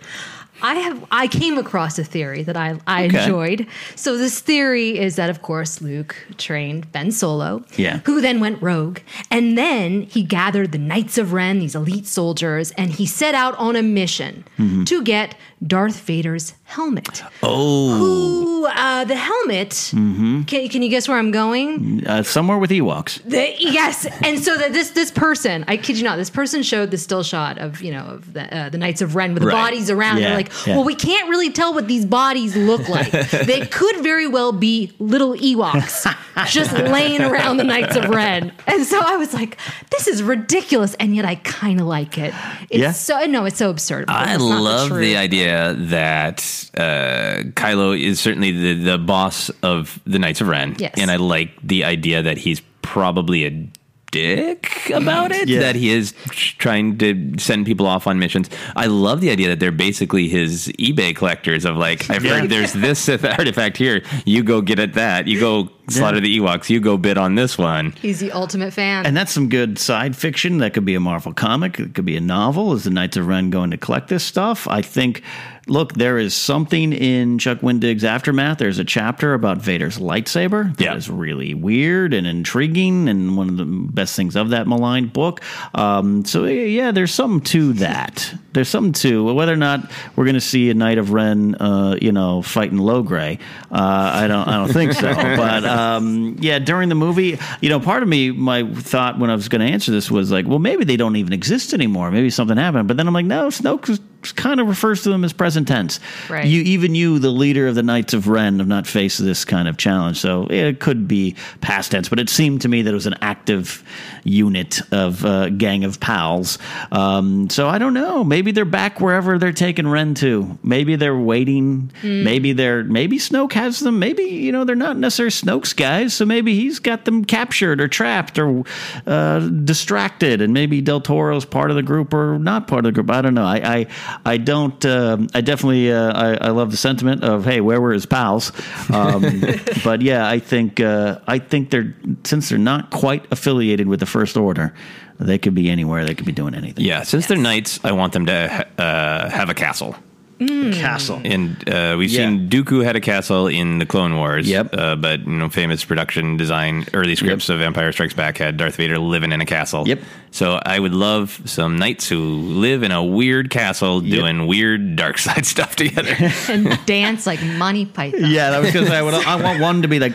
I 0.61 0.75
have 0.75 1.05
I 1.13 1.29
came 1.29 1.57
across 1.57 2.01
a 2.01 2.05
theory 2.05 2.43
that 2.43 2.57
I 2.57 2.81
I 2.85 3.07
Okay. 3.07 3.23
enjoyed. 3.23 3.67
So 3.95 4.17
this 4.17 4.41
theory 4.41 4.99
is 4.99 5.15
that 5.15 5.31
of 5.31 5.41
course 5.41 5.81
Luke 5.81 6.17
trained 6.37 6.91
Ben 6.91 7.13
Solo, 7.13 7.65
Yeah. 7.77 7.99
who 8.07 8.21
then 8.21 8.41
went 8.41 8.61
rogue, 8.61 8.99
and 9.31 9.57
then 9.57 10.03
he 10.03 10.25
gathered 10.25 10.73
the 10.73 10.79
Knights 10.79 11.17
of 11.17 11.33
Ren, 11.33 11.61
these 11.61 11.77
elite 11.77 12.09
soldiers, 12.09 12.73
and 12.73 12.91
he 12.91 13.07
set 13.07 13.37
out 13.37 13.57
on 13.57 13.77
a 13.77 13.83
mission 13.85 14.45
Mhm. 14.59 14.85
to 14.87 15.01
get 15.05 15.37
Darth 15.67 15.99
Vader's 16.01 16.55
helmet. 16.65 17.23
Oh. 17.43 17.97
Who 17.99 18.67
uh, 18.67 19.05
the 19.05 19.15
helmet? 19.17 19.71
Mm-hmm. 19.71 20.43
Can, 20.43 20.69
can 20.69 20.83
you 20.83 20.89
guess 20.89 21.09
where 21.09 21.19
I'm 21.19 21.31
going? 21.31 22.07
Uh, 22.07 22.23
somewhere 22.23 22.59
with 22.59 22.71
Ewoks. 22.71 23.23
The, 23.25 23.55
yes, 23.59 24.07
and 24.23 24.39
so 24.43 24.57
that 24.57 24.73
this 24.73 24.91
this 24.91 25.11
person, 25.11 25.65
I 25.69 25.77
kid 25.77 25.97
you 25.99 26.05
not, 26.05 26.17
this 26.17 26.31
person 26.31 26.63
showed 26.63 26.91
the 26.91 26.99
still 26.99 27.23
shot 27.23 27.59
of 27.59 27.81
you 27.83 27.93
know 27.93 28.05
of 28.05 28.33
the 28.35 28.57
uh, 28.57 28.69
the 28.69 28.79
Knights 28.79 29.01
of 29.03 29.15
Ren 29.15 29.35
with 29.35 29.43
the 29.43 29.49
Right. 29.49 29.71
bodies 29.71 29.91
around. 29.91 30.19
Yeah, 30.19 30.29
They're 30.29 30.37
like, 30.37 30.67
yeah. 30.67 30.77
well, 30.77 30.85
we 30.85 30.95
can't 30.95 31.29
really 31.31 31.51
tell 31.51 31.73
what 31.75 31.89
these 31.89 32.05
bodies 32.05 32.55
look 32.57 32.89
like. 32.89 33.11
they 33.31 33.67
could 33.67 33.97
very 34.03 34.27
well 34.27 34.53
be 34.53 34.93
little 34.99 35.35
Ewoks 35.35 36.07
just 36.47 36.73
laying 36.73 37.21
around 37.23 37.57
the 37.57 37.65
Knights 37.65 37.97
of 37.97 38.09
Ren. 38.11 38.53
And 38.67 38.85
so 38.85 39.01
I 39.03 39.17
was 39.17 39.33
like, 39.35 39.57
this 39.91 40.07
is 40.07 40.23
ridiculous, 40.23 40.95
and 40.95 41.17
yet 41.17 41.25
I 41.25 41.37
kind 41.37 41.81
of 41.81 41.87
like 41.87 42.19
it. 42.19 42.35
It's 42.71 42.79
Yeah. 42.81 42.93
so 42.93 43.25
no, 43.27 43.45
it's 43.47 43.57
so 43.59 43.71
absurd. 43.71 44.05
I 44.09 44.37
love 44.37 44.89
the, 44.91 44.95
truth. 44.97 45.17
idea 45.17 45.48
that 45.75 46.41
uh, 46.77 47.43
Kylo 47.55 47.99
is 47.99 48.21
certainly 48.21 48.53
the, 48.53 48.75
the 48.75 48.99
boss 48.99 49.51
of 49.63 50.01
the 50.07 50.19
Knights 50.19 50.41
of 50.41 50.49
Ren. 50.49 50.77
Yes. 50.79 50.95
And 50.97 51.11
I 51.11 51.17
like 51.17 51.51
the 51.63 51.85
idea 51.85 52.23
that 52.23 52.39
he's 52.39 52.63
probably 52.83 53.47
a 53.47 53.69
dick 54.11 54.91
about 54.95 55.33
it, 55.33 55.49
Yeah. 55.49 55.61
that 55.61 55.75
he 55.77 55.91
is 55.91 56.15
trying 56.59 56.99
to 56.99 57.35
send 57.39 57.67
people 57.67 57.87
off 57.87 58.07
on 58.07 58.19
missions. 58.19 58.49
I 58.77 58.87
love 58.87 59.21
the 59.21 59.31
idea 59.31 59.49
that 59.49 59.61
they're 59.61 59.71
basically 59.73 60.29
his 60.29 60.69
eBay 60.79 61.15
collectors 61.15 61.65
of 61.65 61.77
like, 61.77 62.09
I've 62.11 62.25
Yeah. 62.25 62.41
heard 62.41 62.51
there's 62.51 62.73
this 62.73 62.99
Sith 62.99 63.25
artifact 63.39 63.77
here. 63.77 64.03
You 64.25 64.43
go 64.43 64.61
get 64.61 64.79
at 64.79 64.95
that. 64.95 65.27
You 65.27 65.39
go 65.41 65.71
slaughter 65.89 66.21
the 66.21 66.39
Ewoks. 66.39 66.69
You 66.71 66.81
go 66.81 66.97
bid 66.97 67.17
on 67.19 67.35
this 67.35 67.57
one. 67.59 67.95
He's 68.01 68.21
the 68.21 68.33
ultimate 68.33 68.73
fan. 68.73 69.07
And 69.07 69.17
that's 69.17 69.33
some 69.33 69.49
good 69.49 69.79
side 69.79 70.17
fiction. 70.17 70.59
That 70.59 70.75
could 70.75 70.85
be 70.85 70.95
a 70.95 71.01
Marvel 71.01 71.33
comic. 71.33 71.79
It 71.79 71.95
could 71.95 72.05
be 72.05 72.17
a 72.17 72.21
novel. 72.21 72.73
Is 72.75 72.85
the 72.85 72.91
Knights 72.91 73.17
of 73.17 73.27
Ren 73.27 73.51
going 73.51 73.71
to 73.71 73.77
collect 73.79 74.09
this 74.09 74.25
stuff? 74.25 74.67
I 74.69 74.83
think. 74.83 75.23
Look, 75.69 75.93
there 75.95 76.19
is 76.19 76.35
something 76.35 76.93
in 76.93 77.39
Chuck 77.39 77.59
Wendig's 77.61 78.05
Aftermath. 78.05 78.59
There's 78.59 78.79
a 78.79 78.85
chapter 78.85 79.35
about 79.35 79.59
Vader's 79.59 79.99
lightsaber 79.99 80.75
that 80.77 80.97
is 80.97 81.11
really 81.11 81.53
weird 81.53 82.15
and 82.15 82.27
intriguing, 82.27 83.09
and 83.09 83.37
one 83.37 83.49
of 83.49 83.57
the 83.59 83.67
best 83.67 84.17
things 84.17 84.35
of 84.35 84.51
that 84.51 84.67
maligned 84.67 85.13
book. 85.13 85.43
Um, 85.75 86.25
so 86.25 86.45
yeah, 86.45 86.91
there's 86.91 87.13
something 87.13 87.41
to 87.53 87.75
that. 87.75 88.35
There's 88.55 88.69
something 88.69 88.95
to 88.95 89.33
whether 89.35 89.53
or 89.53 89.57
not 89.57 89.91
we're 90.17 90.25
going 90.25 90.35
to 90.35 90.41
see 90.41 90.71
a 90.71 90.75
Knight 90.75 90.99
of 90.99 91.13
Ren, 91.13 91.55
uh, 91.57 91.97
you 92.01 92.13
know, 92.13 92.41
fighting 92.43 92.79
Logray. 92.79 93.39
Uh, 93.71 94.11
I 94.15 94.27
don't. 94.27 94.49
I 94.49 94.57
don't 94.57 94.73
think 94.73 94.95
so. 94.95 95.15
but 95.15 95.65
um, 95.65 96.37
yeah, 96.41 96.59
during 96.59 96.89
the 96.89 96.95
movie, 96.95 97.39
you 97.61 97.69
know, 97.69 97.79
part 97.79 98.03
of 98.03 98.09
me, 98.09 98.31
my 98.31 98.65
thought 98.73 99.19
when 99.19 99.29
I 99.29 99.35
was 99.35 99.49
going 99.49 99.61
to 99.61 99.73
answer 99.73 99.93
this 99.93 100.11
was 100.11 100.31
like, 100.31 100.47
well, 100.47 100.59
maybe 100.59 100.85
they 100.85 100.97
don't 100.97 101.17
even 101.17 101.33
exist 101.33 101.75
anymore. 101.75 102.11
Maybe 102.11 102.31
something 102.31 102.57
happened. 102.57 102.89
But 102.89 102.97
then 102.97 103.07
I'm 103.07 103.15
like, 103.15 103.27
no, 103.27 103.49
Snoke 103.49 104.01
kind 104.35 104.61
of 104.61 104.69
refers 104.69 105.03
to 105.03 105.11
them 105.11 105.25
as 105.25 105.33
present 105.33 105.69
tense. 105.69 106.01
Right. 106.29 106.45
You 106.45 106.63
even 106.63 106.95
you, 106.95 107.19
the 107.19 107.31
leader 107.31 107.69
of 107.69 107.75
the 107.75 107.83
Knights 107.83 108.15
of 108.15 108.29
Ren, 108.29 108.59
have 108.59 108.69
not 108.69 108.87
faced 108.87 109.19
this 109.19 109.45
kind 109.45 109.69
of 109.69 109.77
challenge. 109.77 110.19
So 110.19 110.47
it 110.49 110.81
could 110.81 111.07
be 111.07 111.37
past 111.61 111.93
tense, 111.93 112.09
but 112.09 112.19
it 112.19 112.29
seemed 112.29 112.63
to 112.63 112.69
me 112.69 112.83
that 112.83 112.91
it 112.91 112.95
was 112.95 113.07
an 113.07 113.15
active 113.23 113.85
unit 114.25 114.81
of 114.93 115.25
uh, 115.25 115.51
gang 115.51 115.85
of 115.85 116.01
pals. 116.01 116.59
Um, 116.91 117.49
so 117.49 117.69
I 117.69 117.79
don't 117.79 117.95
know. 117.95 118.25
Maybe 118.25 118.51
they're 118.51 118.65
back 118.65 119.01
wherever 119.01 119.39
they're 119.39 119.53
taking 119.53 119.87
Ren 119.87 120.15
to. 120.15 120.59
Maybe 120.63 120.97
they're 120.97 121.17
waiting. 121.17 121.93
Mm. 122.03 122.25
Maybe 122.25 122.53
they're 122.53 122.83
maybe 122.85 123.19
Snoke 123.19 123.53
has 123.53 123.81
them. 123.81 123.99
Maybe 123.99 124.25
you 124.25 124.51
know 124.51 124.65
they're 124.65 124.77
not 124.77 124.97
necessarily 124.97 125.31
Snoke's 125.31 125.73
guys. 125.73 126.15
So 126.15 126.25
maybe 126.25 126.55
he's 126.55 126.81
got 126.81 127.05
them 127.05 127.25
captured 127.25 127.81
or 127.81 127.89
trapped 127.89 128.39
or 128.39 128.65
uh, 129.07 129.41
distracted, 129.49 130.43
and 130.43 130.53
maybe 130.53 130.81
Del 130.81 131.01
Toro's 131.01 131.45
part 131.45 131.71
of 131.71 131.77
the 131.77 131.83
group 131.83 132.13
or 132.13 132.39
not 132.39 132.67
part 132.67 132.81
of 132.81 132.85
the 132.85 132.93
group. 132.93 133.11
I 133.11 133.23
don't 133.23 133.35
know. 133.35 133.45
I 133.45 133.69
I, 133.69 133.87
I 134.25 134.37
don't. 134.37 134.85
um 134.87 135.29
I 135.35 135.41
definitely. 135.41 135.93
Uh, 135.93 136.13
I, 136.13 136.49
I 136.49 136.51
love 136.51 136.71
the 136.71 136.77
sentiment 136.77 137.25
of 137.25 137.45
hey, 137.45 137.61
where 137.61 137.81
were 137.81 137.93
his 137.93 138.07
pals? 138.07 138.53
Um, 138.91 139.23
but 139.85 140.03
yeah, 140.03 140.29
I 140.29 140.39
think 140.39 140.81
uh, 140.81 141.19
I 141.27 141.39
think 141.39 141.71
they're 141.71 141.95
since 142.25 142.49
they're 142.49 142.59
not 142.59 142.91
quite 142.91 143.27
affiliated 143.31 143.89
with 143.89 144.01
the 144.01 144.07
First 144.07 144.37
Order, 144.37 144.75
they 145.19 145.39
could 145.39 145.55
be 145.55 145.69
anywhere. 145.69 146.05
They 146.05 146.15
could 146.15 146.27
be 146.27 146.33
doing 146.33 146.55
anything. 146.55 146.85
Yeah, 146.85 147.03
since 147.03 147.27
they're 147.27 147.37
knights, 147.37 147.81
I 147.85 147.93
want 147.93 148.13
them 148.13 148.27
to 148.27 148.67
uh, 148.79 149.31
have 149.31 149.51
a 149.51 149.55
castle. 149.55 149.97
Castle. 150.39 151.21
And 151.25 151.69
uh, 151.69 151.97
we've 151.99 152.11
Yeah. 152.11 152.29
seen 152.29 152.49
Dooku 152.49 152.85
had 152.85 152.95
a 152.95 153.01
castle 153.01 153.49
in 153.49 153.79
the 153.79 153.87
Clone 153.87 154.17
Wars. 154.17 154.49
Yep. 154.49 154.69
Uh, 154.73 154.95
but 154.97 155.21
you 155.27 155.33
know, 155.33 155.49
famous 155.49 155.85
production 155.85 156.37
design 156.37 156.87
early 156.95 157.17
scripts 157.17 157.49
of 157.49 157.61
Empire 157.61 157.91
Strikes 157.93 158.15
Back 158.15 158.39
had 158.39 158.57
Darth 158.57 158.77
Vader 158.77 158.99
living 158.99 159.33
in 159.33 159.41
a 159.41 159.47
castle. 159.47 159.87
Yep. 159.89 160.01
So 160.31 160.61
I 160.65 160.79
would 160.79 160.95
love 160.95 161.41
some 161.45 161.77
knights 161.77 162.09
who 162.09 162.21
live 162.21 162.83
in 162.83 162.93
a 162.93 163.03
weird 163.05 163.51
castle 163.51 164.01
doing 164.01 164.47
weird 164.47 164.95
dark 164.97 165.19
side 165.27 165.45
stuff 165.47 165.75
together. 165.75 166.15
and 166.49 166.79
dance 166.87 167.27
like 167.27 167.43
Monty 167.43 167.87
Python. 167.87 168.21
Yeah, 168.31 168.51
that 168.51 168.61
was 168.61 168.73
because 168.73 168.91
I 168.91 169.03
would. 169.03 169.15
I 169.15 169.37
want 169.43 169.61
one 169.61 169.83
to 169.83 169.89
be 169.89 169.99
like 169.99 170.15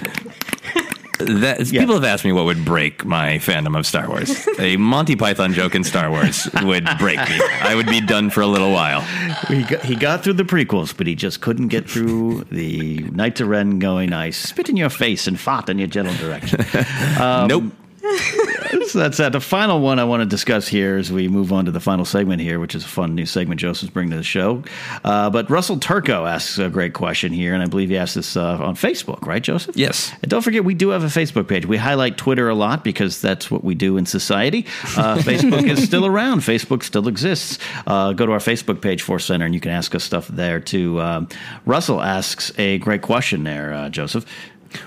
That, 1.25 1.67
People 1.69 1.95
have 1.95 2.03
asked 2.03 2.25
me 2.25 2.31
what 2.31 2.45
would 2.45 2.63
break 2.65 3.05
my 3.05 3.37
fandom 3.37 3.77
of 3.77 3.85
Star 3.85 4.07
Wars. 4.07 4.47
a 4.59 4.77
Monty 4.77 5.15
Python 5.15 5.53
joke 5.53 5.75
in 5.75 5.83
Star 5.83 6.09
Wars 6.09 6.47
would 6.63 6.87
break 6.99 7.17
me. 7.17 7.39
I 7.61 7.73
would 7.75 7.87
be 7.87 8.01
done 8.01 8.29
for 8.29 8.41
a 8.41 8.47
little 8.47 8.71
while. 8.71 9.01
He 9.47 9.63
got, 9.63 9.83
he 9.83 9.95
got 9.95 10.23
through 10.23 10.33
the 10.33 10.43
prequels, 10.43 10.95
but 10.95 11.07
he 11.07 11.15
just 11.15 11.41
couldn't 11.41 11.67
get 11.69 11.89
through 11.89 12.45
the 12.51 12.99
Knights 13.11 13.41
of 13.41 13.47
Ren 13.47 13.79
going, 13.79 14.13
I 14.13 14.29
spit 14.31 14.69
in 14.69 14.77
your 14.77 14.89
face 14.89 15.27
and 15.27 15.39
fart 15.39 15.69
in 15.69 15.77
your 15.79 15.87
general 15.87 16.15
direction. 16.15 16.65
Um, 17.19 17.47
nope. 17.47 17.63
so 18.87 18.99
that's 18.99 19.17
that. 19.17 19.31
the 19.31 19.39
final 19.39 19.79
one 19.79 19.97
I 19.97 20.03
want 20.03 20.21
to 20.21 20.25
discuss 20.25 20.67
here 20.67 20.97
as 20.97 21.09
we 21.09 21.29
move 21.29 21.53
on 21.53 21.65
to 21.65 21.71
the 21.71 21.79
final 21.79 22.03
segment 22.03 22.41
here, 22.41 22.59
which 22.59 22.75
is 22.75 22.83
a 22.83 22.87
fun 22.87 23.15
new 23.15 23.25
segment 23.25 23.61
Joseph's 23.61 23.93
bringing 23.93 24.11
to 24.11 24.17
the 24.17 24.23
show. 24.23 24.61
Uh, 25.05 25.29
but 25.29 25.49
Russell 25.49 25.79
Turco 25.79 26.25
asks 26.25 26.57
a 26.57 26.69
great 26.69 26.93
question 26.93 27.31
here, 27.31 27.53
and 27.53 27.63
I 27.63 27.67
believe 27.67 27.89
he 27.89 27.97
asked 27.97 28.15
this 28.15 28.35
uh, 28.35 28.57
on 28.57 28.75
Facebook, 28.75 29.25
right, 29.25 29.41
Joseph? 29.41 29.77
Yes. 29.77 30.11
And 30.21 30.29
don't 30.29 30.41
forget, 30.41 30.65
we 30.65 30.73
do 30.73 30.89
have 30.89 31.03
a 31.03 31.07
Facebook 31.07 31.47
page. 31.47 31.65
We 31.65 31.77
highlight 31.77 32.17
Twitter 32.17 32.49
a 32.49 32.55
lot 32.55 32.83
because 32.83 33.21
that's 33.21 33.49
what 33.49 33.63
we 33.63 33.73
do 33.73 33.95
in 33.95 34.05
society. 34.05 34.65
Uh, 34.97 35.17
Facebook 35.19 35.69
is 35.69 35.81
still 35.81 36.05
around. 36.05 36.41
Facebook 36.41 36.83
still 36.83 37.07
exists. 37.07 37.57
Uh, 37.87 38.11
go 38.11 38.25
to 38.25 38.33
our 38.33 38.39
Facebook 38.39 38.81
page, 38.81 39.01
Force 39.01 39.23
Center, 39.23 39.45
and 39.45 39.53
you 39.53 39.61
can 39.61 39.71
ask 39.71 39.95
us 39.95 40.03
stuff 40.03 40.27
there 40.27 40.59
too. 40.59 40.99
Um, 40.99 41.29
Russell 41.65 42.01
asks 42.01 42.51
a 42.59 42.79
great 42.79 43.01
question 43.01 43.45
there, 43.45 43.73
uh, 43.73 43.89
Joseph. 43.89 44.25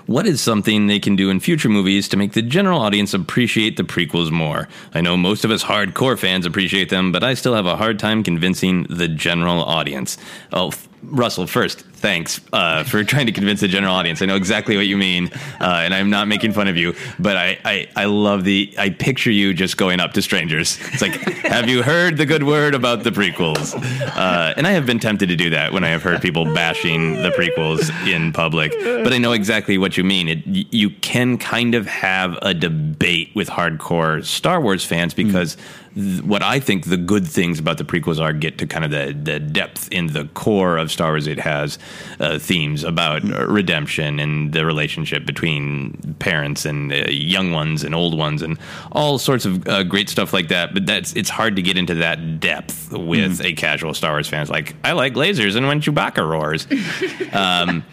What 0.06 0.26
is 0.26 0.40
something 0.40 0.86
they 0.86 0.98
can 0.98 1.16
do 1.16 1.30
in 1.30 1.40
future 1.40 1.68
movies 1.68 2.08
to 2.08 2.16
make 2.16 2.32
the 2.32 2.42
general 2.42 2.80
audience 2.80 3.14
appreciate 3.14 3.76
the 3.76 3.82
prequels 3.82 4.30
more? 4.30 4.68
I 4.94 5.00
know 5.00 5.16
most 5.16 5.44
of 5.44 5.50
us 5.50 5.64
hardcore 5.64 6.18
fans 6.18 6.46
appreciate 6.46 6.88
them, 6.88 7.12
but 7.12 7.24
I 7.24 7.34
still 7.34 7.54
have 7.54 7.66
a 7.66 7.76
hard 7.76 7.98
time 7.98 8.22
convincing 8.22 8.84
the 8.88 9.08
general 9.08 9.62
audience. 9.62 10.18
Oh, 10.52 10.72
Russell, 11.02 11.46
first, 11.46 11.80
thanks 11.80 12.40
uh, 12.52 12.84
for 12.84 13.04
trying 13.12 13.26
to 13.26 13.32
convince 13.32 13.60
the 13.60 13.68
general 13.68 13.94
audience. 13.94 14.22
I 14.22 14.26
know 14.26 14.36
exactly 14.36 14.76
what 14.76 14.86
you 14.86 14.96
mean, 14.96 15.30
uh, 15.60 15.82
and 15.84 15.94
I'm 15.94 16.10
not 16.10 16.28
making 16.28 16.52
fun 16.52 16.68
of 16.68 16.76
you, 16.76 16.94
but 17.18 17.36
I, 17.36 17.58
I, 17.64 17.88
I 17.96 18.04
love 18.06 18.44
the. 18.44 18.74
I 18.78 18.90
picture 18.90 19.30
you 19.30 19.54
just 19.54 19.76
going 19.76 20.00
up 20.00 20.12
to 20.14 20.22
strangers. 20.22 20.78
It's 20.92 21.02
like, 21.02 21.12
have 21.44 21.68
you 21.68 21.82
heard 21.82 22.16
the 22.16 22.26
good 22.26 22.42
word 22.42 22.74
about 22.74 23.04
the 23.04 23.10
prequels? 23.10 23.74
Uh, 24.16 24.54
and 24.56 24.66
I 24.66 24.72
have 24.72 24.86
been 24.86 24.98
tempted 24.98 25.28
to 25.28 25.36
do 25.36 25.50
that 25.50 25.72
when 25.72 25.84
I 25.84 25.88
have 25.88 26.02
heard 26.02 26.20
people 26.20 26.44
bashing 26.54 27.14
the 27.14 27.30
prequels 27.30 27.90
in 28.06 28.32
public, 28.32 28.72
but 28.72 29.12
I 29.12 29.18
know 29.18 29.32
exactly 29.32 29.78
what 29.78 29.96
you 29.96 30.04
mean. 30.04 30.28
It, 30.28 30.46
you 30.46 30.90
can 30.90 31.38
kind 31.38 31.74
of 31.74 31.86
have 31.86 32.38
a 32.42 32.54
debate 32.54 33.30
with 33.34 33.48
hardcore 33.48 34.24
Star 34.24 34.60
Wars 34.60 34.84
fans 34.84 35.14
because 35.14 35.56
th- 35.96 36.22
what 36.22 36.42
I 36.42 36.60
think 36.60 36.84
the 36.84 36.96
good 36.96 37.26
things 37.26 37.58
about 37.58 37.78
the 37.78 37.84
prequels 37.84 38.20
are 38.20 38.32
get 38.32 38.58
to 38.58 38.66
kind 38.66 38.84
of 38.84 38.90
the, 38.90 39.12
the 39.12 39.40
depth 39.40 39.88
in 39.90 40.08
the 40.08 40.26
core 40.34 40.76
of 40.76 40.92
Star 40.92 41.12
Wars. 41.12 41.26
It 41.26 41.40
has 41.40 41.78
uh, 42.20 42.38
themes 42.38 42.84
about 42.84 43.24
uh, 43.24 43.46
redemption 43.46 44.20
and 44.20 44.52
the 44.52 44.64
relationship 44.64 45.26
between 45.26 46.16
parents 46.18 46.64
and 46.64 46.92
uh, 46.92 47.08
young 47.08 47.52
ones 47.52 47.82
and 47.82 47.94
old 47.94 48.16
ones 48.16 48.42
and 48.42 48.58
all 48.92 49.18
sorts 49.18 49.44
of 49.44 49.66
uh, 49.66 49.82
great 49.82 50.08
stuff 50.08 50.32
like 50.32 50.48
that. 50.48 50.74
But 50.74 50.86
that's 50.86 51.12
it's 51.14 51.30
hard 51.30 51.56
to 51.56 51.62
get 51.62 51.76
into 51.76 51.94
that 51.96 52.40
depth 52.40 52.92
with 52.92 53.40
a 53.44 53.52
casual 53.54 53.94
Star 53.94 54.12
Wars 54.12 54.28
fan. 54.28 54.42
It's 54.42 54.50
like 54.50 54.76
I 54.84 54.92
like 54.92 55.14
lasers 55.14 55.56
and 55.56 55.66
when 55.66 55.80
Chewbacca 55.80 56.28
roars. 56.28 56.66
um, 57.32 57.84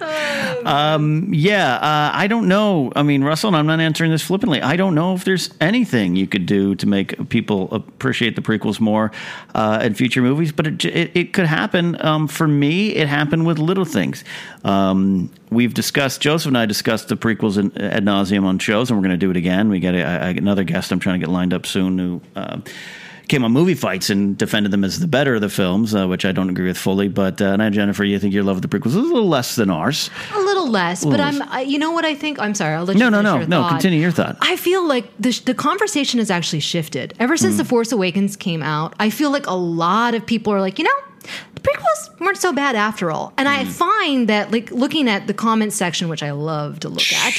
Um, 0.64 1.32
yeah, 1.32 1.74
uh, 1.76 2.10
I 2.14 2.26
don't 2.26 2.48
know. 2.48 2.92
I 2.94 3.02
mean, 3.02 3.24
Russell, 3.24 3.48
and 3.48 3.56
I'm 3.56 3.66
not 3.66 3.80
answering 3.80 4.10
this 4.10 4.22
flippantly. 4.22 4.60
I 4.60 4.76
don't 4.76 4.94
know 4.94 5.14
if 5.14 5.24
there's 5.24 5.50
anything 5.60 6.16
you 6.16 6.26
could 6.26 6.46
do 6.46 6.69
to 6.76 6.86
make 6.86 7.28
people 7.28 7.72
appreciate 7.72 8.36
the 8.36 8.42
prequels 8.42 8.80
more 8.80 9.10
uh, 9.54 9.80
in 9.82 9.94
future 9.94 10.22
movies, 10.22 10.52
but 10.52 10.66
it, 10.66 10.84
it, 10.84 11.10
it 11.14 11.32
could 11.32 11.46
happen. 11.46 12.00
Um, 12.04 12.28
for 12.28 12.48
me, 12.48 12.94
it 12.94 13.08
happened 13.08 13.46
with 13.46 13.58
little 13.58 13.84
things. 13.84 14.24
Um, 14.64 15.30
we've 15.50 15.74
discussed, 15.74 16.20
Joseph 16.20 16.48
and 16.48 16.58
I 16.58 16.66
discussed 16.66 17.08
the 17.08 17.16
prequels 17.16 17.58
in, 17.58 17.76
ad 17.80 18.04
nauseum 18.04 18.44
on 18.44 18.58
shows, 18.58 18.90
and 18.90 18.98
we're 18.98 19.06
going 19.06 19.18
to 19.18 19.26
do 19.26 19.30
it 19.30 19.36
again. 19.36 19.68
We 19.68 19.80
got 19.80 19.94
another 19.94 20.64
guest 20.64 20.92
I'm 20.92 21.00
trying 21.00 21.20
to 21.20 21.26
get 21.26 21.32
lined 21.32 21.54
up 21.54 21.66
soon 21.66 21.98
who. 21.98 22.20
Uh, 22.36 22.60
Came 23.30 23.44
on 23.44 23.52
movie 23.52 23.74
fights 23.76 24.10
and 24.10 24.36
defended 24.36 24.72
them 24.72 24.82
as 24.82 24.98
the 24.98 25.06
better 25.06 25.36
of 25.36 25.40
the 25.40 25.48
films, 25.48 25.94
uh, 25.94 26.08
which 26.08 26.24
I 26.24 26.32
don't 26.32 26.50
agree 26.50 26.66
with 26.66 26.76
fully. 26.76 27.06
But 27.06 27.40
uh, 27.40 27.54
now, 27.54 27.70
Jennifer, 27.70 28.02
you 28.02 28.18
think 28.18 28.34
your 28.34 28.42
love 28.42 28.56
of 28.56 28.62
the 28.62 28.66
prequels 28.66 28.88
is 28.88 28.96
a 28.96 29.00
little 29.02 29.28
less 29.28 29.54
than 29.54 29.70
ours. 29.70 30.10
A 30.34 30.38
little 30.40 30.68
less, 30.68 31.04
but. 31.04 31.20
I'm. 31.20 31.40
I, 31.42 31.60
you 31.60 31.78
know 31.78 31.92
what 31.92 32.04
I 32.04 32.16
think? 32.16 32.40
I'm 32.40 32.56
sorry. 32.56 32.74
I'll 32.74 32.82
let 32.84 32.96
No, 32.96 33.04
you. 33.04 33.10
no, 33.12 33.20
no, 33.22 33.36
your 33.38 33.46
no. 33.46 33.68
Continue 33.68 34.00
your 34.00 34.10
thought. 34.10 34.36
I 34.40 34.56
feel 34.56 34.84
like 34.84 35.04
the 35.20 35.30
the 35.46 35.54
conversation 35.54 36.18
has 36.18 36.28
actually 36.28 36.58
shifted 36.58 37.14
ever 37.20 37.36
since 37.36 37.54
Mm. 37.54 37.58
the 37.58 37.64
Force 37.66 37.92
Awakens 37.92 38.34
came 38.34 38.64
out. 38.64 38.94
I 38.98 39.10
feel 39.10 39.30
like 39.30 39.46
a 39.46 39.54
lot 39.54 40.16
of 40.16 40.26
people 40.26 40.52
are 40.52 40.60
like, 40.60 40.80
you 40.80 40.84
know, 40.86 40.98
the 41.62 41.68
prequels 41.68 42.20
weren't 42.20 42.36
so 42.38 42.52
bad 42.52 42.74
after 42.76 43.10
all. 43.10 43.32
And 43.38 43.48
Mm. 43.48 43.52
I 43.58 43.64
find 43.64 44.28
that, 44.28 44.50
like, 44.52 44.70
looking 44.70 45.08
at 45.08 45.26
the 45.26 45.34
comment 45.34 45.72
section, 45.72 46.08
which 46.08 46.22
I 46.22 46.30
love 46.32 46.80
to 46.80 46.88
look 46.88 47.12
at, 47.12 47.34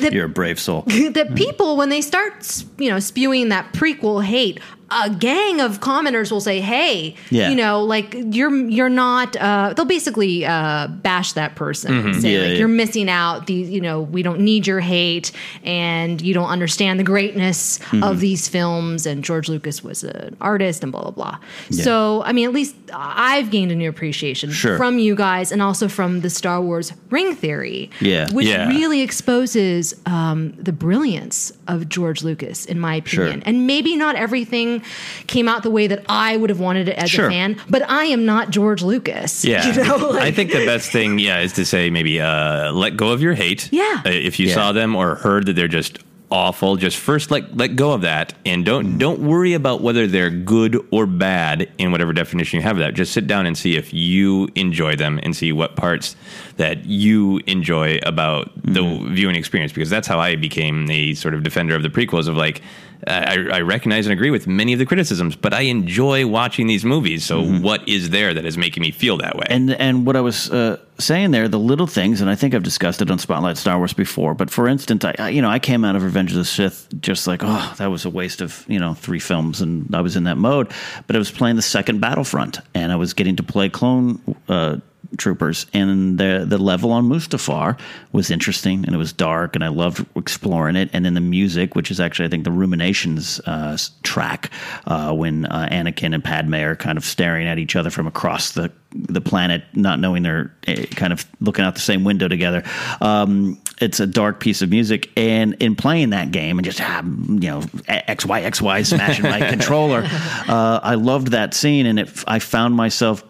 that 0.00 0.12
You're 0.12 0.26
a 0.26 0.28
brave 0.28 0.58
soul. 0.60 0.82
that 0.86 1.34
people 1.34 1.76
when 1.76 1.88
they 1.88 2.00
start 2.00 2.64
you 2.78 2.88
know 2.90 2.98
spewing 3.00 3.48
that 3.48 3.72
prequel 3.72 4.22
hate 4.24 4.60
a 4.90 5.08
gang 5.10 5.60
of 5.62 5.80
commenters 5.80 6.30
will 6.30 6.42
say 6.42 6.60
hey 6.60 7.16
Yeah. 7.30 7.48
you 7.48 7.56
know 7.56 7.82
like 7.82 8.14
you're 8.30 8.54
you're 8.68 8.90
not 8.90 9.34
uh, 9.36 9.72
they'll 9.74 9.86
basically 9.86 10.44
uh, 10.44 10.88
bash 10.88 11.32
that 11.32 11.54
person 11.56 11.94
and 11.94 12.14
Mhm. 12.14 12.20
say 12.20 12.32
Yeah, 12.34 12.40
like 12.40 12.50
yeah. 12.50 12.58
you're 12.58 12.68
missing 12.68 13.08
out 13.08 13.46
the 13.46 13.54
you 13.54 13.80
know 13.80 14.02
we 14.02 14.22
don't 14.22 14.40
need 14.40 14.66
your 14.66 14.80
hate 14.80 15.32
and 15.64 16.20
you 16.20 16.34
don't 16.34 16.48
understand 16.50 17.00
the 17.00 17.04
greatness 17.04 17.78
Mhm. 17.90 18.04
of 18.04 18.20
these 18.20 18.46
films 18.46 19.06
and 19.06 19.24
george 19.24 19.48
lucas 19.48 19.82
was 19.82 20.04
an 20.04 20.36
artist 20.40 20.82
and 20.82 20.92
blah 20.92 21.02
blah 21.02 21.10
blah 21.12 21.38
so 21.70 22.22
i 22.26 22.32
mean 22.32 22.46
at 22.46 22.52
least 22.52 22.74
i've 22.92 23.50
gained 23.50 23.63
a 23.70 23.74
new 23.74 23.88
appreciation 23.88 24.50
Sure. 24.50 24.76
from 24.76 24.98
you 24.98 25.14
guys 25.14 25.52
and 25.52 25.60
also 25.62 25.88
from 25.88 26.20
the 26.20 26.30
star 26.30 26.60
wars 26.60 26.92
ring 27.10 27.34
theory 27.34 27.90
Yeah. 28.00 28.30
which 28.32 28.46
Yeah. 28.46 28.68
really 28.68 29.00
exposes 29.02 29.94
um, 30.06 30.52
the 30.58 30.72
brilliance 30.72 31.52
of 31.66 31.88
George 31.88 32.22
Lucas, 32.22 32.64
in 32.66 32.78
my 32.78 33.02
Sure. 33.04 33.24
opinion. 33.24 33.42
And 33.46 33.66
maybe 33.66 33.96
not 33.96 34.16
everything 34.16 34.82
came 35.26 35.48
out 35.48 35.62
the 35.62 35.70
way 35.70 35.86
that 35.86 36.04
I 36.08 36.36
would 36.36 36.50
have 36.50 36.60
wanted 36.60 36.88
it 36.88 36.96
as 36.98 37.10
Sure. 37.10 37.26
a 37.26 37.30
fan, 37.30 37.56
but 37.68 37.88
I 37.90 38.04
am 38.04 38.24
not 38.26 38.50
George 38.50 38.82
Lucas. 38.82 39.44
Yeah, 39.44 39.66
You 39.66 39.82
know, 39.84 40.12
I 40.18 40.30
think 40.30 40.52
the 40.52 40.64
best 40.66 40.90
thing, 40.90 41.18
yeah, 41.18 41.40
is 41.40 41.52
to 41.54 41.64
say 41.64 41.90
maybe 41.90 42.20
uh, 42.20 42.72
let 42.72 42.96
go 42.96 43.08
of 43.12 43.22
your 43.22 43.34
hate. 43.34 43.68
Yeah. 43.72 44.02
Uh, 44.04 44.10
if 44.10 44.38
you 44.38 44.48
Yeah. 44.48 44.54
saw 44.54 44.72
them 44.72 44.94
or 44.94 45.16
heard 45.16 45.46
that 45.46 45.54
they're 45.56 45.68
just 45.68 45.98
awful, 46.34 46.74
just 46.74 46.96
first 46.96 47.30
let 47.30 47.56
let 47.56 47.76
go 47.76 47.92
of 47.92 48.00
that 48.00 48.34
and 48.44 48.64
don't 48.64 48.84
hmm. 48.84 48.98
don't 48.98 49.20
worry 49.20 49.54
about 49.54 49.80
whether 49.80 50.06
they're 50.08 50.30
good 50.30 50.76
or 50.90 51.06
bad 51.06 51.70
in 51.78 51.92
whatever 51.92 52.12
definition 52.12 52.58
you 52.58 52.62
have 52.64 52.76
of 52.76 52.80
that. 52.80 52.94
Just 52.94 53.12
sit 53.12 53.26
down 53.28 53.46
and 53.46 53.56
see 53.56 53.76
if 53.76 53.94
you 53.94 54.48
enjoy 54.56 54.96
them 54.96 55.20
and 55.22 55.36
see 55.36 55.52
what 55.52 55.76
parts 55.76 56.16
that 56.56 56.84
you 56.86 57.40
enjoy 57.46 58.00
about 58.02 58.50
the 58.64 58.82
hmm. 58.82 59.14
viewing 59.14 59.36
experience 59.36 59.72
because 59.72 59.88
that's 59.88 60.08
how 60.08 60.18
I 60.18 60.34
became 60.34 60.90
a 60.90 61.14
sort 61.14 61.34
of 61.34 61.44
defender 61.44 61.76
of 61.76 61.82
the 61.82 61.88
prequels 61.88 62.26
of 62.26 62.36
like 62.36 62.60
I, 63.06 63.48
I 63.52 63.60
recognize 63.60 64.06
and 64.06 64.12
agree 64.12 64.30
with 64.30 64.46
many 64.46 64.72
of 64.72 64.78
the 64.78 64.86
criticisms, 64.86 65.36
but 65.36 65.52
I 65.52 65.62
enjoy 65.62 66.26
watching 66.26 66.66
these 66.66 66.84
movies. 66.84 67.24
So 67.24 67.42
mm-hmm. 67.42 67.62
what 67.62 67.86
is 67.88 68.10
there 68.10 68.32
that 68.34 68.44
is 68.44 68.56
making 68.56 68.80
me 68.80 68.90
feel 68.90 69.18
that 69.18 69.36
way? 69.36 69.46
And 69.48 69.70
and 69.72 70.06
what 70.06 70.16
I 70.16 70.20
was 70.20 70.50
uh, 70.50 70.78
saying 70.98 71.30
there, 71.30 71.48
the 71.48 71.58
little 71.58 71.86
things, 71.86 72.20
and 72.20 72.30
I 72.30 72.34
think 72.34 72.54
I've 72.54 72.62
discussed 72.62 73.02
it 73.02 73.10
on 73.10 73.18
Spotlight 73.18 73.56
Star 73.56 73.78
Wars 73.78 73.92
before. 73.92 74.34
But 74.34 74.50
for 74.50 74.68
instance, 74.68 75.04
I, 75.04 75.14
I 75.18 75.28
you 75.30 75.42
know 75.42 75.50
I 75.50 75.58
came 75.58 75.84
out 75.84 75.96
of 75.96 76.02
Revenge 76.02 76.30
of 76.30 76.36
the 76.36 76.44
Sith 76.44 76.88
just 77.00 77.26
like 77.26 77.40
oh 77.42 77.74
that 77.78 77.86
was 77.86 78.04
a 78.04 78.10
waste 78.10 78.40
of 78.40 78.64
you 78.68 78.78
know 78.78 78.94
three 78.94 79.18
films, 79.18 79.60
and 79.60 79.92
I 79.94 80.00
was 80.00 80.16
in 80.16 80.24
that 80.24 80.36
mode. 80.36 80.70
But 81.06 81.16
I 81.16 81.18
was 81.18 81.30
playing 81.30 81.56
the 81.56 81.62
second 81.62 82.00
Battlefront, 82.00 82.60
and 82.74 82.92
I 82.92 82.96
was 82.96 83.14
getting 83.14 83.36
to 83.36 83.42
play 83.42 83.68
clone. 83.68 84.20
Uh, 84.48 84.78
troopers 85.16 85.66
and 85.72 86.18
the 86.18 86.44
the 86.46 86.58
level 86.58 86.92
on 86.92 87.08
Mustafar 87.08 87.78
was 88.12 88.30
interesting 88.30 88.84
and 88.84 88.94
it 88.94 88.98
was 88.98 89.12
dark 89.12 89.54
and 89.54 89.64
I 89.64 89.68
loved 89.68 90.06
exploring 90.16 90.76
it. 90.76 90.90
And 90.92 91.04
then 91.04 91.14
the 91.14 91.20
music 91.20 91.74
which 91.74 91.90
is 91.90 92.00
actually 92.00 92.26
I 92.26 92.28
think 92.28 92.44
the 92.44 92.50
Ruminations 92.50 93.40
uh, 93.46 93.76
track 94.02 94.50
uh, 94.86 95.12
when 95.12 95.46
uh, 95.46 95.68
Anakin 95.70 96.14
and 96.14 96.22
Padme 96.22 96.54
are 96.54 96.76
kind 96.76 96.98
of 96.98 97.04
staring 97.04 97.46
at 97.46 97.58
each 97.58 97.76
other 97.76 97.90
from 97.90 98.06
across 98.06 98.52
the 98.52 98.70
the 98.94 99.20
planet 99.20 99.64
not 99.72 99.98
knowing 99.98 100.22
they're 100.22 100.54
eh, 100.66 100.86
kind 100.86 101.12
of 101.12 101.26
looking 101.40 101.64
out 101.64 101.74
the 101.74 101.80
same 101.80 102.04
window 102.04 102.28
together. 102.28 102.62
Um, 103.00 103.60
it's 103.80 103.98
a 103.98 104.06
dark 104.06 104.38
piece 104.38 104.62
of 104.62 104.70
music 104.70 105.10
and 105.16 105.54
in 105.54 105.74
playing 105.74 106.10
that 106.10 106.30
game 106.30 106.58
and 106.58 106.64
just 106.64 106.80
ah, 106.80 107.02
you 107.02 107.50
know 107.50 107.62
X 107.88 108.24
Y 108.24 108.40
X 108.42 108.62
Y 108.62 108.82
smashing 108.82 109.24
my 109.24 109.40
controller 109.50 110.02
uh, 110.04 110.80
I 110.82 110.94
loved 110.94 111.28
that 111.28 111.54
scene 111.54 111.86
and 111.86 111.98
it, 111.98 112.24
I 112.26 112.38
found 112.38 112.76
myself 112.76 113.24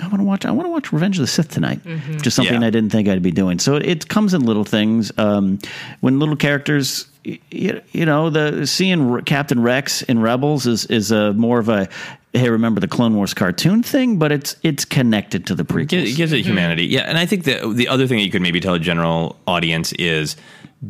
I 0.00 0.06
want 0.08 0.18
to 0.18 0.24
watch. 0.24 0.44
I 0.44 0.50
want 0.50 0.66
to 0.66 0.70
watch 0.70 0.92
Revenge 0.92 1.16
of 1.18 1.22
the 1.22 1.26
Sith 1.26 1.48
tonight. 1.50 1.82
Mm-hmm. 1.84 2.18
Just 2.18 2.36
something 2.36 2.60
Yeah. 2.60 2.66
I 2.66 2.70
didn't 2.70 2.90
think 2.90 3.08
I'd 3.08 3.22
be 3.22 3.30
doing. 3.30 3.58
So 3.58 3.76
it, 3.76 3.86
it 3.86 4.08
comes 4.08 4.34
in 4.34 4.42
little 4.42 4.64
things. 4.64 5.10
Um, 5.18 5.58
when 6.00 6.18
little 6.18 6.36
characters, 6.36 7.06
you, 7.24 7.80
you 7.92 8.04
know, 8.06 8.30
the 8.30 8.66
seeing 8.66 9.10
R- 9.10 9.22
Captain 9.22 9.60
Rex 9.62 10.02
in 10.02 10.20
Rebels 10.20 10.66
is 10.66 10.84
is 10.86 11.10
a 11.10 11.32
more 11.32 11.58
of 11.58 11.68
a 11.68 11.88
hey, 12.34 12.50
remember 12.50 12.80
the 12.80 12.88
Clone 12.88 13.16
Wars 13.16 13.34
cartoon 13.34 13.82
thing, 13.82 14.18
but 14.18 14.30
it's 14.30 14.56
it's 14.62 14.84
connected 14.84 15.46
to 15.46 15.54
the 15.54 15.64
prequels. 15.64 16.12
It 16.12 16.16
gives 16.16 16.32
it 16.32 16.44
humanity. 16.44 16.86
Yeah, 16.86 17.00
and 17.02 17.18
I 17.18 17.26
think 17.26 17.44
that 17.44 17.74
the 17.74 17.88
other 17.88 18.06
thing 18.06 18.18
that 18.18 18.24
you 18.24 18.30
could 18.30 18.42
maybe 18.42 18.60
tell 18.60 18.74
a 18.74 18.78
general 18.78 19.36
audience 19.46 19.92
is 19.94 20.36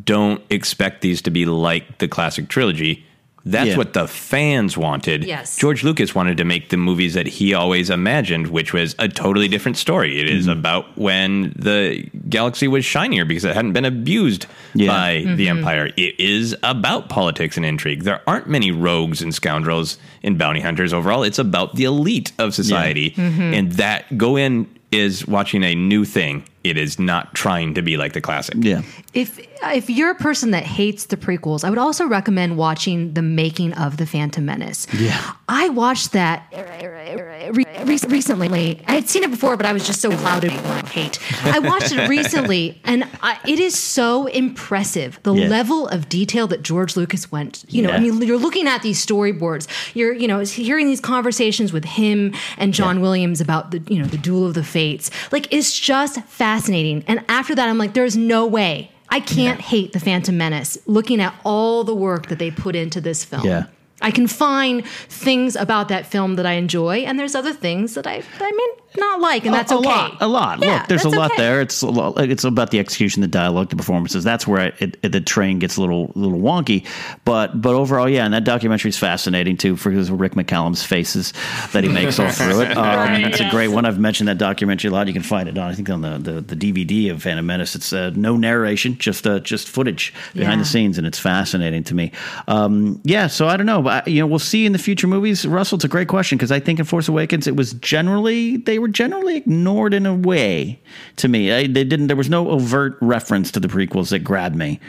don't 0.04 0.42
expect 0.50 1.00
these 1.00 1.22
to 1.22 1.30
be 1.30 1.46
like 1.46 1.98
the 1.98 2.08
classic 2.08 2.48
trilogy. 2.48 3.04
That's 3.50 3.70
Yeah. 3.70 3.76
what 3.76 3.92
the 3.94 4.06
fans 4.06 4.76
wanted. 4.76 5.24
Yes. 5.24 5.56
George 5.56 5.82
Lucas 5.82 6.14
wanted 6.14 6.36
to 6.36 6.44
make 6.44 6.68
the 6.68 6.76
movies 6.76 7.14
that 7.14 7.26
he 7.26 7.54
always 7.54 7.88
imagined, 7.88 8.48
which 8.48 8.72
was 8.72 8.94
a 8.98 9.08
totally 9.08 9.48
different 9.48 9.76
story. 9.78 10.20
It 10.20 10.28
is 10.28 10.46
Mm-hmm. 10.46 10.58
about 10.58 10.98
when 10.98 11.52
the 11.56 12.04
galaxy 12.28 12.68
was 12.68 12.84
shinier 12.84 13.24
because 13.24 13.44
it 13.44 13.54
hadn't 13.54 13.72
been 13.72 13.84
abused 13.86 14.46
Yeah. 14.74 14.88
by 14.88 15.24
the 15.36 15.46
Mhm. 15.46 15.50
Empire. 15.56 15.90
It 15.96 16.14
is 16.20 16.54
about 16.62 17.08
politics 17.08 17.56
and 17.56 17.64
intrigue. 17.64 18.04
There 18.04 18.20
aren't 18.26 18.48
many 18.48 18.70
rogues 18.70 19.22
and 19.22 19.34
scoundrels 19.34 19.98
in 20.22 20.36
bounty 20.36 20.60
hunters 20.60 20.92
overall. 20.92 21.22
It's 21.22 21.38
about 21.38 21.76
the 21.76 21.84
elite 21.84 22.32
of 22.38 22.54
society. 22.54 23.14
Mhm. 23.16 23.56
And 23.58 23.72
that 23.72 24.18
go 24.18 24.36
in 24.36 24.66
is 24.92 25.26
watching 25.26 25.62
a 25.64 25.74
new 25.74 26.04
thing. 26.04 26.42
It 26.68 26.76
is 26.78 26.98
not 26.98 27.34
trying 27.34 27.74
to 27.74 27.82
be 27.82 27.96
like 27.96 28.12
the 28.12 28.20
classic. 28.20 28.56
Yeah. 28.58 28.82
If 29.14 29.38
if 29.64 29.90
you're 29.90 30.10
a 30.10 30.14
person 30.14 30.52
that 30.52 30.62
hates 30.64 31.06
the 31.06 31.16
prequels, 31.16 31.64
I 31.64 31.70
would 31.70 31.78
also 31.80 32.06
recommend 32.06 32.56
watching 32.56 33.14
the 33.14 33.22
making 33.22 33.72
of 33.72 33.96
the 33.96 34.06
Phantom 34.06 34.44
Menace. 34.44 34.86
Yeah. 34.94 35.32
I 35.48 35.68
watched 35.70 36.12
that 36.12 36.46
re- 36.52 37.50
re- 37.50 37.98
recently. 38.06 38.82
I 38.86 38.92
had 38.94 39.08
seen 39.08 39.24
it 39.24 39.30
before, 39.30 39.56
but 39.56 39.66
I 39.66 39.72
was 39.72 39.86
just 39.86 40.00
so 40.00 40.10
clouded 40.16 40.52
with 40.52 40.88
hate. 40.88 41.18
I 41.44 41.58
watched 41.58 41.90
it 41.92 42.08
recently, 42.18 42.80
and 42.84 43.04
I, 43.22 43.38
it 43.48 43.58
is 43.58 43.76
so 43.76 44.26
impressive 44.26 45.18
the 45.22 45.34
Yeah. 45.34 45.48
level 45.48 45.88
of 45.88 46.08
detail 46.08 46.46
that 46.48 46.62
George 46.62 46.96
Lucas 46.96 47.32
went. 47.32 47.64
You 47.68 47.82
know, 47.82 47.90
I 47.90 47.98
mean, 47.98 48.20
you're 48.22 48.38
looking 48.38 48.66
at 48.68 48.82
these 48.82 49.04
storyboards. 49.04 49.66
You're, 49.94 50.12
you 50.12 50.28
know, 50.28 50.40
hearing 50.40 50.86
these 50.86 51.00
conversations 51.00 51.72
with 51.72 51.84
him 51.84 52.34
and 52.58 52.72
John 52.74 53.00
Williams 53.00 53.40
about 53.40 53.70
the, 53.72 53.78
you 53.88 53.98
know, 53.98 54.06
the 54.06 54.18
Duel 54.18 54.46
of 54.46 54.54
the 54.54 54.64
Fates. 54.64 55.10
Like, 55.32 55.52
it's 55.52 55.76
just 55.78 56.20
fascinating. 56.26 56.57
And 57.06 57.24
after 57.28 57.54
that, 57.54 57.68
I'm 57.68 57.78
like, 57.78 57.94
there's 57.94 58.16
no 58.16 58.46
way. 58.46 58.90
I 59.10 59.20
can't 59.20 59.60
hate 59.60 59.92
the 59.92 60.00
Phantom 60.00 60.36
Menace. 60.36 60.78
Looking 60.86 61.20
at 61.20 61.34
all 61.44 61.84
the 61.84 61.94
work 61.94 62.28
that 62.28 62.38
they 62.38 62.50
put 62.50 62.76
into 62.76 63.00
this 63.00 63.24
film. 63.24 63.46
Yeah. 63.46 63.66
I 64.00 64.10
can 64.10 64.26
find 64.26 64.86
things 65.08 65.56
about 65.56 65.88
that 65.88 66.06
film 66.06 66.36
that 66.36 66.46
I 66.46 66.52
enjoy, 66.52 66.98
and 66.98 67.18
there's 67.18 67.34
other 67.34 67.52
things 67.52 67.94
that 67.94 68.06
I, 68.06 68.20
that 68.20 68.42
I 68.42 68.50
may 68.50 68.68
not 68.96 69.20
like, 69.20 69.44
and 69.44 69.52
that's 69.54 69.70
a, 69.72 69.76
okay. 69.76 69.88
A 69.88 69.90
lot. 69.90 70.16
A 70.20 70.28
lot. 70.28 70.60
Yeah, 70.60 70.78
Look, 70.78 70.88
there's 70.88 71.04
a 71.04 71.08
lot 71.10 71.32
okay. 71.32 71.42
there. 71.42 71.60
It's 71.60 71.82
a 71.82 71.88
lot, 71.88 72.18
it's 72.18 72.44
about 72.44 72.70
the 72.70 72.78
execution, 72.78 73.20
the 73.22 73.28
dialogue, 73.28 73.70
the 73.70 73.76
performances. 73.76 74.24
That's 74.24 74.46
where 74.46 74.60
I, 74.60 74.66
it, 74.78 74.96
it- 75.02 75.12
the 75.12 75.20
train 75.20 75.58
gets 75.58 75.76
a 75.76 75.80
little 75.80 76.12
little 76.14 76.38
wonky. 76.38 76.86
But 77.24 77.60
but 77.60 77.74
overall, 77.74 78.08
yeah, 78.08 78.24
and 78.24 78.32
that 78.34 78.44
documentary 78.44 78.90
is 78.90 78.96
fascinating 78.98 79.56
too 79.56 79.76
for 79.76 79.90
because 79.90 80.10
of 80.10 80.20
Rick 80.20 80.32
McCallum's 80.34 80.82
faces 80.84 81.32
that 81.72 81.82
he 81.84 81.90
makes 81.90 82.18
all 82.18 82.30
through 82.30 82.62
it. 82.62 82.68
Um, 82.78 82.84
Right, 83.08 83.26
it's 83.26 83.40
a 83.40 83.50
great 83.50 83.68
one. 83.68 83.84
I've 83.84 83.98
mentioned 83.98 84.28
that 84.28 84.38
documentary 84.38 84.90
a 84.90 84.92
lot. 84.92 85.06
You 85.08 85.12
can 85.12 85.22
find 85.22 85.48
it 85.48 85.58
on 85.58 85.68
I 85.70 85.74
think 85.74 85.90
on 85.90 86.00
the 86.02 86.18
the, 86.18 86.40
the 86.40 86.56
DVD 86.56 87.10
of 87.10 87.22
Phantom 87.22 87.44
Menace. 87.44 87.74
It's 87.74 87.92
uh, 87.92 88.10
no 88.14 88.36
narration, 88.36 88.96
just 88.98 89.26
uh, 89.26 89.40
just 89.40 89.68
footage 89.68 90.12
behind 90.34 90.58
Yeah. 90.58 90.62
the 90.62 90.68
scenes, 90.68 90.98
and 90.98 91.06
it's 91.06 91.18
fascinating 91.18 91.82
to 91.84 91.94
me. 91.94 92.12
Um, 92.46 93.00
yeah, 93.04 93.26
so 93.26 93.48
I 93.48 93.56
don't 93.56 93.66
know, 93.66 93.87
you 94.06 94.20
know, 94.20 94.26
we'll 94.26 94.38
see 94.38 94.66
in 94.66 94.72
the 94.72 94.78
future 94.78 95.06
movies. 95.06 95.46
Russell, 95.46 95.76
it's 95.76 95.84
a 95.84 95.88
great 95.88 96.08
question 96.08 96.38
because 96.38 96.52
I 96.52 96.60
think 96.60 96.78
in 96.78 96.84
Force 96.84 97.08
Awakens 97.08 97.46
it 97.46 97.56
was 97.56 97.74
generally 97.74 98.56
they 98.56 98.78
were 98.78 98.88
generally 98.88 99.36
ignored 99.36 99.94
in 99.94 100.06
a 100.06 100.14
way 100.14 100.80
to 101.16 101.28
me. 101.28 101.52
I, 101.52 101.66
they 101.66 101.84
didn't. 101.84 102.08
There 102.08 102.16
was 102.16 102.28
no 102.28 102.50
overt 102.50 102.96
reference 103.00 103.50
to 103.52 103.60
the 103.60 103.68
prequels 103.68 104.10
that 104.10 104.20
grabbed 104.20 104.56
me. 104.56 104.80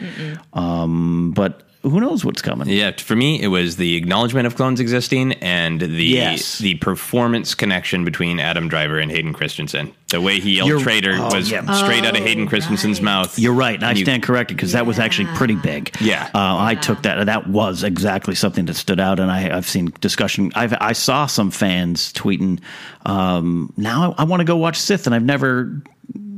Um, 0.52 1.32
but 1.32 1.69
who 1.82 2.00
knows 2.00 2.24
what's 2.24 2.42
coming? 2.42 2.68
Yeah, 2.68 2.92
for 2.98 3.16
me, 3.16 3.40
it 3.40 3.48
was 3.48 3.76
the 3.76 3.96
acknowledgement 3.96 4.46
of 4.46 4.54
clones 4.56 4.80
existing 4.80 5.32
and 5.34 5.80
the 5.80 6.04
Yes. 6.04 6.58
the 6.58 6.74
performance 6.74 7.54
connection 7.54 8.04
between 8.04 8.38
Adam 8.40 8.68
Driver 8.68 8.98
and 8.98 9.10
Hayden 9.10 9.32
Christensen. 9.32 9.92
The 10.08 10.20
way 10.20 10.40
he 10.40 10.56
yelled 10.56 10.68
You're- 10.68 10.82
"traitor" 10.82 11.14
oh, 11.18 11.34
was 11.34 11.50
yeah. 11.50 11.70
straight 11.72 12.04
out 12.04 12.16
of 12.16 12.22
Hayden 12.24 12.46
Christensen's 12.48 13.00
mouth. 13.00 13.38
You're 13.38 13.52
right. 13.54 13.76
and 13.76 13.84
I 13.86 13.92
you- 13.92 14.04
stand 14.04 14.22
corrected 14.22 14.56
because 14.56 14.72
that 14.72 14.84
was 14.86 14.98
actually 14.98 15.28
pretty 15.36 15.54
big. 15.54 15.94
Yeah. 16.00 16.24
Uh, 16.34 16.56
I 16.58 16.74
took 16.74 17.02
that. 17.02 17.24
That 17.26 17.46
was 17.46 17.84
exactly 17.84 18.34
something 18.34 18.66
that 18.66 18.74
stood 18.74 18.98
out, 19.00 19.20
and 19.20 19.30
I, 19.30 19.56
I've 19.56 19.68
seen 19.68 19.92
discussion. 20.00 20.50
I've, 20.54 20.74
I 20.80 20.92
saw 20.92 21.26
some 21.26 21.50
fans 21.50 22.12
tweeting. 22.12 22.58
Um, 23.06 23.72
now 23.76 24.14
I, 24.18 24.22
I 24.22 24.24
want 24.24 24.40
to 24.40 24.44
go 24.44 24.56
watch 24.56 24.78
Sith, 24.78 25.06
and 25.06 25.14
I've 25.14 25.24
never, 25.24 25.80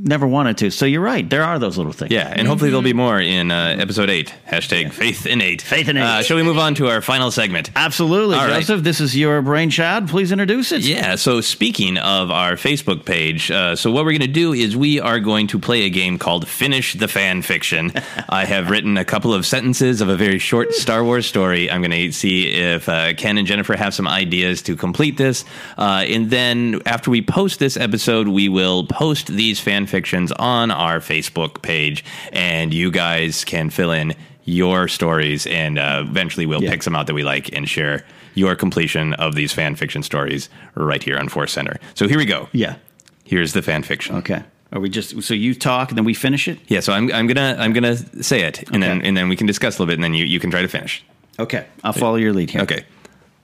never 0.03 0.27
wanted 0.27 0.59
to. 0.59 0.70
So 0.70 0.85
you're 0.85 1.01
right. 1.01 1.29
There 1.29 1.45
are 1.45 1.59
those 1.59 1.79
little 1.79 1.93
things. 1.93 2.11
Yeah, 2.11 2.33
and 2.35 2.47
hopefully 2.49 2.70
there'll 2.70 2.83
be 2.83 2.93
more 2.93 3.20
in 3.20 3.51
uh, 3.51 3.77
episode 3.79 4.11
eight. 4.11 4.35
Hashtag 4.49 4.93
faith 4.93 5.27
in 5.27 5.41
eight. 5.41 5.62
Faith 5.62 5.89
in 5.89 5.97
eight. 5.97 6.03
Uh, 6.03 6.23
shall 6.23 6.37
we 6.37 6.43
move 6.43 6.59
on 6.59 6.74
to 6.77 6.89
our 6.89 7.01
final 7.01 7.31
segment? 7.31 7.70
Absolutely, 7.77 8.37
All 8.37 8.47
right. 8.47 8.61
Joseph. 8.61 8.83
This 8.83 9.01
is 9.01 9.16
your 9.16 9.41
brainchild. 9.43 10.09
Please 10.09 10.33
introduce 10.33 10.73
it. 10.73 10.83
Yeah, 10.83 11.15
so 11.15 11.41
speaking 11.41 11.99
of 11.99 12.31
our 12.31 12.55
Facebook 12.55 13.05
page, 13.05 13.51
uh, 13.51 13.77
so 13.77 13.91
what 13.91 14.05
we're 14.05 14.12
going 14.12 14.20
to 14.23 14.27
do 14.27 14.53
is 14.53 14.77
we 14.77 14.99
are 15.01 15.20
going 15.20 15.47
to 15.49 15.59
play 15.59 15.83
a 15.83 15.91
game 15.91 16.19
called 16.19 16.49
Finish 16.49 16.95
the 16.95 17.09
Fan 17.09 17.43
Fiction. 17.43 17.93
I 18.29 18.45
have 18.45 18.70
written 18.70 18.97
a 18.97 19.05
couple 19.05 19.33
of 19.33 19.47
sentences 19.47 20.01
of 20.01 20.09
a 20.09 20.16
very 20.16 20.39
short 20.39 20.73
Star 20.73 21.05
Wars 21.05 21.27
story. 21.27 21.70
I'm 21.70 21.81
going 21.81 21.93
to 21.93 22.12
see 22.12 22.49
if 22.49 22.89
uh, 22.89 23.15
Ken 23.15 23.39
and 23.39 23.47
Jennifer 23.47 23.77
have 23.77 23.95
some 23.95 24.09
ideas 24.09 24.62
to 24.62 24.77
complete 24.77 25.16
this. 25.16 25.45
Uh, 25.79 26.05
and 26.09 26.31
then 26.31 26.81
after 26.87 27.11
we 27.11 27.23
post 27.23 27.59
this 27.61 27.77
episode, 27.77 28.29
we 28.29 28.49
will 28.49 28.85
post 28.87 29.29
these 29.29 29.61
fan 29.61 29.87
fictions 29.93 30.32
on 30.32 30.70
our 30.73 30.98
Facebook 30.98 31.62
page, 31.62 32.05
and 32.32 32.74
you 32.74 32.90
guys 32.90 33.44
can 33.44 33.70
fill 33.70 33.93
in 33.93 34.14
your 34.44 34.89
stories, 34.89 35.47
and 35.47 35.78
uh, 35.78 36.05
eventually 36.05 36.47
we'll 36.47 36.60
pick 36.60 36.82
some 36.82 36.97
out 36.97 37.06
that 37.06 37.14
we 37.14 37.23
like 37.23 37.55
and 37.56 37.69
share 37.69 38.05
your 38.35 38.56
completion 38.56 39.12
of 39.14 39.35
these 39.35 39.52
fan 39.52 39.77
fiction 39.77 40.02
stories 40.02 40.48
right 40.74 41.02
here 41.02 41.19
on 41.19 41.28
Force 41.28 41.52
Center. 41.52 41.77
So 41.94 42.09
here 42.09 42.19
we 42.19 42.24
go. 42.24 42.48
Yeah. 42.52 42.77
Here's 43.24 43.52
the 43.52 43.62
fan 43.62 43.82
fiction. 43.82 44.16
Okay. 44.16 44.43
Are 44.73 44.81
we 44.81 44.89
just 44.89 45.23
so 45.23 45.35
you 45.35 45.55
talk 45.55 45.90
and 45.90 45.98
then 45.98 46.05
we 46.06 46.14
finish 46.14 46.48
it? 46.48 46.59
Yeah. 46.66 46.81
So 46.81 46.93
I'm, 46.94 47.12
I'm 47.12 47.27
gonna 47.27 47.56
I'm 47.59 47.73
gonna 47.74 47.97
say 48.23 48.40
it, 48.43 48.69
and 48.73 48.82
then 48.82 49.02
and 49.02 49.16
then 49.16 49.28
we 49.28 49.36
can 49.36 49.47
discuss 49.47 49.77
a 49.77 49.82
little 49.82 49.90
bit, 49.93 49.94
and 49.94 50.05
then 50.05 50.14
you, 50.14 50.24
you 50.24 50.40
can 50.40 50.51
try 50.51 50.62
to 50.62 50.69
finish. 50.69 51.05
Okay. 51.39 51.66
I'll 51.85 51.93
follow 51.93 52.16
your 52.16 52.32
lead 52.32 52.51
here. 52.51 52.62
Okay. 52.62 52.85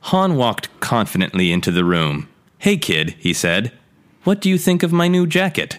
Han 0.00 0.36
walked 0.36 0.68
confidently 0.80 1.52
into 1.52 1.70
the 1.70 1.84
room. 1.84 2.28
Hey, 2.58 2.76
kid, 2.76 3.14
he 3.18 3.32
said. 3.34 3.72
What 4.24 4.40
do 4.40 4.48
you 4.48 4.58
think 4.58 4.82
of 4.82 4.92
my 4.92 5.08
new 5.08 5.26
jacket? 5.26 5.78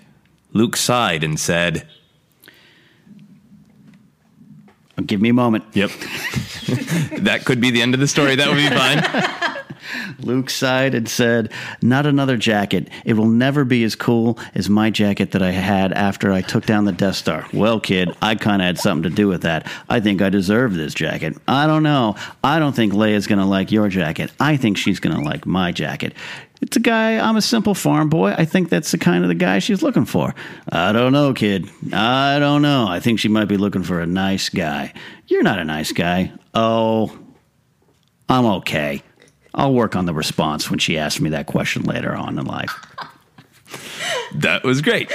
Luke 0.51 0.76
sighed 0.76 1.23
and 1.23 1.39
said, 1.39 1.88
Give 5.05 5.21
me 5.21 5.30
a 5.30 5.34
moment. 5.34 5.63
Yep. 5.73 5.89
that 7.19 7.43
could 7.45 7.61
be 7.61 7.71
the 7.71 7.81
end 7.81 7.93
of 7.93 7.99
the 7.99 8.07
story. 8.07 8.35
That 8.35 8.47
would 8.47 8.57
be 8.57 8.69
fine. 8.69 9.55
Luke 10.19 10.49
sighed 10.49 10.93
and 10.93 11.07
said, 11.07 11.51
Not 11.81 12.05
another 12.05 12.38
jacket. 12.38 12.89
It 13.05 13.13
will 13.13 13.27
never 13.27 13.63
be 13.63 13.84
as 13.84 13.95
cool 13.95 14.38
as 14.53 14.69
my 14.69 14.89
jacket 14.89 15.31
that 15.31 15.41
I 15.41 15.51
had 15.51 15.93
after 15.93 16.31
I 16.31 16.41
took 16.41 16.65
down 16.65 16.85
the 16.85 16.91
Death 16.91 17.15
Star. 17.15 17.47
Well, 17.53 17.80
kid, 17.80 18.15
I 18.21 18.35
kind 18.35 18.61
of 18.61 18.65
had 18.65 18.77
something 18.77 19.09
to 19.09 19.15
do 19.15 19.27
with 19.27 19.41
that. 19.43 19.69
I 19.89 19.99
think 19.99 20.21
I 20.21 20.30
deserve 20.30 20.73
this 20.76 20.93
jacket. 20.93 21.38
I 21.47 21.67
don't 21.67 21.84
know. 21.84 22.15
I 22.43 22.59
don't 22.59 22.76
think 22.76 22.93
Leia's 22.93 23.27
going 23.27 23.39
to 23.39 23.45
like 23.45 23.71
your 23.71 23.89
jacket. 23.89 24.31
I 24.39 24.57
think 24.57 24.77
she's 24.77 24.99
going 24.99 25.15
to 25.15 25.21
like 25.21 25.45
my 25.45 25.71
jacket. 25.71 26.13
It's 26.61 26.76
a 26.76 26.81
guy, 26.81 27.18
I'm 27.18 27.38
a 27.38 27.41
simple 27.41 27.73
farm 27.73 28.10
boy. 28.10 28.34
I 28.38 28.44
think 28.45 28.69
that's 28.69 28.91
the 28.91 28.98
kind 28.98 29.23
of 29.23 29.30
the 29.30 29.36
guy 29.36 29.60
she's 29.60 29.81
looking 29.81 30.06
for. 30.06 30.36
I 30.69 30.91
don't 30.91 31.14
know, 31.14 31.34
kid. 31.34 31.69
I 31.94 32.38
don't 32.40 32.61
know. 32.61 32.86
I 32.88 32.99
think 32.99 33.19
she 33.19 33.30
might 33.30 33.45
be 33.45 33.57
looking 33.57 33.84
for 33.84 34.02
a 34.02 34.06
nice 34.06 34.49
guy. 34.49 34.94
You're 35.27 35.44
not 35.44 35.60
a 35.60 35.64
nice 35.64 35.94
guy. 35.94 36.34
Oh, 36.53 37.18
I'm 38.27 38.45
okay. 38.45 39.02
I'll 39.53 39.73
work 39.73 39.95
on 39.95 40.06
the 40.06 40.14
response 40.14 40.69
when 40.69 40.80
she 40.80 40.98
asks 40.98 41.22
me 41.22 41.30
that 41.31 41.48
question 41.48 41.84
later 41.84 42.14
on 42.14 42.38
in 42.38 42.45
life. 42.45 42.73
that 44.36 44.64
was 44.64 44.81
great. 44.81 45.10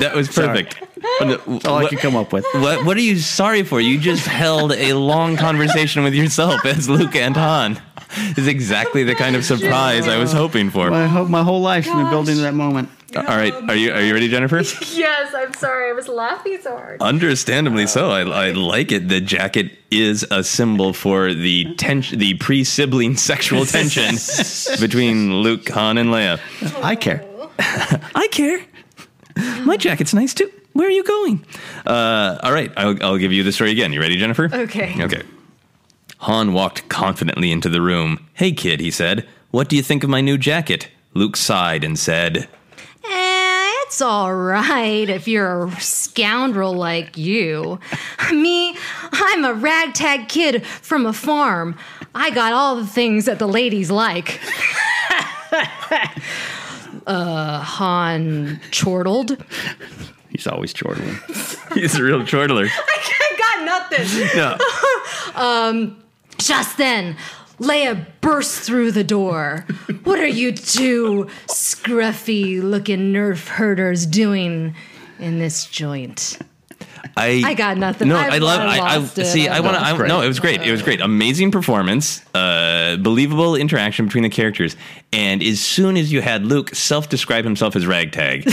That 0.00 0.14
was 0.14 0.28
perfect. 0.28 0.76
That's 1.20 1.64
all 1.66 1.78
I 1.78 1.88
could 1.88 1.98
come 1.98 2.16
up 2.16 2.32
with. 2.32 2.44
What 2.54 2.84
What 2.84 2.96
are 2.96 3.00
you 3.00 3.16
sorry 3.18 3.62
for? 3.62 3.80
You 3.80 3.98
just 3.98 4.26
held 4.26 4.72
a 4.72 4.92
long 4.92 5.36
conversation 5.36 6.02
with 6.02 6.14
yourself 6.14 6.64
as 6.64 6.88
Luke 6.88 7.16
and 7.16 7.36
Han. 7.36 7.80
Is 8.36 8.46
exactly 8.46 9.04
the 9.04 9.14
kind 9.14 9.36
of 9.36 9.44
surprise 9.52 10.08
I 10.08 10.18
was 10.18 10.32
hoping 10.32 10.70
for. 10.70 10.90
I 10.92 11.06
hope 11.06 11.28
my 11.28 11.42
whole 11.42 11.60
life's 11.60 11.88
been 11.88 12.08
building 12.10 12.36
to 12.36 12.42
that 12.42 12.54
moment. 12.54 12.88
All 13.16 13.24
right, 13.24 13.52
are 13.52 13.74
you 13.74 13.92
are 13.92 14.00
you 14.00 14.14
ready, 14.14 14.28
Jennifer? 14.28 14.58
yes, 14.94 15.34
I'm 15.34 15.52
sorry. 15.54 15.90
I 15.90 15.92
was 15.92 16.06
laughing 16.06 16.58
so 16.62 16.76
hard. 16.76 17.00
Understandably 17.02 17.88
so. 17.88 18.10
I, 18.10 18.20
I 18.20 18.50
like 18.52 18.92
it. 18.92 19.08
The 19.08 19.20
jacket 19.20 19.72
is 19.90 20.24
a 20.30 20.44
symbol 20.44 20.92
for 20.92 21.34
the 21.34 21.74
tension, 21.74 22.20
the 22.20 22.34
pre-sibling 22.34 23.16
sexual 23.16 23.64
tension 23.76 24.14
between 24.80 25.34
Luke, 25.42 25.68
Han, 25.70 25.98
and 25.98 26.10
Leia. 26.10 26.38
I 26.84 26.94
care. 26.94 27.24
I 27.58 28.28
care. 28.30 28.64
My 29.64 29.76
jacket's 29.76 30.14
nice 30.14 30.32
too. 30.32 30.50
Where 30.72 30.86
are 30.86 30.92
you 30.92 31.02
going? 31.02 31.44
Uh, 31.84 32.38
all 32.44 32.52
right, 32.52 32.70
I'll, 32.76 32.96
I'll 33.02 33.18
give 33.18 33.32
you 33.32 33.42
the 33.42 33.50
story 33.50 33.72
again. 33.72 33.92
You 33.92 34.00
ready, 34.00 34.16
Jennifer? 34.16 34.48
Okay. 34.52 34.94
Okay. 35.02 35.22
Han 36.20 36.52
walked 36.52 36.88
confidently 36.88 37.50
into 37.50 37.68
the 37.70 37.80
room. 37.80 38.28
Hey, 38.34 38.52
kid, 38.52 38.80
he 38.80 38.90
said. 38.90 39.26
What 39.50 39.68
do 39.68 39.76
you 39.76 39.82
think 39.82 40.04
of 40.04 40.10
my 40.10 40.20
new 40.20 40.36
jacket? 40.36 40.88
Luke 41.14 41.34
sighed 41.36 41.82
and 41.82 41.98
said, 41.98 42.46
Eh, 43.04 43.72
it's 43.86 44.02
all 44.02 44.34
right 44.34 45.08
if 45.08 45.26
you're 45.26 45.66
a 45.68 45.80
scoundrel 45.80 46.74
like 46.74 47.16
you. 47.16 47.80
Me, 48.30 48.76
I'm 49.12 49.44
a 49.46 49.54
ragtag 49.54 50.28
kid 50.28 50.64
from 50.66 51.06
a 51.06 51.12
farm. 51.14 51.74
I 52.14 52.30
got 52.30 52.52
all 52.52 52.76
the 52.76 52.86
things 52.86 53.24
that 53.24 53.38
the 53.38 53.48
ladies 53.48 53.90
like. 53.90 54.38
uh, 57.06 57.60
Han 57.60 58.60
chortled. 58.70 59.42
He's 60.28 60.46
always 60.46 60.74
chortling. 60.74 61.18
He's 61.74 61.96
a 61.96 62.02
real 62.02 62.26
chortler. 62.26 62.66
I 62.70 63.36
got 63.38 63.64
nothing. 63.64 64.28
No. 64.36 64.58
um, 65.34 65.96
just 66.40 66.76
then, 66.78 67.16
Leia 67.58 68.06
burst 68.20 68.62
through 68.62 68.92
the 68.92 69.04
door. 69.04 69.66
What 70.04 70.18
are 70.18 70.26
you 70.26 70.52
two 70.52 71.28
scruffy 71.46 72.62
looking 72.62 73.12
nerf 73.12 73.48
herders 73.48 74.06
doing 74.06 74.74
in 75.18 75.38
this 75.38 75.66
joint? 75.66 76.38
I 77.16 77.42
I 77.44 77.54
got 77.54 77.76
nothing. 77.76 78.08
No, 78.08 78.16
I- 78.16 78.34
I, 78.36 78.38
love. 78.38 78.60
I 78.60 78.78
I, 78.78 78.96
I 78.96 79.04
see. 79.04 79.48
I 79.48 79.60
want 79.60 79.74
That 79.74 79.92
was 79.92 80.02
to. 80.02 80.08
No, 80.08 80.20
it 80.22 80.28
was 80.28 80.40
great. 80.40 80.60
It 80.62 80.70
was 80.70 80.82
great. 80.82 81.00
Amazing 81.00 81.50
performance. 81.50 82.22
Uh, 82.34 82.96
believable 83.00 83.56
interaction 83.56 84.06
between 84.06 84.22
the 84.22 84.28
characters. 84.30 84.76
And 85.12 85.42
as 85.42 85.60
soon 85.60 85.96
as 85.96 86.12
you 86.12 86.20
had 86.22 86.44
Luke 86.46 86.72
self-describe 86.74 87.44
himself 87.44 87.74
as 87.74 87.84
ragtag, 87.86 88.44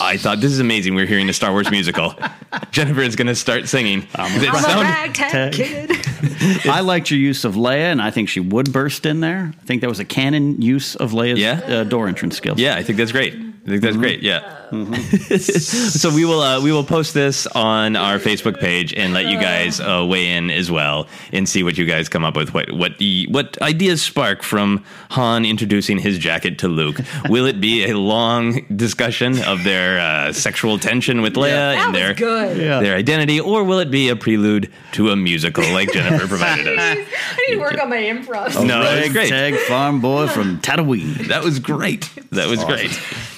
I 0.00 0.16
thought 0.16 0.38
this 0.40 0.52
is 0.52 0.60
amazing. 0.60 0.94
We're 0.94 1.06
hearing 1.06 1.28
a 1.28 1.32
Star 1.32 1.50
Wars 1.50 1.70
musical. 1.70 2.14
Jennifer 2.70 3.00
is 3.00 3.16
going 3.16 3.26
to 3.26 3.34
start 3.34 3.68
singing. 3.68 4.00
Does 4.14 4.42
it 4.42 4.48
I'm 4.54 4.62
sound- 4.62 4.80
a 4.86 4.90
ragtag 4.90 5.52
kid. 5.54 5.90
I 6.66 6.80
liked 6.80 7.10
your 7.10 7.18
use 7.18 7.44
of 7.44 7.54
Leia, 7.54 7.90
and 7.90 8.00
I 8.00 8.10
think 8.10 8.28
she 8.28 8.40
would 8.40 8.72
burst 8.72 9.04
in 9.06 9.20
there. 9.20 9.52
I 9.60 9.64
think 9.64 9.80
that 9.80 9.88
was 9.88 9.98
a 10.00 10.04
canon 10.04 10.60
use 10.62 10.94
of 10.96 11.12
Leia's 11.12 11.42
uh, 11.68 11.84
door 11.84 12.08
entrance 12.08 12.36
skills. 12.36 12.58
Yeah, 12.60 12.76
I 12.76 12.82
think 12.82 12.98
that's 12.98 13.12
great. 13.12 13.34
I 13.34 13.68
think 13.68 13.82
that's 13.82 13.96
great. 13.96 14.22
Yeah. 14.22 14.59
so 15.40 16.14
we 16.14 16.24
will 16.24 16.40
uh, 16.40 16.60
we 16.62 16.72
will 16.72 16.84
post 16.84 17.14
this 17.14 17.46
on 17.48 17.96
our 17.96 18.18
Facebook 18.18 18.58
page 18.60 18.94
and 18.94 19.12
let 19.12 19.26
you 19.26 19.38
guys 19.38 19.80
uh, 19.80 20.06
weigh 20.08 20.28
in 20.32 20.50
as 20.50 20.70
well 20.70 21.06
and 21.32 21.48
see 21.48 21.62
what 21.62 21.76
you 21.76 21.84
guys 21.86 22.08
come 22.08 22.24
up 22.24 22.36
with. 22.36 22.54
What 22.54 22.72
what 22.72 22.98
the, 22.98 23.26
what 23.30 23.60
ideas 23.62 24.02
spark 24.02 24.42
from 24.42 24.84
Han 25.10 25.44
introducing 25.44 25.98
his 25.98 26.18
jacket 26.18 26.58
to 26.60 26.68
Luke? 26.68 27.00
Will 27.28 27.46
it 27.46 27.60
be 27.60 27.84
a 27.90 27.94
long 27.96 28.64
discussion 28.76 29.42
of 29.42 29.64
their 29.64 29.98
uh, 30.00 30.32
sexual 30.32 30.78
tension 30.78 31.20
with 31.22 31.34
Leia 31.34 31.50
That 31.50 31.74
and 31.78 31.92
was 31.92 32.00
their 32.00 32.14
good. 32.14 32.56
Yeah. 32.56 32.80
their 32.80 32.94
identity, 32.96 33.40
or 33.40 33.64
will 33.64 33.78
it 33.80 33.90
be 33.90 34.08
a 34.08 34.16
prelude 34.16 34.70
to 34.92 35.10
a 35.10 35.16
musical 35.16 35.64
like 35.72 35.92
Jennifer 35.92 36.26
provided 36.28 36.66
us? 36.66 36.78
I 36.78 37.44
need 37.48 37.54
to 37.54 37.60
work 37.60 37.80
on 37.82 37.88
my 37.90 37.96
improv. 37.96 38.60
A 38.60 38.64
No, 38.64 38.82
it's 38.82 39.12
great. 39.12 39.30
ragtag 39.30 39.60
farm 39.66 40.00
boy 40.00 40.28
from 40.28 40.60
Tatooine. 40.62 41.28
That 41.28 41.42
was 41.42 41.58
great. 41.58 42.08
That 42.30 42.48
was 42.48 42.62
great. 42.64 42.90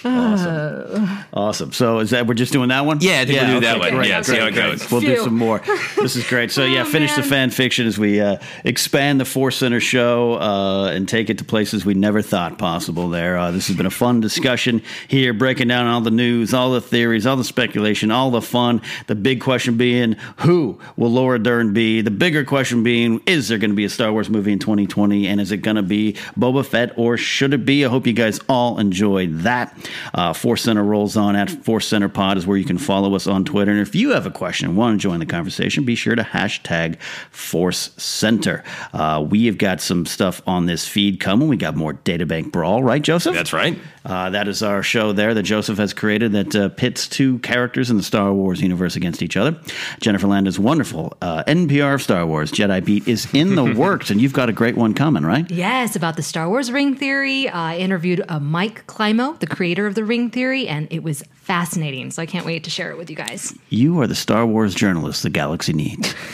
Awesome. 0.04 1.21
So 1.32 1.98
is 2.00 2.10
that 2.10 2.26
we're 2.26 2.34
just 2.34 2.52
doing 2.52 2.68
that 2.70 2.84
one? 2.86 2.98
Yeah, 3.00 3.20
I 3.20 3.24
think 3.24 3.40
we'll 3.40 3.60
do 3.60 3.66
that 3.66 3.78
one. 3.78 3.90
Great, 3.94 4.08
Yeah, 4.08 4.22
see 4.22 4.36
how 4.36 4.46
it 4.46 4.52
great, 4.52 4.64
great. 4.64 4.78
goes. 4.80 4.90
We'll 4.90 5.00
do 5.00 5.16
some 5.18 5.36
more. 5.36 5.60
This 5.96 6.16
is 6.16 6.26
great. 6.28 6.50
So 6.52 6.64
yeah, 6.66 6.82
Oh, 6.82 6.84
finish 6.84 7.14
the 7.14 7.22
fan 7.22 7.50
fiction 7.50 7.86
as 7.86 7.98
we 7.98 8.20
uh, 8.20 8.36
expand 8.64 9.20
the 9.20 9.24
Force 9.24 9.56
Center 9.56 9.80
show 9.80 10.34
uh, 10.34 10.86
and 10.92 11.08
take 11.08 11.30
it 11.30 11.38
to 11.38 11.44
places 11.44 11.84
we 11.84 11.94
never 11.94 12.20
thought 12.20 12.58
possible. 12.58 13.08
There, 13.08 13.38
uh, 13.38 13.50
this 13.52 13.68
has 13.68 13.76
been 13.76 13.86
a 13.86 13.90
fun 13.90 14.20
discussion 14.20 14.82
here, 15.08 15.32
breaking 15.32 15.68
down 15.68 15.86
all 15.86 16.00
the 16.00 16.10
news, 16.10 16.52
all 16.52 16.72
the 16.72 16.80
theories, 16.80 17.26
all 17.26 17.36
the 17.36 17.44
speculation, 17.44 18.10
all 18.10 18.30
the 18.30 18.42
fun. 18.42 18.82
The 19.06 19.14
big 19.14 19.40
question 19.40 19.76
being, 19.76 20.14
who 20.38 20.78
will 20.96 21.10
Laura 21.10 21.38
Dern 21.38 21.72
be? 21.72 22.00
The 22.02 22.10
bigger 22.10 22.44
question 22.44 22.82
being, 22.82 23.20
is 23.26 23.48
there 23.48 23.58
going 23.58 23.70
to 23.70 23.76
be 23.76 23.84
a 23.84 23.88
Star 23.90 24.12
Wars 24.12 24.28
movie 24.28 24.52
in 24.52 24.58
2020, 24.58 25.26
and 25.28 25.40
is 25.40 25.52
it 25.52 25.58
going 25.58 25.76
to 25.76 25.82
be 25.82 26.14
Boba 26.38 26.66
Fett 26.66 26.92
or 26.98 27.16
should 27.16 27.54
it 27.54 27.64
be? 27.64 27.84
I 27.84 27.88
hope 27.88 28.06
you 28.06 28.12
guys 28.12 28.40
all 28.48 28.78
enjoyed 28.78 29.38
that. 29.40 29.74
Uh, 30.12 30.32
Force 30.32 30.62
Center 30.62 30.82
rolls 30.84 31.11
on 31.16 31.36
at 31.36 31.50
Force 31.50 31.86
Center 31.86 32.08
Pod 32.08 32.36
is 32.36 32.46
where 32.46 32.56
you 32.56 32.64
can 32.64 32.78
follow 32.78 33.14
us 33.14 33.26
on 33.26 33.44
Twitter. 33.44 33.70
And 33.70 33.80
if 33.80 33.94
you 33.94 34.10
have 34.10 34.26
a 34.26 34.30
question 34.30 34.68
and 34.68 34.76
want 34.76 34.98
to 34.98 35.02
join 35.02 35.18
the 35.18 35.26
conversation, 35.26 35.84
be 35.84 35.94
sure 35.94 36.14
to 36.14 36.22
hashtag 36.22 37.00
Force 37.30 37.90
Center. 37.96 38.62
Uh, 38.92 39.24
we 39.28 39.46
have 39.46 39.58
got 39.58 39.80
some 39.80 40.06
stuff 40.06 40.42
on 40.46 40.66
this 40.66 40.86
feed 40.86 41.20
coming. 41.20 41.48
We 41.48 41.56
got 41.56 41.76
more 41.76 41.94
Databank 41.94 42.52
Brawl, 42.52 42.82
right, 42.82 43.02
Joseph? 43.02 43.34
That's 43.34 43.52
right. 43.52 43.78
Uh, 44.04 44.30
that 44.30 44.48
is 44.48 44.62
our 44.62 44.82
show 44.82 45.12
there 45.12 45.32
that 45.34 45.44
Joseph 45.44 45.78
has 45.78 45.94
created 45.94 46.32
that 46.32 46.56
uh, 46.56 46.68
pits 46.70 47.06
two 47.06 47.38
characters 47.40 47.90
in 47.90 47.96
the 47.96 48.02
Star 48.02 48.32
Wars 48.32 48.60
universe 48.60 48.96
against 48.96 49.22
each 49.22 49.36
other. 49.36 49.56
Jennifer 50.00 50.26
Landa's 50.26 50.58
wonderful 50.58 51.16
uh, 51.22 51.44
NPR 51.44 51.94
of 51.94 52.02
Star 52.02 52.26
Wars 52.26 52.50
Jedi 52.50 52.84
Beat 52.84 53.06
is 53.06 53.32
in 53.32 53.54
the 53.54 53.64
works, 53.76 54.10
and 54.10 54.20
you've 54.20 54.32
got 54.32 54.48
a 54.48 54.52
great 54.52 54.76
one 54.76 54.94
coming, 54.94 55.24
right? 55.24 55.48
Yes, 55.50 55.94
about 55.94 56.16
the 56.16 56.22
Star 56.22 56.48
Wars 56.48 56.72
ring 56.72 56.96
theory. 56.96 57.48
I 57.48 57.76
interviewed 57.78 58.22
uh, 58.28 58.40
Mike 58.40 58.86
Klimo, 58.86 59.38
the 59.38 59.46
creator 59.46 59.86
of 59.86 59.94
the 59.94 60.04
ring 60.04 60.30
theory, 60.30 60.66
and 60.66 60.88
it 60.90 61.01
was 61.02 61.22
fascinating. 61.32 62.10
So 62.10 62.22
I 62.22 62.26
can't 62.26 62.46
wait 62.46 62.64
to 62.64 62.70
share 62.70 62.90
it 62.90 62.98
with 62.98 63.10
you 63.10 63.16
guys. 63.16 63.56
You 63.68 64.00
are 64.00 64.06
the 64.06 64.14
Star 64.14 64.46
Wars 64.46 64.74
journalist 64.74 65.22
the 65.22 65.30
galaxy 65.30 65.72
needs. 65.72 66.14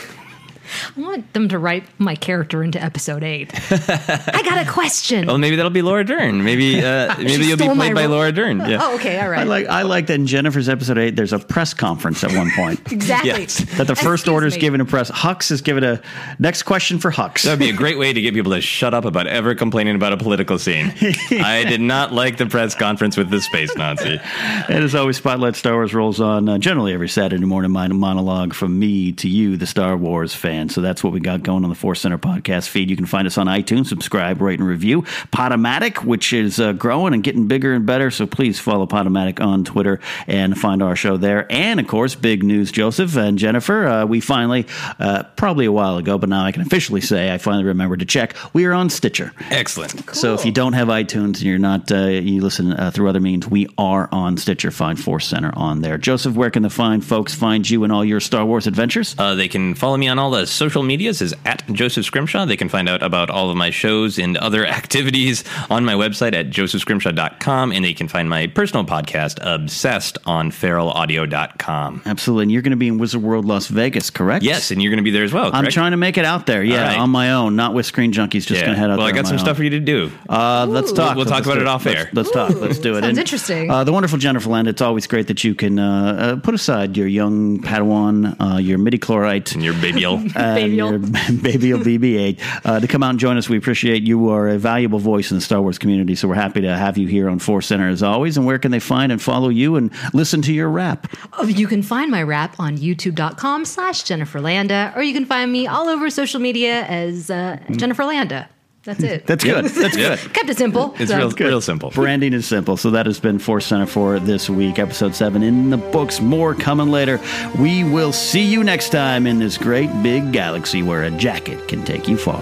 I 0.97 0.99
want 1.01 1.33
them 1.33 1.49
to 1.49 1.59
write 1.59 1.83
my 1.99 2.15
character 2.15 2.63
into 2.63 2.81
episode 2.83 3.23
eight. 3.23 3.51
I 3.71 4.41
got 4.43 4.65
a 4.65 4.69
question. 4.69 5.27
Well, 5.27 5.37
maybe 5.37 5.55
that'll 5.55 5.69
be 5.71 5.81
Laura 5.81 6.03
Dern. 6.03 6.43
Maybe 6.43 6.83
uh, 6.83 7.15
maybe 7.17 7.45
you'll 7.45 7.57
be 7.57 7.67
played 7.67 7.95
by. 7.95 8.05
Laura 8.05 8.31
Dern. 8.31 8.59
Yeah. 8.59 8.79
Oh, 8.81 8.95
okay, 8.95 9.19
all 9.19 9.29
right. 9.29 9.41
I 9.41 9.43
like 9.43 9.67
I 9.67 9.81
like 9.83 10.07
that 10.07 10.15
in 10.15 10.27
Jennifer's 10.27 10.67
episode 10.69 10.97
eight. 10.97 11.15
There's 11.15 11.33
a 11.33 11.39
press 11.39 11.73
conference 11.73 12.23
at 12.23 12.31
one 12.33 12.51
point. 12.55 12.79
Exactly. 12.99 13.29
Yes. 13.29 13.59
That 13.77 13.87
the 13.87 13.95
first 13.95 14.27
order 14.27 14.45
is 14.45 14.57
given 14.57 14.79
to 14.79 14.85
press. 14.85 15.09
Hux 15.09 15.51
is 15.51 15.61
given 15.61 15.83
a 15.83 16.01
next 16.37 16.63
question 16.63 16.99
for 16.99 17.11
Hux. 17.11 17.43
That 17.43 17.51
would 17.51 17.59
be 17.59 17.69
a 17.69 17.73
great 17.73 17.97
way 17.97 18.11
to 18.11 18.21
get 18.21 18.33
people 18.33 18.51
to 18.51 18.61
shut 18.61 18.93
up 18.93 19.05
about 19.05 19.25
ever 19.27 19.55
complaining 19.55 19.95
about 19.95 20.11
a 20.11 20.17
political 20.17 20.57
scene. 20.59 20.93
I 21.31 21.63
did 21.67 21.79
not 21.81 22.11
like 22.11 22.37
the 22.37 22.45
press 22.45 22.75
conference 22.75 23.15
with 23.15 23.29
the 23.29 23.39
space 23.41 23.73
Nazi. 23.77 24.19
And 24.67 24.83
as 24.83 24.95
always, 24.95 25.17
Spotlight 25.17 25.55
Star 25.55 25.73
Wars 25.75 25.93
rolls 25.93 26.19
on 26.19 26.49
uh, 26.49 26.57
generally 26.57 26.93
every 26.93 27.07
Saturday 27.09 27.45
morning 27.45 27.71
mon- 27.71 27.95
monologue 27.95 28.53
from 28.53 28.77
me 28.77 29.11
to 29.13 29.29
you, 29.29 29.55
the 29.55 29.67
Star 29.67 29.95
Wars 29.95 30.33
fan. 30.33 30.58
So 30.67 30.81
that's 30.81 31.03
what 31.03 31.13
we 31.13 31.21
got 31.21 31.43
going 31.43 31.63
on 31.63 31.69
the 31.69 31.75
Force 31.75 32.01
Center 32.01 32.17
podcast 32.17 32.67
feed. 32.67 32.89
You 32.89 32.97
can 32.97 33.05
find 33.05 33.25
us 33.25 33.37
on 33.37 33.47
iTunes, 33.47 33.87
subscribe, 33.87 34.41
rate, 34.41 34.59
and 34.59 34.67
review. 34.67 35.03
Podomatic, 35.31 36.03
which 36.03 36.33
is 36.33 36.59
uh, 36.59 36.73
growing 36.73 37.13
and 37.13 37.23
getting 37.23 37.47
bigger 37.47 37.73
and 37.73 37.85
better. 37.85 38.11
So 38.11 38.27
please 38.27 38.59
follow 38.59 38.85
Podomatic 38.87 39.39
on 39.39 39.63
Twitter 39.63 39.99
and 40.27 40.57
find 40.57 40.81
our 40.83 40.95
show 40.95 41.15
there. 41.15 41.49
And 41.51 41.79
of 41.79 41.87
course, 41.87 42.15
big 42.15 42.43
news, 42.43 42.71
Joseph 42.71 43.15
and 43.15 43.37
Jennifer. 43.37 43.87
Uh, 43.87 44.05
we 44.05 44.19
finally, 44.19 44.65
uh, 44.99 45.23
probably 45.35 45.65
a 45.65 45.71
while 45.71 45.97
ago, 45.97 46.17
but 46.17 46.29
now 46.29 46.43
I 46.43 46.51
can 46.51 46.61
officially 46.61 47.01
say 47.01 47.33
I 47.33 47.37
finally 47.37 47.65
remembered 47.65 47.99
to 47.99 48.05
check. 48.05 48.35
We 48.53 48.65
are 48.65 48.73
on 48.73 48.89
Stitcher. 48.89 49.31
Excellent. 49.51 50.15
So 50.15 50.33
if 50.33 50.45
you 50.45 50.51
don't 50.51 50.73
have 50.73 50.87
iTunes 50.87 51.37
and 51.37 51.41
you're 51.43 51.59
not, 51.59 51.91
uh, 51.91 52.07
you 52.07 52.41
listen 52.41 52.73
uh, 52.73 52.91
through 52.91 53.09
other 53.09 53.19
means, 53.19 53.47
we 53.47 53.67
are 53.77 54.09
on 54.11 54.37
Stitcher. 54.37 54.71
Find 54.71 54.99
Force 54.99 55.27
Center 55.27 55.51
on 55.55 55.81
there. 55.81 55.97
Joseph, 55.97 56.35
where 56.35 56.49
can 56.49 56.63
the 56.63 56.69
fine 56.69 57.01
folks 57.01 57.33
find 57.33 57.69
you 57.69 57.83
and 57.83 57.93
all 57.93 58.03
your 58.03 58.19
Star 58.19 58.45
Wars 58.45 58.67
adventures? 58.67 59.15
Uh, 59.17 59.35
they 59.35 59.47
can 59.47 59.75
follow 59.75 59.97
me 59.97 60.07
on 60.07 60.17
all 60.17 60.31
the 60.31 60.47
social 60.49 60.83
medias 60.83 61.21
as 61.21 61.33
at 61.45 61.63
Joseph 61.71 62.05
Scrimshaw. 62.05 62.45
They 62.45 62.57
can 62.57 62.69
find 62.69 62.87
out 62.89 63.01
about 63.03 63.29
all 63.29 63.49
of 63.49 63.57
my 63.57 63.69
shows 63.69 64.17
and 64.19 64.37
other 64.37 64.65
activities 64.79 65.43
on 65.69 65.85
my 65.85 65.93
website 65.93 66.33
at 66.33 66.49
josephscrimshaw.com. 66.49 67.71
And 67.71 67.85
they 67.85 67.93
can 67.93 68.07
find 68.07 68.29
my 68.29 68.47
personal 68.47 68.85
podcast, 68.85 69.37
Obsessed, 69.41 70.17
on 70.25 70.51
feralaudio.com. 70.51 72.01
Absolutely. 72.05 72.43
And 72.43 72.51
you're 72.51 72.61
going 72.61 72.71
to 72.71 72.77
be 72.77 72.87
in 72.87 72.97
Wizard 72.97 73.21
World 73.21 73.45
Las 73.45 73.67
Vegas, 73.67 74.09
correct? 74.09 74.43
Yes, 74.43 74.71
and 74.71 74.81
you're 74.81 74.91
going 74.91 74.97
to 74.97 75.03
be 75.03 75.11
there 75.11 75.23
as 75.23 75.33
well. 75.33 75.49
I'm 75.53 75.67
trying 75.67 75.91
to 75.91 75.97
make 75.97 76.17
it 76.17 76.25
out 76.25 76.45
there. 76.45 76.63
Yeah, 76.63 76.77
All 76.81 76.87
right. 76.89 76.97
on 76.99 77.09
my 77.09 77.31
own, 77.33 77.55
not 77.55 77.73
with 77.73 77.85
Screen 77.85 78.11
Junkies. 78.11 78.45
Just 78.45 78.51
Yeah. 78.51 78.61
going 78.65 78.73
to 78.73 78.79
head 78.79 78.89
out 78.91 78.97
Well, 78.97 79.07
I 79.07 79.11
got 79.11 79.27
some 79.27 79.35
my 79.35 79.41
stuff 79.41 79.49
own. 79.51 79.55
for 79.55 79.63
you 79.63 79.69
to 79.71 79.79
do. 79.79 80.11
Uh, 80.27 80.65
let's 80.69 80.91
talk. 80.91 81.15
We'll 81.15 81.25
talk 81.25 81.45
Let's 81.45 81.47
about 81.47 81.55
do 81.55 81.61
it 81.61 81.67
off 81.67 81.85
Let's- 81.85 81.99
air. 81.99 82.09
Let's, 82.13 82.31
talk. 82.31 82.49
Let's 82.55 82.79
do 82.79 82.95
it. 82.97 83.01
Sounds 83.03 83.17
interesting. 83.17 83.69
Uh, 83.71 83.83
the 83.83 83.93
wonderful 83.93 84.17
Jennifer 84.17 84.49
Land. 84.49 84.67
It's 84.67 84.81
always 84.81 85.07
great 85.07 85.27
that 85.27 85.43
you 85.43 85.55
can 85.55 85.79
uh, 85.79 86.35
uh, 86.35 86.35
put 86.37 86.53
aside 86.53 86.97
your 86.97 87.07
young 87.07 87.59
Padawan, 87.59 88.35
uh, 88.39 88.57
your 88.57 88.77
midi 88.77 88.97
chlorian, 88.97 89.19
And 89.53 89.63
your 89.63 89.73
babial. 90.55 90.97
Baby 90.99 90.99
your 90.99 90.99
baby 91.41 91.73
will 91.73 91.79
BB-8 91.79 92.61
uh, 92.65 92.79
to 92.79 92.87
come 92.87 93.03
out 93.03 93.11
and 93.11 93.19
join 93.19 93.37
us. 93.37 93.49
We 93.49 93.57
appreciate 93.57 94.03
you 94.03 94.29
are 94.29 94.47
a 94.49 94.57
valuable 94.57 94.99
voice 94.99 95.31
in 95.31 95.37
the 95.37 95.41
Star 95.41 95.61
Wars 95.61 95.77
community, 95.77 96.15
so 96.15 96.27
we're 96.27 96.35
happy 96.35 96.61
to 96.61 96.75
have 96.77 96.97
you 96.97 97.07
here 97.07 97.29
on 97.29 97.39
Force 97.39 97.67
Center 97.67 97.89
as 97.89 98.03
always. 98.03 98.37
And 98.37 98.45
where 98.45 98.59
can 98.59 98.71
they 98.71 98.79
find 98.79 99.11
and 99.11 99.21
follow 99.21 99.49
you 99.49 99.75
and 99.75 99.91
listen 100.13 100.41
to 100.43 100.53
your 100.53 100.69
rap? 100.69 101.07
Oh, 101.37 101.47
You 101.47 101.67
can 101.67 101.81
find 101.83 102.11
my 102.11 102.23
rap 102.23 102.55
on 102.59 102.77
youtube.com 102.77 103.65
slash 103.65 104.03
Jennifer 104.03 104.39
Landa, 104.41 104.93
or 104.95 105.03
you 105.03 105.13
can 105.13 105.25
find 105.25 105.51
me 105.51 105.67
all 105.67 105.87
over 105.87 106.09
social 106.09 106.39
media 106.39 106.83
as 106.85 107.29
uh, 107.29 107.57
Jennifer 107.71 108.05
Landa. 108.05 108.49
That's 108.83 109.03
it. 109.03 109.27
That's 109.27 109.43
good. 109.43 109.65
That's 109.65 109.95
good. 109.95 110.19
Kept 110.33 110.49
it 110.49 110.57
simple. 110.57 110.95
It's 110.99 111.11
so- 111.11 111.17
real, 111.17 111.29
real 111.31 111.61
simple. 111.61 111.91
Branding 111.91 112.33
is 112.33 112.45
simple. 112.47 112.77
So 112.77 112.91
that 112.91 113.05
has 113.05 113.19
been 113.19 113.39
Force 113.39 113.65
Center 113.65 113.85
for 113.85 114.19
this 114.19 114.49
week, 114.49 114.79
episode 114.79 115.13
seven 115.15 115.43
in 115.43 115.69
the 115.69 115.77
books. 115.77 116.21
More 116.21 116.55
coming 116.55 116.89
later. 116.89 117.19
We 117.59 117.83
will 117.83 118.13
see 118.13 118.41
you 118.43 118.63
next 118.63 118.89
time 118.89 119.27
in 119.27 119.39
this 119.39 119.57
great 119.57 119.89
big 120.01 120.31
galaxy 120.31 120.81
where 120.81 121.03
a 121.03 121.11
jacket 121.11 121.67
can 121.67 121.83
take 121.83 122.07
you 122.07 122.17
far. 122.17 122.41